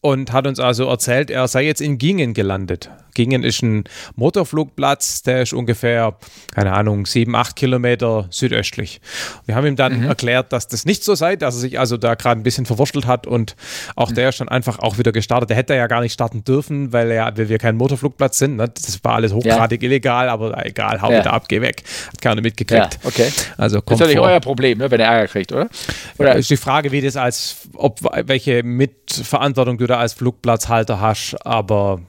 und 0.01 0.33
hat 0.33 0.47
uns 0.47 0.59
also 0.59 0.87
erzählt, 0.87 1.29
er 1.29 1.47
sei 1.47 1.65
jetzt 1.65 1.81
in 1.81 1.97
Gingen 1.97 2.33
gelandet. 2.33 2.89
Gingen 3.15 3.43
ist 3.43 3.63
ein 3.63 3.85
Motorflugplatz, 4.15 5.23
der 5.23 5.41
ist 5.41 5.53
ungefähr, 5.53 6.15
keine 6.53 6.73
Ahnung, 6.73 7.05
sieben, 7.05 7.35
acht 7.35 7.55
Kilometer 7.55 8.27
südöstlich. 8.29 9.01
Wir 9.45 9.55
haben 9.55 9.65
ihm 9.65 9.77
dann 9.77 10.01
mhm. 10.01 10.07
erklärt, 10.07 10.51
dass 10.53 10.67
das 10.67 10.85
nicht 10.85 11.03
so 11.03 11.15
sei, 11.15 11.37
dass 11.37 11.55
er 11.55 11.61
sich 11.61 11.79
also 11.79 11.97
da 11.97 12.15
gerade 12.15 12.39
ein 12.39 12.43
bisschen 12.43 12.65
verwurschtelt 12.65 13.07
hat 13.07 13.25
und 13.25 13.55
auch 13.95 14.11
mhm. 14.11 14.15
der 14.15 14.29
ist 14.29 14.41
dann 14.41 14.49
einfach 14.49 14.79
auch 14.79 14.97
wieder 14.97 15.13
gestartet. 15.13 15.49
Der 15.49 15.57
hätte 15.57 15.73
ja 15.75 15.87
gar 15.87 16.01
nicht 16.01 16.13
starten 16.13 16.43
dürfen, 16.43 16.91
weil, 16.91 17.09
er, 17.09 17.35
weil 17.37 17.47
wir 17.49 17.57
kein 17.57 17.77
Motorflugplatz 17.77 18.37
sind. 18.37 18.57
Ne? 18.57 18.67
Das 18.67 19.01
war 19.03 19.15
alles 19.15 19.33
hochgradig 19.33 19.81
ja. 19.81 19.87
illegal, 19.87 20.27
aber 20.27 20.65
egal, 20.65 21.01
hau 21.01 21.09
ja. 21.09 21.19
wieder 21.19 21.33
ab, 21.33 21.47
geh 21.47 21.61
weg. 21.61 21.83
Hat 22.07 22.21
keiner 22.21 22.41
mitgekriegt. 22.41 22.99
Ja, 23.01 23.07
okay. 23.07 23.31
Also 23.57 23.81
kommt 23.81 24.01
das 24.01 24.09
ist 24.09 24.13
ja 24.13 24.19
nicht 24.19 24.29
euer 24.29 24.41
Problem, 24.41 24.77
ne, 24.77 24.91
wenn 24.91 24.99
er 24.99 25.07
Ärger 25.07 25.27
kriegt, 25.27 25.53
oder? 25.53 25.69
Oder 26.17 26.33
ja, 26.33 26.35
ist 26.35 26.49
die 26.49 26.57
Frage, 26.57 26.91
wie 26.91 27.01
das 27.01 27.15
als, 27.15 27.69
ob 27.75 28.01
welche 28.27 28.61
Mitverantwortung 28.63 29.74
du 29.77 29.87
da 29.87 29.97
als 29.97 30.13
Flugplatzhalter 30.13 30.99
hast, 30.99 31.35
aber 31.45 32.01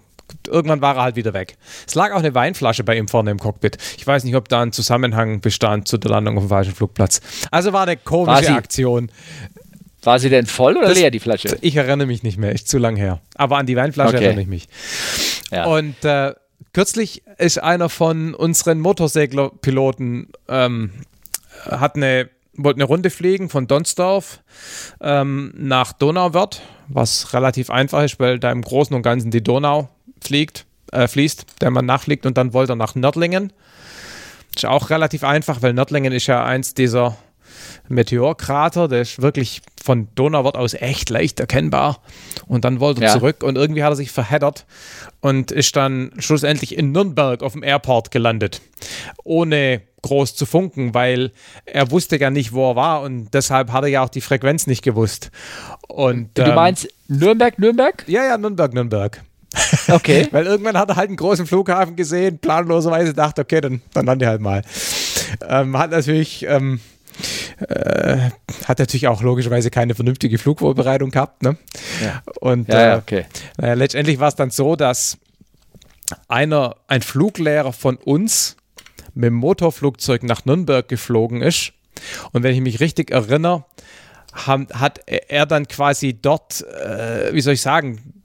irgendwann 0.48 0.80
war 0.80 0.96
er 0.96 1.02
halt 1.02 1.16
wieder 1.16 1.34
weg. 1.34 1.56
Es 1.86 1.94
lag 1.94 2.12
auch 2.12 2.18
eine 2.18 2.34
Weinflasche 2.34 2.84
bei 2.84 2.96
ihm 2.96 3.08
vorne 3.08 3.30
im 3.30 3.38
Cockpit. 3.38 3.78
Ich 3.96 4.06
weiß 4.06 4.24
nicht, 4.24 4.36
ob 4.36 4.48
da 4.48 4.62
ein 4.62 4.72
Zusammenhang 4.72 5.40
bestand 5.40 5.88
zu 5.88 5.98
der 5.98 6.10
Landung 6.10 6.36
auf 6.36 6.44
dem 6.44 6.48
falschen 6.48 6.74
Flugplatz. 6.74 7.20
Also 7.50 7.72
war 7.72 7.82
eine 7.82 7.96
komische 7.96 8.48
war 8.48 8.56
Aktion. 8.56 9.10
War 10.02 10.20
sie 10.20 10.28
denn 10.28 10.46
voll 10.46 10.76
oder 10.76 10.88
das, 10.88 10.98
leer, 10.98 11.10
die 11.10 11.18
Flasche? 11.18 11.58
Ich 11.62 11.74
erinnere 11.74 12.06
mich 12.06 12.22
nicht 12.22 12.38
mehr, 12.38 12.52
ist 12.52 12.68
zu 12.68 12.78
lang 12.78 12.94
her. 12.94 13.20
Aber 13.34 13.58
an 13.58 13.66
die 13.66 13.76
Weinflasche 13.76 14.14
okay. 14.14 14.24
erinnere 14.24 14.42
ich 14.42 14.48
mich. 14.48 14.68
Ja. 15.50 15.64
Und 15.66 16.04
äh, 16.04 16.32
kürzlich 16.72 17.24
ist 17.38 17.60
einer 17.60 17.88
von 17.88 18.34
unseren 18.34 18.78
Motorseglerpiloten, 18.80 20.28
ähm, 20.48 20.92
hat 21.64 21.96
eine, 21.96 22.30
wollte 22.54 22.78
eine 22.78 22.84
Runde 22.84 23.10
fliegen 23.10 23.48
von 23.48 23.66
Donsdorf 23.66 24.42
ähm, 25.00 25.52
nach 25.56 25.92
Donauwörth, 25.92 26.62
was 26.88 27.32
relativ 27.34 27.70
einfach 27.70 28.02
ist, 28.02 28.20
weil 28.20 28.38
da 28.38 28.50
im 28.50 28.62
Großen 28.62 28.94
und 28.94 29.02
Ganzen 29.02 29.30
die 29.30 29.42
Donau 29.42 29.88
fliegt, 30.22 30.66
äh, 30.92 31.08
fließt, 31.08 31.46
der 31.60 31.70
man 31.70 31.86
nachfliegt 31.86 32.26
und 32.26 32.36
dann 32.36 32.52
wollte 32.52 32.72
er 32.72 32.76
nach 32.76 32.94
Nördlingen. 32.94 33.52
Ist 34.54 34.66
auch 34.66 34.90
relativ 34.90 35.24
einfach, 35.24 35.62
weil 35.62 35.72
Nördlingen 35.72 36.12
ist 36.12 36.26
ja 36.26 36.44
eins 36.44 36.74
dieser 36.74 37.16
Meteorkrater, 37.88 38.88
der 38.88 39.02
ist 39.02 39.20
wirklich 39.20 39.62
von 39.86 40.08
Donauwort 40.16 40.56
aus 40.56 40.74
echt 40.74 41.10
leicht 41.10 41.38
erkennbar. 41.38 42.02
Und 42.48 42.64
dann 42.64 42.80
wollte 42.80 43.02
er 43.02 43.08
ja. 43.08 43.12
zurück 43.14 43.42
und 43.44 43.56
irgendwie 43.56 43.84
hat 43.84 43.92
er 43.92 43.96
sich 43.96 44.10
verheddert 44.10 44.66
und 45.20 45.52
ist 45.52 45.76
dann 45.76 46.10
schlussendlich 46.18 46.76
in 46.76 46.90
Nürnberg 46.90 47.42
auf 47.42 47.52
dem 47.52 47.62
Airport 47.62 48.10
gelandet. 48.10 48.60
Ohne 49.22 49.82
groß 50.02 50.34
zu 50.34 50.44
funken, 50.44 50.92
weil 50.92 51.30
er 51.64 51.90
wusste 51.92 52.18
ja 52.18 52.30
nicht, 52.30 52.52
wo 52.52 52.70
er 52.70 52.76
war 52.76 53.02
und 53.02 53.32
deshalb 53.32 53.72
hat 53.72 53.84
er 53.84 53.88
ja 53.88 54.02
auch 54.02 54.08
die 54.08 54.20
Frequenz 54.20 54.66
nicht 54.66 54.82
gewusst. 54.82 55.30
Und, 55.86 56.36
du 56.36 56.42
ähm, 56.42 56.54
meinst 56.54 56.88
Nürnberg, 57.06 57.58
Nürnberg? 57.58 58.04
Ja, 58.08 58.24
ja, 58.24 58.36
Nürnberg, 58.36 58.74
Nürnberg. 58.74 59.22
Okay. 59.88 60.26
Weil 60.32 60.46
irgendwann 60.46 60.76
hat 60.76 60.88
er 60.90 60.96
halt 60.96 61.08
einen 61.08 61.16
großen 61.16 61.46
Flughafen 61.46 61.94
gesehen, 61.94 62.38
planloserweise 62.38 63.14
dachte, 63.14 63.42
okay, 63.42 63.60
dann, 63.60 63.82
dann 63.94 64.06
lande 64.06 64.26
halt 64.26 64.40
mal. 64.40 64.62
Ähm, 65.48 65.78
hat 65.78 65.92
natürlich. 65.92 66.44
Ähm, 66.48 66.80
äh, 67.58 68.30
hat 68.64 68.78
natürlich 68.78 69.08
auch 69.08 69.22
logischerweise 69.22 69.70
keine 69.70 69.94
vernünftige 69.94 70.38
Flugvorbereitung 70.38 71.10
gehabt. 71.10 71.42
Ne? 71.42 71.56
Ja. 72.04 72.22
Und 72.40 72.68
ja, 72.68 72.94
äh, 72.94 72.98
okay. 72.98 73.26
naja, 73.56 73.74
letztendlich 73.74 74.18
war 74.18 74.28
es 74.28 74.34
dann 74.34 74.50
so, 74.50 74.76
dass 74.76 75.18
einer, 76.28 76.76
ein 76.86 77.02
Fluglehrer 77.02 77.72
von 77.72 77.96
uns 77.96 78.56
mit 79.14 79.28
dem 79.28 79.34
Motorflugzeug 79.34 80.22
nach 80.22 80.44
Nürnberg 80.44 80.86
geflogen 80.86 81.42
ist. 81.42 81.72
Und 82.32 82.42
wenn 82.42 82.54
ich 82.54 82.60
mich 82.60 82.80
richtig 82.80 83.10
erinnere, 83.10 83.64
hat 84.34 85.00
er 85.06 85.46
dann 85.46 85.66
quasi 85.66 86.12
dort, 86.12 86.62
äh, 86.62 87.32
wie 87.32 87.40
soll 87.40 87.54
ich 87.54 87.62
sagen, 87.62 88.22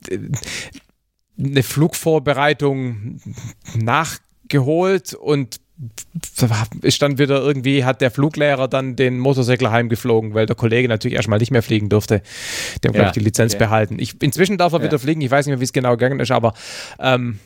eine 1.39 1.63
Flugvorbereitung 1.63 3.21
nachgeholt 3.75 5.13
und 5.13 5.61
ist 6.81 7.01
dann 7.01 7.17
wieder 7.17 7.41
irgendwie, 7.41 7.85
hat 7.85 8.01
der 8.01 8.11
Fluglehrer 8.11 8.67
dann 8.67 8.95
den 8.95 9.19
Motorsegler 9.19 9.71
heimgeflogen, 9.71 10.33
weil 10.33 10.45
der 10.45 10.55
Kollege 10.55 10.87
natürlich 10.87 11.15
erstmal 11.15 11.39
nicht 11.39 11.51
mehr 11.51 11.63
fliegen 11.63 11.89
durfte. 11.89 12.21
Der 12.21 12.23
hat, 12.23 12.83
ja, 12.83 12.91
glaube 12.91 13.05
ich, 13.07 13.13
die 13.13 13.19
Lizenz 13.19 13.55
okay. 13.55 13.65
behalten. 13.65 13.97
Ich, 13.99 14.21
inzwischen 14.21 14.57
darf 14.57 14.73
er 14.73 14.79
ja. 14.79 14.85
wieder 14.85 14.99
fliegen, 14.99 15.21
ich 15.21 15.31
weiß 15.31 15.45
nicht 15.45 15.53
mehr, 15.53 15.59
wie 15.59 15.65
es 15.65 15.73
genau 15.73 15.91
gegangen 15.91 16.19
ist, 16.19 16.31
aber 16.31 16.53
ähm, 16.99 17.39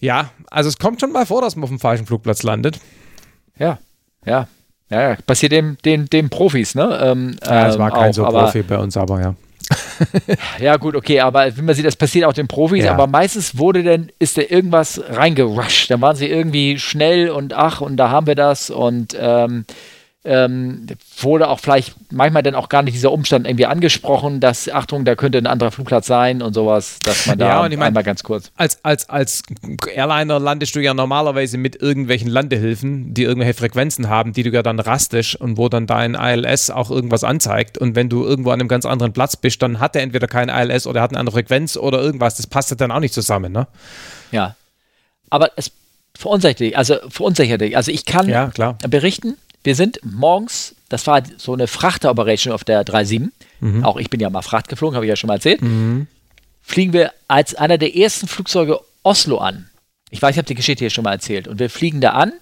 ja, 0.00 0.30
also 0.50 0.68
es 0.68 0.78
kommt 0.78 1.00
schon 1.00 1.12
mal 1.12 1.26
vor, 1.26 1.40
dass 1.40 1.56
man 1.56 1.64
auf 1.64 1.70
dem 1.70 1.80
falschen 1.80 2.06
Flugplatz 2.06 2.42
landet. 2.42 2.78
Ja, 3.58 3.78
ja. 4.24 4.48
Ja, 4.90 5.16
passiert 5.26 5.52
dem, 5.52 5.78
dem, 5.84 6.08
dem 6.10 6.28
Profis, 6.28 6.74
ne? 6.74 7.00
Ähm, 7.02 7.36
ja, 7.42 7.68
es 7.68 7.78
war 7.78 7.90
kein 7.90 8.10
auch, 8.10 8.14
so 8.14 8.24
Profi 8.24 8.62
bei 8.62 8.78
uns, 8.78 8.96
aber 8.96 9.20
ja 9.20 9.34
ja, 10.58 10.76
gut, 10.76 10.94
okay, 10.94 11.20
aber 11.20 11.56
wie 11.56 11.62
man 11.62 11.74
sieht, 11.74 11.86
das 11.86 11.96
passiert 11.96 12.26
auch 12.26 12.32
den 12.32 12.48
Profis, 12.48 12.84
ja. 12.84 12.92
aber 12.92 13.06
meistens 13.06 13.58
wurde 13.58 13.82
denn, 13.82 14.10
ist 14.18 14.36
da 14.36 14.42
irgendwas 14.42 15.00
reingerusht. 15.08 15.90
Dann 15.90 16.00
waren 16.00 16.16
sie 16.16 16.28
irgendwie 16.28 16.78
schnell 16.78 17.30
und 17.30 17.52
ach, 17.52 17.80
und 17.80 17.96
da 17.96 18.10
haben 18.10 18.26
wir 18.26 18.34
das 18.34 18.70
und 18.70 19.16
ähm, 19.18 19.64
ähm, 20.24 20.86
wurde 21.20 21.48
auch 21.48 21.60
vielleicht 21.60 21.94
manchmal 22.10 22.42
dann 22.42 22.54
auch 22.54 22.70
gar 22.70 22.82
nicht 22.82 22.94
dieser 22.94 23.12
Umstand 23.12 23.46
irgendwie 23.46 23.66
angesprochen, 23.66 24.40
dass, 24.40 24.70
Achtung, 24.70 25.04
da 25.04 25.14
könnte 25.16 25.36
ein 25.36 25.46
anderer 25.46 25.70
Flugplatz 25.70 26.06
sein 26.06 26.40
und 26.40 26.54
sowas, 26.54 26.98
dass 27.04 27.26
man 27.26 27.38
da 27.38 27.46
ja, 27.46 27.66
ich 27.66 27.76
mein, 27.76 27.88
einmal 27.88 28.04
ganz 28.04 28.22
kurz. 28.22 28.50
Als, 28.56 28.82
als, 28.84 29.08
als 29.10 29.42
Airliner 29.94 30.40
landest 30.40 30.74
du 30.74 30.80
ja 30.80 30.94
normalerweise 30.94 31.58
mit 31.58 31.80
irgendwelchen 31.80 32.28
Landehilfen, 32.28 33.12
die 33.12 33.24
irgendwelche 33.24 33.54
Frequenzen 33.54 34.08
haben, 34.08 34.32
die 34.32 34.42
du 34.42 34.50
ja 34.50 34.62
dann 34.62 34.80
rastest 34.80 35.36
und 35.36 35.58
wo 35.58 35.68
dann 35.68 35.86
dein 35.86 36.14
ILS 36.14 36.70
auch 36.70 36.90
irgendwas 36.90 37.22
anzeigt. 37.22 37.76
Und 37.76 37.94
wenn 37.94 38.08
du 38.08 38.24
irgendwo 38.24 38.50
an 38.50 38.60
einem 38.60 38.68
ganz 38.68 38.86
anderen 38.86 39.12
Platz 39.12 39.36
bist, 39.36 39.60
dann 39.60 39.78
hat 39.78 39.94
er 39.94 40.02
entweder 40.02 40.26
kein 40.26 40.48
ILS 40.48 40.86
oder 40.86 41.00
er 41.00 41.02
hat 41.02 41.10
eine 41.10 41.20
andere 41.20 41.34
Frequenz 41.34 41.76
oder 41.76 42.00
irgendwas. 42.00 42.36
Das 42.36 42.46
passt 42.46 42.74
dann 42.80 42.90
auch 42.90 43.00
nicht 43.00 43.12
zusammen, 43.12 43.52
ne? 43.52 43.66
Ja. 44.32 44.56
Aber 45.28 45.50
es 45.56 45.70
verunsichert 46.16 46.60
dich, 46.60 46.78
also 46.78 46.96
verunsichert 47.08 47.60
dich. 47.60 47.76
Also 47.76 47.90
ich 47.90 48.04
kann 48.04 48.28
ja, 48.28 48.50
berichten, 48.88 49.36
wir 49.64 49.74
sind 49.74 49.98
morgens, 50.04 50.76
das 50.90 51.06
war 51.06 51.22
so 51.38 51.54
eine 51.54 51.66
Frachter-Operation 51.66 52.52
auf 52.52 52.64
der 52.64 52.84
37, 52.86 53.32
mhm. 53.60 53.82
auch 53.82 53.96
ich 53.96 54.10
bin 54.10 54.20
ja 54.20 54.28
mal 54.28 54.42
Fracht 54.42 54.68
geflogen, 54.68 54.94
habe 54.94 55.06
ich 55.06 55.10
ja 55.10 55.16
schon 55.16 55.28
mal 55.28 55.34
erzählt, 55.34 55.62
mhm. 55.62 56.06
fliegen 56.62 56.92
wir 56.92 57.12
als 57.28 57.54
einer 57.54 57.78
der 57.78 57.96
ersten 57.96 58.28
Flugzeuge 58.28 58.78
Oslo 59.02 59.38
an. 59.38 59.70
Ich 60.10 60.20
weiß, 60.20 60.32
ich 60.32 60.38
habe 60.38 60.46
die 60.46 60.54
Geschichte 60.54 60.84
hier 60.84 60.90
schon 60.90 61.04
mal 61.04 61.12
erzählt. 61.12 61.48
Und 61.48 61.58
wir 61.58 61.70
fliegen 61.70 62.00
da 62.00 62.10
an, 62.10 62.32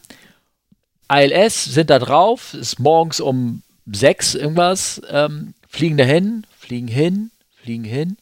ILS 1.10 1.64
sind 1.64 1.90
da 1.90 1.98
drauf, 1.98 2.54
ist 2.54 2.80
morgens 2.80 3.20
um 3.20 3.62
sechs 3.86 4.34
irgendwas, 4.34 5.00
ähm, 5.08 5.54
fliegen 5.68 5.96
da 5.96 6.04
hin, 6.04 6.44
fliegen 6.58 6.88
hin, 6.88 7.30
fliegen 7.62 7.84
hin. 7.84 8.16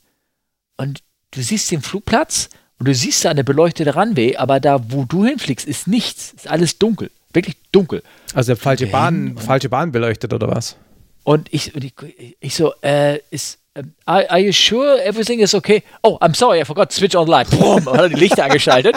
Und 0.76 1.00
du 1.30 1.42
siehst 1.42 1.70
den 1.70 1.82
Flugplatz 1.82 2.50
und 2.78 2.86
du 2.86 2.94
siehst 2.94 3.24
da 3.24 3.30
eine 3.30 3.44
beleuchtete 3.44 3.94
Runway, 3.94 4.36
aber 4.36 4.60
da, 4.60 4.80
wo 4.90 5.04
du 5.04 5.24
hinfliegst, 5.24 5.66
ist 5.66 5.86
nichts, 5.86 6.32
ist 6.32 6.48
alles 6.48 6.78
dunkel 6.78 7.10
wirklich 7.32 7.56
dunkel. 7.72 8.02
Also 8.34 8.56
falsche 8.56 8.86
Bahn, 8.86 9.36
falsche 9.36 9.68
Bahn 9.68 9.92
beleuchtet 9.92 10.32
oder 10.32 10.48
was? 10.48 10.76
Und 11.24 11.52
ich, 11.52 11.74
ich, 11.74 12.36
ich 12.40 12.54
so, 12.54 12.72
äh, 12.82 13.18
ist, 13.30 13.58
um, 13.74 13.92
are, 14.04 14.28
are, 14.28 14.40
you 14.40 14.52
sure 14.52 15.00
everything 15.04 15.40
is 15.40 15.54
okay? 15.54 15.82
Oh, 16.02 16.18
I'm 16.20 16.34
sorry, 16.34 16.60
I 16.60 16.64
forgot 16.64 16.90
to 16.90 16.96
switch 16.96 17.14
on 17.14 17.28
light. 17.28 17.48
Boom, 17.50 17.86
hat 17.86 18.10
die 18.10 18.16
Lichter 18.16 18.44
angeschaltet. 18.44 18.96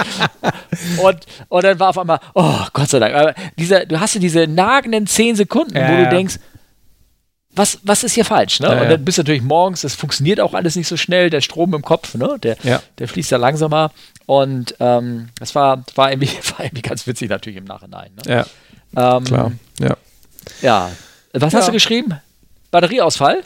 und, 1.04 1.20
und 1.50 1.64
dann 1.64 1.80
war 1.80 1.90
auf 1.90 1.98
einmal, 1.98 2.20
oh, 2.34 2.60
Gott 2.74 2.90
sei 2.90 3.00
Dank. 3.00 3.14
Aber 3.14 3.36
dieser, 3.58 3.86
du 3.86 4.00
hast 4.00 4.16
ja 4.16 4.22
diese 4.22 4.48
nagenden 4.48 5.06
zehn 5.06 5.36
Sekunden, 5.36 5.78
ja, 5.78 5.92
wo 5.92 6.04
du 6.04 6.10
denkst, 6.10 6.40
was, 7.56 7.80
was 7.84 8.04
ist 8.04 8.14
hier 8.14 8.26
falsch? 8.26 8.60
Ne? 8.60 8.68
Ja, 8.68 8.82
und 8.82 8.90
dann 8.90 9.06
bist 9.06 9.18
du 9.18 9.22
natürlich 9.22 9.42
morgens, 9.42 9.82
das 9.82 9.96
funktioniert 9.96 10.40
auch 10.40 10.54
alles 10.54 10.76
nicht 10.76 10.88
so 10.88 10.98
schnell, 10.98 11.30
der 11.30 11.42
Strom 11.42 11.74
im 11.74 11.82
Kopf, 11.82 12.16
ne? 12.16 12.38
der, 12.42 12.58
ja. 12.64 12.82
der 12.98 13.08
fließt 13.08 13.32
ja 13.32 13.38
langsamer. 13.38 13.92
Und 14.26 14.76
ähm, 14.80 15.30
das 15.40 15.54
war, 15.54 15.84
war, 15.96 16.12
irgendwie, 16.12 16.28
war 16.58 16.66
irgendwie 16.66 16.82
ganz 16.82 17.06
witzig 17.06 17.30
natürlich 17.30 17.58
im 17.58 17.66
Nachhinein. 17.66 18.12
Ne? 18.26 18.46
Ja, 18.96 19.18
ähm, 19.18 19.24
klar. 19.24 19.52
Ja. 19.80 19.98
ja. 20.62 20.92
Was 21.34 21.54
hast 21.54 21.68
du 21.68 21.72
geschrieben? 21.72 22.20
Batterieausfall? 22.72 23.44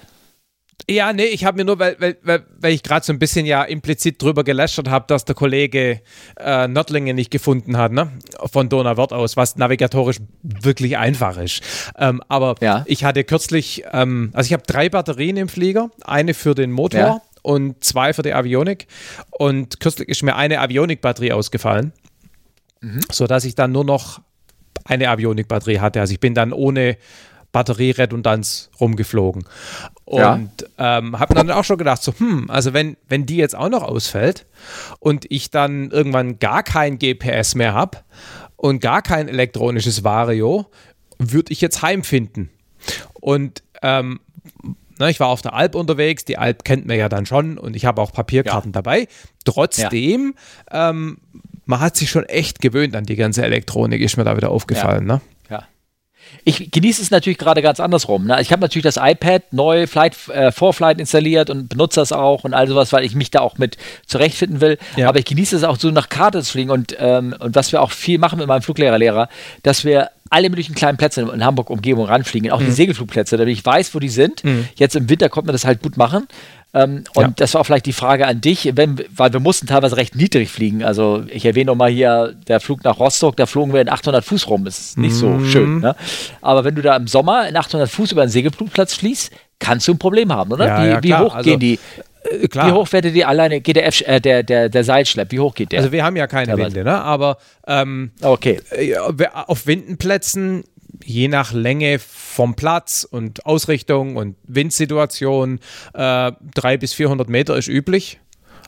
Ja, 0.89 1.11
nee, 1.11 1.25
ich 1.25 1.43
habe 1.43 1.57
mir 1.57 1.65
nur, 1.65 1.79
weil, 1.79 1.97
weil, 1.99 2.45
weil, 2.59 2.73
ich 2.73 2.81
gerade 2.81 3.05
so 3.05 3.11
ein 3.11 3.19
bisschen 3.19 3.45
ja 3.45 3.63
implizit 3.63 4.21
drüber 4.21 4.43
gelästert 4.43 4.89
habe, 4.89 5.05
dass 5.07 5.25
der 5.25 5.35
Kollege 5.35 6.01
äh, 6.37 6.67
Nördlinge 6.67 7.13
nicht 7.13 7.29
gefunden 7.29 7.77
hat, 7.77 7.91
ne? 7.91 8.11
Von 8.51 8.69
Donauwörth 8.69 9.11
aus, 9.11 9.35
was 9.35 9.57
navigatorisch 9.57 10.17
wirklich 10.43 10.97
einfach 10.97 11.37
ist. 11.37 11.61
Ähm, 11.97 12.21
aber 12.29 12.55
ja. 12.61 12.83
ich 12.87 13.03
hatte 13.03 13.25
kürzlich, 13.25 13.83
ähm, 13.91 14.29
also 14.33 14.47
ich 14.47 14.53
habe 14.53 14.63
drei 14.65 14.87
Batterien 14.87 15.35
im 15.35 15.49
Flieger, 15.49 15.89
eine 16.05 16.33
für 16.33 16.55
den 16.55 16.71
Motor 16.71 16.99
ja. 16.99 17.21
und 17.41 17.83
zwei 17.83 18.13
für 18.13 18.21
die 18.21 18.33
Avionik. 18.33 18.87
Und 19.31 19.81
kürzlich 19.81 20.07
ist 20.07 20.23
mir 20.23 20.37
eine 20.37 20.61
Avionik-Batterie 20.61 21.33
ausgefallen, 21.33 21.91
mhm. 22.79 23.01
sodass 23.11 23.43
ich 23.43 23.55
dann 23.55 23.73
nur 23.73 23.83
noch 23.83 24.21
eine 24.85 25.09
Avionik-Batterie 25.09 25.79
hatte. 25.79 25.99
Also 25.99 26.13
ich 26.13 26.21
bin 26.21 26.33
dann 26.33 26.53
ohne 26.53 26.97
Batterieredundanz 27.51 28.69
rumgeflogen. 28.79 29.45
Und 30.05 30.51
ja. 30.77 30.97
ähm, 30.99 31.19
habe 31.19 31.33
dann 31.33 31.51
auch 31.51 31.63
schon 31.63 31.77
gedacht, 31.77 32.03
so, 32.03 32.13
hm, 32.17 32.49
also 32.49 32.73
wenn, 32.73 32.97
wenn 33.07 33.25
die 33.25 33.37
jetzt 33.37 33.55
auch 33.55 33.69
noch 33.69 33.83
ausfällt 33.83 34.45
und 34.99 35.25
ich 35.29 35.51
dann 35.51 35.91
irgendwann 35.91 36.39
gar 36.39 36.63
kein 36.63 36.99
GPS 36.99 37.55
mehr 37.55 37.73
habe 37.73 37.99
und 38.55 38.79
gar 38.79 39.01
kein 39.01 39.27
elektronisches 39.27 40.03
Vario, 40.03 40.67
würde 41.19 41.51
ich 41.51 41.61
jetzt 41.61 41.81
heimfinden. 41.81 42.49
Und 43.13 43.63
ähm, 43.81 44.19
na, 44.99 45.09
ich 45.09 45.19
war 45.19 45.27
auf 45.27 45.41
der 45.41 45.53
Alp 45.53 45.75
unterwegs, 45.75 46.25
die 46.25 46.37
Alp 46.37 46.63
kennt 46.63 46.87
man 46.87 46.97
ja 46.97 47.09
dann 47.09 47.25
schon 47.25 47.57
und 47.57 47.75
ich 47.75 47.85
habe 47.85 48.01
auch 48.01 48.11
Papierkarten 48.11 48.71
ja. 48.71 48.81
dabei. 48.81 49.07
Trotzdem, 49.45 50.35
ja. 50.71 50.89
ähm, 50.89 51.17
man 51.65 51.79
hat 51.79 51.97
sich 51.97 52.09
schon 52.09 52.23
echt 52.25 52.61
gewöhnt 52.61 52.95
an 52.95 53.03
die 53.03 53.15
ganze 53.15 53.43
Elektronik, 53.43 54.01
ist 54.01 54.17
mir 54.17 54.23
da 54.23 54.37
wieder 54.37 54.49
aufgefallen. 54.49 55.05
Ne? 55.05 55.21
Ich 56.43 56.71
genieße 56.71 57.01
es 57.01 57.11
natürlich 57.11 57.37
gerade 57.37 57.61
ganz 57.61 57.79
andersrum. 57.79 58.25
Ne? 58.25 58.41
Ich 58.41 58.51
habe 58.51 58.61
natürlich 58.61 58.83
das 58.83 58.97
iPad 58.97 59.51
neu 59.51 59.87
Flight, 59.87 60.15
äh, 60.29 60.51
Vorflight 60.51 60.99
installiert 60.99 61.49
und 61.49 61.69
benutze 61.69 61.99
das 61.99 62.11
auch 62.11 62.43
und 62.43 62.53
all 62.53 62.67
sowas, 62.67 62.93
weil 62.93 63.03
ich 63.03 63.15
mich 63.15 63.31
da 63.31 63.41
auch 63.41 63.57
mit 63.57 63.77
zurechtfinden 64.05 64.61
will. 64.61 64.77
Ja. 64.95 65.09
Aber 65.09 65.19
ich 65.19 65.25
genieße 65.25 65.55
es 65.55 65.63
auch 65.63 65.77
so 65.77 65.91
nach 65.91 66.09
Karte 66.09 66.41
zu 66.41 66.51
fliegen 66.51 66.71
und, 66.71 66.95
ähm, 66.99 67.35
und 67.39 67.55
was 67.55 67.71
wir 67.71 67.81
auch 67.81 67.91
viel 67.91 68.17
machen 68.17 68.39
mit 68.39 68.47
meinem 68.47 68.61
Fluglehrerlehrer, 68.61 69.29
dass 69.63 69.83
wir 69.83 70.11
alle 70.29 70.49
möglichen 70.49 70.75
kleinen 70.75 70.97
Plätze 70.97 71.21
in 71.21 71.45
Hamburg-Umgebung 71.45 72.05
ranfliegen, 72.05 72.51
auch 72.51 72.59
mhm. 72.59 72.65
die 72.65 72.71
Segelflugplätze, 72.71 73.37
damit 73.37 73.53
ich 73.53 73.65
weiß, 73.65 73.93
wo 73.95 73.99
die 73.99 74.09
sind. 74.09 74.43
Mhm. 74.43 74.67
Jetzt 74.75 74.95
im 74.95 75.09
Winter 75.09 75.29
konnte 75.29 75.47
man 75.47 75.53
das 75.53 75.65
halt 75.65 75.81
gut 75.81 75.97
machen. 75.97 76.27
Ähm, 76.73 77.03
und 77.15 77.23
ja. 77.23 77.33
das 77.35 77.53
war 77.53 77.63
vielleicht 77.63 77.85
die 77.85 77.93
Frage 77.93 78.27
an 78.27 78.41
dich, 78.41 78.71
wenn, 78.75 79.01
weil 79.15 79.31
wir 79.31 79.39
mussten 79.39 79.67
teilweise 79.67 79.97
recht 79.97 80.15
niedrig 80.15 80.49
fliegen. 80.49 80.83
Also 80.83 81.23
ich 81.27 81.45
erwähne 81.45 81.71
nochmal 81.71 81.89
hier, 81.89 82.35
der 82.47 82.59
Flug 82.59 82.83
nach 82.83 82.99
Rostock, 82.99 83.37
da 83.37 83.45
flogen 83.45 83.73
wir 83.73 83.81
in 83.81 83.89
800 83.89 84.23
Fuß 84.23 84.49
rum. 84.49 84.65
Das 84.65 84.79
ist 84.79 84.97
nicht 84.97 85.15
mhm. 85.15 85.39
so 85.39 85.45
schön. 85.45 85.79
Ne? 85.79 85.95
Aber 86.41 86.63
wenn 86.65 86.75
du 86.75 86.81
da 86.81 86.95
im 86.95 87.07
Sommer 87.07 87.47
in 87.47 87.55
800 87.55 87.89
Fuß 87.89 88.11
über 88.11 88.21
einen 88.21 88.31
Segelflugplatz 88.31 88.93
fließt, 88.95 89.31
kannst 89.59 89.87
du 89.87 89.93
ein 89.93 89.99
Problem 89.99 90.31
haben, 90.33 90.51
oder? 90.51 90.67
Ja, 90.67 90.83
wie, 90.83 90.89
ja, 90.89 91.03
wie 91.03 91.25
hoch 91.25 91.35
also, 91.35 91.49
gehen 91.49 91.59
die? 91.59 91.75
Äh. 91.75 92.47
Wie 92.51 92.71
hoch 92.71 92.91
werdet 92.91 93.15
ihr 93.15 93.27
alleine, 93.27 93.61
geht 93.61 93.77
der, 93.77 93.87
F, 93.87 94.01
äh, 94.01 94.19
der, 94.19 94.43
der, 94.43 94.67
der 94.67 94.83
Seilschlepp, 94.83 95.31
wie 95.31 95.39
hoch 95.39 95.55
geht 95.55 95.71
der? 95.71 95.79
Also 95.79 95.93
wir 95.93 96.03
haben 96.03 96.17
ja 96.17 96.27
keine 96.27 96.57
Winde, 96.57 96.83
ne? 96.83 97.01
aber 97.01 97.37
ähm, 97.65 98.11
okay. 98.21 98.59
Äh, 98.71 98.97
auf 98.97 99.65
Windenplätzen 99.65 100.65
je 101.03 101.27
nach 101.27 101.53
Länge 101.53 101.99
vom 101.99 102.55
Platz 102.55 103.07
und 103.09 103.45
Ausrichtung 103.45 104.15
und 104.15 104.35
Windsituation 104.43 105.59
äh, 105.93 106.31
300 106.55 106.79
bis 106.79 106.93
400 106.93 107.29
Meter 107.29 107.57
ist 107.57 107.67
üblich. 107.67 108.19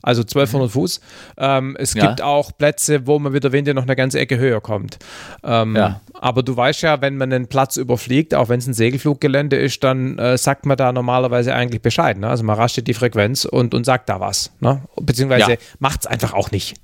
Also 0.01 0.21
1200 0.21 0.69
mhm. 0.69 0.71
Fuß. 0.71 1.01
Ähm, 1.37 1.77
es 1.77 1.93
ja. 1.93 2.07
gibt 2.07 2.21
auch 2.21 2.51
Plätze, 2.57 3.05
wo 3.05 3.19
man 3.19 3.33
mit 3.33 3.43
der 3.43 3.51
Winde 3.51 3.73
noch 3.73 3.83
eine 3.83 3.95
ganze 3.95 4.19
Ecke 4.19 4.37
höher 4.37 4.61
kommt. 4.61 4.97
Ähm, 5.43 5.75
ja. 5.75 5.99
Aber 6.13 6.41
du 6.41 6.55
weißt 6.55 6.83
ja, 6.83 7.01
wenn 7.01 7.17
man 7.17 7.33
einen 7.33 7.47
Platz 7.47 7.77
überfliegt, 7.77 8.33
auch 8.33 8.49
wenn 8.49 8.59
es 8.59 8.67
ein 8.67 8.73
Segelfluggelände 8.73 9.57
ist, 9.57 9.83
dann 9.83 10.17
äh, 10.17 10.37
sagt 10.37 10.65
man 10.65 10.77
da 10.77 10.91
normalerweise 10.93 11.53
eigentlich 11.53 11.81
Bescheid. 11.81 12.17
Ne? 12.17 12.29
Also 12.29 12.43
man 12.43 12.55
rastet 12.55 12.87
die 12.87 12.93
Frequenz 12.93 13.45
und, 13.45 13.73
und 13.73 13.85
sagt 13.85 14.09
da 14.09 14.19
was. 14.19 14.51
Ne? 14.61 14.81
Beziehungsweise 14.95 15.51
ja. 15.51 15.57
macht 15.79 16.01
es 16.01 16.07
einfach 16.07 16.33
auch 16.33 16.51
nicht. 16.51 16.77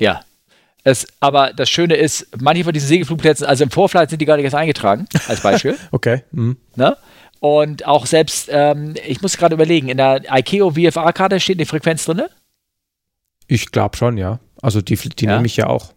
Ja, 0.00 0.22
es, 0.84 1.06
aber 1.20 1.52
das 1.52 1.70
Schöne 1.70 1.94
ist, 1.94 2.26
manche 2.40 2.64
von 2.64 2.72
diesen 2.72 2.88
Segelflugplätzen, 2.88 3.46
also 3.46 3.64
im 3.64 3.70
Vorflight 3.70 4.10
sind 4.10 4.20
die 4.20 4.26
gar 4.26 4.36
nicht 4.36 4.44
erst 4.44 4.56
eingetragen, 4.56 5.06
als 5.28 5.40
Beispiel. 5.40 5.76
okay. 5.92 6.22
Mhm. 6.32 6.56
Ne? 6.74 6.96
Und 7.40 7.86
auch 7.86 8.06
selbst, 8.06 8.48
ähm, 8.50 8.94
ich 9.06 9.20
muss 9.22 9.36
gerade 9.36 9.54
überlegen, 9.54 9.88
in 9.88 9.96
der 9.96 10.22
ICAO 10.30 10.70
VFA-Karte 10.72 11.40
steht 11.40 11.58
eine 11.58 11.66
Frequenz 11.66 12.04
drin? 12.04 12.22
Ich 13.48 13.70
glaube 13.70 13.96
schon, 13.96 14.16
ja. 14.16 14.40
Also 14.60 14.80
die, 14.80 14.96
die 14.96 15.24
ja. 15.24 15.34
nehme 15.34 15.46
ich 15.46 15.56
ja 15.56 15.66
auch. 15.66 15.92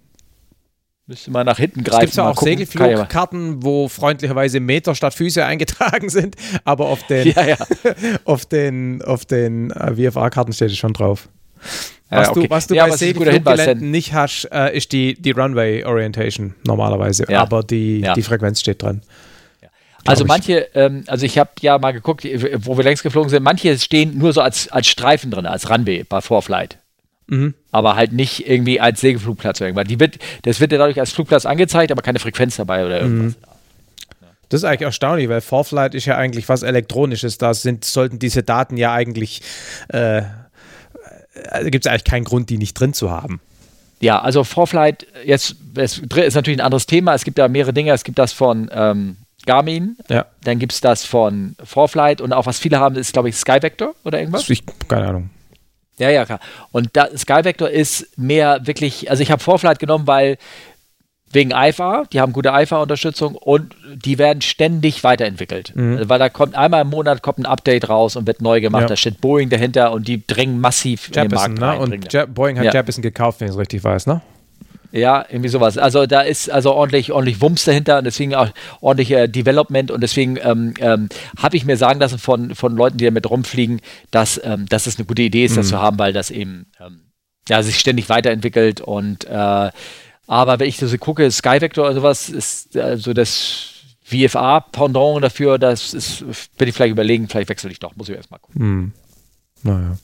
Müsste 1.07 1.29
mal 1.29 1.43
nach 1.43 1.57
hinten 1.57 1.83
greifen. 1.83 2.05
Es 2.05 2.11
gibt 2.11 2.17
ja 2.17 2.29
auch 2.31 2.41
Segelflugkarten, 2.41 3.63
wo 3.63 3.87
freundlicherweise 3.87 4.59
Meter 4.59 4.95
statt 4.95 5.13
Füße 5.13 5.45
eingetragen 5.45 6.09
sind, 6.09 6.35
aber 6.63 6.87
auf 6.87 7.05
den, 7.05 7.27
ja, 7.27 7.45
ja. 7.45 7.57
auf 8.25 8.47
den, 8.47 9.03
auf 9.03 9.25
den 9.25 9.69
äh, 9.69 10.11
VFA-Karten 10.11 10.51
steht 10.51 10.71
es 10.71 10.77
schon 10.77 10.93
drauf. 10.93 11.29
Was, 12.09 12.29
okay. 12.29 12.43
du, 12.43 12.49
was 12.49 12.67
du 12.67 12.75
ja, 12.75 12.87
bei 12.87 12.95
Segelfluggeländen 12.95 13.89
nicht 13.89 14.13
hast, 14.13 14.47
äh, 14.51 14.75
ist 14.75 14.91
die, 14.91 15.15
die 15.15 15.31
Runway 15.31 15.83
Orientation 15.83 16.53
normalerweise, 16.63 17.25
ja. 17.27 17.41
aber 17.41 17.63
die, 17.63 18.01
ja. 18.01 18.13
die 18.13 18.21
Frequenz 18.21 18.59
steht 18.59 18.83
dran. 18.83 19.01
Also 20.07 20.23
manche, 20.23 20.67
ähm, 20.75 21.03
also 21.07 21.25
ich 21.25 21.39
habe 21.39 21.49
ja 21.61 21.79
mal 21.79 21.91
geguckt, 21.91 22.23
wo 22.23 22.77
wir 22.77 22.83
längst 22.83 23.01
geflogen 23.01 23.29
sind, 23.29 23.41
manche 23.41 23.77
stehen 23.79 24.17
nur 24.17 24.33
so 24.33 24.41
als, 24.41 24.67
als 24.71 24.87
Streifen 24.87 25.31
drin, 25.31 25.47
als 25.47 25.69
Runway 25.69 26.03
bei 26.03 26.21
Vorflight. 26.21 26.77
Mhm. 27.27 27.55
Aber 27.71 27.95
halt 27.95 28.13
nicht 28.13 28.47
irgendwie 28.47 28.79
als 28.79 29.01
Segelflugplatz 29.01 29.59
oder 29.59 29.69
irgendwas. 29.69 29.87
Die 29.87 29.99
wird, 29.99 30.19
das 30.43 30.59
wird 30.59 30.71
ja 30.71 30.77
dadurch 30.77 30.99
als 30.99 31.11
Flugplatz 31.11 31.47
angezeigt, 31.47 31.91
aber 31.91 32.03
keine 32.03 32.19
Frequenz 32.19 32.55
dabei 32.55 32.85
oder 32.85 33.01
irgendwas. 33.01 33.33
Mhm. 33.33 33.55
Das 34.49 34.61
ist 34.61 34.63
eigentlich 34.65 34.81
erstaunlich, 34.81 35.27
weil 35.27 35.41
Vorflight 35.41 35.95
ist 35.95 36.05
ja 36.05 36.17
eigentlich 36.17 36.47
was 36.49 36.61
Elektronisches. 36.61 37.39
Da 37.39 37.55
sind, 37.55 37.83
sollten 37.83 38.19
diese 38.19 38.43
Daten 38.43 38.77
ja 38.77 38.93
eigentlich 38.93 39.41
äh, 39.87 40.21
also 41.49 41.69
gibt 41.69 41.85
es 41.85 41.91
eigentlich 41.91 42.03
keinen 42.03 42.23
Grund, 42.23 42.49
die 42.49 42.57
nicht 42.57 42.73
drin 42.73 42.93
zu 42.93 43.11
haben. 43.11 43.41
Ja, 43.99 44.21
also 44.21 44.43
Vorflight, 44.43 45.07
jetzt 45.25 45.55
es 45.75 45.99
ist 45.99 46.35
natürlich 46.35 46.59
ein 46.59 46.65
anderes 46.65 46.85
Thema. 46.85 47.13
Es 47.13 47.23
gibt 47.23 47.37
da 47.37 47.47
mehrere 47.47 47.73
Dinge. 47.73 47.91
Es 47.91 48.03
gibt 48.03 48.19
das 48.19 48.33
von 48.33 48.69
ähm, 48.73 49.17
Garmin, 49.45 49.97
ja. 50.09 50.25
dann 50.43 50.59
gibt 50.59 50.73
es 50.73 50.81
das 50.81 51.05
von 51.05 51.55
Vorflight 51.63 52.21
und 52.21 52.33
auch 52.33 52.45
was 52.45 52.59
viele 52.59 52.79
haben, 52.79 52.95
ist, 52.95 53.13
glaube 53.13 53.29
ich, 53.29 53.35
Skyvector 53.35 53.93
oder 54.03 54.19
irgendwas. 54.19 54.49
Ich, 54.49 54.63
keine 54.87 55.07
Ahnung. 55.07 55.29
Ja, 55.97 56.09
ja, 56.09 56.25
klar. 56.25 56.39
Und 56.71 56.89
da, 56.93 57.07
Skyvector 57.15 57.69
ist 57.69 58.17
mehr 58.17 58.65
wirklich, 58.65 59.09
also 59.09 59.23
ich 59.23 59.31
habe 59.31 59.41
Vorflight 59.41 59.79
genommen, 59.79 60.07
weil 60.07 60.37
wegen 61.31 61.51
IFA, 61.51 62.03
die 62.11 62.21
haben 62.21 62.33
gute 62.33 62.49
IFA-Unterstützung 62.49 63.35
und 63.35 63.75
die 63.93 64.17
werden 64.17 64.41
ständig 64.41 65.03
weiterentwickelt. 65.03 65.73
Mhm. 65.75 65.97
Also, 65.97 66.09
weil 66.09 66.19
da 66.19 66.29
kommt 66.29 66.55
einmal 66.55 66.81
im 66.81 66.89
Monat 66.89 67.21
kommt 67.21 67.39
ein 67.39 67.45
Update 67.45 67.89
raus 67.89 68.15
und 68.15 68.27
wird 68.27 68.41
neu 68.41 68.61
gemacht. 68.61 68.83
Ja. 68.83 68.87
Da 68.87 68.95
steht 68.95 69.21
Boeing 69.21 69.49
dahinter 69.49 69.91
und 69.91 70.07
die 70.07 70.25
drängen 70.25 70.59
massiv 70.59 71.07
Jeppesen, 71.07 71.23
in 71.23 71.29
den 71.29 71.35
Markt 71.35 71.61
rein. 71.61 71.89
Ne? 71.89 71.95
Und 71.95 72.13
Je 72.13 72.25
Boeing 72.25 72.57
hat 72.57 72.65
ja. 72.65 72.73
Jeppesen 72.73 73.01
gekauft, 73.01 73.41
wenn 73.41 73.47
ich 73.47 73.53
es 73.53 73.59
richtig 73.59 73.83
weiß, 73.83 74.07
ne? 74.07 74.21
Ja, 74.91 75.25
irgendwie 75.27 75.49
sowas. 75.49 75.77
Also 75.77 76.05
da 76.05 76.21
ist 76.21 76.49
also 76.49 76.71
ordentlich, 76.71 77.11
ordentlich 77.11 77.41
Wumms 77.41 77.65
dahinter 77.65 77.97
und 77.97 78.05
deswegen 78.05 78.33
auch 78.33 78.47
ordentlich 78.79 79.11
äh, 79.11 79.27
Development 79.27 79.91
und 79.91 79.99
deswegen 79.99 80.37
ähm, 80.41 80.73
ähm, 80.79 81.09
habe 81.37 81.57
ich 81.57 81.65
mir 81.65 81.75
sagen 81.75 81.99
lassen 81.99 82.17
von, 82.17 82.55
von 82.55 82.77
Leuten, 82.77 82.97
die 82.97 83.03
damit 83.03 83.29
rumfliegen, 83.29 83.81
dass, 84.11 84.39
ähm, 84.41 84.67
dass 84.69 84.87
es 84.87 84.97
eine 84.97 85.05
gute 85.05 85.23
Idee 85.23 85.43
ist, 85.43 85.51
mhm. 85.51 85.55
das 85.57 85.67
zu 85.67 85.81
haben, 85.81 85.99
weil 85.99 86.13
das 86.13 86.31
eben 86.31 86.67
ähm, 86.79 87.11
ja, 87.49 87.61
sich 87.61 87.77
ständig 87.77 88.07
weiterentwickelt 88.07 88.79
und 88.79 89.25
äh, 89.25 89.69
aber 90.27 90.59
wenn 90.59 90.67
ich 90.67 90.77
so 90.77 90.97
gucke, 90.97 91.29
Skyvector 91.29 91.85
oder 91.85 91.95
sowas 91.95 92.29
ist 92.29 92.75
also 92.77 93.13
das 93.13 93.71
VFA-Pendant 94.03 95.23
dafür, 95.23 95.57
das 95.57 95.93
ist, 95.93 96.25
bin 96.57 96.67
ich 96.67 96.75
vielleicht 96.75 96.91
überlegen, 96.91 97.27
vielleicht 97.27 97.49
wechsle 97.49 97.71
ich 97.71 97.79
doch, 97.79 97.95
muss 97.95 98.09
ich 98.09 98.15
erstmal 98.15 98.39
gucken. 98.39 98.61
Hm. 98.61 98.91
Naja. 99.63 99.97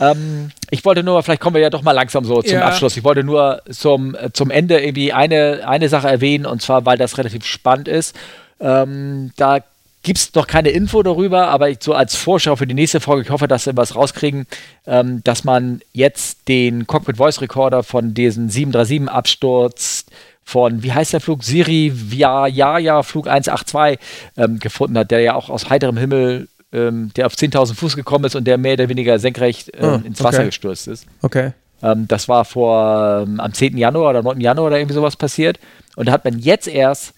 Ähm, 0.00 0.50
ich 0.70 0.84
wollte 0.84 1.02
nur, 1.02 1.22
vielleicht 1.22 1.40
kommen 1.40 1.54
wir 1.54 1.62
ja 1.62 1.70
doch 1.70 1.82
mal 1.82 1.92
langsam 1.92 2.24
so 2.24 2.42
zum 2.42 2.58
ja. 2.58 2.66
Abschluss. 2.66 2.96
Ich 2.96 3.04
wollte 3.04 3.24
nur 3.24 3.62
zum, 3.70 4.16
zum 4.32 4.50
Ende 4.50 4.80
irgendwie 4.80 5.12
eine, 5.12 5.66
eine 5.66 5.88
Sache 5.88 6.08
erwähnen, 6.08 6.46
und 6.46 6.62
zwar, 6.62 6.86
weil 6.86 6.98
das 6.98 7.18
relativ 7.18 7.44
spannend 7.44 7.88
ist. 7.88 8.14
Ähm, 8.60 9.32
da 9.36 9.60
gibt 10.02 10.18
es 10.18 10.34
noch 10.34 10.46
keine 10.46 10.70
Info 10.70 11.02
darüber, 11.02 11.48
aber 11.48 11.70
ich, 11.70 11.78
so 11.82 11.92
als 11.92 12.16
Vorschau 12.16 12.56
für 12.56 12.66
die 12.66 12.74
nächste 12.74 13.00
Folge, 13.00 13.22
ich 13.22 13.30
hoffe, 13.30 13.48
dass 13.48 13.66
wir 13.66 13.76
was 13.76 13.94
rauskriegen, 13.94 14.46
ähm, 14.86 15.22
dass 15.24 15.44
man 15.44 15.80
jetzt 15.92 16.48
den 16.48 16.86
Cockpit 16.86 17.16
Voice 17.16 17.40
Recorder 17.40 17.82
von 17.82 18.14
diesem 18.14 18.48
737 18.48 19.08
Absturz 19.08 20.06
von, 20.44 20.82
wie 20.82 20.92
heißt 20.92 21.12
der 21.12 21.20
Flug? 21.20 21.44
Siri 21.44 21.92
Via 21.94 22.46
Jaja 22.46 23.02
Flug 23.02 23.28
182 23.28 23.98
ähm, 24.36 24.58
gefunden 24.58 24.96
hat, 24.96 25.10
der 25.10 25.20
ja 25.20 25.34
auch 25.34 25.50
aus 25.50 25.68
heiterem 25.68 25.98
Himmel, 25.98 26.48
ähm, 26.72 27.10
der 27.16 27.26
auf 27.26 27.34
10.000 27.34 27.74
Fuß 27.74 27.96
gekommen 27.96 28.24
ist 28.24 28.34
und 28.34 28.44
der 28.44 28.56
mehr 28.56 28.74
oder 28.74 28.88
weniger 28.88 29.18
senkrecht 29.18 29.70
ähm, 29.76 30.00
oh, 30.02 30.06
ins 30.06 30.22
Wasser 30.24 30.38
okay. 30.38 30.46
gestürzt 30.46 30.88
ist. 30.88 31.06
Okay. 31.20 31.52
Ähm, 31.82 32.08
das 32.08 32.28
war 32.28 32.44
vor 32.44 33.24
ähm, 33.26 33.40
am 33.40 33.52
10. 33.52 33.76
Januar 33.76 34.10
oder 34.10 34.22
9. 34.22 34.40
Januar 34.40 34.68
oder 34.68 34.78
irgendwie 34.78 34.94
sowas 34.94 35.16
passiert. 35.16 35.58
Und 35.96 36.08
da 36.08 36.12
hat 36.12 36.24
man 36.24 36.38
jetzt 36.38 36.66
erst 36.66 37.12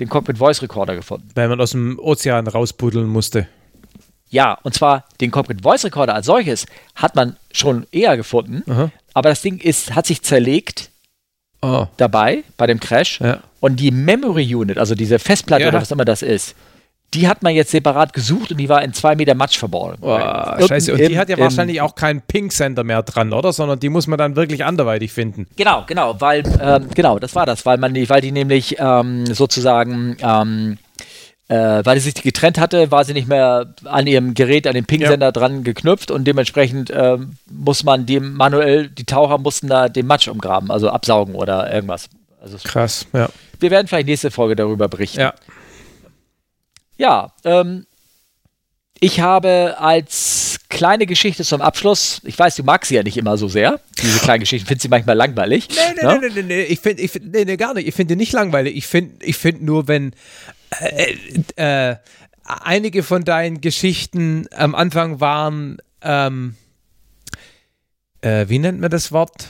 den 0.00 0.08
Cockpit 0.08 0.38
Voice 0.38 0.62
Recorder 0.62 0.96
gefunden. 0.96 1.28
Weil 1.34 1.48
man 1.48 1.60
aus 1.60 1.72
dem 1.72 1.98
Ozean 1.98 2.46
rausbuddeln 2.46 3.06
musste. 3.06 3.46
Ja, 4.28 4.58
und 4.62 4.74
zwar 4.74 5.04
den 5.20 5.30
Cockpit 5.30 5.62
Voice 5.62 5.84
Recorder 5.84 6.14
als 6.14 6.26
solches 6.26 6.66
hat 6.94 7.14
man 7.16 7.36
schon 7.52 7.86
eher 7.90 8.16
gefunden, 8.16 8.62
Aha. 8.70 8.90
aber 9.12 9.28
das 9.28 9.42
Ding 9.42 9.58
ist, 9.58 9.94
hat 9.94 10.06
sich 10.06 10.22
zerlegt 10.22 10.90
oh. 11.62 11.86
dabei, 11.96 12.44
bei 12.56 12.66
dem 12.66 12.80
Crash. 12.80 13.20
Ja. 13.20 13.40
Und 13.58 13.80
die 13.80 13.90
Memory 13.90 14.54
Unit, 14.54 14.78
also 14.78 14.94
diese 14.94 15.18
Festplatte 15.18 15.62
ja. 15.64 15.68
oder 15.68 15.80
was 15.80 15.90
immer 15.90 16.04
das 16.04 16.22
ist, 16.22 16.54
die 17.14 17.26
hat 17.26 17.42
man 17.42 17.54
jetzt 17.54 17.72
separat 17.72 18.12
gesucht 18.12 18.52
und 18.52 18.58
die 18.58 18.68
war 18.68 18.82
in 18.82 18.92
zwei 18.92 19.16
Meter 19.16 19.34
Matsch 19.34 19.58
verborgen. 19.58 19.98
Oh, 20.00 20.18
scheiße, 20.66 20.92
und 20.92 21.00
die 21.00 21.18
hat 21.18 21.28
ja 21.28 21.38
wahrscheinlich 21.38 21.80
auch 21.80 21.94
keinen 21.94 22.20
Pink-Sender 22.20 22.84
mehr 22.84 23.02
dran, 23.02 23.32
oder? 23.32 23.52
Sondern 23.52 23.80
die 23.80 23.88
muss 23.88 24.06
man 24.06 24.18
dann 24.18 24.36
wirklich 24.36 24.64
anderweitig 24.64 25.12
finden. 25.12 25.46
Genau, 25.56 25.84
genau, 25.86 26.20
weil, 26.20 26.44
ähm, 26.60 26.88
genau, 26.94 27.18
das 27.18 27.34
war 27.34 27.46
das, 27.46 27.66
weil 27.66 27.78
man 27.78 27.94
die, 27.94 28.08
weil 28.08 28.20
die 28.20 28.30
nämlich 28.30 28.76
ähm, 28.78 29.26
sozusagen, 29.26 30.16
ähm, 30.22 30.78
äh, 31.48 31.84
weil 31.84 31.98
sie 31.98 32.10
sich 32.10 32.22
getrennt 32.22 32.58
hatte, 32.58 32.92
war 32.92 33.04
sie 33.04 33.12
nicht 33.12 33.26
mehr 33.26 33.74
an 33.84 34.06
ihrem 34.06 34.34
Gerät, 34.34 34.68
an 34.68 34.74
den 34.74 34.84
Ping-Sender 34.84 35.26
ja. 35.26 35.32
dran 35.32 35.64
geknüpft 35.64 36.12
und 36.12 36.24
dementsprechend 36.26 36.90
äh, 36.90 37.18
muss 37.50 37.82
man 37.82 38.06
dem 38.06 38.34
manuell, 38.34 38.88
die 38.88 39.04
Taucher 39.04 39.38
mussten 39.38 39.66
da 39.66 39.88
den 39.88 40.06
Matsch 40.06 40.28
umgraben, 40.28 40.70
also 40.70 40.90
absaugen 40.90 41.34
oder 41.34 41.72
irgendwas. 41.72 42.08
Also 42.40 42.56
Krass, 42.62 43.06
ja. 43.12 43.28
Wir 43.58 43.70
werden 43.70 43.88
vielleicht 43.88 44.06
nächste 44.06 44.30
Folge 44.30 44.56
darüber 44.56 44.88
berichten. 44.88 45.20
Ja. 45.20 45.34
Ja, 47.00 47.32
ähm, 47.44 47.86
ich 49.00 49.20
habe 49.20 49.76
als 49.78 50.58
kleine 50.68 51.06
Geschichte 51.06 51.44
zum 51.44 51.62
Abschluss, 51.62 52.20
ich 52.24 52.38
weiß, 52.38 52.56
du 52.56 52.62
magst 52.62 52.90
sie 52.90 52.96
ja 52.96 53.02
nicht 53.02 53.16
immer 53.16 53.38
so 53.38 53.48
sehr, 53.48 53.80
diese 54.02 54.18
kleinen 54.18 54.40
Geschichten, 54.40 54.66
findest 54.66 54.82
sie 54.82 54.90
manchmal 54.90 55.16
langweilig. 55.16 55.68
Nee, 55.70 55.76
nee, 55.96 56.06
ne? 56.06 56.18
nee, 56.20 56.28
nee, 56.34 56.42
nee, 56.42 56.62
ich 56.64 56.80
finde, 56.80 57.02
ich 57.02 57.10
find, 57.10 57.32
nee, 57.32 57.46
nee, 57.46 57.56
gar 57.56 57.72
nicht, 57.72 57.88
ich 57.88 57.94
finde 57.94 58.14
die 58.14 58.18
nicht 58.18 58.34
langweilig. 58.34 58.76
Ich 58.76 58.86
finde 58.86 59.24
ich 59.24 59.38
find 59.38 59.62
nur, 59.62 59.88
wenn 59.88 60.12
äh, 60.78 61.14
äh, 61.56 61.96
einige 62.44 63.02
von 63.02 63.24
deinen 63.24 63.62
Geschichten 63.62 64.46
am 64.54 64.74
Anfang 64.74 65.20
waren, 65.20 65.78
ähm, 66.02 66.54
äh, 68.20 68.44
wie 68.48 68.58
nennt 68.58 68.78
man 68.78 68.90
das 68.90 69.10
Wort? 69.10 69.46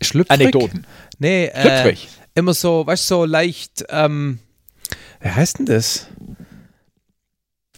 Schlüpfrig? 0.00 0.40
Anekdoten. 0.40 0.86
Nee, 1.18 1.46
äh, 1.46 1.60
Schlüpfrig. 1.60 2.08
immer 2.36 2.54
so, 2.54 2.86
weißt 2.86 3.10
du, 3.10 3.14
so 3.16 3.24
leicht, 3.24 3.84
ähm, 3.88 4.38
wie 5.20 5.28
heißt 5.28 5.58
denn 5.58 5.66
das? 5.66 6.06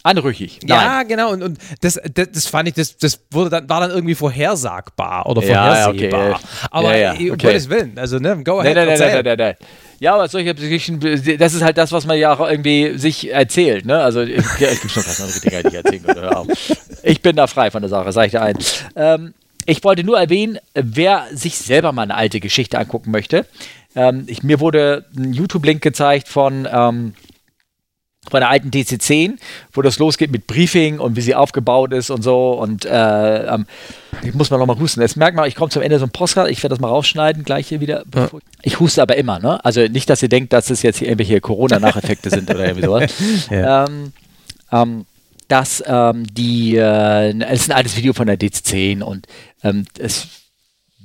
Anrüchig. 0.04 0.60
Nein. 0.62 0.68
Ja, 0.68 1.02
genau. 1.02 1.32
Und, 1.32 1.42
und 1.42 1.58
das, 1.80 1.98
das, 2.12 2.28
das, 2.30 2.46
fand 2.46 2.68
ich, 2.68 2.74
das, 2.74 2.98
das 2.98 3.20
wurde 3.30 3.48
dann, 3.48 3.68
war 3.70 3.80
dann 3.80 3.90
irgendwie 3.90 4.14
vorhersagbar 4.14 5.24
oder 5.24 5.40
vorhersehbar. 5.40 6.28
Ja, 6.28 6.34
okay. 6.34 6.44
Aber 6.70 6.94
ja, 6.94 7.14
ja, 7.14 7.32
um 7.32 7.38
Gottes 7.38 7.70
Willen, 7.70 7.98
also 7.98 8.18
ne, 8.18 8.44
go 8.44 8.60
ahead. 8.60 8.76
Nein, 8.76 8.86
nein, 8.86 8.98
nein, 8.98 9.12
nein, 9.14 9.24
nein, 9.24 9.38
nein. 9.38 9.54
Ja, 10.00 10.14
aber 10.14 10.28
solche 10.28 10.54
Geschichten, 10.54 11.00
das 11.00 11.54
ist 11.54 11.62
halt 11.62 11.78
das, 11.78 11.90
was 11.90 12.04
man 12.04 12.18
ja 12.18 12.34
auch 12.34 12.46
irgendwie 12.46 12.98
sich 12.98 13.32
erzählt. 13.32 13.86
Ne? 13.86 13.98
Also, 13.98 14.20
ja, 14.20 14.36
es 14.36 14.82
gibt 14.82 14.92
schon 14.92 15.02
fast 15.02 15.22
andere 15.22 15.40
Dinge, 15.40 15.62
die 15.62 15.68
ich 15.68 15.74
erzählen 15.74 16.04
würde. 16.04 16.52
Ich 17.02 17.22
bin 17.22 17.36
da 17.36 17.46
frei 17.46 17.70
von 17.70 17.80
der 17.80 17.88
Sache, 17.88 18.12
sage 18.12 18.26
ich 18.26 18.32
dir 18.32 18.42
ein. 18.42 18.58
Ähm, 18.96 19.32
ich 19.64 19.82
wollte 19.84 20.04
nur 20.04 20.20
erwähnen, 20.20 20.58
wer 20.74 21.24
sich 21.32 21.56
selber 21.56 21.92
mal 21.92 22.02
eine 22.02 22.14
alte 22.14 22.40
Geschichte 22.40 22.78
angucken 22.78 23.10
möchte. 23.10 23.46
Ähm, 23.96 24.24
ich, 24.26 24.42
mir 24.42 24.60
wurde 24.60 25.06
ein 25.16 25.32
YouTube-Link 25.32 25.80
gezeigt 25.80 26.28
von. 26.28 26.68
Ähm, 26.70 27.14
von 28.30 28.40
der 28.40 28.50
alten 28.50 28.70
DC10, 28.70 29.34
wo 29.72 29.82
das 29.82 29.98
losgeht 29.98 30.30
mit 30.30 30.46
Briefing 30.46 30.98
und 30.98 31.16
wie 31.16 31.20
sie 31.20 31.34
aufgebaut 31.34 31.92
ist 31.92 32.10
und 32.10 32.22
so. 32.22 32.52
Und 32.52 32.84
äh, 32.84 33.46
ähm, 33.46 33.66
ich 34.22 34.34
muss 34.34 34.50
mal 34.50 34.58
nochmal 34.58 34.78
husten. 34.78 35.00
Jetzt 35.00 35.16
merkt 35.16 35.36
man, 35.36 35.46
ich 35.46 35.54
komme 35.54 35.70
zum 35.70 35.82
Ende 35.82 35.98
so 35.98 36.06
ein 36.06 36.10
Postcard, 36.10 36.50
ich 36.50 36.62
werde 36.62 36.74
das 36.74 36.80
mal 36.80 36.88
rausschneiden, 36.88 37.44
gleich 37.44 37.68
hier 37.68 37.80
wieder. 37.80 38.04
Ja. 38.14 38.30
Ich 38.62 38.80
huste 38.80 39.02
aber 39.02 39.16
immer, 39.16 39.38
ne? 39.38 39.64
Also 39.64 39.82
nicht, 39.82 40.08
dass 40.08 40.22
ihr 40.22 40.28
denkt, 40.28 40.52
dass 40.52 40.66
das 40.66 40.82
jetzt 40.82 40.98
hier 40.98 41.08
irgendwelche 41.08 41.40
Corona-Nacheffekte 41.40 42.30
sind 42.30 42.50
oder 42.50 42.64
irgendwie 42.66 42.86
sowas. 42.86 43.12
Ja. 43.50 43.84
Ähm, 43.84 44.12
ähm, 44.72 45.06
dass 45.48 45.82
ähm, 45.86 46.26
die, 46.32 46.76
äh, 46.76 47.38
es 47.42 47.62
ist 47.62 47.70
ein 47.70 47.76
altes 47.76 47.96
Video 47.96 48.12
von 48.12 48.26
der 48.26 48.38
DC10 48.38 49.02
und 49.02 49.26
ähm, 49.62 49.84
es 49.98 50.28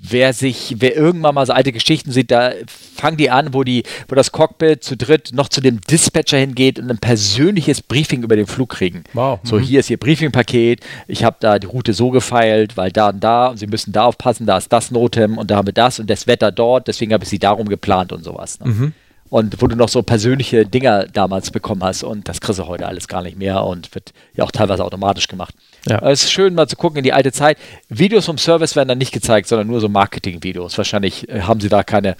wer 0.01 0.33
sich, 0.33 0.75
wer 0.79 0.95
irgendwann 0.95 1.35
mal 1.35 1.45
so 1.45 1.53
alte 1.53 1.71
Geschichten 1.71 2.11
sieht, 2.11 2.31
da 2.31 2.51
fangen 2.67 3.17
die 3.17 3.29
an, 3.29 3.53
wo 3.53 3.63
die, 3.63 3.83
wo 4.07 4.15
das 4.15 4.31
Cockpit 4.31 4.83
zu 4.83 4.95
dritt 4.97 5.31
noch 5.33 5.49
zu 5.49 5.61
dem 5.61 5.81
Dispatcher 5.81 6.37
hingeht 6.37 6.79
und 6.79 6.89
ein 6.89 6.97
persönliches 6.97 7.81
Briefing 7.81 8.23
über 8.23 8.35
den 8.35 8.47
Flug 8.47 8.69
kriegen. 8.69 9.03
Wow. 9.13 9.39
So, 9.43 9.57
mhm. 9.57 9.63
hier 9.63 9.79
ist 9.81 9.89
ihr 9.89 9.97
Briefingpaket, 9.97 10.81
ich 11.07 11.23
habe 11.23 11.37
da 11.39 11.59
die 11.59 11.67
Route 11.67 11.93
so 11.93 12.09
gefeilt, 12.11 12.77
weil 12.77 12.91
da 12.91 13.09
und 13.09 13.23
da 13.23 13.47
und 13.47 13.57
sie 13.57 13.67
müssen 13.67 13.91
da 13.91 14.05
aufpassen, 14.05 14.45
da 14.45 14.57
ist 14.57 14.71
das 14.71 14.91
Notem 14.91 15.37
und 15.37 15.51
da 15.51 15.57
haben 15.57 15.67
wir 15.67 15.73
das 15.73 15.99
und 15.99 16.09
das 16.09 16.27
Wetter 16.27 16.51
dort, 16.51 16.87
deswegen 16.87 17.13
habe 17.13 17.23
ich 17.23 17.29
sie 17.29 17.39
darum 17.39 17.67
geplant 17.67 18.11
und 18.11 18.23
sowas. 18.23 18.59
Ne? 18.59 18.67
Mhm 18.67 18.93
und 19.29 19.61
wo 19.61 19.67
du 19.67 19.75
noch 19.75 19.89
so 19.89 20.01
persönliche 20.01 20.65
Dinger 20.65 21.05
damals 21.05 21.51
bekommen 21.51 21.83
hast 21.83 22.03
und 22.03 22.27
das 22.27 22.41
kriegst 22.41 22.59
du 22.59 22.67
heute 22.67 22.87
alles 22.87 23.07
gar 23.07 23.21
nicht 23.21 23.37
mehr 23.37 23.63
und 23.63 23.93
wird 23.93 24.13
ja 24.35 24.43
auch 24.43 24.51
teilweise 24.51 24.83
automatisch 24.83 25.27
gemacht. 25.27 25.53
Ja. 25.87 25.99
Es 26.09 26.23
ist 26.23 26.31
schön 26.31 26.55
mal 26.55 26.67
zu 26.67 26.75
gucken 26.75 26.97
in 26.97 27.03
die 27.03 27.13
alte 27.13 27.31
Zeit. 27.31 27.57
Videos 27.89 28.25
vom 28.25 28.37
Service 28.37 28.75
werden 28.75 28.89
dann 28.89 28.97
nicht 28.97 29.11
gezeigt, 29.11 29.47
sondern 29.47 29.67
nur 29.67 29.79
so 29.79 29.89
Marketing-Videos. 29.89 30.77
Wahrscheinlich 30.77 31.29
äh, 31.29 31.41
haben 31.41 31.59
sie 31.59 31.69
da 31.69 31.83
keine 31.83 32.15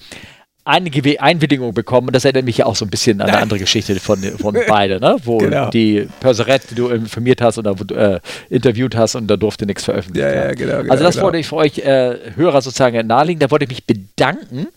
einige 0.65 1.19
Einwilligung 1.19 1.73
bekommen 1.73 2.07
und 2.07 2.15
das 2.15 2.25
erinnert 2.25 2.45
mich 2.45 2.57
ja 2.57 2.67
auch 2.67 2.75
so 2.75 2.85
ein 2.85 2.91
bisschen 2.91 3.21
an 3.21 3.29
eine 3.29 3.39
andere 3.39 3.57
Geschichte 3.57 3.95
von, 3.99 4.21
von 4.21 4.55
beide, 4.67 4.99
ne? 4.99 5.17
wo 5.23 5.39
genau. 5.39 5.71
die 5.71 6.07
Perserette, 6.19 6.67
die 6.69 6.75
du 6.75 6.89
informiert 6.89 7.41
hast 7.41 7.57
oder 7.57 7.75
äh, 7.95 8.19
interviewt 8.49 8.95
hast 8.95 9.15
und 9.15 9.27
da 9.27 9.35
durfte 9.35 9.65
nichts 9.65 9.85
veröffentlicht 9.85 10.23
werden. 10.23 10.37
Ja, 10.37 10.47
ja, 10.49 10.53
genau, 10.53 10.81
genau, 10.81 10.91
also 10.91 11.03
das 11.03 11.15
genau. 11.15 11.25
wollte 11.25 11.39
ich 11.39 11.47
für 11.47 11.55
euch 11.55 11.79
äh, 11.79 12.17
Hörer 12.35 12.61
sozusagen 12.61 13.07
nahelegen, 13.07 13.39
da 13.39 13.49
wollte 13.49 13.65
ich 13.65 13.69
mich 13.69 13.87
bedanken 13.87 14.67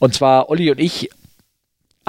und 0.00 0.14
zwar 0.14 0.48
Olli 0.50 0.70
und 0.72 0.80
ich 0.80 1.10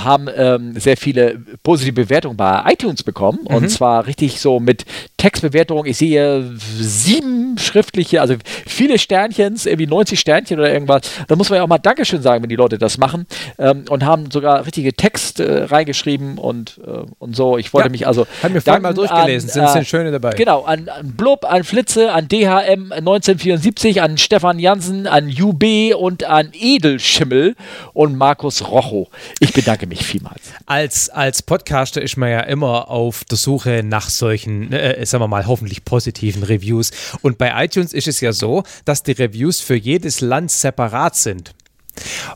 haben 0.03 0.27
ähm, 0.35 0.79
sehr 0.79 0.97
viele 0.97 1.39
positive 1.63 1.93
Bewertungen 1.93 2.37
bei 2.37 2.63
iTunes 2.67 3.03
bekommen. 3.03 3.39
Mhm. 3.47 3.55
Und 3.55 3.69
zwar 3.69 4.07
richtig 4.07 4.39
so 4.39 4.59
mit 4.59 4.85
Textbewertungen. 5.17 5.85
Ich 5.85 5.97
sehe 5.97 6.43
sieben 6.57 7.57
schriftliche, 7.57 8.21
also 8.21 8.35
viele 8.65 8.97
Sternchens, 8.97 9.65
irgendwie 9.65 9.87
90 9.87 10.19
Sternchen 10.19 10.59
oder 10.59 10.71
irgendwas. 10.71 11.01
Da 11.27 11.35
muss 11.35 11.49
man 11.49 11.57
ja 11.57 11.63
auch 11.63 11.67
mal 11.67 11.77
Dankeschön 11.77 12.21
sagen, 12.21 12.43
wenn 12.43 12.49
die 12.49 12.55
Leute 12.55 12.77
das 12.77 12.97
machen. 12.97 13.25
Ähm, 13.57 13.85
und 13.89 14.05
haben 14.05 14.31
sogar 14.31 14.65
richtige 14.65 14.93
Text 14.93 15.39
äh, 15.39 15.63
reingeschrieben 15.63 16.37
und, 16.37 16.79
äh, 16.85 17.05
und 17.19 17.35
so. 17.35 17.57
Ich 17.57 17.73
wollte 17.73 17.87
ja, 17.87 17.91
mich 17.91 18.07
also. 18.07 18.25
Haben 18.41 18.53
wir 18.53 18.61
vorhin 18.61 18.83
mal 18.83 18.93
durchgelesen, 18.93 19.49
an, 19.49 19.53
sind, 19.53 19.69
sind 19.69 19.81
äh, 19.81 19.85
schöne 19.85 20.11
dabei. 20.11 20.31
Genau, 20.31 20.63
an, 20.63 20.89
an 20.89 21.13
Blub, 21.13 21.45
an 21.45 21.63
Flitze, 21.63 22.11
an 22.11 22.27
DHM 22.27 22.91
1974, 22.91 24.01
an 24.01 24.17
Stefan 24.17 24.59
Jansen, 24.59 25.07
an 25.07 25.29
UB 25.29 25.63
und 25.97 26.23
an 26.23 26.49
Edelschimmel 26.53 27.55
und 27.93 28.15
Markus 28.15 28.67
Rocho. 28.69 29.09
Ich 29.39 29.53
bedanke 29.53 29.87
mich 29.87 29.88
vielmals. 29.97 30.41
Als, 30.65 31.09
als 31.09 31.41
Podcaster 31.41 32.01
ist 32.01 32.17
man 32.17 32.29
ja 32.29 32.41
immer 32.41 32.89
auf 32.89 33.23
der 33.23 33.37
Suche 33.37 33.81
nach 33.83 34.09
solchen, 34.09 34.71
äh, 34.71 35.05
sagen 35.05 35.23
wir 35.23 35.27
mal, 35.27 35.47
hoffentlich 35.47 35.85
positiven 35.85 36.43
Reviews. 36.43 36.91
Und 37.21 37.37
bei 37.37 37.63
iTunes 37.63 37.93
ist 37.93 38.07
es 38.07 38.21
ja 38.21 38.33
so, 38.33 38.63
dass 38.85 39.03
die 39.03 39.13
Reviews 39.13 39.59
für 39.59 39.75
jedes 39.75 40.21
Land 40.21 40.51
separat 40.51 41.15
sind. 41.15 41.53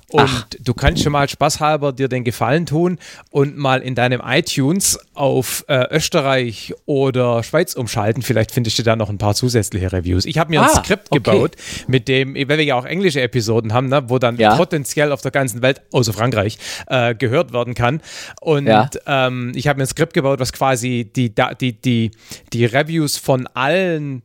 Und 0.09 0.21
Ach. 0.21 0.47
du 0.59 0.73
kannst 0.73 1.03
schon 1.03 1.11
mal 1.11 1.27
spaßhalber 1.27 1.93
dir 1.93 2.07
den 2.07 2.23
Gefallen 2.23 2.65
tun 2.65 2.99
und 3.31 3.57
mal 3.57 3.81
in 3.81 3.95
deinem 3.95 4.21
iTunes 4.25 4.99
auf 5.13 5.65
äh, 5.67 5.85
Österreich 5.91 6.73
oder 6.85 7.43
Schweiz 7.43 7.73
umschalten. 7.73 8.23
Vielleicht 8.23 8.51
findest 8.51 8.79
du 8.79 8.83
da 8.83 8.95
noch 8.95 9.09
ein 9.09 9.17
paar 9.17 9.35
zusätzliche 9.35 9.91
Reviews. 9.91 10.25
Ich 10.25 10.37
habe 10.37 10.49
mir 10.49 10.61
ah, 10.61 10.65
ein 10.65 10.83
Skript 10.83 11.07
okay. 11.11 11.19
gebaut, 11.19 11.55
mit 11.87 12.07
dem, 12.07 12.35
weil 12.35 12.57
wir 12.57 12.63
ja 12.63 12.75
auch 12.75 12.85
englische 12.85 13.21
Episoden 13.21 13.73
haben, 13.73 13.89
ne, 13.89 14.09
wo 14.09 14.19
dann 14.19 14.37
ja. 14.37 14.55
potenziell 14.55 15.11
auf 15.11 15.21
der 15.21 15.31
ganzen 15.31 15.61
Welt, 15.61 15.81
außer 15.91 16.13
Frankreich, 16.13 16.57
äh, 16.87 17.15
gehört 17.15 17.53
werden 17.53 17.73
kann. 17.73 18.01
Und 18.41 18.67
ja. 18.67 18.89
ähm, 19.05 19.51
ich 19.55 19.67
habe 19.67 19.77
mir 19.77 19.83
ein 19.83 19.87
Skript 19.87 20.13
gebaut, 20.13 20.39
was 20.39 20.53
quasi 20.53 21.09
die, 21.15 21.33
die, 21.33 21.73
die, 21.73 22.11
die 22.51 22.65
Reviews 22.65 23.17
von 23.17 23.47
allen 23.47 24.23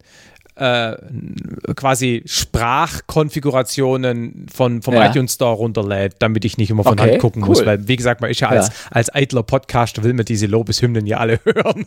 äh, 0.58 0.96
quasi 1.74 2.22
Sprachkonfigurationen 2.26 4.46
von, 4.52 4.82
vom 4.82 4.94
ja. 4.94 5.08
iTunes 5.08 5.34
Store 5.34 5.56
runterlädt, 5.56 6.16
damit 6.18 6.44
ich 6.44 6.58
nicht 6.58 6.70
immer 6.70 6.82
von 6.82 6.98
okay, 6.98 7.12
Hand 7.12 7.20
gucken 7.20 7.42
cool. 7.42 7.50
muss. 7.50 7.64
Weil, 7.64 7.86
wie 7.86 7.96
gesagt, 7.96 8.20
man 8.20 8.30
ist 8.30 8.40
ja, 8.40 8.52
ja. 8.52 8.60
Als, 8.60 8.72
als 8.90 9.14
eitler 9.14 9.44
Podcaster, 9.44 10.02
will 10.02 10.14
man 10.14 10.24
diese 10.24 10.46
Lobeshymnen 10.46 11.06
ja 11.06 11.18
alle 11.18 11.38
hören. 11.44 11.86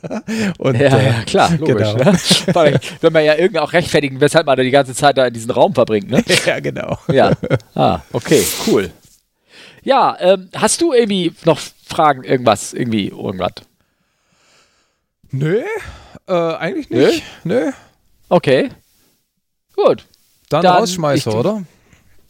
Und, 0.57 0.79
ja, 0.79 0.97
äh, 0.97 1.11
klar, 1.25 1.51
logisch. 1.57 1.93
Genau. 1.93 2.63
Ne? 2.63 2.79
Wenn 3.01 3.13
man 3.13 3.25
ja 3.25 3.35
irgendwie 3.35 3.59
auch 3.59 3.73
rechtfertigen, 3.73 4.21
weshalb 4.21 4.45
man 4.45 4.55
da 4.55 4.63
die 4.63 4.71
ganze 4.71 4.93
Zeit 4.93 5.17
da 5.17 5.25
in 5.25 5.33
diesen 5.33 5.51
Raum 5.51 5.73
verbringt. 5.73 6.09
Ne? 6.09 6.23
Ja, 6.45 6.59
genau. 6.59 6.97
Ja, 7.11 7.33
ah, 7.75 7.99
okay, 8.13 8.43
cool. 8.65 8.89
Ja, 9.83 10.15
ähm, 10.19 10.49
hast 10.55 10.81
du 10.81 10.93
irgendwie 10.93 11.33
noch 11.45 11.59
Fragen, 11.85 12.23
irgendwas, 12.23 12.73
irgendwie, 12.73 13.09
irgendwas? 13.09 13.51
Nö, 15.31 15.61
äh, 16.27 16.33
eigentlich 16.33 16.89
nicht. 16.89 17.23
Nö. 17.43 17.65
Nö. 17.65 17.71
Okay. 18.31 18.69
Gut. 19.75 20.05
Dann, 20.47 20.61
Dann 20.61 20.77
Rausschmeißer, 20.77 21.31
ich, 21.31 21.35
oder? 21.35 21.63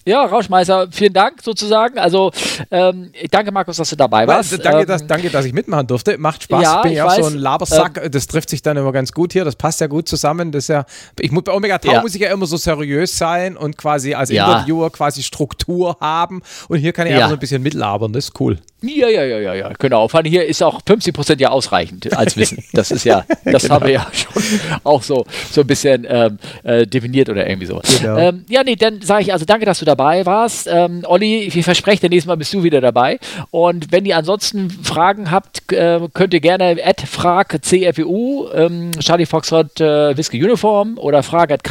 Ja, 0.03 0.25
Rauschmeißer, 0.25 0.87
vielen 0.91 1.13
Dank 1.13 1.43
sozusagen. 1.43 1.99
Also, 1.99 2.31
ähm, 2.71 3.11
danke 3.29 3.51
Markus, 3.51 3.77
dass 3.77 3.91
du 3.91 3.95
dabei 3.95 4.25
warst. 4.25 4.51
Danke, 4.65 4.81
ähm, 4.81 4.87
dass, 4.87 5.05
danke, 5.05 5.29
dass 5.29 5.45
ich 5.45 5.53
mitmachen 5.53 5.85
durfte. 5.85 6.17
Macht 6.17 6.41
Spaß. 6.41 6.63
Ja, 6.63 6.81
Bin 6.81 6.93
ich 6.93 7.01
auch 7.03 7.09
weiß, 7.09 7.17
so 7.17 7.25
ein 7.27 7.37
Labersack. 7.37 8.01
Ähm, 8.03 8.11
das 8.11 8.25
trifft 8.25 8.49
sich 8.49 8.63
dann 8.63 8.77
immer 8.77 8.91
ganz 8.91 9.11
gut 9.11 9.33
hier. 9.33 9.45
Das 9.45 9.55
passt 9.55 9.79
ja 9.79 9.85
gut 9.85 10.07
zusammen. 10.07 10.51
Das 10.51 10.69
ja, 10.69 10.85
ich 11.19 11.31
muss, 11.31 11.43
bei 11.43 11.53
Omega 11.53 11.77
Tau 11.77 11.91
ja. 11.91 12.01
muss 12.01 12.15
ich 12.15 12.21
ja 12.21 12.31
immer 12.31 12.47
so 12.47 12.57
seriös 12.57 13.15
sein 13.15 13.55
und 13.55 13.77
quasi 13.77 14.15
als 14.15 14.31
ja. 14.31 14.51
Interviewer 14.51 14.89
quasi 14.89 15.21
Struktur 15.21 15.97
haben. 16.01 16.41
Und 16.67 16.79
hier 16.79 16.93
kann 16.93 17.05
ich 17.05 17.11
ja. 17.11 17.17
einfach 17.17 17.29
so 17.29 17.35
ein 17.35 17.39
bisschen 17.39 17.61
mitlabern. 17.61 18.11
Das 18.11 18.25
ist 18.25 18.39
cool. 18.39 18.57
Ja, 18.83 19.09
ja, 19.09 19.23
ja, 19.23 19.39
ja, 19.39 19.53
ja, 19.53 19.71
genau. 19.77 20.07
Vor 20.07 20.19
allem 20.19 20.29
hier 20.29 20.45
ist 20.45 20.63
auch 20.63 20.81
50 20.85 21.13
Prozent 21.13 21.39
ja 21.39 21.49
ausreichend 21.49 22.15
als 22.17 22.35
Wissen. 22.35 22.63
Das 22.73 22.89
ist 22.89 23.03
ja, 23.03 23.25
das 23.45 23.63
genau. 23.63 23.75
haben 23.75 23.85
wir 23.85 23.93
ja 23.93 24.07
schon 24.11 24.43
auch 24.83 25.03
so, 25.03 25.25
so 25.51 25.61
ein 25.61 25.67
bisschen 25.67 26.07
ähm, 26.09 26.39
äh, 26.63 26.87
definiert 26.87 27.29
oder 27.29 27.47
irgendwie 27.47 27.67
so. 27.67 27.79
Genau. 27.99 28.17
Ähm, 28.17 28.45
ja, 28.49 28.63
nee, 28.63 28.75
dann 28.75 29.01
sage 29.01 29.21
ich 29.21 29.33
also 29.33 29.45
danke, 29.45 29.65
dass 29.65 29.79
du 29.79 29.85
dabei 29.85 30.25
warst. 30.25 30.67
Ähm, 30.71 31.03
Olli, 31.05 31.43
ich 31.43 31.63
verspreche, 31.63 32.07
nächstes 32.07 32.27
Mal 32.27 32.37
bist 32.37 32.53
du 32.53 32.63
wieder 32.63 32.81
dabei. 32.81 33.19
Und 33.51 33.91
wenn 33.91 34.05
ihr 34.05 34.17
ansonsten 34.17 34.71
Fragen 34.71 35.29
habt, 35.29 35.71
äh, 35.71 35.99
könnt 36.13 36.33
ihr 36.33 36.39
gerne 36.39 36.77
at 36.83 37.01
frag 37.01 37.63
CFU, 37.63 38.47
ähm, 38.53 38.91
Charlie 38.99 39.27
Foxtrot 39.27 39.79
äh, 39.79 40.17
Whisky 40.17 40.43
Uniform 40.43 40.97
oder 40.97 41.21
frag 41.21 41.51
at 41.51 41.61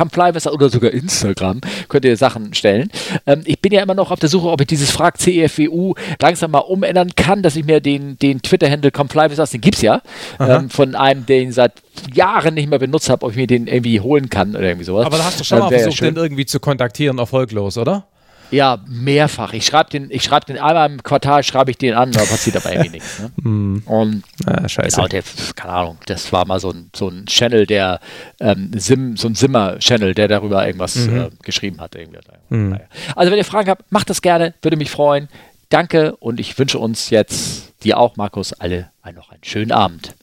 oder 0.47 0.69
sogar 0.69 0.93
Instagram, 0.93 1.61
könnt 1.89 2.05
ihr 2.05 2.17
Sachen 2.17 2.55
stellen. 2.55 2.91
Ähm, 3.27 3.43
ich 3.47 3.61
bin 3.61 3.73
ja 3.73 3.83
immer 3.83 3.95
noch 3.95 4.13
auf 4.13 4.21
der 4.21 4.29
Suche, 4.29 4.49
ob 4.49 4.61
ich 4.61 4.69
dieses 4.69 4.93
frag 4.93 5.19
CFU 5.19 5.95
langsam 6.21 6.53
mal 6.53 6.59
umändern 6.59 7.00
ändern 7.01 7.15
kann, 7.17 7.43
dass 7.43 7.57
ich 7.57 7.65
mir 7.65 7.81
den, 7.81 8.19
den 8.19 8.43
Twitter-Handle 8.43 8.91
Comply 8.91 9.31
with 9.31 9.39
Us, 9.39 9.51
den 9.51 9.61
gibt 9.61 9.77
es 9.77 9.83
ja, 9.83 10.03
ähm, 10.39 10.71
von 10.71 10.95
einem, 10.95 11.27
den 11.27 11.51
ich 11.51 11.55
seit 11.55 11.73
Jahren 12.13 12.55
nicht 12.55 12.69
mehr 12.69 12.79
benutzt 12.79 13.09
habe, 13.09 13.25
ob 13.25 13.33
ich 13.33 13.37
mir 13.37 13.47
den 13.47 13.67
irgendwie 13.67 14.01
holen 14.01 14.31
kann 14.31 14.51
oder 14.51 14.65
irgendwie 14.65 14.85
sowas. 14.85 15.07
Aber 15.07 15.19
da 15.19 15.25
hast 15.25 15.41
du 15.41 15.45
schon 15.45 15.59
mal 15.59 15.69
versucht, 15.69 16.01
den 16.01 16.17
irgendwie 16.17 16.47
zu 16.47 16.61
kontaktieren, 16.61 17.19
erfolglos, 17.19 17.79
oder? 17.79 18.07
Ja, 18.51 18.81
mehrfach. 18.89 19.53
Ich 19.53 19.65
schreibe 19.65 19.91
den, 19.91 20.11
ich 20.11 20.25
schreibe 20.25 20.47
den 20.47 20.59
einmal 20.59 20.91
im 20.91 21.03
Quartal, 21.05 21.45
schreibe 21.45 21.71
ich 21.71 21.79
den 21.79 21.95
an, 21.95 22.11
da 22.11 22.21
passiert 22.25 22.57
aber 22.57 22.73
irgendwie 22.73 22.91
nichts. 22.91 23.21
Ne? 23.21 23.31
Mm. 23.49 23.83
Und 23.87 24.25
ah, 24.45 24.69
scheiße. 24.69 24.97
Genau, 24.97 25.07
der, 25.07 25.23
keine 25.55 25.73
Ahnung, 25.73 25.99
das 26.07 26.33
war 26.33 26.45
mal 26.47 26.59
so 26.59 26.71
ein, 26.71 26.91
so 26.95 27.09
ein 27.09 27.27
Channel, 27.27 27.65
der 27.65 28.01
ähm, 28.41 28.73
Sim, 28.75 29.17
so 29.17 29.29
ein 29.29 29.37
Simmer-Channel, 29.37 30.15
der 30.15 30.27
darüber 30.27 30.67
irgendwas 30.67 30.97
mhm. 30.97 31.17
äh, 31.17 31.31
geschrieben 31.43 31.81
hat. 31.81 31.95
Irgendwie. 31.95 32.19
Mhm. 32.49 32.81
Also 33.15 33.31
wenn 33.31 33.39
ihr 33.39 33.45
Fragen 33.45 33.71
habt, 33.71 33.91
macht 33.93 34.11
das 34.11 34.21
gerne, 34.21 34.55
würde 34.63 34.77
mich 34.77 34.91
freuen. 34.91 35.29
Danke 35.71 36.17
und 36.17 36.41
ich 36.41 36.59
wünsche 36.59 36.79
uns 36.79 37.11
jetzt, 37.11 37.83
dir 37.85 37.99
auch, 37.99 38.17
Markus, 38.17 38.53
alle 38.53 38.91
noch 39.15 39.31
einen 39.31 39.45
schönen 39.45 39.73
Abend. 39.73 40.15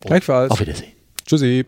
Gleichfalls. 0.00 0.50
Auf 0.50 0.60
Wiedersehen. 0.60 0.92
Tschüssi. 1.26 1.66